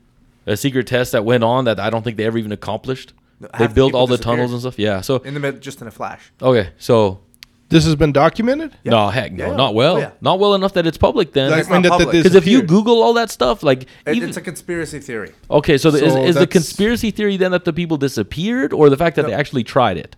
A 0.46 0.56
secret 0.56 0.88
test 0.88 1.12
that 1.12 1.26
went 1.26 1.44
on 1.44 1.66
that 1.66 1.82
I 1.82 1.90
don't 1.90 2.04
think 2.04 2.16
they 2.16 2.24
ever 2.24 2.38
even 2.38 2.54
accomplished. 2.54 3.12
No, 3.42 3.50
They 3.52 3.58
half 3.58 3.72
the 3.72 3.76
built 3.76 3.94
all 3.94 4.08
the 4.08 4.18
tunnels 4.18 4.54
and 4.54 4.62
stuff. 4.62 4.80
Yeah. 4.80 5.02
So 5.02 5.18
in 5.18 5.34
the 5.34 5.42
mid, 5.42 5.60
just 5.60 5.82
in 5.82 5.88
a 5.88 5.92
flash. 5.92 6.32
okay. 6.42 6.70
So 6.78 7.20
This 7.70 7.84
has 7.86 7.96
been 7.96 8.12
documented. 8.12 8.78
Yeah. 8.84 8.92
no, 8.92 9.08
heck 9.10 9.32
no, 9.32 9.44
Yeah, 9.46 9.50
yeah. 9.52 9.56
not 9.58 9.74
well, 9.74 9.96
Oh, 9.96 10.00
yeah. 10.00 10.12
not 10.22 10.40
well 10.40 10.54
enough 10.54 10.74
that 10.74 10.86
it's 10.86 11.00
public 11.00 11.34
then. 11.34 11.50
Like, 11.50 11.62
It's 11.62 11.70
I 11.70 11.74
mean, 11.74 11.82
that- 11.82 11.90
that 11.90 11.98
public. 11.98 12.12
this 12.12 12.24
Because 12.24 12.36
if 12.36 12.46
you 12.46 12.60
appeared. 12.60 12.70
Google 12.70 13.02
all 13.02 13.14
that 13.14 13.32
stuff, 13.32 13.64
like 13.64 13.84
It, 14.06 14.16
even 14.16 14.30
it's 14.30 14.38
a 14.38 14.42
conspiracy 14.42 15.00
theory. 15.00 15.32
okay, 15.50 15.78
so, 15.80 15.90
the, 15.90 16.06
is, 16.06 16.14
So 16.14 16.24
is 16.24 16.36
the 16.36 16.42
that's- 16.42 16.52
conspiracy 16.54 17.10
theory 17.10 17.38
then 17.38 17.52
that 17.52 17.66
the 17.66 17.74
people 17.74 17.98
disappeared, 17.98 18.72
or 18.72 18.90
the 18.92 18.98
fact 18.98 19.16
that 19.16 19.24
No. 19.24 19.30
they 19.30 19.34
actually 19.34 19.64
tried 19.64 19.98
it? 19.98 20.16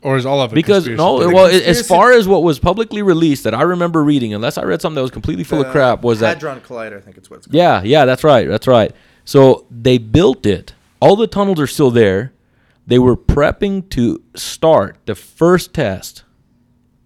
Or 0.00 0.16
is 0.16 0.24
all 0.26 0.40
of 0.42 0.52
it 0.52 0.54
Because 0.54 0.84
conspiracy 0.84 1.02
no, 1.02 1.18
theory? 1.20 1.34
well, 1.34 1.46
as 1.46 1.52
conspiracy- 1.62 1.88
far 1.88 2.12
as 2.12 2.28
what 2.28 2.42
was 2.44 2.58
publicly 2.60 3.02
released 3.02 3.42
that 3.44 3.54
I 3.54 3.62
remember 3.62 4.04
reading, 4.04 4.32
unless 4.32 4.56
I 4.56 4.62
read 4.62 4.80
something 4.80 4.96
that 4.96 5.02
was 5.02 5.10
completely 5.10 5.44
full 5.44 5.60
of 5.60 5.72
crap, 5.72 6.02
was 6.04 6.20
that 6.20 6.34
hadron 6.34 6.60
collider? 6.60 6.98
I 6.98 7.00
think 7.00 7.16
it's 7.16 7.28
what 7.30 7.38
it's 7.38 7.46
called. 7.46 7.54
Yeah, 7.56 7.82
yeah, 7.82 8.04
that's 8.04 8.22
right. 8.22 8.46
That's 8.46 8.66
right. 8.68 8.92
So 9.24 9.64
they 9.70 9.98
built 9.98 10.46
it. 10.46 10.74
All 11.00 11.16
the 11.16 11.26
tunnels 11.26 11.58
are 11.58 11.66
still 11.66 11.90
there. 11.90 12.32
They 12.86 12.98
were 12.98 13.16
prepping 13.16 13.88
to 13.90 14.20
start 14.36 14.98
the 15.06 15.14
first 15.14 15.72
test. 15.74 16.22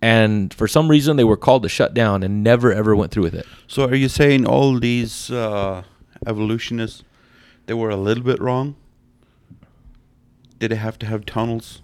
And 0.01 0.55
for 0.55 0.69
some 0.69 0.89
reason, 0.89 1.17
they 1.17 1.25
were 1.25 1.37
called 1.37 1.63
to 1.65 1.69
shut 1.69 1.93
down 1.93 2.23
and 2.23 2.45
never 2.45 2.73
ever 2.73 2.95
went 2.95 3.11
through 3.13 3.25
with 3.25 3.35
it. 3.35 3.47
So 3.67 3.85
are 3.89 3.95
you 3.95 4.09
saying 4.09 4.47
all 4.47 4.79
these 4.79 5.31
uh, 5.31 5.83
evolutionists 6.27 7.03
they 7.67 7.75
were 7.75 7.91
a 7.91 7.97
little 7.97 8.23
bit 8.25 8.41
wrong? 8.41 8.77
Did 10.59 10.71
they 10.71 10.77
have 10.77 10.99
to 11.01 11.07
have 11.07 11.27
tunnels 11.27 11.83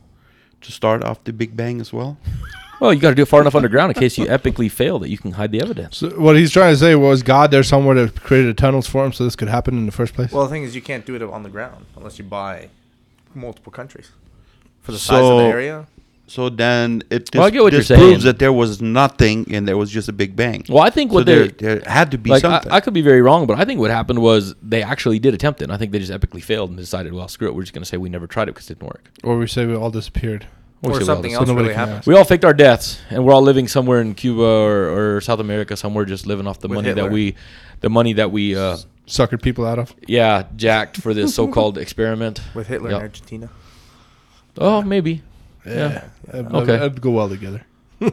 to 0.60 0.72
start 0.72 1.04
off 1.04 1.22
the 1.24 1.32
Big 1.32 1.56
Bang 1.56 1.80
as 1.80 1.92
well? 1.92 2.16
Well, 2.80 2.92
you 2.92 3.00
got 3.00 3.10
to 3.10 3.14
do 3.14 3.22
it 3.22 3.28
far 3.28 3.40
enough 3.40 3.54
underground 3.54 3.92
in 3.94 4.00
case 4.00 4.18
you 4.18 4.26
epically 4.26 4.68
fail 4.70 4.98
that 4.98 5.08
you 5.08 5.16
can 5.16 5.30
hide 5.30 5.52
the 5.52 5.62
evidence. 5.62 5.96
So 5.98 6.08
what 6.20 6.36
he's 6.36 6.50
trying 6.50 6.74
to 6.74 6.76
say 6.76 6.96
was 6.96 7.22
God 7.22 7.52
there 7.52 7.62
somewhere 7.62 7.94
that 7.94 8.20
created 8.20 8.50
the 8.50 8.60
tunnels 8.60 8.88
for 8.88 9.06
him, 9.06 9.12
so 9.12 9.22
this 9.24 9.36
could 9.36 9.46
happen 9.48 9.78
in 9.78 9.86
the 9.86 9.92
first 9.92 10.12
place. 10.12 10.32
Well, 10.32 10.42
the 10.42 10.50
thing 10.50 10.64
is, 10.64 10.74
you 10.74 10.82
can't 10.82 11.06
do 11.06 11.14
it 11.14 11.22
on 11.22 11.44
the 11.44 11.48
ground 11.48 11.86
unless 11.96 12.18
you 12.18 12.24
buy 12.24 12.68
multiple 13.32 13.70
countries 13.72 14.10
for 14.82 14.90
the 14.90 14.98
size 14.98 15.20
of 15.20 15.24
So- 15.24 15.38
the 15.38 15.44
area. 15.44 15.86
So 16.26 16.48
then 16.48 17.02
it 17.10 17.28
Well, 17.34 17.44
I 17.44 17.50
get 17.50 17.62
what 17.62 17.72
you're 17.72 17.82
disproves 17.82 18.00
saying. 18.00 18.20
that 18.24 18.38
there 18.38 18.52
was 18.52 18.80
nothing 18.80 19.46
and 19.54 19.68
there 19.68 19.76
was 19.76 19.90
just 19.90 20.08
a 20.08 20.12
Big 20.12 20.34
Bang. 20.34 20.64
Well, 20.70 20.82
I 20.82 20.88
think 20.90 21.10
so 21.10 21.16
what 21.16 21.26
there, 21.26 21.48
they 21.48 21.76
there 21.76 21.82
had 21.86 22.10
to 22.12 22.18
be 22.18 22.30
like, 22.30 22.42
I, 22.44 22.48
something. 22.50 22.72
I 22.72 22.80
could 22.80 22.94
be 22.94 23.02
very 23.02 23.20
wrong, 23.20 23.46
but 23.46 23.58
I 23.58 23.64
think 23.66 23.78
what 23.78 23.90
happened 23.90 24.20
was 24.20 24.54
they 24.62 24.82
actually 24.82 25.18
did 25.18 25.34
attempt 25.34 25.60
it. 25.60 25.64
And 25.64 25.72
I 25.72 25.76
think 25.76 25.92
they 25.92 25.98
just 25.98 26.10
epically 26.10 26.42
failed 26.42 26.70
and 26.70 26.78
decided, 26.78 27.12
well, 27.12 27.28
screw 27.28 27.48
it, 27.48 27.54
we're 27.54 27.62
just 27.62 27.74
going 27.74 27.82
to 27.82 27.88
say 27.88 27.98
we 27.98 28.08
never 28.08 28.26
tried 28.26 28.44
it 28.48 28.54
because 28.54 28.70
it 28.70 28.78
didn't 28.78 28.88
work. 28.88 29.10
or 29.22 29.36
we 29.36 29.46
say 29.46 29.66
we 29.66 29.74
all 29.76 29.90
disappeared. 29.90 30.46
We 30.80 30.92
or 30.92 31.00
something 31.02 31.34
all- 31.34 31.40
else 31.42 31.48
nobody 31.48 31.68
really 31.68 31.74
happened. 31.76 32.06
We 32.06 32.14
all 32.14 32.24
faked 32.24 32.44
our 32.44 32.52
deaths, 32.54 33.00
and 33.10 33.24
we're 33.24 33.32
all 33.32 33.40
living 33.42 33.68
somewhere 33.68 34.00
in 34.02 34.14
Cuba 34.14 34.42
or, 34.44 35.16
or 35.16 35.20
South 35.22 35.40
America, 35.40 35.76
somewhere 35.76 36.04
just 36.06 36.26
living 36.26 36.46
off 36.46 36.58
the 36.60 36.68
With 36.68 36.76
money 36.76 36.88
Hitler. 36.88 37.04
that 37.04 37.12
we, 37.12 37.36
the 37.80 37.88
money 37.90 38.12
that 38.14 38.30
we, 38.32 38.54
uh, 38.56 38.76
Suckered 39.06 39.40
people 39.42 39.66
out 39.66 39.78
of. 39.78 39.94
yeah, 40.06 40.44
jacked 40.56 40.96
for 40.98 41.12
this 41.14 41.34
so-called 41.34 41.76
experiment. 41.84 42.40
With 42.54 42.66
Hitler 42.68 42.90
Yep. 42.90 42.96
in 42.98 43.02
Argentina. 43.02 43.50
Oh, 44.58 44.80
maybe. 44.82 45.22
Yeah. 45.66 46.04
That'd, 46.26 46.52
Okay. 46.54 46.66
that'd 46.66 47.00
go 47.00 47.10
well 47.10 47.28
together. 47.28 47.62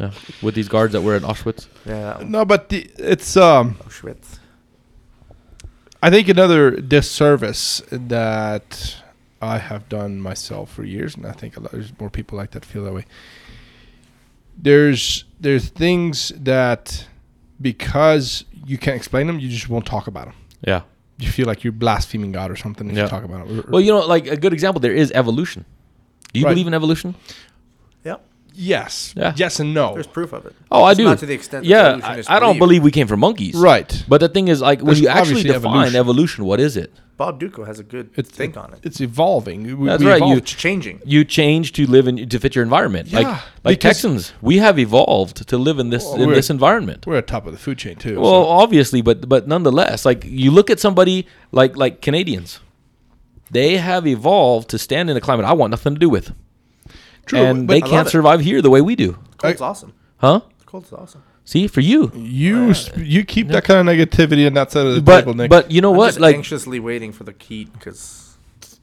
Yeah. 0.00 0.10
With 0.42 0.56
these 0.56 0.68
guards 0.68 0.92
that 0.92 1.02
were 1.02 1.14
at 1.14 1.22
Auschwitz. 1.22 1.68
Yeah, 1.86 2.00
that 2.00 2.18
one. 2.18 2.30
No, 2.32 2.44
but 2.44 2.68
the, 2.68 2.90
it's 2.98 3.36
um. 3.36 3.76
Auschwitz. 3.76 4.38
I 6.02 6.10
think 6.10 6.28
another 6.28 6.72
disservice 6.72 7.80
that 7.90 8.96
I 9.40 9.58
have 9.58 9.88
done 9.88 10.20
myself 10.20 10.72
for 10.72 10.84
years, 10.84 11.14
and 11.14 11.24
I 11.24 11.32
think 11.32 11.56
a 11.56 11.60
lot, 11.60 11.70
there's 11.72 11.92
more 11.98 12.10
people 12.10 12.36
like 12.36 12.50
that 12.50 12.64
feel 12.64 12.84
that 12.84 12.92
way. 12.92 13.04
There's 14.60 15.24
there's 15.40 15.68
things 15.68 16.32
that 16.36 17.06
because 17.60 18.44
you 18.66 18.78
can't 18.78 18.96
explain 18.96 19.28
them, 19.28 19.38
you 19.38 19.48
just 19.48 19.68
won't 19.68 19.86
talk 19.86 20.08
about 20.08 20.26
them. 20.26 20.34
Yeah. 20.66 20.82
You 21.18 21.28
feel 21.28 21.46
like 21.46 21.62
you're 21.64 21.72
blaspheming 21.72 22.32
God 22.32 22.50
or 22.50 22.56
something 22.56 22.88
if 22.90 22.96
Yeah. 22.96 23.04
you 23.04 23.08
talk 23.08 23.24
about 23.24 23.48
it. 23.48 23.68
Well, 23.68 23.80
you 23.80 23.92
know, 23.92 24.04
like 24.06 24.26
a 24.26 24.36
good 24.36 24.52
example 24.52 24.80
there 24.80 24.92
is 24.94 25.12
evolution. 25.12 25.64
Do 26.32 26.40
you 26.40 26.46
Right. 26.46 26.52
believe 26.52 26.66
in 26.66 26.74
evolution? 26.74 27.14
Yep. 28.56 28.84
yes, 28.84 29.12
Yeah. 29.16 29.32
yes 29.36 29.60
and 29.60 29.74
no. 29.74 29.94
There's 29.94 30.06
proof 30.06 30.32
of 30.32 30.46
it. 30.46 30.54
Oh, 30.70 30.84
I 30.84 30.90
Just 30.92 30.98
do. 30.98 31.04
Not 31.04 31.18
to 31.18 31.26
the 31.26 31.34
extent. 31.34 31.64
that 31.64 31.68
yeah, 31.70 31.86
evolution 31.88 32.10
I, 32.10 32.18
is 32.18 32.26
I 32.28 32.38
don't 32.40 32.58
believe 32.58 32.82
we 32.82 32.90
came 32.90 33.06
from 33.06 33.20
monkeys. 33.20 33.54
Right. 33.54 34.04
But 34.08 34.20
the 34.20 34.28
thing 34.28 34.48
is, 34.48 34.60
like, 34.60 34.80
when 34.80 34.96
you 34.96 35.08
actually 35.08 35.42
define 35.42 35.56
evolution. 35.94 35.96
evolution. 35.96 36.44
what 36.46 36.60
is 36.60 36.76
it? 36.76 36.92
Bob 37.16 37.38
Duco 37.38 37.64
has 37.64 37.78
a 37.78 37.84
good 37.84 38.10
It's 38.16 38.28
think 38.28 38.56
on 38.56 38.72
it. 38.72 38.80
It's 38.82 39.00
evolving. 39.00 39.78
We- 39.78 39.86
That's 39.86 40.02
we 40.02 40.08
right, 40.08 40.16
evolve. 40.16 40.32
you- 40.32 40.38
It's 40.38 40.52
changing. 40.52 41.00
You 41.04 41.24
change 41.24 41.72
to 41.74 41.86
live 41.86 42.08
in 42.08 42.28
to 42.28 42.38
fit 42.40 42.56
your 42.56 42.64
environment. 42.64 43.12
like, 43.12 43.22
Yeah, 43.26 43.40
like 43.62 43.78
because- 43.78 43.96
Texans, 44.02 44.32
we 44.42 44.58
have 44.58 44.80
evolved 44.80 45.46
to 45.48 45.56
live 45.56 45.78
in 45.78 45.90
this 45.90 46.02
Well, 46.04 46.22
in 46.22 46.30
this 46.30 46.50
environment. 46.50 47.06
We're 47.06 47.18
at 47.18 47.28
top 47.28 47.46
of 47.46 47.52
the 47.52 47.58
food 47.58 47.78
chain 47.78 47.96
too. 47.96 48.18
Well, 48.20 48.42
so- 48.44 48.48
obviously, 48.48 49.00
but 49.00 49.28
but 49.28 49.46
nonetheless, 49.46 50.04
like 50.04 50.24
you 50.26 50.50
look 50.50 50.70
at 50.70 50.80
somebody 50.80 51.26
like 51.52 51.76
like 51.76 52.00
Canadians, 52.02 52.58
they 53.50 53.76
have 53.76 54.06
evolved 54.08 54.68
to 54.70 54.78
stand 54.78 55.08
in 55.08 55.16
a 55.16 55.20
climate 55.20 55.46
I 55.46 55.52
want 55.52 55.70
nothing 55.70 55.94
to 55.94 56.00
do 56.00 56.08
with, 56.08 56.32
True, 57.26 57.38
and 57.40 57.68
they 57.68 57.76
I 57.78 57.80
can't 57.80 58.06
it. 58.06 58.10
survive 58.10 58.40
here 58.40 58.60
the 58.62 58.70
way 58.70 58.80
we 58.80 58.96
do, 58.96 59.18
Cold's 59.38 59.60
I- 59.60 59.66
awesome. 59.66 59.92
huh? 60.18 60.40
Cold's 60.66 60.92
awesome. 60.92 61.22
See, 61.46 61.66
for 61.66 61.80
you, 61.82 62.10
you 62.14 62.72
sp- 62.72 62.96
you 63.04 63.22
keep 63.24 63.48
that 63.48 63.64
kind 63.64 63.86
of 63.86 63.94
negativity 63.94 64.46
on 64.46 64.54
that 64.54 64.72
side 64.72 64.86
of 64.86 64.94
the 64.94 65.02
but 65.02 65.20
table, 65.20 65.34
Nick. 65.34 65.50
but 65.50 65.70
you 65.70 65.80
know 65.82 65.90
I'm 65.92 65.96
what? 65.98 66.06
just 66.08 66.20
Like, 66.20 66.36
anxiously 66.36 66.80
waiting 66.80 67.12
for 67.12 67.24
the 67.24 67.34
heat 67.38 67.70
because 67.74 68.36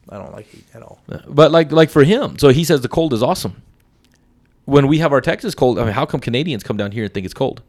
I 0.08 0.16
don't 0.18 0.32
like 0.32 0.46
heat 0.46 0.64
at 0.72 0.82
all. 0.82 1.00
Uh, 1.10 1.18
but 1.28 1.50
like 1.50 1.72
like 1.72 1.90
for 1.90 2.04
him, 2.04 2.38
so 2.38 2.48
he 2.50 2.62
says 2.64 2.80
the 2.80 2.88
cold 2.88 3.12
is 3.12 3.22
awesome. 3.22 3.62
When 4.64 4.86
we 4.86 4.98
have 4.98 5.12
our 5.12 5.20
Texas 5.20 5.54
cold, 5.56 5.76
I 5.78 5.84
mean, 5.84 5.92
how 5.92 6.06
come 6.06 6.20
Canadians 6.20 6.62
come 6.62 6.76
down 6.76 6.92
here 6.92 7.04
and 7.04 7.12
think 7.12 7.24
it's 7.24 7.34
cold? 7.34 7.62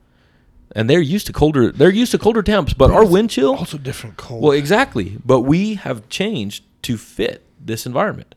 And 0.75 0.87
they're 0.89 1.01
used 1.01 1.25
to 1.27 1.33
colder. 1.33 1.71
They're 1.71 1.89
used 1.91 2.11
to 2.11 2.19
colder 2.19 2.43
temps, 2.43 2.73
but 2.73 2.91
our 2.91 3.05
wind 3.05 3.31
chill. 3.31 3.55
also 3.55 3.77
different 3.79 4.17
cold. 4.17 4.43
Well, 4.43 4.51
exactly. 4.51 5.17
But 5.25 5.41
we 5.41 5.73
have 5.75 6.07
changed 6.09 6.63
to 6.83 6.97
fit 6.97 7.43
this 7.59 7.85
environment. 7.87 8.35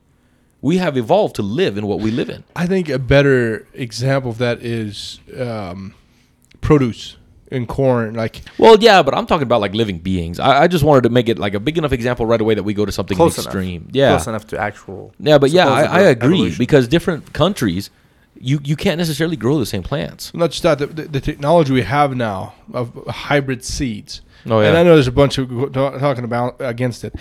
We 0.66 0.78
have 0.78 0.96
evolved 0.96 1.36
to 1.36 1.42
live 1.42 1.78
in 1.78 1.86
what 1.86 2.00
we 2.00 2.10
live 2.10 2.28
in. 2.28 2.42
I 2.56 2.66
think 2.66 2.88
a 2.88 2.98
better 2.98 3.66
example 3.72 4.30
of 4.32 4.38
that 4.38 4.62
is 4.62 5.20
um, 5.38 5.94
produce 6.60 7.16
and 7.52 7.68
corn. 7.68 8.14
Like 8.14 8.42
Well, 8.58 8.76
yeah, 8.80 9.02
but 9.02 9.14
I'm 9.14 9.26
talking 9.26 9.44
about 9.44 9.60
like 9.60 9.74
living 9.74 9.98
beings. 9.98 10.40
I, 10.40 10.62
I 10.64 10.66
just 10.66 10.82
wanted 10.82 11.04
to 11.04 11.10
make 11.10 11.28
it 11.28 11.38
like 11.38 11.54
a 11.54 11.60
big 11.60 11.78
enough 11.78 11.92
example 11.92 12.26
right 12.26 12.40
away 12.40 12.54
that 12.54 12.64
we 12.64 12.74
go 12.74 12.84
to 12.84 12.90
something 12.90 13.16
Close 13.16 13.38
extreme. 13.38 13.82
enough. 13.82 13.94
Yeah, 13.94 14.08
Close 14.16 14.26
enough 14.26 14.46
to 14.48 14.58
actual. 14.58 15.12
yeah, 15.20 15.38
but 15.38 15.50
yeah, 15.50 15.68
I, 15.68 15.82
I 15.82 16.00
agree 16.00 16.34
evolution. 16.34 16.58
because 16.58 16.88
different 16.88 17.32
countries, 17.32 17.90
you 18.40 18.58
you 18.64 18.74
can't 18.74 18.98
necessarily 18.98 19.36
grow 19.36 19.58
the 19.60 19.66
same 19.66 19.84
plants. 19.84 20.34
not 20.34 20.50
just 20.50 20.64
that, 20.64 20.78
the, 20.78 20.86
the, 20.86 21.02
the 21.02 21.20
technology 21.20 21.72
we 21.72 21.82
have 21.82 22.16
now 22.16 22.54
of 22.72 22.92
hybrid 23.08 23.64
seeds. 23.64 24.20
Oh 24.48 24.60
And 24.60 24.76
I 24.76 24.82
know 24.84 24.94
there's 24.94 25.08
a 25.08 25.12
bunch 25.12 25.38
of 25.38 25.48
talking 25.72 26.24
about 26.24 26.56
against 26.60 27.04
it. 27.04 27.14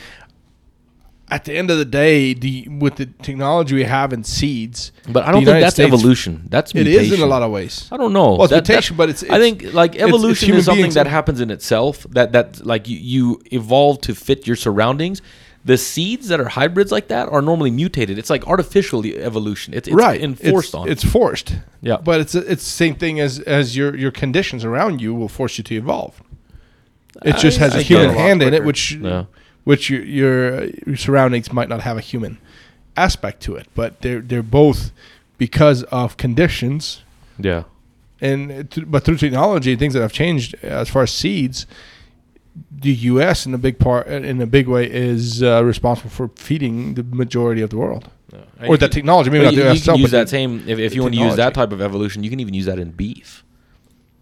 At 1.28 1.46
the 1.46 1.54
end 1.54 1.72
of 1.72 1.80
the 1.80 1.86
day, 1.86 2.36
the 2.36 2.68
with 2.70 2.98
the 2.98 3.08
technology 3.08 3.74
we 3.74 3.84
have 3.84 4.14
in 4.14 4.24
seeds, 4.24 4.92
but 5.10 5.24
I 5.24 5.32
don't 5.32 5.40
think 5.42 5.48
United 5.48 5.64
that's 5.64 5.76
States- 5.76 5.92
evolution. 5.94 6.48
That's 6.52 6.72
it 6.72 6.76
mutation. 6.86 7.06
is 7.06 7.12
in 7.14 7.22
a 7.22 7.26
lot 7.26 7.42
of 7.42 7.50
ways. 7.52 7.88
I 7.92 7.98
don't 7.98 8.14
know. 8.14 8.34
Well, 8.34 8.44
it's 8.44 8.52
That- 8.52 8.66
that- 8.66 8.72
mutation, 8.72 8.96
but 8.96 9.10
it's, 9.10 9.24
I 9.24 9.40
think 9.40 9.74
like 9.74 9.96
it's- 9.96 10.06
it's 10.08 10.14
evolution 10.16 10.54
is 10.54 10.66
something 10.66 10.92
that 10.92 11.08
happens 11.08 11.42
in 11.42 11.50
itself. 11.50 12.06
That 12.12 12.32
that 12.34 12.64
like 12.66 12.88
you, 12.88 12.98
you 13.00 13.42
evolve 13.52 14.02
to 14.02 14.14
fit 14.14 14.46
your 14.46 14.56
surroundings. 14.56 15.22
The 15.66 15.80
seeds 15.80 16.28
that 16.28 16.40
are 16.40 16.48
hybrids 16.50 16.92
like 16.92 17.08
that 17.08 17.28
are 17.30 17.42
normally 17.42 17.72
mutated. 17.72 18.20
It's 18.20 18.30
like 18.30 18.46
artificial 18.46 19.04
evolution. 19.04 19.74
It's, 19.74 19.88
it's 19.88 19.96
right 19.96 20.22
enforced 20.22 20.68
it's, 20.70 20.76
on. 20.76 20.88
It's 20.90 21.04
forced. 21.04 21.56
Yeah. 21.82 21.98
but 21.98 22.22
it's 22.22 22.36
it's 22.36 22.64
the 22.64 22.70
same 22.84 22.94
thing 22.94 23.20
as 23.20 23.40
as 23.40 23.76
your 23.76 23.96
your 23.98 24.12
conditions 24.12 24.64
around 24.64 25.02
you 25.02 25.16
will 25.16 25.28
force 25.40 25.58
you 25.58 25.64
to 25.64 25.76
evolve. 25.76 26.22
It 27.24 27.38
just 27.38 27.58
has 27.58 27.74
a 27.74 27.80
I 27.80 27.82
human 27.82 28.10
get 28.10 28.16
it. 28.16 28.20
hand 28.20 28.44
in 28.44 28.54
it, 28.54 28.64
which 28.64 28.92
Yeah. 28.92 29.24
Which 29.66 29.90
your, 29.90 30.02
your 30.04 30.66
your 30.88 30.96
surroundings 30.96 31.52
might 31.52 31.68
not 31.68 31.82
have 31.82 31.98
a 31.98 32.02
human 32.02 32.40
aspect 32.96 33.42
to 33.44 33.56
it. 33.56 33.68
But 33.76 34.02
they're 34.02 34.22
they're 34.22 34.42
both 34.42 34.92
because 35.38 35.84
of 35.84 36.16
conditions 36.16 37.04
yeah. 37.38 37.64
and 38.22 38.70
but 38.88 39.04
through 39.04 39.18
technology, 39.18 39.76
things 39.76 39.94
that 39.94 40.02
have 40.02 40.14
changed 40.14 40.56
as 40.64 40.90
far 40.90 41.04
as 41.04 41.12
seeds. 41.12 41.68
The 42.72 42.94
U.S. 42.94 43.46
in 43.46 43.54
a 43.54 43.58
big 43.58 43.80
part, 43.80 44.08
in 44.08 44.42
a 44.42 44.46
big 44.46 44.70
way, 44.70 44.90
is 44.90 45.44
uh, 45.44 45.62
responsible 45.66 46.10
for 46.10 46.30
feeding 46.36 46.94
the 46.94 47.04
majority 47.04 47.62
of 47.62 47.70
the 47.70 47.76
world, 47.76 48.10
or 48.66 48.78
that 48.78 48.94
technology. 48.94 49.30
Maybe 49.30 49.44
not 49.44 49.54
you, 49.54 49.58
the 49.58 49.64
you 49.64 49.68
U.S. 49.70 49.84
can 49.84 49.96
itself, 49.96 50.00
use 50.00 50.12
that 50.12 50.30
same 50.30 50.64
if, 50.66 50.80
if 50.80 50.96
you 50.96 51.02
want 51.02 51.16
to 51.16 51.20
use 51.20 51.36
that 51.36 51.54
type 51.54 51.74
of 51.74 51.82
evolution, 51.82 52.24
you 52.24 52.30
can 52.30 52.40
even 52.40 52.54
use 52.54 52.66
that 52.68 52.80
in 52.80 52.92
beef. 52.92 53.44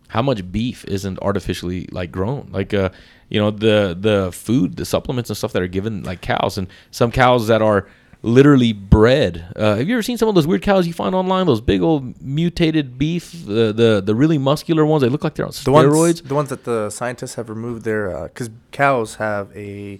How 0.07 0.23
much 0.23 0.51
beef 0.51 0.83
isn't 0.85 1.19
artificially 1.21 1.87
like 1.91 2.11
grown? 2.11 2.49
Like 2.51 2.73
uh, 2.73 2.89
you 3.34 3.39
know 3.41 3.51
the 3.51 3.97
the 3.99 4.31
food, 4.31 4.67
the 4.77 4.86
supplements 4.86 5.29
and 5.29 5.36
stuff 5.38 5.51
that 5.53 5.61
are 5.61 5.67
given 5.79 6.03
like 6.03 6.21
cows, 6.21 6.57
and 6.59 6.67
some 6.91 7.11
cows 7.11 7.47
that 7.47 7.61
are 7.61 7.81
literally 8.25 8.71
bred. 8.71 9.34
Uh, 9.57 9.75
have 9.75 9.88
you 9.89 9.95
ever 9.95 10.01
seen 10.09 10.17
some 10.17 10.29
of 10.29 10.36
those 10.36 10.47
weird 10.47 10.61
cows 10.61 10.88
you 10.88 10.93
find 10.93 11.13
online? 11.13 11.45
Those 11.45 11.59
big 11.59 11.81
old 11.81 12.21
mutated 12.21 12.97
beef, 12.97 13.25
the 13.45 13.73
the 13.73 14.01
the 14.09 14.15
really 14.15 14.38
muscular 14.38 14.86
ones. 14.86 15.01
They 15.03 15.09
look 15.09 15.23
like 15.25 15.36
they're 15.36 15.45
on 15.45 15.51
The 15.51 15.71
steroids. 15.71 15.97
ones, 15.97 16.21
the 16.21 16.36
ones 16.41 16.49
that 16.49 16.63
the 16.63 16.89
scientists 16.89 17.36
have 17.36 17.49
removed 17.49 17.84
their, 17.84 18.03
because 18.29 18.49
cows 18.71 19.15
have 19.15 19.45
a 19.57 19.99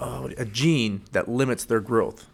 uh, 0.00 0.28
a 0.38 0.44
gene 0.44 1.02
that 1.12 1.28
limits 1.28 1.64
their 1.64 1.80
growth. 1.80 2.26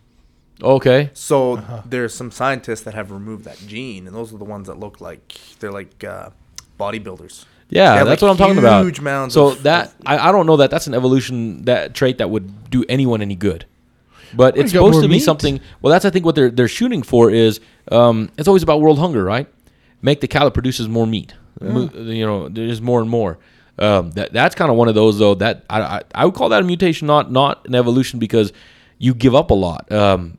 Okay. 0.63 1.11
So 1.15 1.57
Uh-huh. 1.57 1.83
there's 1.87 2.15
some 2.15 2.31
scientists 2.31 2.83
that 2.83 2.95
have 2.95 3.11
removed 3.11 3.45
that 3.45 3.59
gene, 3.67 4.07
and 4.07 4.15
those 4.15 4.33
are 4.35 4.39
the 4.39 4.45
ones 4.57 4.67
that 4.69 4.79
look 4.79 5.01
like 5.01 5.41
they're 5.59 5.73
like 5.73 6.05
uh, 6.05 6.31
bodybuilders. 6.79 7.47
Yeah, 7.73 8.05
that's 8.05 8.21
like, 8.21 8.23
what 8.23 8.31
I'm 8.31 8.37
talking 8.37 8.59
about. 8.59 8.85
huge 8.85 9.01
mounds 9.01 9.35
So 9.35 9.49
of- 9.49 9.63
that 9.63 9.93
I, 10.05 10.29
I 10.29 10.33
don't 10.33 10.47
know 10.47 10.57
that 10.59 10.71
that's 10.71 10.87
an 10.87 10.95
evolution 10.95 11.65
that 11.65 11.95
trait 11.95 12.19
that 12.19 12.29
would 12.31 12.71
do 12.71 12.85
anyone 12.89 13.23
any 13.23 13.35
good. 13.35 13.65
But 14.35 14.57
it's 14.57 14.73
supposed 14.73 15.01
to 15.03 15.09
be 15.09 15.15
meat. 15.15 15.21
something. 15.21 15.61
Well, 15.83 15.91
that's 15.91 16.05
I 16.05 16.11
think 16.11 16.25
what 16.25 16.35
they're 16.35 16.51
they're 16.51 16.69
shooting 16.69 17.03
for 17.03 17.31
is 17.31 17.61
um, 17.91 18.31
it's 18.39 18.49
always 18.49 18.63
about 18.63 18.81
world 18.81 18.99
hunger, 18.99 19.23
right? 19.25 19.47
Make 20.01 20.21
the 20.21 20.29
cow 20.29 20.45
that 20.45 20.53
produces 20.55 20.89
more 20.89 21.07
meat. 21.07 21.35
Mo- 21.61 21.91
You 21.95 22.27
know, 22.27 22.49
there's 22.49 22.81
more 22.81 23.01
and 23.01 23.11
more. 23.11 23.39
Um, 23.79 24.11
that 24.13 24.33
that's 24.33 24.55
kind 24.55 24.71
of 24.71 24.77
one 24.77 24.89
of 24.89 24.95
those 24.95 25.19
though 25.19 25.35
that 25.37 25.65
I, 25.69 25.81
I 25.81 26.03
I 26.15 26.25
would 26.25 26.35
call 26.35 26.49
that 26.51 26.63
a 26.63 26.65
mutation, 26.65 27.07
not 27.07 27.31
not 27.31 27.67
an 27.67 27.75
evolution 27.75 28.19
because 28.19 28.53
you 28.99 29.13
give 29.15 29.35
up 29.35 29.51
a 29.51 29.55
lot. 29.55 29.91
Um, 29.93 30.39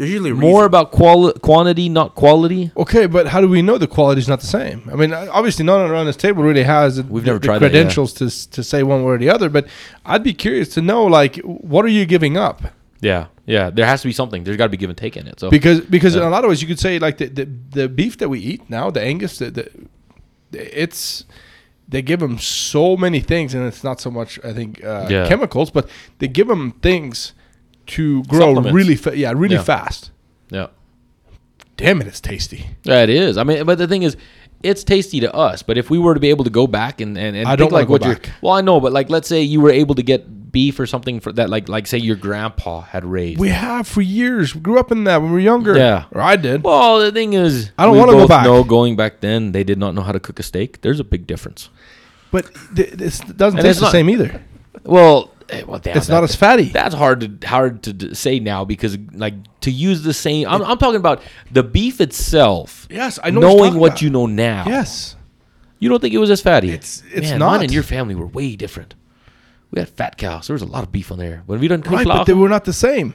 there's 0.00 0.10
usually 0.12 0.32
more 0.32 0.60
reason. 0.62 0.64
about 0.64 0.90
quali- 0.92 1.34
quantity, 1.40 1.88
not 1.90 2.14
quality. 2.14 2.70
Okay, 2.74 3.04
but 3.06 3.26
how 3.28 3.40
do 3.42 3.48
we 3.48 3.60
know 3.60 3.76
the 3.76 3.86
quality 3.86 4.18
is 4.20 4.28
not 4.28 4.40
the 4.40 4.46
same? 4.46 4.88
I 4.90 4.96
mean, 4.96 5.12
obviously, 5.12 5.64
no 5.64 5.76
one 5.78 5.90
around 5.90 6.06
this 6.06 6.16
table 6.16 6.42
really 6.42 6.62
has 6.62 6.96
the, 6.96 7.02
We've 7.02 7.24
never 7.26 7.38
the 7.38 7.44
tried 7.46 7.58
that, 7.58 7.66
yeah. 7.66 7.80
credentials 7.82 8.12
to 8.14 8.50
to 8.50 8.62
say 8.64 8.82
one 8.82 9.04
way 9.04 9.12
or 9.12 9.18
the 9.18 9.28
other. 9.28 9.50
But 9.50 9.66
I'd 10.06 10.22
be 10.22 10.32
curious 10.32 10.68
to 10.70 10.80
know, 10.80 11.04
like, 11.04 11.36
what 11.44 11.84
are 11.84 11.88
you 11.88 12.06
giving 12.06 12.36
up? 12.38 12.62
Yeah, 13.02 13.26
yeah. 13.46 13.70
There 13.70 13.86
has 13.86 14.00
to 14.02 14.08
be 14.08 14.12
something. 14.12 14.44
There's 14.44 14.56
got 14.56 14.64
to 14.64 14.70
be 14.70 14.76
give 14.78 14.90
and 14.90 14.96
take 14.98 15.16
in 15.16 15.26
it. 15.26 15.38
So 15.40 15.50
Because 15.50 15.80
because 15.82 16.16
in 16.16 16.22
a 16.22 16.30
lot 16.30 16.44
of 16.44 16.48
ways, 16.48 16.60
you 16.62 16.68
could 16.68 16.80
say 16.80 16.98
like 16.98 17.18
the 17.18 17.26
the, 17.28 17.44
the 17.80 17.88
beef 17.88 18.16
that 18.18 18.28
we 18.30 18.38
eat 18.40 18.68
now, 18.70 18.90
the 18.90 19.00
Angus, 19.02 19.38
the, 19.38 19.50
the 19.50 19.68
it's 20.52 21.24
they 21.88 22.02
give 22.02 22.20
them 22.20 22.38
so 22.38 22.96
many 22.96 23.20
things, 23.20 23.54
and 23.54 23.66
it's 23.66 23.82
not 23.84 24.00
so 24.00 24.10
much 24.10 24.38
I 24.44 24.52
think 24.52 24.82
uh, 24.84 25.06
Yeah. 25.10 25.28
chemicals, 25.28 25.70
but 25.70 25.88
they 26.18 26.28
give 26.28 26.46
them 26.48 26.72
things 26.82 27.32
to 27.96 28.22
grow 28.24 28.54
really 28.54 28.96
fa- 28.96 29.16
yeah 29.16 29.32
really 29.34 29.56
Yeah. 29.56 29.62
fast. 29.62 30.10
yeah. 30.50 30.66
Damn 31.76 32.00
it, 32.02 32.06
it's 32.06 32.20
tasty. 32.20 32.66
Yeah, 32.84 33.02
it 33.02 33.10
is. 33.10 33.38
I 33.38 33.44
mean, 33.44 33.64
but 33.64 33.78
the 33.78 33.86
thing 33.88 34.02
is, 34.02 34.16
it's 34.62 34.84
tasty 34.84 35.20
to 35.20 35.34
us. 35.34 35.62
But 35.62 35.78
if 35.78 35.88
we 35.88 35.98
were 35.98 36.12
to 36.12 36.20
be 36.20 36.28
able 36.28 36.44
to 36.44 36.50
go 36.50 36.66
back 36.66 37.00
and 37.00 37.16
and, 37.16 37.34
and 37.36 37.46
I 37.48 37.52
think 37.52 37.70
don't 37.70 37.72
like 37.72 37.88
what 37.88 38.02
back. 38.02 38.30
well, 38.42 38.52
I 38.52 38.60
know, 38.60 38.80
but 38.80 38.92
like 38.92 39.08
let's 39.08 39.26
say 39.28 39.40
you 39.42 39.60
were 39.62 39.70
able 39.70 39.94
to 39.94 40.02
get 40.02 40.52
beef 40.52 40.78
or 40.78 40.84
something 40.86 41.20
for 41.20 41.32
that, 41.32 41.48
like 41.48 41.68
like 41.70 41.86
say 41.86 41.96
your 41.96 42.16
grandpa 42.16 42.80
had 42.82 43.04
raised. 43.04 43.40
We 43.40 43.48
have 43.48 43.86
for 43.88 44.02
years. 44.02 44.54
We 44.54 44.60
grew 44.60 44.78
up 44.78 44.92
in 44.92 45.04
that 45.04 45.22
when 45.22 45.30
we 45.30 45.34
were 45.36 45.40
younger. 45.40 45.74
Yeah. 45.76 46.04
or 46.12 46.20
I 46.20 46.36
did. 46.36 46.62
well, 46.64 46.98
the 47.00 47.12
thing 47.12 47.32
is, 47.32 47.70
I 47.78 47.86
don't 47.86 47.96
wanna 47.96 48.12
go 48.12 48.28
back. 48.28 48.44
Know 48.44 48.62
going 48.62 48.94
back 48.96 49.20
then, 49.20 49.52
they 49.52 49.64
did 49.64 49.78
not 49.78 49.94
know 49.94 50.02
how 50.02 50.12
to 50.12 50.20
cook 50.20 50.38
a 50.38 50.42
steak. 50.42 50.82
There's 50.82 51.00
a 51.00 51.04
big 51.04 51.26
difference. 51.26 51.70
But 52.30 52.50
th- 52.76 52.90
this 52.92 53.20
doesn't 53.20 53.58
And 53.58 53.66
taste 53.66 53.78
the 53.80 53.86
not- 53.86 53.92
same 53.92 54.10
either. 54.10 54.42
Well, 54.84 55.30
well, 55.66 55.78
damn, 55.78 55.96
it's 55.96 56.08
not 56.08 56.22
as 56.24 56.34
fatty. 56.36 56.64
That's 56.64 56.94
hard 56.94 57.40
to 57.40 57.46
hard 57.48 57.82
to 57.84 57.92
d- 57.92 58.14
say 58.14 58.40
now 58.40 58.64
because 58.64 58.96
like 59.12 59.34
to 59.60 59.70
use 59.70 60.02
the 60.02 60.14
same. 60.14 60.48
I'm, 60.48 60.62
I'm 60.62 60.78
talking 60.78 60.96
about 61.00 61.22
the 61.50 61.62
beef 61.62 62.00
itself. 62.00 62.86
Yes, 62.90 63.18
I 63.22 63.30
know 63.30 63.40
Knowing 63.40 63.74
what 63.76 63.88
about. 63.88 64.02
you 64.02 64.10
know 64.10 64.26
now. 64.26 64.64
yes. 64.66 65.16
You 65.78 65.88
don't 65.88 66.00
think 66.00 66.12
it 66.14 66.18
was 66.18 66.30
as 66.30 66.42
fatty? 66.42 66.68
It's- 66.68 67.02
it's 67.12 67.30
Man, 67.30 67.38
not. 67.38 67.46
Mine 67.52 67.62
and 67.62 67.72
your 67.72 67.82
family 67.82 68.14
were 68.14 68.26
way 68.26 68.54
different. 68.54 68.94
We 69.70 69.78
had 69.80 69.88
fat 69.88 70.18
cows. 70.18 70.46
There 70.46 70.54
was 70.54 70.62
a 70.62 70.66
lot 70.66 70.82
of 70.82 70.92
beef 70.92 71.10
on 71.10 71.18
there. 71.18 71.42
When 71.46 71.58
we 71.60 71.68
done 71.68 71.80
Right, 71.82 72.06
but 72.06 72.24
they 72.24 72.34
were 72.34 72.48
not 72.50 72.64
the 72.64 72.72
same. 72.72 73.14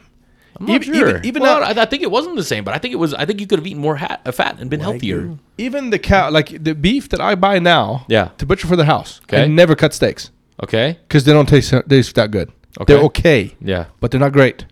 I'm 0.58 0.66
not 0.68 0.82
even- 0.84 0.94
sure. 0.96 1.10
even- 1.10 1.26
even 1.26 1.42
well, 1.44 1.60
now- 1.60 1.68
I, 1.68 1.82
I 1.84 1.86
think 1.86 2.02
it 2.02 2.10
wasn't 2.10 2.38
the 2.38 2.44
same, 2.44 2.64
but 2.64 2.74
I 2.74 2.78
think 2.80 2.94
it 2.94 2.98
was. 2.98 3.14
I 3.14 3.26
think 3.26 3.40
you 3.42 3.46
could 3.48 3.60
have 3.60 3.68
eaten 3.68 3.82
more 3.82 3.98
hat, 3.98 4.22
uh, 4.26 4.32
fat 4.32 4.58
and 4.60 4.70
been 4.70 4.80
healthier. 4.80 5.38
Even 5.58 5.90
the 5.92 6.00
cow, 6.00 6.32
like 6.32 6.64
the 6.64 6.74
beef 6.74 7.10
that 7.10 7.20
I 7.22 7.36
buy 7.36 7.60
now, 7.60 8.06
Yeah. 8.08 8.30
to 8.38 8.46
butcher 8.46 8.66
for 8.68 8.76
the 8.78 8.86
house, 8.86 9.20
I 9.32 9.48
never 9.48 9.76
cut 9.76 9.94
steaks 9.94 10.32
Okay. 10.64 10.98
because 11.08 11.24
they 11.26 11.34
don't 11.34 11.48
taste 11.50 11.74
taste 11.90 12.16
that 12.16 12.32
good. 12.32 12.52
Okay. 12.80 12.94
They're 12.94 13.04
okay, 13.06 13.56
Yeah. 13.62 13.86
but 14.00 14.12
they're 14.12 14.20
not 14.20 14.34
great. 14.34 14.66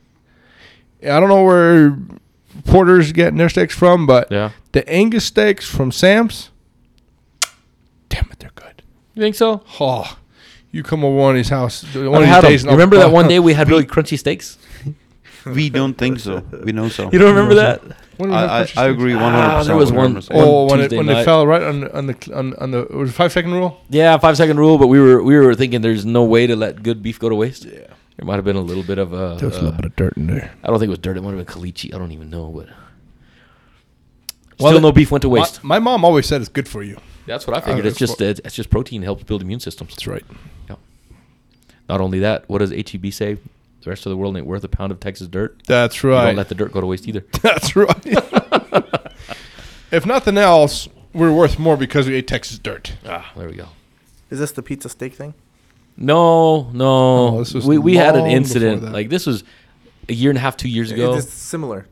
I 1.04 1.20
don't 1.20 1.30
know 1.30 1.44
where 1.44 1.98
Porter's 2.66 3.12
getting 3.12 3.38
their 3.38 3.50
steaks 3.50 3.76
from, 3.76 4.06
but 4.06 4.32
Yeah. 4.32 4.52
the 4.74 4.88
Angus 4.90 5.26
steaks 5.26 5.66
from 5.68 5.92
Sam's, 5.92 6.50
damn 8.10 8.28
it, 8.32 8.40
they're 8.40 8.52
good. 8.56 8.82
You 9.16 9.22
think 9.22 9.36
so? 9.36 9.62
Oh, 9.80 10.18
you 10.72 10.84
come 10.84 11.04
over 11.04 11.16
one 11.16 11.32
of 11.32 11.36
these 11.38 11.50
house, 11.50 11.84
one 11.96 12.08
I 12.08 12.08
of 12.16 12.20
these 12.22 12.28
had 12.30 12.44
'em. 12.46 12.52
days. 12.52 12.62
And 12.64 12.70
I'll- 12.72 12.78
remember 12.78 12.98
that 12.98 13.12
one 13.20 13.28
day 13.28 13.40
we 13.40 13.54
had 13.54 13.70
really 13.70 13.86
crunchy 13.86 14.18
steaks? 14.18 14.58
We 15.46 15.70
don't 15.70 15.98
think 15.98 16.20
so. 16.22 16.42
We 16.64 16.72
know 16.72 16.88
so. 16.98 17.10
You 17.12 17.20
don't 17.20 17.36
remember 17.36 17.56
that? 17.56 17.82
When 18.18 18.30
did 18.30 18.36
I, 18.36 18.62
I, 18.62 18.68
I 18.78 18.86
agree 18.90 19.16
100. 19.16 19.36
Ah, 19.38 19.50
percent 19.58 19.68
there 19.68 19.76
was 19.78 19.92
one- 19.92 20.24
Oh, 20.32 20.66
when, 20.70 20.80
it, 20.82 20.92
when 20.92 21.06
they 21.08 21.14
night. 21.14 21.26
fell 21.26 21.46
right 21.48 21.62
on 21.64 21.88
on 21.90 22.08
the 22.08 22.32
on, 22.34 22.54
on 22.56 22.72
the 22.72 22.86
was 22.92 23.10
it 23.10 23.14
five 23.14 23.32
second 23.32 23.52
rule. 23.54 23.82
Yeah, 23.90 24.18
five 24.18 24.38
second 24.38 24.58
rule, 24.58 24.78
but 24.78 24.88
we 24.88 25.00
were 25.00 25.22
we 25.24 25.36
were 25.38 25.56
thinking 25.56 25.82
there's 25.82 26.06
no 26.06 26.24
way 26.24 26.46
to 26.48 26.56
let 26.56 26.84
good 26.84 27.02
beef 27.02 27.20
go 27.20 27.30
to 27.30 27.36
waste. 27.36 27.66
Yeah. 27.66 27.88
There 28.18 28.26
might 28.26 28.36
have 28.36 28.46
been 28.46 28.56
a 28.56 28.62
little 28.62 28.84
bit 28.84 29.00
of 29.00 29.12
a. 29.14 29.38
There 29.40 29.50
was 29.50 29.58
a 29.58 29.62
little 29.62 29.70
uh, 29.70 29.78
bit 29.78 29.86
of 29.86 29.96
dirt 29.96 30.18
in 30.18 30.28
there. 30.28 30.52
I 30.64 30.68
don't 30.68 30.78
think 30.80 30.88
it 30.88 30.92
was 30.92 31.00
dirt. 31.00 31.18
It 31.18 31.22
might 31.22 31.34
have 31.36 31.46
been 31.46 31.56
caliche. 31.56 31.94
I 31.94 31.98
don't 31.98 32.12
even 32.12 32.30
know, 32.30 32.50
but 32.50 32.68
Well, 34.60 34.70
still 34.72 34.74
the- 34.74 34.80
no 34.82 34.92
beef 34.92 35.10
went 35.12 35.24
to 35.24 35.30
waste. 35.30 35.64
My, 35.64 35.80
my 35.80 35.92
mom 35.92 36.06
always 36.06 36.28
said 36.28 36.40
it's 36.42 36.50
good 36.50 36.68
for 36.68 36.84
you. 36.84 36.98
That's 37.26 37.48
what 37.48 37.58
I 37.58 37.62
figured. 37.62 37.86
Uh, 37.86 37.90
it's 37.90 37.98
just 37.98 38.22
it's, 38.22 38.40
it's 38.46 38.54
just 38.56 38.70
protein 38.70 39.02
helps 39.02 39.24
build 39.24 39.42
immune 39.42 39.60
systems. 39.60 39.92
That's 39.92 40.08
right. 40.08 40.26
Not 41.90 42.00
only 42.00 42.20
that, 42.20 42.48
what 42.48 42.60
does 42.60 42.72
HEB 42.72 43.12
say? 43.12 43.38
The 43.84 43.90
rest 43.90 44.06
of 44.06 44.12
the 44.12 44.18
world 44.18 44.38
ain't 44.38 44.46
worth 44.46 44.64
a 44.64 44.70
pound 44.70 44.92
of 44.92 45.00
Texas 45.00 45.28
dirt. 45.28 45.62
That's 45.68 46.02
You 46.04 46.12
right. 46.12 46.28
Don't 46.28 46.36
let 46.38 46.50
the 46.50 46.56
dirt 46.56 46.72
go 46.72 46.80
to 46.82 46.88
waste 46.88 47.08
either. 47.08 47.26
That's 47.42 47.76
right. 47.76 48.06
if 49.92 50.06
nothing 50.06 50.38
else, 50.38 50.88
we're 51.14 51.34
worth 51.34 51.60
more 51.60 51.78
because 51.78 52.08
we 52.08 52.16
ate 52.16 52.28
Texas 52.28 52.58
dirt. 52.60 52.94
ah, 53.06 53.32
there 53.36 53.48
we 53.50 53.56
go. 53.56 53.68
Is 54.30 54.40
this 54.40 54.52
the 54.52 54.64
pizza 54.64 54.90
steak 54.90 55.14
thing? 55.14 55.34
No, 55.98 56.70
no. 56.72 57.32
No, 57.32 57.40
this 57.40 57.54
was 57.54 57.66
we 57.68 57.78
we 57.78 57.96
had 57.96 58.16
an 58.16 58.26
incident. 58.26 58.84
Like 58.92 59.10
this 59.10 59.26
was 59.26 59.44
a 60.10 60.14
year 60.14 60.32
and 60.32 60.38
a 60.38 60.42
half, 60.42 60.58
two 60.58 60.70
years 60.70 60.92
ago. 60.92 61.14
It's 61.16 61.32
similar. 61.32 61.88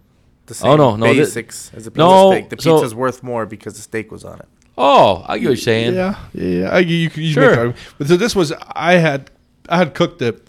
The 0.47 0.59
Oh, 0.63 0.75
no, 0.75 0.95
no, 0.95 1.05
thi- 1.05 1.19
basics 1.19 1.71
as 1.73 1.85
a 1.87 1.91
pizza 1.91 1.99
No, 1.99 2.31
steak. 2.31 2.49
The 2.49 2.61
so- 2.61 2.75
pizza's 2.77 2.95
worth 2.95 3.21
more 3.21 3.45
because 3.45 3.75
the 3.75 3.81
steak 3.81 4.11
was 4.11 4.23
on 4.25 4.39
it. 4.39 4.47
oh, 4.77 5.23
I 5.27 5.37
get 5.37 5.45
what 5.45 5.49
you're 5.51 5.55
saying. 5.57 5.93
Yeah, 5.93 6.15
yeah. 6.33 6.47
yeah. 6.61 6.69
I, 6.71 6.79
you, 6.79 7.09
could- 7.09 7.23
you 7.23 7.31
Sure. 7.33 7.67
Make 7.67 7.75
but 7.99 8.07
so 8.07 8.17
this 8.17 8.35
was 8.35 8.51
I 8.75 8.93
had 8.93 9.29
I 9.69 9.77
had 9.77 9.93
cooked 9.93 10.19
the 10.19 10.41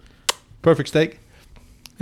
perfect 0.62 0.88
steak, 0.88 1.18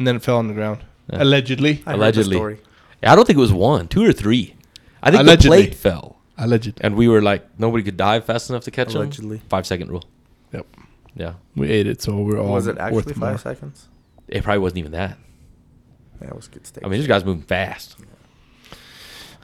and 0.00 0.06
then 0.06 0.16
it 0.16 0.22
fell 0.22 0.38
on 0.38 0.48
the 0.48 0.54
ground. 0.54 0.82
Yeah. 1.12 1.22
Allegedly, 1.22 1.82
I 1.86 1.92
Allegedly. 1.92 2.38
Heard 2.38 2.56
the 2.56 2.56
story. 2.58 2.58
I 3.02 3.14
don't 3.14 3.26
think 3.26 3.36
it 3.36 3.40
was 3.40 3.52
one, 3.52 3.86
two 3.86 4.02
or 4.02 4.12
three. 4.12 4.54
I 5.02 5.10
think 5.10 5.20
Allegedly. 5.22 5.58
the 5.58 5.66
plate 5.68 5.74
fell, 5.74 6.16
Allegedly. 6.38 6.82
and 6.82 6.96
we 6.96 7.06
were 7.06 7.20
like, 7.20 7.46
nobody 7.58 7.84
could 7.84 7.96
dive 7.98 8.24
fast 8.24 8.48
enough 8.48 8.64
to 8.64 8.70
catch 8.70 8.92
them. 8.94 9.02
Allegedly. 9.02 9.42
Five 9.50 9.66
second 9.66 9.90
rule. 9.90 10.04
Yep. 10.52 10.66
Yeah, 11.14 11.34
We 11.54 11.68
ate 11.70 11.86
it, 11.86 12.00
so 12.00 12.16
we're 12.18 12.38
all 12.40 12.52
was 12.52 12.66
it 12.66 12.78
actually 12.78 12.96
worth 12.96 13.16
more. 13.16 13.30
five 13.30 13.40
seconds? 13.40 13.88
it 14.28 14.42
probably 14.44 14.60
wasn't 14.60 14.78
even 14.78 14.92
that. 14.92 15.18
Yeah, 16.22 16.28
it 16.28 16.36
was 16.36 16.48
good 16.48 16.66
steak. 16.66 16.84
I 16.84 16.88
mean, 16.88 17.00
this 17.00 17.06
guy's 17.08 17.24
moving 17.24 17.42
fast. 17.42 17.96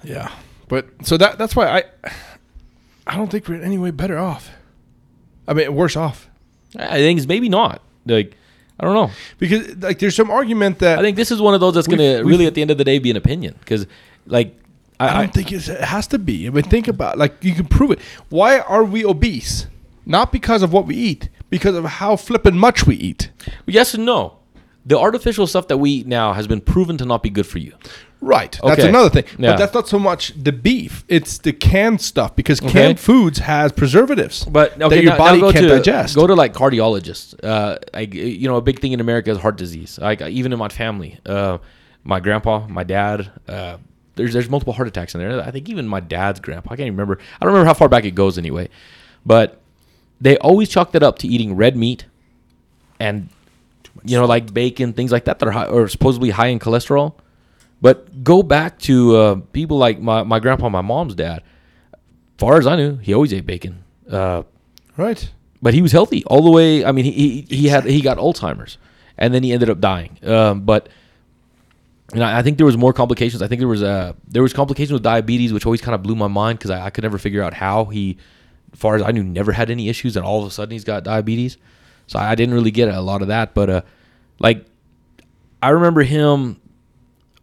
Yeah, 0.05 0.31
but 0.69 0.87
so 1.03 1.17
that 1.17 1.39
that's 1.39 1.57
why 1.57 1.67
I 1.67 1.85
I 3.07 3.17
don't 3.17 3.31
think 3.31 3.49
we're 3.49 3.57
in 3.57 3.63
any 3.65 3.79
way 3.79 3.91
better 3.91 4.17
off. 4.19 4.51
I 5.49 5.55
mean, 5.55 5.75
worse 5.75 5.97
off 5.97 6.29
I 6.79 6.99
think 6.99 7.19
it's 7.19 7.27
maybe 7.29 7.49
not. 7.49 7.83
Like, 8.05 8.37
I 8.79 8.85
don't 8.85 8.95
know. 8.95 9.11
because 9.39 9.77
like 9.79 9.99
there's 9.99 10.15
some 10.15 10.31
argument 10.31 10.81
that 10.81 10.99
I 10.99 11.03
think 11.03 11.17
this 11.17 11.31
is 11.31 11.41
one 11.41 11.55
of 11.55 11.61
those 11.61 11.75
that's 11.75 11.87
going 11.87 11.99
to 11.99 12.23
really, 12.23 12.47
at 12.47 12.55
the 12.55 12.63
end 12.63 12.71
of 12.71 12.79
the 12.79 12.85
day, 12.85 12.99
be 12.99 13.11
an 13.11 13.17
opinion. 13.17 13.55
Because, 13.59 13.87
like, 14.27 14.55
I, 15.01 15.09
I 15.09 15.23
don't 15.23 15.33
think 15.33 15.53
it's, 15.53 15.69
it 15.69 15.81
has 15.81 16.07
to 16.09 16.19
be. 16.19 16.47
I 16.47 16.51
mean, 16.51 16.65
think 16.65 16.89
about 16.89 17.17
like 17.17 17.43
you 17.43 17.55
can 17.55 17.67
prove 17.67 17.91
it. 17.91 18.01
Why 18.29 18.61
are 18.61 18.85
we 18.85 19.05
obese? 19.05 19.67
Not 20.05 20.31
because 20.31 20.63
of 20.63 20.73
what 20.73 20.87
we 20.87 20.95
eat, 20.95 21.29
because 21.51 21.75
of 21.75 21.85
how 21.85 22.17
flippin' 22.17 22.59
much 22.59 22.87
we 22.87 22.97
eat. 22.97 23.31
yes 23.67 23.95
and 23.95 24.05
no. 24.05 24.39
The 24.85 24.97
artificial 24.97 25.49
stuff 25.49 25.67
that 25.69 25.79
we 25.79 25.91
eat 25.91 26.07
now 26.07 26.33
has 26.33 26.47
been 26.47 26.61
proven 26.61 26.97
to 26.99 27.05
not 27.05 27.23
be 27.23 27.31
good 27.31 27.47
for 27.47 27.59
you. 27.59 27.73
Right. 28.21 28.59
That's 28.65 28.81
Okay. 28.81 28.89
another 28.89 29.11
thing. 29.11 29.25
Yeah. 29.39 29.53
But 29.53 29.57
that's 29.59 29.75
not 29.75 29.89
so 29.89 29.99
much 29.99 30.33
the 30.43 30.51
beef. 30.53 31.05
It's 31.09 31.39
the 31.39 31.53
canned 31.53 32.01
stuff 32.01 32.35
because 32.35 32.61
canned 32.61 32.99
foods 32.99 33.39
has 33.41 33.73
preservatives 33.73 34.45
But 34.47 34.73
okay, 34.73 34.89
that 34.97 35.03
your 35.03 35.13
now- 35.13 35.19
body 35.19 35.41
now 35.41 35.47
go 35.49 35.53
can't 35.53 35.65
to, 35.65 35.77
digest. 35.77 36.15
Go 36.17 36.27
to 36.27 36.35
like 36.35 36.55
cardiologists. 36.55 37.35
Uh, 37.45 37.77
like 37.95 38.15
you 38.15 38.49
know, 38.49 38.57
a 38.57 38.63
big 38.63 38.81
thing 38.81 38.93
in 38.93 39.01
America 39.01 39.31
is 39.31 39.39
heart 39.39 39.57
disease. 39.59 39.99
Like 40.01 40.23
even 40.23 40.53
in 40.53 40.59
my 40.59 40.69
family, 40.69 41.19
uh, 41.27 41.59
my 42.05 42.21
grandpa, 42.21 42.67
my 42.69 42.85
dad. 42.85 43.31
Uh, 43.47 43.77
there's 44.15 44.33
there's 44.33 44.49
multiple 44.49 44.73
heart 44.73 44.89
attacks 44.89 45.15
in 45.15 45.21
there. 45.21 45.39
I 45.41 45.51
think 45.51 45.69
even 45.69 45.87
my 45.87 46.01
dad's 46.01 46.41
grandpa. 46.41 46.73
I 46.73 46.77
can't 46.77 46.87
even 46.87 46.95
remember. 46.97 47.19
I 47.39 47.45
don't 47.45 47.53
remember 47.53 47.67
how 47.67 47.75
far 47.75 47.89
back 47.91 48.05
it 48.07 48.15
goes 48.15 48.39
anyway. 48.39 48.71
But 49.27 49.61
they 50.23 50.39
always 50.39 50.71
chalked 50.71 50.95
it 50.95 51.03
up 51.03 51.19
to 51.19 51.29
eating 51.29 51.55
red 51.55 51.77
meat 51.77 52.07
and 52.99 53.29
you 54.05 54.17
know 54.17 54.25
like 54.25 54.55
bacon, 54.55 54.95
things 54.95 55.13
like 55.13 55.27
that 55.27 55.39
that 55.39 55.47
are 55.47 55.53
high, 55.53 55.67
or 55.67 55.87
supposedly 55.89 56.31
high 56.31 56.47
in 56.47 56.59
cholesterol. 56.59 57.13
But 57.81 58.25
go 58.25 58.43
back 58.43 58.79
to 58.81 59.17
uh, 59.17 59.35
people 59.53 59.77
like 59.79 60.01
my, 60.01 60.23
my 60.23 60.41
grandpa, 60.41 60.69
my 60.69 60.81
mom's 60.81 61.15
dad. 61.15 61.43
Far 62.39 62.59
as 62.59 62.67
I 62.67 62.77
knew, 62.77 62.97
he 62.97 63.15
always 63.15 63.33
ate 63.33 63.47
bacon. 63.47 63.85
Uh, 64.11 64.43
right. 64.97 65.31
but 65.63 65.75
he 65.75 65.83
was 65.83 65.93
healthy 65.93 66.25
all 66.27 66.43
the 66.43 66.51
way. 66.51 66.85
I 66.85 66.93
mean, 66.93 67.05
he 67.05 67.13
he, 67.13 67.57
he 67.57 67.69
had 67.69 67.85
he 67.85 68.01
got 68.01 68.19
Alzheimer's, 68.19 68.79
and 69.19 69.35
then 69.35 69.43
he 69.43 69.53
ended 69.53 69.71
up 69.71 69.81
dying. 69.81 70.19
Um, 70.23 70.63
but 70.63 70.89
and 72.13 72.23
I, 72.23 72.39
I 72.39 72.43
think 72.43 72.57
there 72.57 72.67
was 72.67 72.77
more 72.77 72.93
complications. 72.93 73.43
I 73.43 73.49
think 73.49 73.59
there 73.59 73.69
was 73.69 73.83
uh 73.83 74.13
there 74.29 74.43
was 74.43 74.53
complications 74.53 74.93
with 74.93 75.03
diabetes, 75.03 75.53
which 75.53 75.67
always 75.67 75.81
kind 75.81 75.95
of 75.95 76.03
blew 76.03 76.15
my 76.15 76.29
mind 76.29 76.59
because 76.59 76.71
I, 76.71 76.87
I 76.87 76.91
could 76.91 77.05
never 77.05 77.19
figure 77.19 77.43
out 77.43 77.55
how 77.55 77.87
he, 77.87 78.17
far 78.75 78.97
as 78.97 79.03
I 79.03 79.11
knew, 79.11 79.25
never 79.25 79.53
had 79.53 79.71
any 79.71 79.89
issues, 79.89 80.17
and 80.17 80.25
all 80.25 80.41
of 80.41 80.47
a 80.47 80.51
sudden 80.51 80.73
he's 80.73 80.85
got 80.85 81.05
diabetes. 81.05 81.57
So 82.07 82.19
I 82.19 82.35
didn't 82.37 82.55
really 82.55 82.71
get 82.71 82.89
a 82.89 83.01
lot 83.01 83.23
of 83.23 83.29
that. 83.29 83.55
But 83.55 83.71
uh, 83.71 83.83
like 84.39 84.65
I 85.63 85.71
remember 85.71 86.03
him 86.03 86.61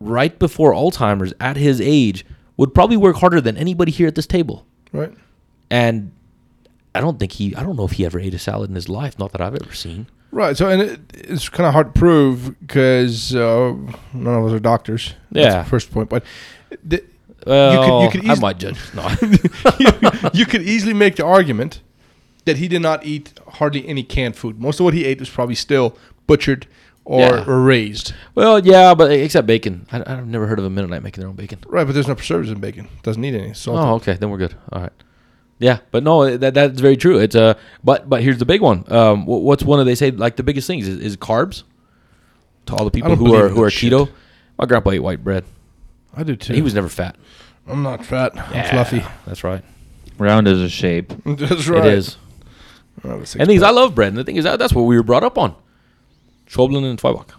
right 0.07 0.37
before 0.39 0.73
Alzheimer's 0.73 1.33
at 1.39 1.57
his 1.57 1.79
age 1.81 2.25
would 2.57 2.73
probably 2.73 2.97
work 2.97 3.15
harder 3.17 3.41
than 3.41 3.57
anybody 3.57 3.91
here 3.91 4.07
at 4.07 4.15
this 4.15 4.27
table 4.27 4.65
Right. 4.91 5.11
and 5.71 6.11
I 6.95 7.01
don't 7.01 7.17
think 7.17 7.31
he. 7.31 7.55
I 7.55 7.63
don't 7.63 7.75
know 7.75 7.85
if 7.85 7.93
he 7.93 8.05
ever 8.05 8.19
ate 8.19 8.35
a 8.35 8.39
salad 8.39 8.69
in 8.69 8.75
his 8.75 8.87
life. 8.87 9.17
Not 9.17 9.31
that 9.31 9.41
I've 9.41 9.55
ever 9.55 9.73
seen. 9.73 10.05
Right. 10.29 10.55
So, 10.55 10.69
and 10.69 10.79
it, 10.79 10.99
it's 11.15 11.49
kind 11.49 11.65
of 11.65 11.73
hard 11.73 11.95
to 11.95 11.99
prove 11.99 12.59
because 12.59 13.33
uh, 13.35 13.73
none 14.13 14.35
of 14.35 14.45
us 14.45 14.51
are 14.53 14.59
doctors. 14.59 15.15
That's 15.31 15.45
Yeah. 15.55 15.63
the 15.63 15.69
first 15.69 15.89
point. 15.91 16.09
But 16.09 16.23
the, 16.85 17.03
Well, 17.47 18.03
you 18.03 18.11
could 18.11 18.29
I 18.29 18.35
might 18.35 18.59
judge. 18.59 18.77
No, 18.93 19.09
you, 19.79 19.87
you 20.33 20.45
could 20.45 20.61
easily 20.61 20.93
make 20.93 21.15
the 21.15 21.25
argument 21.25 21.81
that 22.45 22.57
he 22.57 22.67
did 22.67 22.83
not 22.83 23.03
eat 23.07 23.39
hardly 23.53 23.87
any 23.87 24.03
canned 24.03 24.35
food. 24.35 24.59
Most 24.59 24.79
of 24.79 24.83
what 24.83 24.93
he 24.93 25.03
ate 25.05 25.19
was 25.19 25.31
probably 25.31 25.55
still 25.55 25.97
butchered 26.27 26.67
or, 27.05 27.19
Yeah. 27.21 27.45
or 27.47 27.61
raised. 27.61 28.13
well, 28.35 28.59
yeah, 28.65 28.93
but 28.93 29.11
except 29.11 29.45
bacon. 29.47 29.85
I, 29.91 30.03
I've 30.05 30.27
never 30.27 30.47
heard 30.47 30.59
of 30.59 30.65
a 30.65 30.69
Mennonite 30.69 31.03
making 31.03 31.21
their 31.21 31.29
own 31.29 31.35
bacon. 31.35 31.59
Right, 31.67 31.85
but 31.85 31.93
there's 31.93 32.07
no 32.07 32.15
preservatives 32.15 32.51
in 32.51 32.59
bacon. 32.59 32.87
Doesn't 33.03 33.21
need 33.21 33.35
any 33.35 33.53
salt. 33.53 33.77
Oh, 33.79 33.95
okay, 33.95 34.13
then 34.13 34.29
we're 34.29 34.37
good. 34.37 34.55
All 34.71 34.81
right. 34.81 34.91
Yeah, 35.59 35.79
but 35.91 36.03
no, 36.03 36.35
that 36.37 36.53
that's 36.53 36.81
very 36.81 36.97
true. 36.97 37.19
It's 37.19 37.35
uh, 37.35 37.53
but 37.83 38.09
but 38.09 38.21
here's 38.21 38.37
the 38.39 38.45
big 38.45 38.59
one. 38.61 38.83
Um, 38.91 39.25
what's 39.25 39.63
one 39.63 39.79
of 39.79 39.85
they 39.85 39.95
say 39.95 40.11
like 40.11 40.35
the 40.35 40.43
biggest 40.43 40.67
things 40.67 40.87
is, 40.87 40.99
is 40.99 41.15
carbs. 41.17 41.63
To 42.65 42.75
all 42.75 42.85
the 42.85 42.91
people 42.91 43.15
who 43.15 43.33
are 43.35 43.49
who 43.49 43.61
are 43.61 43.69
shit. 43.69 43.93
keto, 43.93 44.09
my 44.57 44.65
grandpa 44.65 44.91
ate 44.91 45.03
white 45.03 45.23
bread. 45.23 45.45
I 46.15 46.23
do 46.23 46.35
too. 46.35 46.53
He 46.53 46.61
was 46.61 46.73
never 46.73 46.89
fat. 46.89 47.15
I'm 47.67 47.83
not 47.83 48.05
fat. 48.05 48.37
I'm 48.37 48.69
fluffy. 48.69 49.03
That's 49.25 49.43
right. 49.43 49.63
Round 50.17 50.47
as 50.47 50.59
a 50.59 50.69
shape. 50.69 51.11
That's 51.25 51.67
right. 51.67 51.85
It 51.85 51.93
is. 51.93 52.17
I 53.03 53.07
have 53.09 53.21
a 53.21 53.25
six 53.25 53.39
And 53.39 53.47
things 53.47 53.63
I 53.63 53.71
love 53.71 53.95
bread. 53.95 54.09
And 54.09 54.17
the 54.17 54.23
thing 54.23 54.35
is 54.35 54.43
that 54.43 54.59
that's 54.59 54.73
what 54.73 54.83
we 54.83 54.95
were 54.95 55.03
brought 55.03 55.23
up 55.23 55.37
on. 55.37 55.55
Schoblen 56.53 56.83
and 56.89 56.99
Zweibach. 56.99 57.29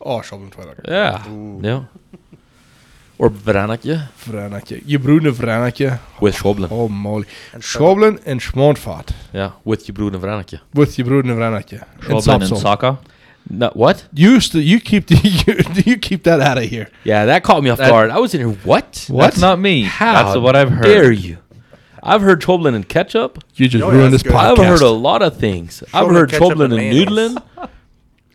Oh, 0.00 0.20
Schoblen 0.20 0.50
Twilight. 0.50 0.80
Yeah. 0.88 1.24
Yeah. 1.62 1.84
Or 3.18 3.30
Veranakje 3.30 4.08
Vranakje. 4.26 4.82
Je 4.84 4.98
broene 4.98 5.30
Vranakje. 5.30 5.98
with 6.20 6.34
Schoblen. 6.34 6.68
Oh, 6.70 6.88
moly. 6.88 7.24
Schoblen 7.60 8.18
and 8.26 8.40
Schmontvat. 8.40 9.10
Yeah, 9.32 9.52
with 9.64 9.86
your 9.86 9.94
brood 9.94 10.14
and 10.14 10.60
With 10.74 10.96
je 10.96 11.04
broene 11.04 11.32
Vranakje. 11.36 11.84
And 12.08 12.20
Schwablen 12.20 12.50
and 12.50 12.58
Saka. 12.58 12.98
No, 13.48 13.70
what? 13.74 14.04
You 14.12 14.30
used 14.30 14.52
to, 14.52 14.60
you 14.60 14.80
keep 14.80 15.06
the, 15.06 15.16
you, 15.84 15.92
you 15.92 15.96
keep 15.98 16.24
that 16.24 16.40
out 16.40 16.58
of 16.58 16.64
here. 16.64 16.88
Yeah, 17.04 17.24
that 17.26 17.42
caught 17.44 17.62
me 17.62 17.70
off 17.70 17.78
That- 17.78 17.90
guard. 17.90 18.10
I 18.10 18.18
was 18.18 18.34
in 18.34 18.40
here. 18.40 18.58
What? 18.64 19.06
What? 19.08 19.24
That's 19.24 19.40
not 19.40 19.58
me. 19.60 19.82
How 19.84 20.24
That's 20.24 20.38
what 20.38 20.56
I've 20.56 20.70
heard. 20.70 20.84
Dare 20.84 21.12
you? 21.12 21.38
I've 22.02 22.22
heard 22.22 22.40
Schoblen 22.42 22.74
and 22.74 22.88
ketchup. 22.88 23.38
You 23.54 23.68
just 23.68 23.84
Oh, 23.84 23.90
ruined 23.92 24.12
this 24.12 24.22
good. 24.24 24.32
podcast. 24.32 24.58
I've 24.58 24.66
heard 24.66 24.80
a 24.82 24.90
lot 24.90 25.22
of 25.22 25.36
things. 25.36 25.84
I've 25.94 26.08
heard 26.08 26.30
ketchup 26.30 26.48
Schoblen 26.58 26.72
and 26.72 26.80
and 26.80 27.08
noodling. 27.08 27.42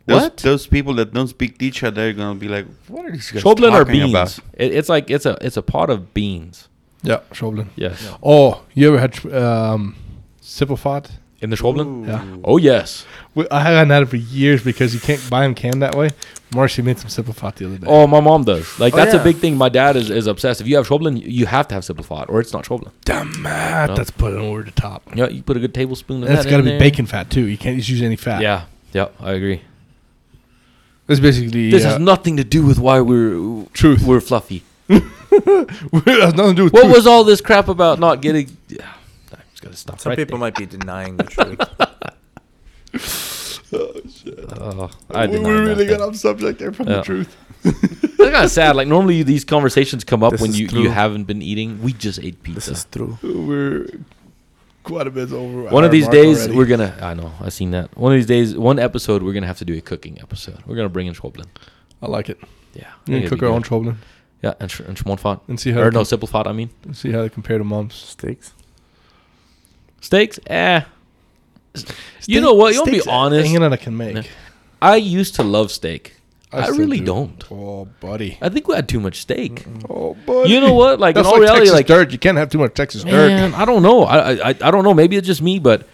Those, 0.08 0.22
What? 0.22 0.36
those 0.38 0.66
people 0.66 0.94
that 0.94 1.12
don't 1.12 1.28
speak 1.28 1.62
each 1.62 1.82
other 1.84 2.08
are 2.08 2.12
gonna 2.14 2.38
be 2.38 2.48
like, 2.48 2.66
"What 2.88 3.04
are 3.06 3.12
these 3.12 3.30
guys 3.30 3.42
Schoblin 3.44 3.72
are 3.72 3.84
talking 3.84 4.00
beans. 4.00 4.10
about?" 4.10 4.38
It, 4.54 4.72
it's 4.78 4.88
like 4.88 5.10
it's 5.10 5.26
a 5.26 5.36
it's 5.46 5.56
a 5.56 5.62
pot 5.62 5.90
of 5.90 5.98
beans. 6.14 6.68
Yeah, 7.02 7.20
Schoblin. 7.32 7.66
Yes. 7.76 7.96
Oh, 8.22 8.62
you 8.74 8.88
ever 8.88 8.98
had 8.98 9.12
um, 9.34 9.94
Simplifat? 10.42 11.10
In 11.40 11.50
the 11.50 11.56
Schoblin? 11.56 12.08
Yeah. 12.08 12.24
Oh 12.42 12.56
yes. 12.56 13.06
We, 13.36 13.46
I 13.50 13.60
haven't 13.60 13.90
had 13.90 14.02
it 14.02 14.06
for 14.06 14.16
years 14.16 14.64
because 14.64 14.92
you 14.92 14.98
can't 14.98 15.22
buy 15.30 15.42
them 15.42 15.54
canned 15.54 15.82
that 15.82 15.94
way. 15.94 16.08
Marcy 16.52 16.82
made 16.82 16.98
some 16.98 17.10
Simplifat 17.10 17.54
the 17.56 17.66
other 17.66 17.78
day. 17.78 17.86
Oh, 17.88 18.06
my 18.08 18.18
mom 18.20 18.42
does. 18.42 18.66
Like 18.80 18.92
Oh, 18.94 18.96
that's 18.96 19.14
yeah. 19.14 19.20
a 19.20 19.24
big 19.24 19.36
thing. 19.36 19.56
My 19.56 19.68
dad 19.68 19.94
is, 19.94 20.10
is 20.10 20.26
obsessed. 20.26 20.60
If 20.60 20.66
you 20.66 20.74
have 20.76 20.88
Schoblin, 20.88 21.22
you 21.24 21.46
have 21.46 21.68
to 21.68 21.74
have 21.76 21.84
Simplifat, 21.84 22.28
or 22.28 22.40
it's 22.40 22.52
not 22.52 22.64
Schoblin. 22.64 22.90
damn 23.04 23.28
it! 23.28 23.88
No. 23.88 23.94
That's 23.94 24.10
putting 24.10 24.40
it 24.40 24.46
over 24.48 24.64
the 24.64 24.72
top. 24.72 25.02
Yeah, 25.14 25.28
you 25.28 25.42
put 25.44 25.56
a 25.56 25.60
good 25.60 25.74
tablespoon 25.74 26.24
of 26.24 26.28
And 26.28 26.38
it's 26.38 26.44
that 26.44 26.50
got 26.50 26.56
to 26.56 26.62
be 26.64 26.70
there. 26.70 26.80
bacon 26.80 27.06
fat 27.06 27.30
too. 27.30 27.46
You 27.46 27.56
can't 27.58 27.76
just 27.76 27.88
use 27.88 28.02
any 28.02 28.16
fat. 28.16 28.42
Yeah. 28.42 28.64
Yeah, 28.92 29.08
I 29.20 29.32
agree. 29.32 29.60
It's 31.08 31.20
basically 31.20 31.70
This 31.70 31.84
uh, 31.84 31.90
has 31.90 31.98
nothing 31.98 32.36
to 32.36 32.44
do 32.44 32.64
with 32.66 32.78
why 32.78 33.00
we're 33.00 33.64
truth. 33.72 34.02
we're 34.02 34.20
fluffy. 34.20 34.62
it 34.88 35.02
has 36.06 36.34
nothing 36.34 36.50
to 36.50 36.54
do 36.54 36.64
with 36.64 36.72
What 36.72 36.82
truth. 36.84 36.94
was 36.96 37.06
all 37.06 37.24
this 37.24 37.40
crap 37.40 37.68
about 37.68 37.98
not 37.98 38.20
getting? 38.22 38.56
Yeah, 38.68 38.86
I 39.32 39.36
just 39.50 39.62
gotta 39.62 39.76
stop. 39.76 40.00
Some 40.00 40.10
right 40.10 40.16
people 40.18 40.38
there. 40.38 40.40
might 40.40 40.56
be 40.56 40.66
denying 40.66 41.16
the 41.16 41.24
truth. 41.24 41.60
Oh, 43.70 44.90
I 45.10 45.26
we 45.26 45.32
deny 45.36 45.48
we 45.48 45.54
really 45.56 45.68
nothing. 45.84 45.88
got 45.88 46.00
off 46.00 46.16
subject 46.16 46.58
there 46.58 46.72
from 46.72 46.88
Yeah. 46.88 46.96
the 46.96 47.02
truth. 47.02 47.36
That's 47.62 48.16
kind 48.16 48.44
of 48.44 48.50
sad. 48.50 48.76
Like 48.76 48.88
normally 48.88 49.22
these 49.22 49.44
conversations 49.44 50.04
come 50.04 50.22
up 50.22 50.32
This 50.32 50.40
when 50.40 50.50
is 50.50 50.58
you, 50.60 50.68
you 50.68 50.88
haven't 50.90 51.24
been 51.24 51.42
eating. 51.42 51.82
We 51.82 51.92
just 51.92 52.18
ate 52.18 52.42
pizza. 52.42 52.70
this 52.70 52.84
pizza. 52.84 53.04
is 53.04 53.18
true. 53.20 53.46
We're 53.46 53.86
quite 54.88 55.06
a 55.06 55.10
bit 55.10 55.30
over. 55.32 55.62
One 55.70 55.84
of 55.84 55.90
these 55.92 56.08
days 56.08 56.38
already. 56.38 56.56
we're 56.56 56.66
gonna. 56.66 56.96
I 57.00 57.14
know. 57.14 57.32
I 57.40 57.48
seen 57.50 57.70
that. 57.70 57.96
One 57.96 58.12
of 58.12 58.18
these 58.18 58.26
days, 58.26 58.56
one 58.56 58.78
episode 58.78 59.22
we're 59.22 59.32
gonna 59.34 59.46
have 59.46 59.58
to 59.58 59.64
do 59.64 59.74
a 59.76 59.80
cooking 59.80 60.18
episode. 60.20 60.58
We're 60.66 60.76
gonna 60.76 60.88
bring 60.88 61.06
in 61.06 61.14
Schoblin. 61.14 61.46
I 62.02 62.06
like 62.06 62.28
it. 62.28 62.38
Yeah, 62.74 62.88
I 63.06 63.10
We 63.12 63.20
can 63.20 63.28
cook 63.30 63.42
our 63.42 63.48
good. 63.48 63.54
own 63.54 63.62
Schoblin 63.62 63.96
Yeah, 64.42 64.54
and, 64.60 64.70
sh- 64.70 64.80
and 64.80 64.96
Schmonfat. 64.96 65.40
and 65.48 65.58
see 65.60 65.72
how 65.72 65.80
Or 65.80 65.90
no, 65.90 66.00
com- 66.00 66.04
simple 66.04 66.28
fat. 66.28 66.46
I 66.46 66.52
mean 66.52 66.70
and 66.84 66.96
see 66.96 67.10
how 67.12 67.22
they 67.22 67.28
compare 67.28 67.58
to 67.58 67.64
mom's. 67.64 67.94
Steaks. 67.94 68.52
steaks. 70.00 70.38
Eh. 70.46 70.82
You 72.26 72.40
know 72.40 72.54
what? 72.54 72.72
You 72.74 72.80
want 72.80 72.86
to 72.88 72.92
be 72.92 72.98
Steak's 73.00 73.06
honest? 73.06 73.40
Anything 73.44 73.60
that 73.62 73.72
I 73.72 73.76
can 73.76 73.96
make. 73.96 74.14
No. 74.14 74.22
I 74.82 74.96
used 74.96 75.34
to 75.36 75.42
love 75.42 75.70
steak. 75.70 76.14
I, 76.52 76.62
still 76.64 76.78
really 76.78 76.98
do. 77.00 77.04
don't. 77.06 77.44
Oh, 77.50 77.86
buddy. 78.00 78.38
I 78.40 78.48
think 78.48 78.68
we 78.68 78.74
had 78.74 78.88
too 78.88 79.00
much 79.00 79.20
steak. 79.20 79.64
Oh, 79.88 80.14
buddy. 80.26 80.50
You 80.50 80.60
know 80.60 80.72
what? 80.74 80.98
Like 80.98 81.14
That's 81.14 81.26
in 81.26 81.32
all 81.34 81.38
like 81.40 81.42
reality, 81.42 81.60
Texas 81.66 81.74
like 81.74 81.86
dirt. 81.86 82.12
You 82.12 82.18
can't 82.18 82.38
have 82.38 82.50
too 82.50 82.58
much 82.58 82.74
Texas 82.74 83.04
man, 83.04 83.50
dirt. 83.50 83.58
I 83.58 83.64
don't 83.64 83.82
know. 83.82 84.04
I, 84.04 84.18
I 84.18 84.32
I 84.32 84.54
I 84.62 84.70
don't 84.70 84.84
know. 84.84 84.94
Maybe 84.94 85.16
it's 85.16 85.26
just 85.26 85.42
me, 85.42 85.58
but 85.58 85.86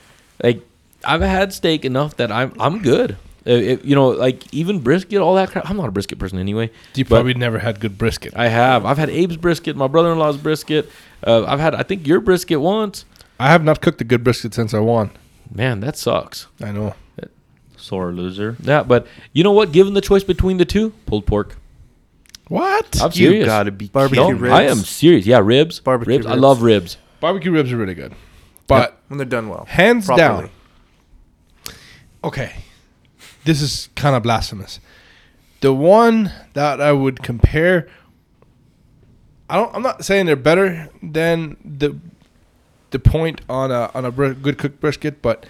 like 0.43 0.61
I've 1.05 1.21
had 1.23 1.53
steak 1.53 1.85
enough 1.85 2.17
that 2.19 2.31
I'm 2.31 2.53
I'm 2.61 2.83
good. 2.83 3.13
Uh, 3.47 3.51
it- 3.51 3.85
you 3.85 3.95
know, 3.95 4.09
like 4.09 4.43
even 4.55 4.81
brisket, 4.81 5.19
all 5.21 5.35
that 5.35 5.51
crap. 5.51 5.69
I'm 5.69 5.77
not 5.77 5.89
a 5.89 5.93
brisket 5.93 6.19
person 6.19 6.39
anyway. 6.39 6.71
You 6.95 7.05
but- 7.05 7.17
probably 7.17 7.35
never 7.35 7.59
had 7.59 7.81
good 7.81 7.99
brisket. 7.99 8.33
I 8.37 8.49
have. 8.49 8.87
I've 8.87 8.97
had 8.99 9.11
Abe's 9.11 9.37
brisket, 9.37 9.77
my 9.77 9.87
brother-in-law's 9.89 10.37
brisket. 10.39 10.89
Uh, 11.27 11.45
I've 11.47 11.61
had, 11.61 11.75
I 11.75 11.83
think, 11.83 12.07
your 12.07 12.21
brisket 12.21 12.61
once. 12.61 13.05
I 13.41 13.49
have 13.51 13.65
not 13.65 13.81
cooked 13.81 14.01
a 14.01 14.05
good 14.05 14.23
brisket 14.23 14.55
since 14.55 14.73
I 14.73 14.79
won. 14.79 15.11
Man, 15.53 15.81
that 15.81 15.97
sucks. 15.97 16.47
I 16.63 16.71
know. 16.71 16.95
Sore 17.77 18.13
loser. 18.13 18.57
Yeah, 18.63 18.83
but 18.83 19.07
you 19.33 19.43
know 19.45 19.53
what? 19.53 19.73
Given 19.73 19.95
the 19.95 20.01
choice 20.01 20.25
between 20.25 20.57
the 20.59 20.65
two, 20.65 20.91
pulled 21.07 21.27
pork. 21.27 21.57
What? 22.49 23.01
I'm 23.01 23.09
You 23.15 23.27
serious. 23.29 23.47
gotta 23.47 23.71
be 23.71 23.89
Barbecue 23.89 24.23
No, 24.23 24.31
ribs. 24.31 24.53
I 24.53 24.63
am 24.65 24.77
serious. 24.79 25.27
Yeah, 25.27 25.39
ribs. 25.43 25.81
Barbecue 25.81 26.15
ribs. 26.15 26.27
I 26.27 26.35
love 26.35 26.63
ribs. 26.63 26.99
Barbecue 27.21 27.51
ribs 27.51 27.73
are 27.73 27.77
really 27.77 27.95
good. 27.95 28.15
But 28.67 28.99
when 29.09 29.19
they're 29.19 29.25
done 29.27 29.49
well. 29.49 29.65
hands 29.67 30.07
Properly. 30.07 30.49
down, 30.49 30.51
okay, 32.23 32.55
this 33.45 33.61
is 33.61 33.89
kind 33.95 34.15
of 34.17 34.23
blasphemous. 34.23 34.81
The 35.61 35.73
one 35.73 36.33
that 36.55 36.81
I 36.81 36.93
would 36.93 37.23
compare, 37.23 37.89
I 39.49 39.57
don't. 39.57 39.75
I'm 39.75 39.83
not 39.83 40.05
saying 40.05 40.27
they're 40.27 40.37
better 40.37 40.91
than 41.03 41.57
the 41.65 41.97
the 42.91 42.99
point 42.99 43.41
on 43.49 43.71
a 43.71 43.91
on 43.95 44.05
a 44.05 44.11
good 44.11 44.59
cooked 44.59 44.81
brisket, 44.81 45.21
but 45.23 45.47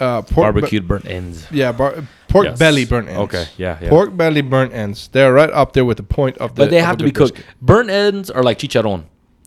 uh, 0.00 0.22
pork 0.22 0.54
be- 0.54 0.60
Barbecued 0.60 0.86
burnt 0.88 1.06
ends. 1.06 1.46
yeah, 1.50 1.72
bar- 1.72 2.04
pork 2.28 2.46
Yes. 2.46 2.58
belly 2.58 2.84
burnt 2.84 3.08
ends. 3.08 3.20
Okay, 3.20 3.46
yeah, 3.56 3.78
yeah. 3.80 3.88
Pork 3.88 4.16
belly 4.16 4.42
burnt 4.42 4.72
ends. 4.72 5.08
They're 5.12 5.32
right 5.32 5.50
up 5.50 5.72
there 5.72 5.84
with 5.84 5.96
the 5.96 6.02
point 6.02 6.36
of 6.38 6.54
the. 6.54 6.62
but 6.64 6.70
they 6.70 6.80
have 6.80 6.96
to 6.98 7.04
be 7.04 7.12
cooked. 7.12 7.42
Burnt 7.62 7.90
ends 7.90 8.30
are 8.30 8.42
like 8.42 8.58
chicharron. 8.58 9.04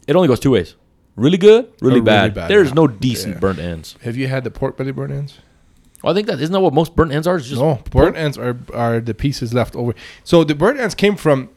It 0.08 0.16
only 0.16 0.28
goes 0.28 0.39
two 0.39 0.52
ways. 0.52 0.76
Really 1.16 1.38
good, 1.38 1.66
really, 1.82 1.95
really 1.95 2.02
bad. 2.02 2.34
bad, 2.34 2.50
There's 2.50 2.70
yeah. 2.70 2.74
no 2.76 2.88
decent 2.88 3.36
Yeah. 3.36 3.39
burnt 3.41 3.60
ends. 3.60 3.95
Have 4.04 4.16
you 4.18 4.28
had 4.28 4.43
the 4.43 4.52
pork 4.52 4.78
belly 4.78 4.91
burnt 4.91 5.12
ends? 5.12 5.38
Well, 6.02 6.14
I 6.14 6.16
think 6.16 6.28
that 6.28 6.39
isn't 6.39 6.54
that 6.54 6.62
what 6.62 6.74
most 6.74 6.95
burnt 6.95 7.12
ends 7.12 7.28
are. 7.28 7.36
It's 7.36 7.50
just 7.50 7.60
no, 7.62 7.82
burnt 7.91 8.16
ends 8.16 8.38
are 8.38 8.58
are 8.74 9.02
the 9.02 9.14
pieces 9.14 9.54
left 9.54 9.76
over. 9.76 9.93
So 10.24 10.43
the 10.45 10.56
burnt 10.56 10.80
ends 10.80 10.95
came 10.95 11.16
from 11.18 11.50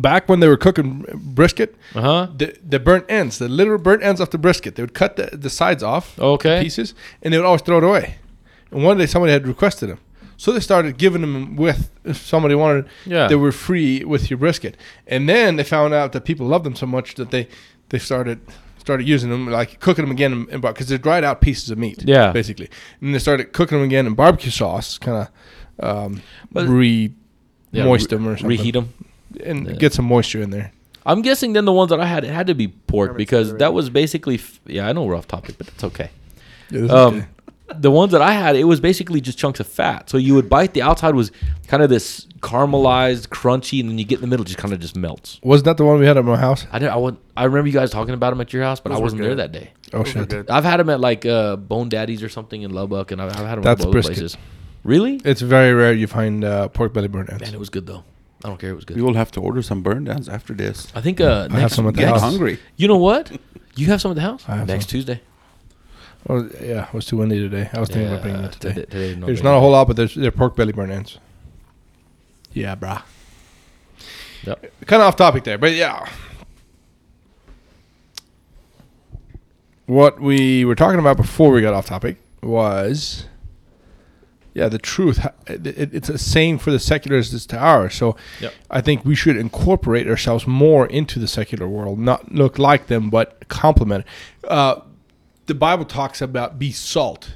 back 0.00 0.28
when 0.28 0.40
they 0.40 0.48
were 0.48 0.56
cooking 0.56 1.04
brisket. 1.14 1.74
uh 1.94 2.00
huh. 2.00 2.26
The 2.36 2.56
the 2.68 2.78
burnt 2.78 3.04
ends, 3.08 3.38
the 3.38 3.48
literal 3.48 3.78
burnt 3.78 4.02
ends 4.02 4.20
of 4.20 4.30
the 4.30 4.38
brisket, 4.38 4.74
they 4.74 4.82
would 4.82 4.94
cut 4.94 5.16
the, 5.16 5.36
the 5.36 5.50
sides 5.50 5.82
off, 5.82 6.18
Okay. 6.18 6.62
pieces, 6.62 6.94
and 7.22 7.32
they 7.32 7.38
would 7.38 7.46
always 7.46 7.62
throw 7.62 7.78
it 7.78 7.84
away. 7.84 8.16
And 8.70 8.84
one 8.84 8.98
day 8.98 9.06
somebody 9.06 9.32
had 9.32 9.46
requested 9.46 9.88
them, 9.90 9.98
so 10.36 10.52
they 10.52 10.60
started 10.60 10.98
giving 10.98 11.20
them 11.22 11.56
with 11.56 11.90
if 12.04 12.16
somebody 12.26 12.54
wanted. 12.54 12.86
Yeah. 13.06 13.28
they 13.28 13.36
were 13.36 13.52
free 13.52 14.04
with 14.04 14.30
your 14.30 14.38
brisket, 14.38 14.76
and 15.06 15.28
then 15.28 15.56
they 15.56 15.64
found 15.64 15.94
out 15.94 16.12
that 16.12 16.24
people 16.24 16.46
loved 16.46 16.64
them 16.64 16.74
so 16.74 16.86
much 16.86 17.14
that 17.14 17.30
they 17.30 17.48
they 17.88 17.98
started 17.98 18.38
started 18.78 19.08
using 19.08 19.30
them 19.30 19.46
like 19.48 19.80
cooking 19.80 20.04
them 20.04 20.12
again 20.12 20.46
in 20.50 20.60
because 20.60 20.86
they're 20.88 20.98
dried 20.98 21.24
out 21.24 21.40
pieces 21.40 21.70
of 21.70 21.78
meat. 21.78 22.02
Yeah. 22.04 22.32
basically, 22.32 22.68
and 23.00 23.14
they 23.14 23.18
started 23.20 23.52
cooking 23.52 23.78
them 23.78 23.84
again 23.86 24.06
in 24.06 24.14
barbecue 24.14 24.50
sauce, 24.50 24.98
kind 24.98 25.28
of 25.80 25.84
um, 25.84 26.22
re 26.68 27.12
Yeah, 27.72 27.84
moist 27.84 28.08
them 28.10 28.26
or 28.26 28.36
something, 28.36 28.48
Reheat 28.58 28.74
them. 28.74 28.88
And 29.44 29.66
Yeah. 29.66 29.72
get 29.74 29.92
some 29.92 30.04
moisture 30.06 30.40
in 30.42 30.50
there. 30.50 30.72
I'm 31.04 31.22
guessing 31.22 31.52
then 31.52 31.64
the 31.66 31.72
ones 31.72 31.90
that 31.90 32.00
I 32.00 32.06
had 32.06 32.24
it 32.24 32.30
had 32.30 32.46
to 32.48 32.54
be 32.54 32.68
pork 32.68 33.10
Hermit's 33.10 33.18
because 33.18 33.54
that 33.58 33.72
was 33.72 33.90
basically 33.90 34.36
f- 34.36 34.58
yeah 34.66 34.88
I 34.88 34.92
know 34.92 35.04
we're 35.04 35.14
off 35.16 35.28
topic 35.28 35.56
but 35.58 35.68
it's 35.68 35.84
okay. 35.84 36.10
Yeah, 36.70 36.86
Um, 36.86 37.14
okay. 37.18 37.26
the 37.78 37.90
ones 37.92 38.10
that 38.12 38.22
I 38.22 38.32
had 38.32 38.56
it 38.56 38.64
was 38.64 38.80
basically 38.80 39.20
just 39.20 39.38
chunks 39.38 39.60
of 39.60 39.68
fat. 39.68 40.10
So 40.10 40.16
you 40.18 40.34
would 40.34 40.48
bite 40.48 40.74
the 40.74 40.82
outside 40.82 41.14
was 41.14 41.30
kind 41.68 41.80
of 41.82 41.90
this 41.90 42.26
caramelized, 42.40 43.28
crunchy, 43.28 43.80
and 43.80 43.88
then 43.88 43.98
you 43.98 44.04
get 44.04 44.16
in 44.16 44.22
the 44.22 44.26
middle 44.26 44.44
just 44.44 44.58
kind 44.58 44.74
of 44.74 44.80
just 44.80 44.96
melts. 44.96 45.38
Wasn't 45.44 45.64
that 45.66 45.76
the 45.76 45.84
one 45.84 45.98
we 46.00 46.06
had 46.06 46.16
at 46.16 46.24
my 46.24 46.36
house? 46.36 46.66
I 46.72 46.78
did, 46.80 46.88
I 46.88 46.96
would 46.96 47.16
I 47.36 47.44
remember 47.44 47.68
you 47.68 47.72
guys 47.74 47.90
talking 47.90 48.14
about 48.14 48.30
them 48.30 48.40
at 48.40 48.52
your 48.52 48.62
house, 48.64 48.80
but 48.80 48.90
Those 48.90 48.98
I 48.98 49.02
wasn't 49.02 49.22
there 49.22 49.34
that 49.36 49.52
day. 49.52 49.70
Oh 49.92 49.98
Those 50.02 50.08
shit! 50.08 50.50
I've 50.50 50.64
had 50.64 50.80
them 50.80 50.90
at 50.90 50.98
like 51.00 51.24
uh, 51.24 51.54
Bone 51.56 51.88
Daddy's 51.88 52.22
or 52.24 52.28
something 52.28 52.62
in 52.62 52.72
Lubbock, 52.72 53.12
and 53.12 53.22
I've, 53.22 53.30
I've 53.30 53.46
had 53.46 53.56
them 53.58 53.62
That's 53.62 53.80
at 53.80 53.84
both 53.84 53.92
brisket. 53.92 54.16
places. 54.16 54.36
Really? 54.82 55.20
It's 55.24 55.40
very 55.40 55.72
rare 55.72 55.92
you 55.92 56.06
find 56.08 56.44
uh, 56.44 56.68
pork 56.68 56.92
belly 56.92 57.08
burnt 57.08 57.30
ends. 57.30 57.42
Man, 57.42 57.54
it 57.54 57.60
was 57.60 57.70
good 57.70 57.86
though. 57.86 58.02
I 58.46 58.48
don't 58.48 58.58
care. 58.60 58.70
It 58.70 58.74
was 58.76 58.84
good. 58.84 58.96
You 58.96 59.04
will 59.04 59.14
have 59.14 59.32
to 59.32 59.40
order 59.40 59.60
some 59.60 59.82
burn 59.82 60.04
downs 60.04 60.28
after 60.28 60.54
this. 60.54 60.86
I 60.94 61.00
think 61.00 61.20
uh, 61.20 61.48
I 61.50 61.52
have 61.52 61.52
next 61.52 61.74
some 61.74 61.88
at 61.88 61.94
the 61.94 62.00
Get 62.02 62.10
house. 62.10 62.20
hungry. 62.20 62.60
You 62.76 62.86
know 62.86 62.96
what? 62.96 63.32
You 63.74 63.88
have 63.88 64.00
some 64.00 64.12
at 64.12 64.14
the 64.14 64.20
house 64.20 64.44
I 64.48 64.54
have 64.56 64.68
next 64.68 64.84
some. 64.84 64.90
Tuesday. 64.92 65.20
Oh, 66.28 66.48
yeah, 66.62 66.86
it 66.86 66.94
was 66.94 67.06
too 67.06 67.16
windy 67.16 67.40
today. 67.40 67.68
I 67.72 67.80
was 67.80 67.88
thinking 67.88 68.06
about 68.08 68.22
bringing 68.22 68.40
Yeah, 68.42 68.48
that 68.48 68.60
today. 68.60 68.74
today- 68.74 68.86
today, 68.86 69.14
no 69.20 69.26
there's 69.26 69.38
big 69.40 69.44
not 69.44 69.50
a 69.50 69.54
deal. 69.54 69.60
whole 69.60 69.70
lot, 69.72 69.88
but 69.88 69.96
there's 69.96 70.14
they're 70.14 70.30
pork 70.30 70.54
belly 70.54 70.72
burnt 70.72 70.92
ends. 70.92 71.18
Yeah, 72.52 72.76
brah. 72.76 73.02
Yep. 74.44 74.72
Kind 74.86 75.02
of 75.02 75.08
off 75.08 75.16
topic 75.16 75.42
there, 75.42 75.58
but 75.58 75.72
yeah. 75.72 76.08
What 79.86 80.20
we 80.20 80.64
were 80.64 80.74
talking 80.74 80.98
about 80.98 81.16
before 81.16 81.50
we 81.52 81.60
got 81.62 81.74
off 81.74 81.86
topic 81.86 82.16
was, 82.42 83.26
yeah, 84.56 84.68
the 84.68 84.78
truth. 84.78 85.18
Ha- 85.18 85.32
It, 85.46 85.66
it- 85.66 85.94
it's 85.94 86.08
the 86.08 86.18
same 86.18 86.58
for 86.58 86.70
the 86.70 86.78
seculars 86.78 87.34
as 87.34 87.44
to 87.46 87.58
ours. 87.58 87.94
So 87.94 88.16
Yep. 88.40 88.52
I 88.70 88.80
think 88.80 89.04
we 89.04 89.14
should 89.14 89.36
incorporate 89.36 90.08
ourselves 90.08 90.46
more 90.46 90.86
into 90.86 91.18
the 91.18 91.28
secular 91.28 91.68
world, 91.68 91.98
not 91.98 92.32
look 92.32 92.58
like 92.58 92.86
them, 92.86 93.10
but 93.10 93.46
complement. 93.48 94.04
Uh, 94.48 94.76
the 95.46 95.54
Bible 95.54 95.84
talks 95.84 96.20
about 96.22 96.58
be 96.58 96.72
salt. 96.72 97.34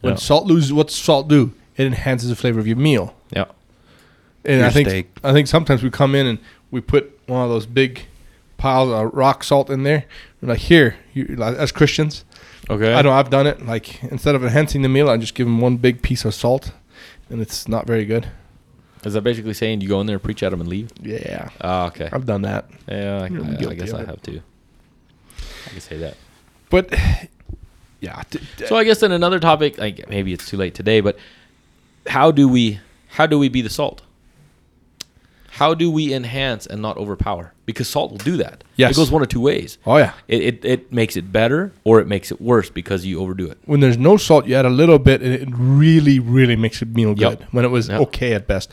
When 0.00 0.14
Yeah. 0.14 0.18
salt 0.18 0.46
loses, 0.46 0.72
what's 0.72 0.94
salt 0.96 1.28
do? 1.28 1.52
It 1.76 1.86
enhances 1.86 2.28
the 2.30 2.36
flavor 2.36 2.60
of 2.60 2.66
your 2.66 2.76
meal. 2.76 3.14
Yeah. 3.30 3.44
And 4.44 4.58
Your 4.58 4.66
I 4.66 4.70
think 4.70 4.88
steak. 4.88 5.06
I 5.22 5.32
think 5.32 5.46
sometimes 5.48 5.82
we 5.82 5.90
come 5.90 6.14
in 6.14 6.26
and 6.26 6.38
we 6.70 6.80
put 6.80 7.18
one 7.26 7.42
of 7.42 7.48
those 7.50 7.66
big 7.66 8.02
piles 8.58 8.90
of 8.90 9.12
rock 9.14 9.44
salt 9.44 9.70
in 9.70 9.82
there. 9.82 10.04
We're 10.40 10.48
like, 10.50 10.60
here, 10.60 10.96
you, 11.14 11.36
as 11.40 11.72
Christians, 11.72 12.24
Okay. 12.70 12.94
I 12.94 13.02
know 13.02 13.12
I've 13.12 13.30
done 13.30 13.46
it. 13.46 13.64
Like 13.66 14.02
instead 14.04 14.34
of 14.34 14.42
enhancing 14.42 14.82
the 14.82 14.88
meal, 14.88 15.08
I 15.10 15.16
just 15.16 15.34
give 15.34 15.46
them 15.46 15.60
one 15.60 15.76
big 15.76 16.02
piece 16.02 16.24
of 16.24 16.34
salt, 16.34 16.72
and 17.30 17.40
it's 17.42 17.68
not 17.68 17.86
very 17.86 18.04
good. 18.04 18.26
Is 19.04 19.12
that 19.12 19.20
basically 19.22 19.52
saying 19.52 19.82
you 19.82 19.88
go 19.88 20.00
in 20.00 20.06
there, 20.06 20.18
preach 20.18 20.42
at 20.42 20.50
them, 20.50 20.60
and 20.60 20.68
leave? 20.68 20.90
Yeah, 21.02 21.50
Oh, 21.60 21.86
okay. 21.86 22.08
I've 22.10 22.24
done 22.24 22.42
that. 22.42 22.64
Yeah, 22.88 23.20
I, 23.22 23.26
I'm 23.26 23.44
I- 23.50 23.52
I 23.52 23.56
guilty 23.56 23.76
guess 23.76 23.90
of 23.92 23.98
I 24.00 24.02
it. 24.02 24.06
have 24.08 24.22
to. 24.22 24.40
I 25.66 25.68
can 25.70 25.80
say 25.80 25.98
that. 25.98 26.16
But 26.70 26.94
yeah, 28.00 28.22
So 28.66 28.76
I 28.76 28.84
guess 28.84 29.00
then 29.00 29.12
another 29.12 29.38
topic, 29.40 29.76
like 29.76 30.08
maybe 30.08 30.32
it's 30.32 30.48
too 30.48 30.56
late 30.56 30.74
today, 30.74 31.00
but 31.00 31.18
how 32.06 32.30
do 32.30 32.48
we 32.48 32.80
how 33.08 33.26
do 33.26 33.38
we 33.38 33.48
be 33.50 33.60
the 33.60 33.70
salt? 33.70 34.00
How 35.58 35.72
do 35.74 35.90
we 35.90 36.12
enhance 36.12 36.66
and 36.66 36.82
not 36.82 36.96
overpower? 36.96 37.52
Because 37.64 37.88
salt 37.88 38.10
will 38.10 38.18
do 38.18 38.36
that. 38.38 38.64
Yes. 38.76 38.90
It 38.92 38.96
goes 38.96 39.10
one 39.10 39.22
of 39.22 39.28
two 39.28 39.40
ways. 39.40 39.78
Oh 39.86 39.96
yeah. 39.98 40.12
It, 40.28 40.42
it, 40.42 40.64
it 40.64 40.92
makes 40.92 41.16
it 41.16 41.30
better 41.32 41.72
or 41.84 42.00
it 42.00 42.06
makes 42.08 42.32
it 42.32 42.40
worse 42.40 42.70
because 42.70 43.06
you 43.06 43.20
overdo 43.20 43.46
it. 43.50 43.58
When 43.64 43.80
there's 43.80 43.96
no 43.96 44.16
salt, 44.16 44.46
you 44.46 44.54
add 44.56 44.66
a 44.66 44.70
little 44.70 44.98
bit, 44.98 45.22
and 45.22 45.32
it 45.32 45.48
really, 45.52 46.18
really 46.18 46.56
makes 46.56 46.82
a 46.82 46.86
meal 46.86 47.14
Yep. 47.16 47.38
good. 47.38 47.48
When 47.52 47.64
it 47.64 47.68
was 47.68 47.88
Yep. 47.88 48.00
okay 48.08 48.34
at 48.34 48.46
best, 48.46 48.70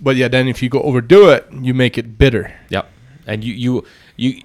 but 0.00 0.14
yeah, 0.16 0.28
then 0.28 0.46
if 0.48 0.62
you 0.62 0.68
go 0.68 0.80
overdo 0.82 1.30
it, 1.30 1.46
you 1.60 1.74
make 1.74 1.98
it 1.98 2.16
bitter. 2.18 2.52
Yeah. 2.68 2.82
And 3.26 3.42
you 3.44 3.52
you 3.54 3.84
you 4.16 4.42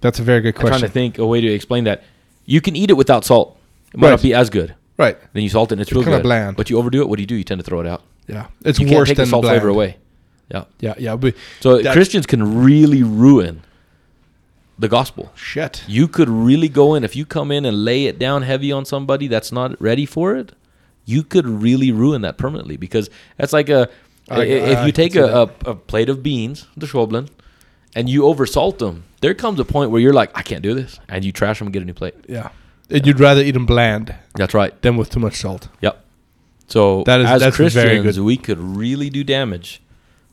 That's 0.00 0.18
a 0.20 0.22
very 0.22 0.40
good 0.40 0.54
question. 0.54 0.74
I'm 0.74 0.80
trying 0.80 0.88
to 0.90 0.92
think 0.92 1.18
a 1.18 1.26
way 1.26 1.40
to 1.40 1.48
explain 1.48 1.84
that. 1.84 2.04
You 2.44 2.60
can 2.60 2.76
eat 2.76 2.90
it 2.90 2.94
without 2.96 3.24
salt. 3.24 3.58
It 3.92 3.98
might 3.98 4.06
Right. 4.08 4.12
not 4.12 4.22
be 4.22 4.32
as 4.34 4.48
good. 4.50 4.74
Right. 4.98 5.16
Then 5.32 5.42
you 5.42 5.48
salt 5.48 5.70
it 5.70 5.74
and 5.74 5.80
it's, 5.82 5.90
It's 5.90 5.96
real 5.96 6.04
good. 6.16 6.22
bland. 6.22 6.56
But 6.56 6.70
you 6.70 6.78
overdo 6.78 7.00
it, 7.02 7.08
what 7.08 7.16
do 7.16 7.22
you 7.22 7.26
do? 7.26 7.34
You 7.34 7.44
tend 7.44 7.58
to 7.58 7.64
throw 7.64 7.80
it 7.80 7.86
out. 7.86 8.02
Yeah. 8.28 8.46
It's 8.64 8.78
you 8.78 8.86
can't 8.86 8.98
worse 8.98 9.08
take 9.08 9.16
than 9.18 9.26
the 9.26 9.30
salt 9.30 9.42
bland. 9.42 9.56
flavor 9.56 9.68
away. 9.68 9.96
Yeah. 10.50 10.64
Yeah. 10.80 10.94
Yeah. 10.98 11.16
But 11.16 11.34
So 11.60 11.82
Christians 11.92 12.26
can 12.26 12.62
really 12.64 13.02
ruin 13.02 13.62
the 14.78 14.88
gospel. 14.88 15.32
shit. 15.34 15.82
You 15.88 16.06
could 16.08 16.28
really 16.28 16.68
go 16.68 16.94
in 16.94 17.02
if 17.04 17.16
you 17.16 17.24
come 17.26 17.50
in 17.50 17.64
and 17.64 17.84
lay 17.84 18.06
it 18.06 18.18
down 18.18 18.42
heavy 18.42 18.70
on 18.72 18.84
somebody 18.84 19.26
that's 19.28 19.50
not 19.50 19.80
ready 19.80 20.06
for 20.06 20.36
it. 20.36 20.52
You 21.04 21.22
could 21.22 21.46
really 21.46 21.92
ruin 21.92 22.22
that 22.22 22.36
permanently 22.36 22.76
because 22.76 23.08
that's 23.36 23.52
like 23.52 23.68
a 23.68 23.88
I- 24.28 24.42
if 24.42 24.78
I 24.78 24.86
you 24.86 24.92
take 24.92 25.14
a, 25.16 25.24
a, 25.42 25.42
a 25.70 25.74
plate 25.74 26.08
of 26.08 26.22
beans, 26.22 26.66
the 26.76 26.86
Schwablen, 26.86 27.28
and 27.94 28.08
you 28.08 28.22
oversalt 28.22 28.78
them. 28.78 29.04
There 29.20 29.32
comes 29.34 29.58
a 29.60 29.64
point 29.64 29.90
where 29.92 30.00
you're 30.00 30.12
like, 30.12 30.30
I 30.36 30.42
can't 30.42 30.62
do 30.62 30.74
this, 30.74 30.98
and 31.08 31.24
you 31.24 31.32
trash 31.32 31.58
them 31.60 31.68
and 31.68 31.72
get 31.72 31.82
a 31.82 31.84
new 31.86 31.94
plate. 31.94 32.14
Yeah. 32.28 32.50
And 32.90 33.06
you'd 33.06 33.18
rather 33.20 33.40
eat 33.40 33.52
them 33.52 33.66
bland 33.66 34.14
That's 34.34 34.52
right. 34.52 34.80
than 34.82 34.96
with 34.96 35.10
too 35.10 35.20
much 35.20 35.36
salt. 35.36 35.68
Yep. 35.80 36.04
So 36.68 37.02
That 37.04 37.20
is- 37.20 37.26
as 37.30 37.40
that's 37.40 37.56
very 37.56 37.70
Christians, 38.00 38.20
we 38.20 38.36
could 38.36 38.58
really 38.58 39.08
do 39.10 39.22
damage 39.24 39.80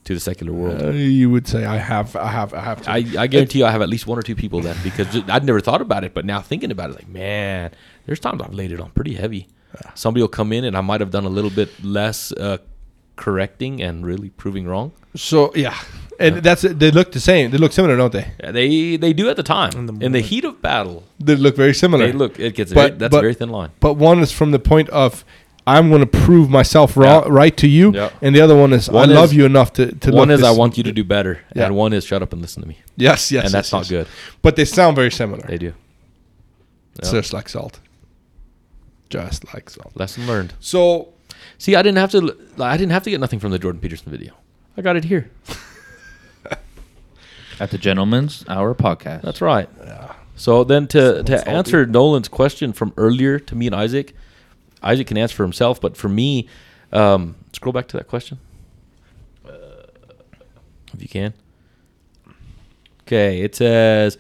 to 0.06 0.14
the 0.14 0.20
secular 0.20 0.52
world. 0.54 0.82
Uh, 0.82 0.90
you 0.92 1.30
would 1.30 1.48
say 1.48 1.66
I 1.66 1.78
have, 1.78 2.16
I 2.16 2.28
have, 2.28 2.54
I 2.54 2.62
have 2.62 2.82
to. 2.84 2.92
I, 2.92 3.06
I 3.18 3.28
guarantee 3.28 3.60
you, 3.60 3.66
I 3.66 3.72
have 3.72 3.82
at 3.82 3.90
least 3.90 4.06
one 4.08 4.18
or 4.20 4.22
two 4.22 4.36
people 4.36 4.60
then 4.62 4.76
because 4.84 5.08
I'd 5.30 5.44
never 5.46 5.60
thought 5.62 5.82
about 5.82 6.04
it, 6.04 6.14
but 6.14 6.26
now 6.26 6.42
thinking 6.42 6.72
about 6.72 6.90
it, 6.90 6.96
like 6.96 7.08
man, 7.08 7.72
there's 8.06 8.20
times 8.20 8.42
I've 8.42 8.54
laid 8.54 8.72
it 8.72 8.80
on 8.80 8.92
pretty 8.92 9.14
heavy. 9.16 9.48
Somebody 9.96 10.22
will 10.22 10.28
come 10.30 10.52
in 10.54 10.66
and 10.66 10.78
I 10.78 10.82
might 10.82 11.02
have 11.02 11.10
done 11.10 11.26
a 11.26 11.30
little 11.30 11.50
bit 11.50 11.70
less 11.84 12.32
uh, 12.34 12.58
correcting 13.16 13.82
and 13.82 14.06
really 14.06 14.30
proving 14.30 14.68
wrong. 14.68 14.92
so 15.16 15.52
yeah, 15.56 15.78
and 16.20 16.38
that's 16.44 16.62
they 16.64 16.92
look 16.92 17.12
the 17.12 17.20
same. 17.20 17.52
They 17.52 17.58
look 17.58 17.72
similar, 17.72 17.96
don't 17.98 18.12
they? 18.14 18.32
Yeah, 18.44 18.52
They 18.52 18.98
they 18.98 19.14
do 19.14 19.30
at 19.30 19.36
the 19.36 19.44
time 19.44 19.72
In 19.74 19.90
in 20.02 20.12
the 20.12 20.20
the, 20.20 20.22
heat 20.22 20.46
of 20.46 20.62
battle. 20.62 21.04
They 21.20 21.36
look 21.36 21.56
very 21.56 21.74
similar. 21.74 22.06
They 22.08 22.14
look 22.14 22.40
it 22.40 22.56
gets 22.56 22.74
But- 22.74 22.82
very, 22.90 22.98
that's 23.00 23.12
but- 23.12 23.18
a 23.20 23.22
very 23.22 23.34
thin 23.34 23.50
line. 23.50 23.72
but 23.80 23.94
one 23.96 24.20
is 24.20 24.32
from 24.32 24.52
the 24.52 24.60
point 24.60 24.90
of 24.90 25.24
I'm 25.66 25.90
going 25.90 26.02
to 26.02 26.06
prove 26.26 26.50
myself 26.50 26.98
wrong, 26.98 27.24
Yeah. 27.24 27.30
right 27.32 27.56
to 27.58 27.68
you, 27.68 27.94
Yeah. 27.94 28.10
and 28.22 28.36
the 28.36 28.42
other 28.42 28.56
one 28.56 28.74
is 28.74 28.90
One 28.90 29.10
I 29.10 29.14
love 29.14 29.32
you 29.34 29.46
enough 29.46 29.72
to 29.74 29.92
to 29.94 30.12
one 30.12 30.28
look 30.30 30.40
is 30.40 30.44
I 30.46 30.52
want 30.52 30.78
you 30.78 30.84
to 30.84 30.92
do 30.92 31.04
better, 31.04 31.40
Yeah. 31.56 31.66
and 31.68 31.76
one 31.76 31.94
is 31.94 32.04
shut 32.06 32.22
up 32.22 32.34
and 32.34 32.42
listen 32.42 32.62
to 32.64 32.68
me, 32.68 32.78
Yes, 32.98 33.32
yes, 33.32 33.46
and 33.46 33.54
that's 33.54 33.68
yes, 33.68 33.72
not 33.72 33.80
yes. 33.82 33.90
good. 33.90 34.08
But 34.42 34.56
they 34.56 34.66
sound 34.66 34.96
very 34.96 35.12
similar. 35.12 35.46
They 35.48 35.58
do. 35.58 35.74
It's 37.00 37.12
just 37.12 37.34
like 37.34 37.48
salt. 37.50 37.80
Just 39.10 39.54
like 39.54 39.70
salt. 39.70 39.92
Lesson 39.96 40.28
learned. 40.28 40.54
So 40.60 41.10
See, 41.58 41.76
I 41.76 41.82
didn't 41.82 41.98
have 41.98 42.12
to. 42.12 42.36
I 42.60 42.78
didn't 42.78 42.92
have 42.92 43.04
to 43.04 43.10
get 43.10 43.20
nothing 43.20 43.40
from 43.40 43.52
the 43.52 43.60
Jordan 43.60 43.80
Peterson 43.82 44.12
video. 44.12 44.34
I 44.78 44.82
got 44.82 44.96
it 44.96 45.06
here. 45.06 45.30
At 47.60 47.70
the 47.72 47.78
Gentleman's 47.78 48.44
Hour 48.48 48.74
podcast. 48.76 49.22
That's 49.22 49.42
right. 49.42 49.70
So 50.36 50.64
then 50.64 50.88
to, 50.88 51.00
Someone 51.18 51.26
to 51.26 51.48
answer 51.48 51.86
Nolan's 51.86 52.28
question 52.28 52.74
from 52.74 52.92
earlier 52.98 53.38
to 53.40 53.56
me 53.56 53.68
and 53.68 53.76
Isaac, 53.76 54.16
Isaac 54.84 55.08
can 55.08 55.18
answer 55.18 55.36
for 55.36 55.44
himself, 55.44 55.80
but 55.80 55.96
for 55.98 56.10
me, 56.10 56.48
um, 56.92 57.36
scroll 57.54 57.74
back 57.74 57.88
to 57.90 57.98
that 57.98 58.08
question. 58.08 58.40
If 60.94 61.02
you 61.02 61.08
can. 61.08 61.34
Okay, 63.02 63.42
it 63.42 63.56
says, 63.56 64.18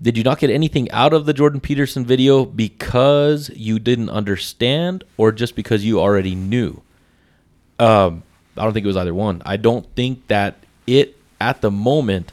Did 0.00 0.16
you 0.16 0.22
not 0.22 0.38
get 0.38 0.50
anything 0.50 0.90
out 0.90 1.12
of 1.12 1.26
the 1.26 1.32
Jordan 1.32 1.60
Peterson 1.60 2.04
video 2.04 2.44
because 2.44 3.50
you 3.50 3.78
didn't 3.78 4.10
understand 4.10 5.04
or 5.16 5.32
just 5.32 5.56
because 5.56 5.84
you 5.84 6.00
already 6.00 6.34
knew? 6.34 6.80
Um, 7.78 8.22
I 8.56 8.64
don't 8.64 8.72
think 8.72 8.84
it 8.84 8.88
was 8.88 8.96
either 8.96 9.14
one. 9.14 9.42
I 9.44 9.56
don't 9.56 9.86
think 9.94 10.26
that 10.28 10.56
it 10.86 11.16
at 11.40 11.60
the 11.60 11.70
moment 11.70 12.32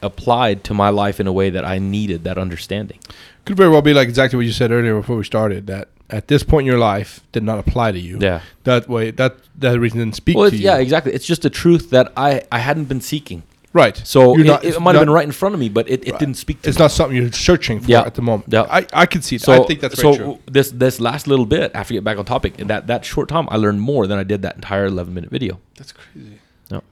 applied 0.00 0.64
to 0.64 0.74
my 0.74 0.88
life 0.88 1.20
in 1.20 1.26
a 1.26 1.32
way 1.32 1.50
that 1.50 1.64
I 1.64 1.78
needed 1.78 2.24
that 2.24 2.38
understanding. 2.38 2.98
could 3.44 3.56
very 3.56 3.70
well 3.70 3.82
be 3.82 3.94
like 3.94 4.08
exactly 4.08 4.36
what 4.36 4.46
you 4.46 4.52
said 4.52 4.72
earlier 4.72 4.96
before 4.96 5.16
we 5.16 5.24
started 5.24 5.66
that 5.68 5.88
at 6.10 6.28
this 6.28 6.42
point 6.42 6.64
in 6.64 6.66
your 6.66 6.78
life 6.78 7.20
did 7.32 7.42
not 7.42 7.58
apply 7.58 7.92
to 7.92 7.98
you. 7.98 8.18
Yeah. 8.20 8.40
That 8.64 8.88
way 8.88 9.10
that 9.12 9.36
that 9.58 9.78
reason 9.80 9.98
didn't 10.00 10.16
speak 10.16 10.36
Well, 10.36 10.50
to 10.50 10.56
you. 10.56 10.62
yeah, 10.64 10.78
exactly. 10.78 11.12
It's 11.12 11.26
just 11.26 11.44
a 11.44 11.50
truth 11.50 11.90
that 11.90 12.12
I, 12.16 12.42
I 12.52 12.58
hadn't 12.58 12.84
been 12.86 13.00
seeking. 13.00 13.42
Right. 13.74 13.96
So 14.04 14.38
it, 14.38 14.44
not- 14.44 14.64
it 14.64 14.78
might 14.80 14.94
have 14.94 15.00
been 15.00 15.08
right 15.14 15.24
in 15.24 15.32
front 15.32 15.54
of 15.54 15.60
me, 15.60 15.70
but 15.70 15.88
it, 15.88 16.06
it 16.06 16.10
Right. 16.12 16.20
didn't 16.20 16.34
speak 16.36 16.60
to 16.62 16.68
It's 16.68 16.78
me. 16.78 16.84
not 16.84 16.90
something 16.90 17.16
you're 17.16 17.32
searching 17.32 17.80
for 17.80 17.90
Yeah. 17.90 18.02
at 18.02 18.14
the 18.14 18.20
moment. 18.20 18.52
Yeah. 18.52 18.66
I, 18.68 18.86
I 18.92 19.06
can 19.06 19.22
see 19.22 19.38
that. 19.38 19.44
So 19.46 19.62
I 19.62 19.66
think 19.66 19.80
that's 19.80 19.98
so 19.98 20.14
true. 20.14 20.38
this 20.44 20.70
this 20.72 21.00
last 21.00 21.26
little 21.26 21.46
bit 21.46 21.70
after 21.74 21.94
you 21.94 22.00
get 22.00 22.04
back 22.04 22.18
on 22.18 22.26
topic 22.26 22.58
in 22.60 22.66
that 22.66 22.86
that 22.88 23.06
short 23.06 23.28
time 23.30 23.48
I 23.50 23.56
learned 23.56 23.80
more 23.80 24.06
than 24.06 24.18
I 24.18 24.24
did 24.24 24.42
that 24.42 24.56
entire 24.56 24.84
11 24.84 25.14
minute 25.14 25.30
video. 25.30 25.58
That's 25.78 25.92
crazy. 25.92 26.38
No. 26.70 26.82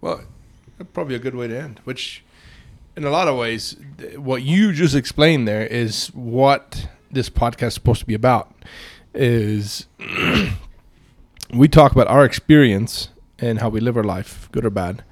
Well, 0.00 0.22
probably 0.92 1.14
a 1.14 1.20
good 1.20 1.36
way 1.36 1.46
to 1.46 1.56
end. 1.56 1.80
Which, 1.84 2.23
in 2.96 3.04
a 3.04 3.10
lot 3.10 3.28
of 3.28 3.36
ways, 3.36 3.76
what 4.16 4.42
you 4.42 4.72
just 4.72 4.94
explained 4.94 5.46
there 5.48 5.66
is 5.66 6.08
what 6.08 6.88
this 7.10 7.28
podcast 7.30 7.68
is 7.68 7.74
supposed 7.74 8.00
to 8.00 8.06
be 8.06 8.14
about. 8.14 8.52
Is 9.14 9.86
we 11.52 11.68
talk 11.68 11.92
about 11.92 12.08
our 12.08 12.24
experience 12.24 13.08
and 13.38 13.60
how 13.60 13.68
we 13.68 13.80
live 13.80 13.96
our 13.96 14.04
life, 14.04 14.48
good 14.52 14.64
or 14.64 14.70
bad, 14.70 15.02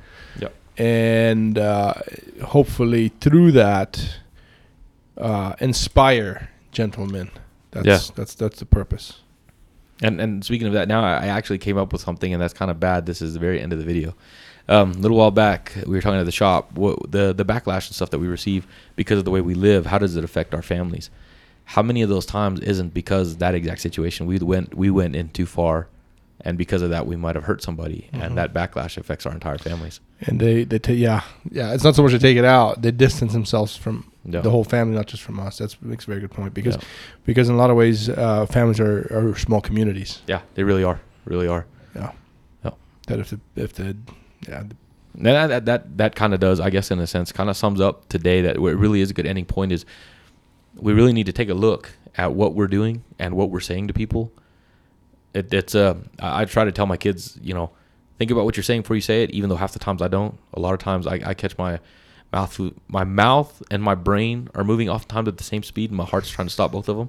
Yep. 0.41 0.55
and 0.79 1.59
uh, 1.59 1.95
hopefully 2.45 3.09
through 3.21 3.53
that, 3.53 4.17
uh, 5.19 5.55
inspire 5.61 6.51
gentlemen. 6.73 7.31
That's 7.73 7.87
Yeah. 7.87 7.99
that's 8.17 8.35
that's 8.35 8.59
the 8.59 8.67
purpose. 8.67 9.21
And 10.03 10.21
and 10.21 10.45
speaking 10.45 10.67
of 10.67 10.73
that, 10.73 10.89
now 10.89 11.05
I 11.05 11.27
actually 11.27 11.59
came 11.59 11.79
up 11.79 11.93
with 11.93 12.01
something, 12.03 12.33
and 12.33 12.43
that's 12.43 12.55
kind 12.55 12.71
of 12.71 12.81
bad. 12.81 13.07
This 13.07 13.23
is 13.23 13.35
the 13.35 13.41
very 13.41 13.61
end 13.61 13.73
of 13.73 13.79
the 13.79 13.85
video. 13.85 14.15
Um, 14.69 14.93
a 14.93 14.95
little 14.95 15.17
while 15.17 15.31
back, 15.31 15.73
we 15.87 15.95
were 15.97 16.01
talking 16.01 16.21
at 16.21 16.27
the 16.27 16.33
shop. 16.33 16.73
What, 16.73 17.11
the 17.11 17.33
the 17.33 17.45
backlash 17.45 17.87
and 17.89 17.95
stuff 17.97 18.11
that 18.11 18.19
we 18.19 18.27
receive 18.29 18.67
because 18.97 19.19
of 19.19 19.25
the 19.25 19.31
way 19.31 19.41
we 19.41 19.55
live. 19.55 19.87
How 19.87 19.99
does 19.99 20.17
it 20.17 20.25
affect 20.25 20.55
our 20.55 20.63
families? 20.63 21.11
How 21.65 21.83
many 21.83 22.03
of 22.03 22.09
those 22.09 22.27
times 22.27 22.61
isn't 22.61 22.93
because 22.95 23.37
that 23.39 23.55
exact 23.55 23.81
situation 23.81 24.27
we 24.27 24.39
went 24.39 24.75
we 24.75 24.91
went 24.91 25.17
in 25.17 25.29
too 25.31 25.47
far, 25.47 25.89
and 26.43 26.57
because 26.59 26.83
of 26.83 26.91
that 26.91 27.07
we 27.07 27.17
might 27.17 27.35
have 27.35 27.45
hurt 27.45 27.63
somebody, 27.63 28.09
Mhm. 28.13 28.23
and 28.23 28.39
that 28.39 28.53
backlash 28.55 28.97
affects 28.97 29.27
our 29.27 29.33
entire 29.33 29.59
families. 29.59 30.01
And 30.21 30.39
they, 30.41 30.65
they 30.65 30.79
ta- 30.79 30.93
yeah, 30.93 31.23
yeah. 31.51 31.73
It's 31.75 31.83
not 31.85 31.95
so 31.97 32.03
much 32.03 32.13
to 32.13 32.19
take 32.19 32.37
it 32.37 32.45
out; 32.45 32.83
they 32.83 32.91
distance 32.93 33.33
themselves 33.33 33.77
from 33.77 34.05
Yeah. 34.25 34.41
the 34.43 34.51
whole 34.51 34.65
family, 34.65 34.95
not 34.95 35.07
just 35.07 35.23
from 35.25 35.41
us. 35.41 35.59
That's 35.59 35.77
makes 35.83 36.05
a 36.05 36.09
very 36.09 36.21
good 36.21 36.31
point 36.31 36.55
because 36.55 36.77
Yeah. 36.77 36.83
because 37.27 37.49
in 37.49 37.55
a 37.57 37.59
lot 37.59 37.71
of 37.71 37.77
ways, 37.77 38.09
uh, 38.09 38.47
families 38.47 38.79
are, 38.81 39.09
are 39.11 39.37
small 39.39 39.61
communities. 39.61 40.21
Yeah, 40.29 40.41
they 40.55 40.63
really 40.63 40.85
are, 40.85 41.01
really 41.25 41.49
are. 41.49 41.67
Yeah, 41.97 42.13
Yeah. 42.65 42.71
That 43.09 43.19
if 43.21 43.31
the 43.31 43.41
if 43.57 43.73
the 43.75 43.97
yeah 44.49 44.65
that 45.15 45.47
that 45.49 45.65
that, 45.67 45.99
that 45.99 46.15
kind 46.15 46.35
of 46.35 46.41
does, 46.41 46.61
I 46.61 46.71
guess, 46.71 46.91
in 46.91 46.99
a 46.99 47.07
sense, 47.07 47.33
kind 47.33 47.51
of 47.51 47.57
sums 47.57 47.81
up 47.81 48.09
today 48.09 48.43
that 48.43 48.59
what 48.59 48.75
really 48.77 49.01
is 49.01 49.11
a 49.11 49.15
good 49.15 49.27
ending 49.27 49.45
point 49.45 49.73
is 49.73 49.85
we 50.77 50.93
really 50.93 51.13
need 51.13 51.27
to 51.27 51.33
take 51.33 51.49
a 51.49 51.55
look 51.55 51.91
at 52.17 52.33
what 52.35 52.55
we're 52.55 52.67
doing 52.67 53.05
and 53.19 53.35
what 53.35 53.51
we're 53.51 53.61
saying 53.61 53.89
to 53.89 53.95
people. 53.95 54.33
It, 55.35 55.53
it's 55.53 55.75
uh, 55.75 55.97
I, 56.19 56.43
I 56.43 56.45
try 56.47 56.65
to 56.65 56.73
tell 56.73 56.87
my 56.87 56.97
kids, 56.97 57.39
you 57.43 57.55
know, 57.55 57.71
think 58.19 58.31
about 58.31 58.45
what 58.45 58.57
you're 58.57 58.65
saying 58.65 58.83
before 58.83 58.97
you 58.97 59.03
say 59.03 59.23
it. 59.23 59.31
Even 59.31 59.51
though 59.51 59.57
half 59.57 59.73
the 59.73 59.79
times 59.79 60.01
I 60.01 60.09
don't. 60.09 60.39
A 60.55 60.61
lot 60.61 60.73
of 60.73 60.79
times 60.79 61.07
I, 61.07 61.21
I 61.25 61.35
catch 61.35 61.57
my 61.59 61.79
mouth, 62.33 62.61
my 62.89 63.05
mouth 63.05 63.63
and 63.71 63.83
my 63.83 63.95
brain 63.95 64.49
are 64.55 64.65
moving 64.65 64.89
oftentimes 64.89 65.29
at 65.29 65.37
the 65.39 65.45
same 65.45 65.63
speed, 65.63 65.91
and 65.91 65.97
my 65.97 66.05
heart's 66.05 66.31
trying 66.31 66.49
to 66.49 66.53
stop 66.53 66.73
both 66.73 66.89
of 66.89 66.97
them. 66.97 67.09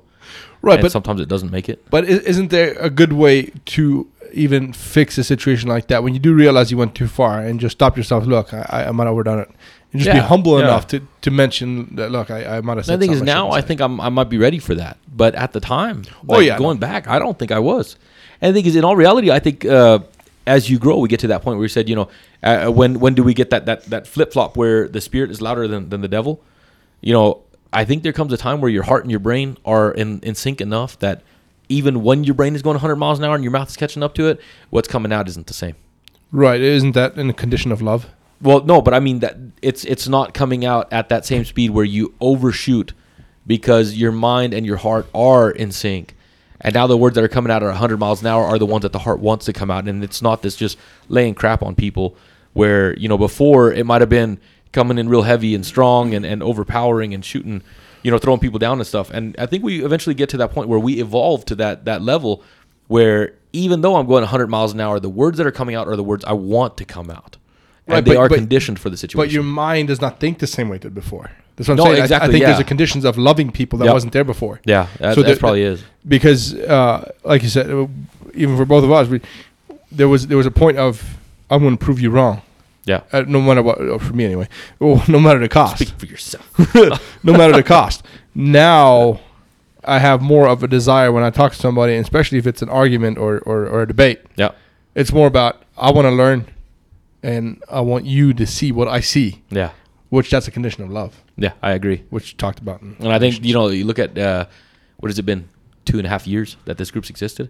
right. 0.62 0.76
and 0.76 0.82
But 0.82 0.92
sometimes 0.92 1.22
it 1.22 1.28
doesn't 1.30 1.52
make 1.52 1.70
it. 1.70 1.84
but 1.90 2.06
isn't 2.06 2.50
there 2.50 2.74
a 2.80 2.90
good 2.90 3.14
way 3.14 3.52
to 3.76 4.08
even 4.34 4.74
fix 4.74 5.18
a 5.18 5.24
situation 5.24 5.70
like 5.70 5.88
that 5.88 6.04
when 6.04 6.14
you 6.14 6.20
do 6.20 6.34
realize 6.34 6.72
you 6.72 6.78
went 6.78 6.96
too 6.96 7.08
far 7.08 7.40
and 7.40 7.60
just 7.60 7.78
stop 7.78 7.96
yourself? 7.98 8.26
Look, 8.26 8.54
I, 8.54 8.86
I 8.88 8.92
might 8.92 9.06
have 9.06 9.14
overdone 9.14 9.40
it. 9.40 9.50
And 9.92 10.02
just 10.02 10.12
be 10.12 10.20
humble 10.20 10.58
yeah. 10.58 10.66
enough 10.66 10.88
to, 10.88 11.02
to 11.22 11.30
mention 11.30 11.96
that. 11.98 12.10
Look, 12.10 12.32
I, 12.32 12.58
I 12.58 12.62
might 12.62 12.78
have. 12.78 12.86
said 12.88 13.00
The 13.00 13.06
thing 13.06 13.14
is, 13.16 13.22
now 13.22 13.52
I 13.52 13.62
think 13.62 13.80
I'm, 13.80 14.02
I 14.02 14.10
might 14.10 14.28
be 14.28 14.40
ready 14.40 14.58
for 14.58 14.74
that. 14.74 14.98
But 15.16 15.36
at 15.36 15.52
the 15.54 15.60
time, 15.60 16.04
Oh, 16.28 16.40
yeah, 16.40 16.58
going 16.58 16.80
back, 16.80 17.08
I 17.08 17.20
don't 17.20 17.38
think 17.38 17.52
I 17.52 17.60
was. 17.60 17.96
And 18.42 18.50
the 18.56 18.60
thing 18.60 18.66
is, 18.68 18.76
in 18.76 18.84
all 18.84 18.96
reality, 18.96 19.30
I 19.30 19.38
think 19.38 19.66
uh, 19.66 20.00
as 20.46 20.70
you 20.70 20.78
grow, 20.80 20.98
we 20.98 21.08
get 21.08 21.20
to 21.22 21.28
that 21.28 21.42
point 21.42 21.58
where 21.58 21.66
you 21.66 21.70
said, 21.70 21.88
you 21.88 21.96
know, 21.96 22.10
uh, 22.44 22.70
when 22.70 23.00
when 23.00 23.14
do 23.14 23.24
we 23.24 23.34
get 23.34 23.50
that 23.52 23.66
that 23.66 23.86
that 23.86 24.08
flip 24.08 24.34
flop 24.34 24.58
where 24.58 24.88
the 24.88 25.02
spirit 25.02 25.32
is 25.32 25.42
louder 25.42 25.68
than, 25.68 25.90
than 25.90 26.02
the 26.02 26.08
devil? 26.08 26.42
You 27.02 27.14
know, 27.14 27.42
I 27.72 27.86
think 27.86 28.04
there 28.04 28.14
comes 28.14 28.32
a 28.34 28.38
time 28.38 28.62
where 28.62 28.70
your 28.70 28.84
heart 28.84 29.04
and 29.04 29.12
your 29.12 29.20
brain 29.20 29.58
are 29.66 29.92
in, 29.92 30.20
in 30.22 30.36
sync 30.36 30.62
enough 30.62 30.98
that 31.00 31.22
even 31.70 32.04
when 32.04 32.24
your 32.24 32.36
brain 32.36 32.56
is 32.56 32.62
going 32.62 32.76
100 32.76 32.96
miles 32.98 33.20
an 33.20 33.26
hour 33.26 33.36
and 33.36 33.44
your 33.44 33.52
mouth 33.52 33.70
is 33.70 33.78
catching 33.78 34.04
up 34.04 34.14
to 34.16 34.28
it, 34.28 34.40
what's 34.70 34.88
coming 34.88 35.12
out 35.12 35.28
isn't 35.28 35.48
the 35.48 35.54
same. 35.54 35.76
right. 36.32 36.62
Isn't 36.62 36.92
that 36.94 37.18
in 37.18 37.30
a 37.30 37.34
condition 37.34 37.72
of 37.72 37.82
love? 37.82 38.08
Well, 38.42 38.64
no, 38.64 38.82
but 38.82 38.94
I 38.94 39.00
mean 39.00 39.20
that 39.20 39.38
it's 39.62 39.86
it's 39.86 40.08
not 40.08 40.34
coming 40.34 40.66
out 40.66 40.92
at 40.92 41.10
that 41.10 41.26
same 41.26 41.46
speed 41.46 41.72
where 41.72 41.86
you 41.86 42.14
overshoot 42.20 42.94
because 43.48 43.96
your 43.96 44.12
mind 44.12 44.54
and 44.54 44.66
your 44.66 44.78
heart 44.78 45.08
are 45.14 45.50
in 45.50 45.72
sync. 45.72 46.16
And 46.64 46.74
now 46.74 46.88
the 46.88 46.98
words 46.98 47.16
that 47.16 47.24
are 47.24 47.30
coming 47.30 47.52
out 47.52 47.62
at 47.62 47.68
100 47.68 48.00
miles 48.00 48.22
an 48.22 48.28
hour 48.28 48.44
are 48.46 48.58
the 48.58 48.66
ones 48.66 48.84
that 48.84 48.94
the 48.94 49.00
heart 49.00 49.20
wants 49.20 49.46
to 49.46 49.54
come 49.54 49.70
out. 49.70 49.88
And 49.88 50.04
it's 50.04 50.22
not 50.22 50.42
this 50.42 50.56
just 50.56 50.78
laying 51.10 51.36
crap 51.36 51.62
on 51.62 51.76
people 51.76 52.16
where, 52.54 52.98
you 52.98 53.10
know, 53.10 53.18
before 53.18 53.72
it 53.72 53.86
might 53.86 54.02
have 54.02 54.10
been 54.10 54.40
coming 54.72 54.98
in 54.98 55.10
real 55.10 55.24
heavy 55.24 55.54
and 55.56 55.66
strong 55.66 56.14
and, 56.14 56.26
and 56.26 56.42
overpowering 56.42 57.14
and 57.14 57.24
shooting, 57.24 57.62
you 58.02 58.12
know, 58.12 58.18
throwing 58.18 58.40
people 58.40 58.60
down 58.60 58.80
and 58.80 58.88
stuff. 58.88 59.10
And 59.12 59.36
I 59.38 59.46
think 59.46 59.64
we 59.64 59.84
eventually 59.84 60.16
get 60.16 60.30
to 60.30 60.38
that 60.38 60.52
point 60.52 60.70
where 60.70 60.80
we 60.80 61.02
evolve 61.02 61.46
to 61.46 61.56
that, 61.56 61.86
that 61.86 62.02
level 62.02 62.42
where 62.88 63.34
even 63.52 63.82
though 63.82 63.96
I'm 63.98 64.08
going 64.08 64.22
100 64.22 64.48
miles 64.48 64.74
an 64.74 64.80
hour, 64.80 65.00
the 65.00 65.10
words 65.10 65.38
that 65.38 65.46
are 65.46 65.52
coming 65.52 65.76
out 65.76 65.88
are 65.88 65.96
the 65.96 66.04
words 66.04 66.24
I 66.26 66.34
want 66.34 66.78
to 66.78 66.86
come 66.86 67.10
out. 67.10 67.38
And 67.88 68.06
they 68.06 68.12
but- 68.12 68.18
are 68.18 68.30
but- 68.30 68.36
conditioned 68.36 68.80
for 68.80 68.90
the 68.90 68.98
situation. 68.98 69.28
But 69.28 69.34
your 69.34 69.44
mind 69.44 69.90
does 69.90 70.00
not 70.00 70.20
think 70.20 70.40
the 70.40 70.48
same 70.48 70.70
way 70.70 70.78
it 70.78 70.82
did 70.84 70.96
before. 70.96 71.32
That's 71.56 71.68
what 71.68 71.74
I'm 71.74 71.78
No, 71.78 71.84
saying. 71.86 71.96
I- 71.98 72.00
I, 72.00 72.04
exactly, 72.04 72.32
think 72.34 72.46
there's 72.46 72.60
a 72.60 72.64
conditions 72.64 73.06
of 73.06 73.18
loving 73.18 73.52
people 73.52 73.78
that 73.80 73.86
Yep. 73.86 73.94
wasn't 73.94 74.14
there 74.14 74.24
before. 74.24 74.60
yeah, 74.66 74.88
that, 75.00 75.16
So 75.16 75.22
that's 75.24 75.40
probably 75.40 75.62
is. 75.64 75.84
because 76.08 76.56
uh, 76.56 77.12
like 77.24 77.44
you 77.44 77.50
said, 77.50 77.70
uh, 77.70 77.88
even 78.34 78.58
for 78.58 78.66
both 78.66 78.84
of 78.84 78.92
us, 78.92 79.08
we 79.08 79.22
there 79.92 80.08
was 80.10 80.28
there 80.28 80.38
was 80.38 80.48
a 80.48 80.52
point 80.52 80.78
of 80.78 81.18
I'm 81.52 81.62
going 81.62 81.78
to 81.78 81.86
prove 81.86 82.00
you 82.00 82.10
wrong, 82.10 82.42
Yeah. 82.86 83.02
uh, 83.12 83.24
no 83.28 83.40
matter 83.42 83.62
what. 83.62 83.80
uh, 83.80 84.00
For 84.00 84.14
me 84.14 84.26
anyway, 84.26 84.48
well, 84.80 85.04
no 85.08 85.20
matter 85.20 85.40
the 85.40 85.50
cost, 85.50 85.78
Speak 85.78 85.90
for 86.00 86.08
yourself. 86.08 86.46
no 87.24 87.34
matter 87.34 87.54
the 87.54 87.62
cost. 87.64 88.04
Now, 88.34 89.20
I 89.86 90.00
have 90.00 90.22
more 90.22 90.48
of 90.48 90.64
a 90.64 90.68
desire 90.68 91.12
when 91.12 91.24
I 91.24 91.30
talk 91.30 91.52
to 91.54 91.58
somebody, 91.60 91.94
especially 91.96 92.40
if 92.40 92.48
it's 92.48 92.62
an 92.64 92.70
argument 92.70 93.18
or 93.20 93.40
or, 93.46 93.68
or 93.68 93.82
a 93.84 93.88
debate. 93.88 94.20
yeah. 94.36 94.50
It's 94.96 95.12
more 95.14 95.28
about 95.28 95.62
I 95.78 95.92
want 95.92 96.06
to 96.08 96.12
learn, 96.12 96.46
and 97.22 97.62
I 97.70 97.82
want 97.82 98.06
you 98.06 98.34
to 98.34 98.46
see 98.48 98.72
what 98.72 98.88
I 98.88 99.02
see, 99.02 99.42
Yeah. 99.52 99.70
which 100.10 100.30
that's 100.32 100.48
a 100.48 100.52
condition 100.52 100.84
of 100.84 100.90
love, 100.92 101.22
Yeah, 101.38 101.54
I 101.62 101.72
agree. 101.72 102.04
which 102.10 102.38
talked 102.38 102.60
about. 102.60 102.82
And 102.82 103.08
I 103.12 103.20
think 103.20 103.44
you 103.44 103.54
know 103.54 103.68
you 103.70 103.86
look 103.86 104.00
at 104.00 104.18
uh, 104.18 104.46
what 104.98 105.10
has 105.10 105.18
it 105.20 105.24
been 105.26 105.50
two 105.86 105.98
and 105.98 106.06
a 106.06 106.10
half 106.10 106.28
years 106.28 106.58
that 106.66 106.78
this 106.78 106.92
group's 106.92 107.10
existed, 107.10 107.50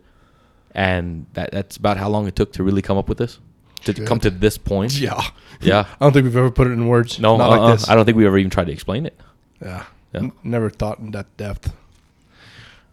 and 0.73 1.25
that 1.33 1.51
that's 1.51 1.77
about 1.77 1.97
how 1.97 2.09
long 2.09 2.27
it 2.27 2.35
took 2.35 2.53
to 2.53 2.63
really 2.63 2.81
come 2.81 2.97
up 2.97 3.09
with 3.09 3.17
this, 3.17 3.39
to 3.85 3.93
Good. 3.93 4.07
come 4.07 4.19
to 4.21 4.29
this 4.29 4.57
point. 4.57 4.93
Yeah, 4.99 5.21
Yeah. 5.61 5.85
I 5.99 6.05
don't 6.05 6.13
think 6.13 6.23
we've 6.25 6.37
ever 6.37 6.49
put 6.51 6.67
it 6.67 6.71
in 6.71 6.87
words. 6.87 7.19
No, 7.19 7.35
not 7.37 7.51
uh-uh. 7.51 7.59
like 7.59 7.79
this. 7.79 7.89
I 7.89 7.95
don't 7.95 8.05
think 8.05 8.17
we 8.17 8.25
ever 8.25 8.37
even 8.37 8.49
tried 8.49 8.67
to 8.67 8.71
explain 8.73 9.05
it. 9.05 9.19
Yeah. 9.61 9.85
Yeah. 10.13 10.19
N- 10.21 10.31
never 10.43 10.69
thought 10.69 10.99
in 10.99 11.11
that 11.11 11.35
depth. 11.37 11.73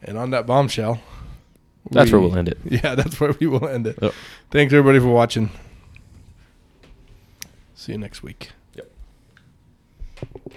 And 0.03 0.17
on 0.19 0.31
that 0.31 0.47
bombshell, 0.47 1.01
That's 1.91 2.11
where 2.11 2.21
we- 2.21 2.27
we'll 2.29 2.39
end 2.39 2.49
it. 2.49 2.59
Yeah, 2.65 2.95
that's 2.97 3.21
where 3.21 3.33
we 3.39 3.47
will 3.47 3.69
end 3.69 3.87
it. 3.87 3.99
Yep. 4.03 4.15
Thanks 4.51 4.73
everybody 4.73 4.99
for 4.99 5.09
watching. 5.13 5.51
See 7.75 7.93
you 7.93 7.99
next 7.99 8.23
week. 8.23 8.51
Yep. 8.75 8.91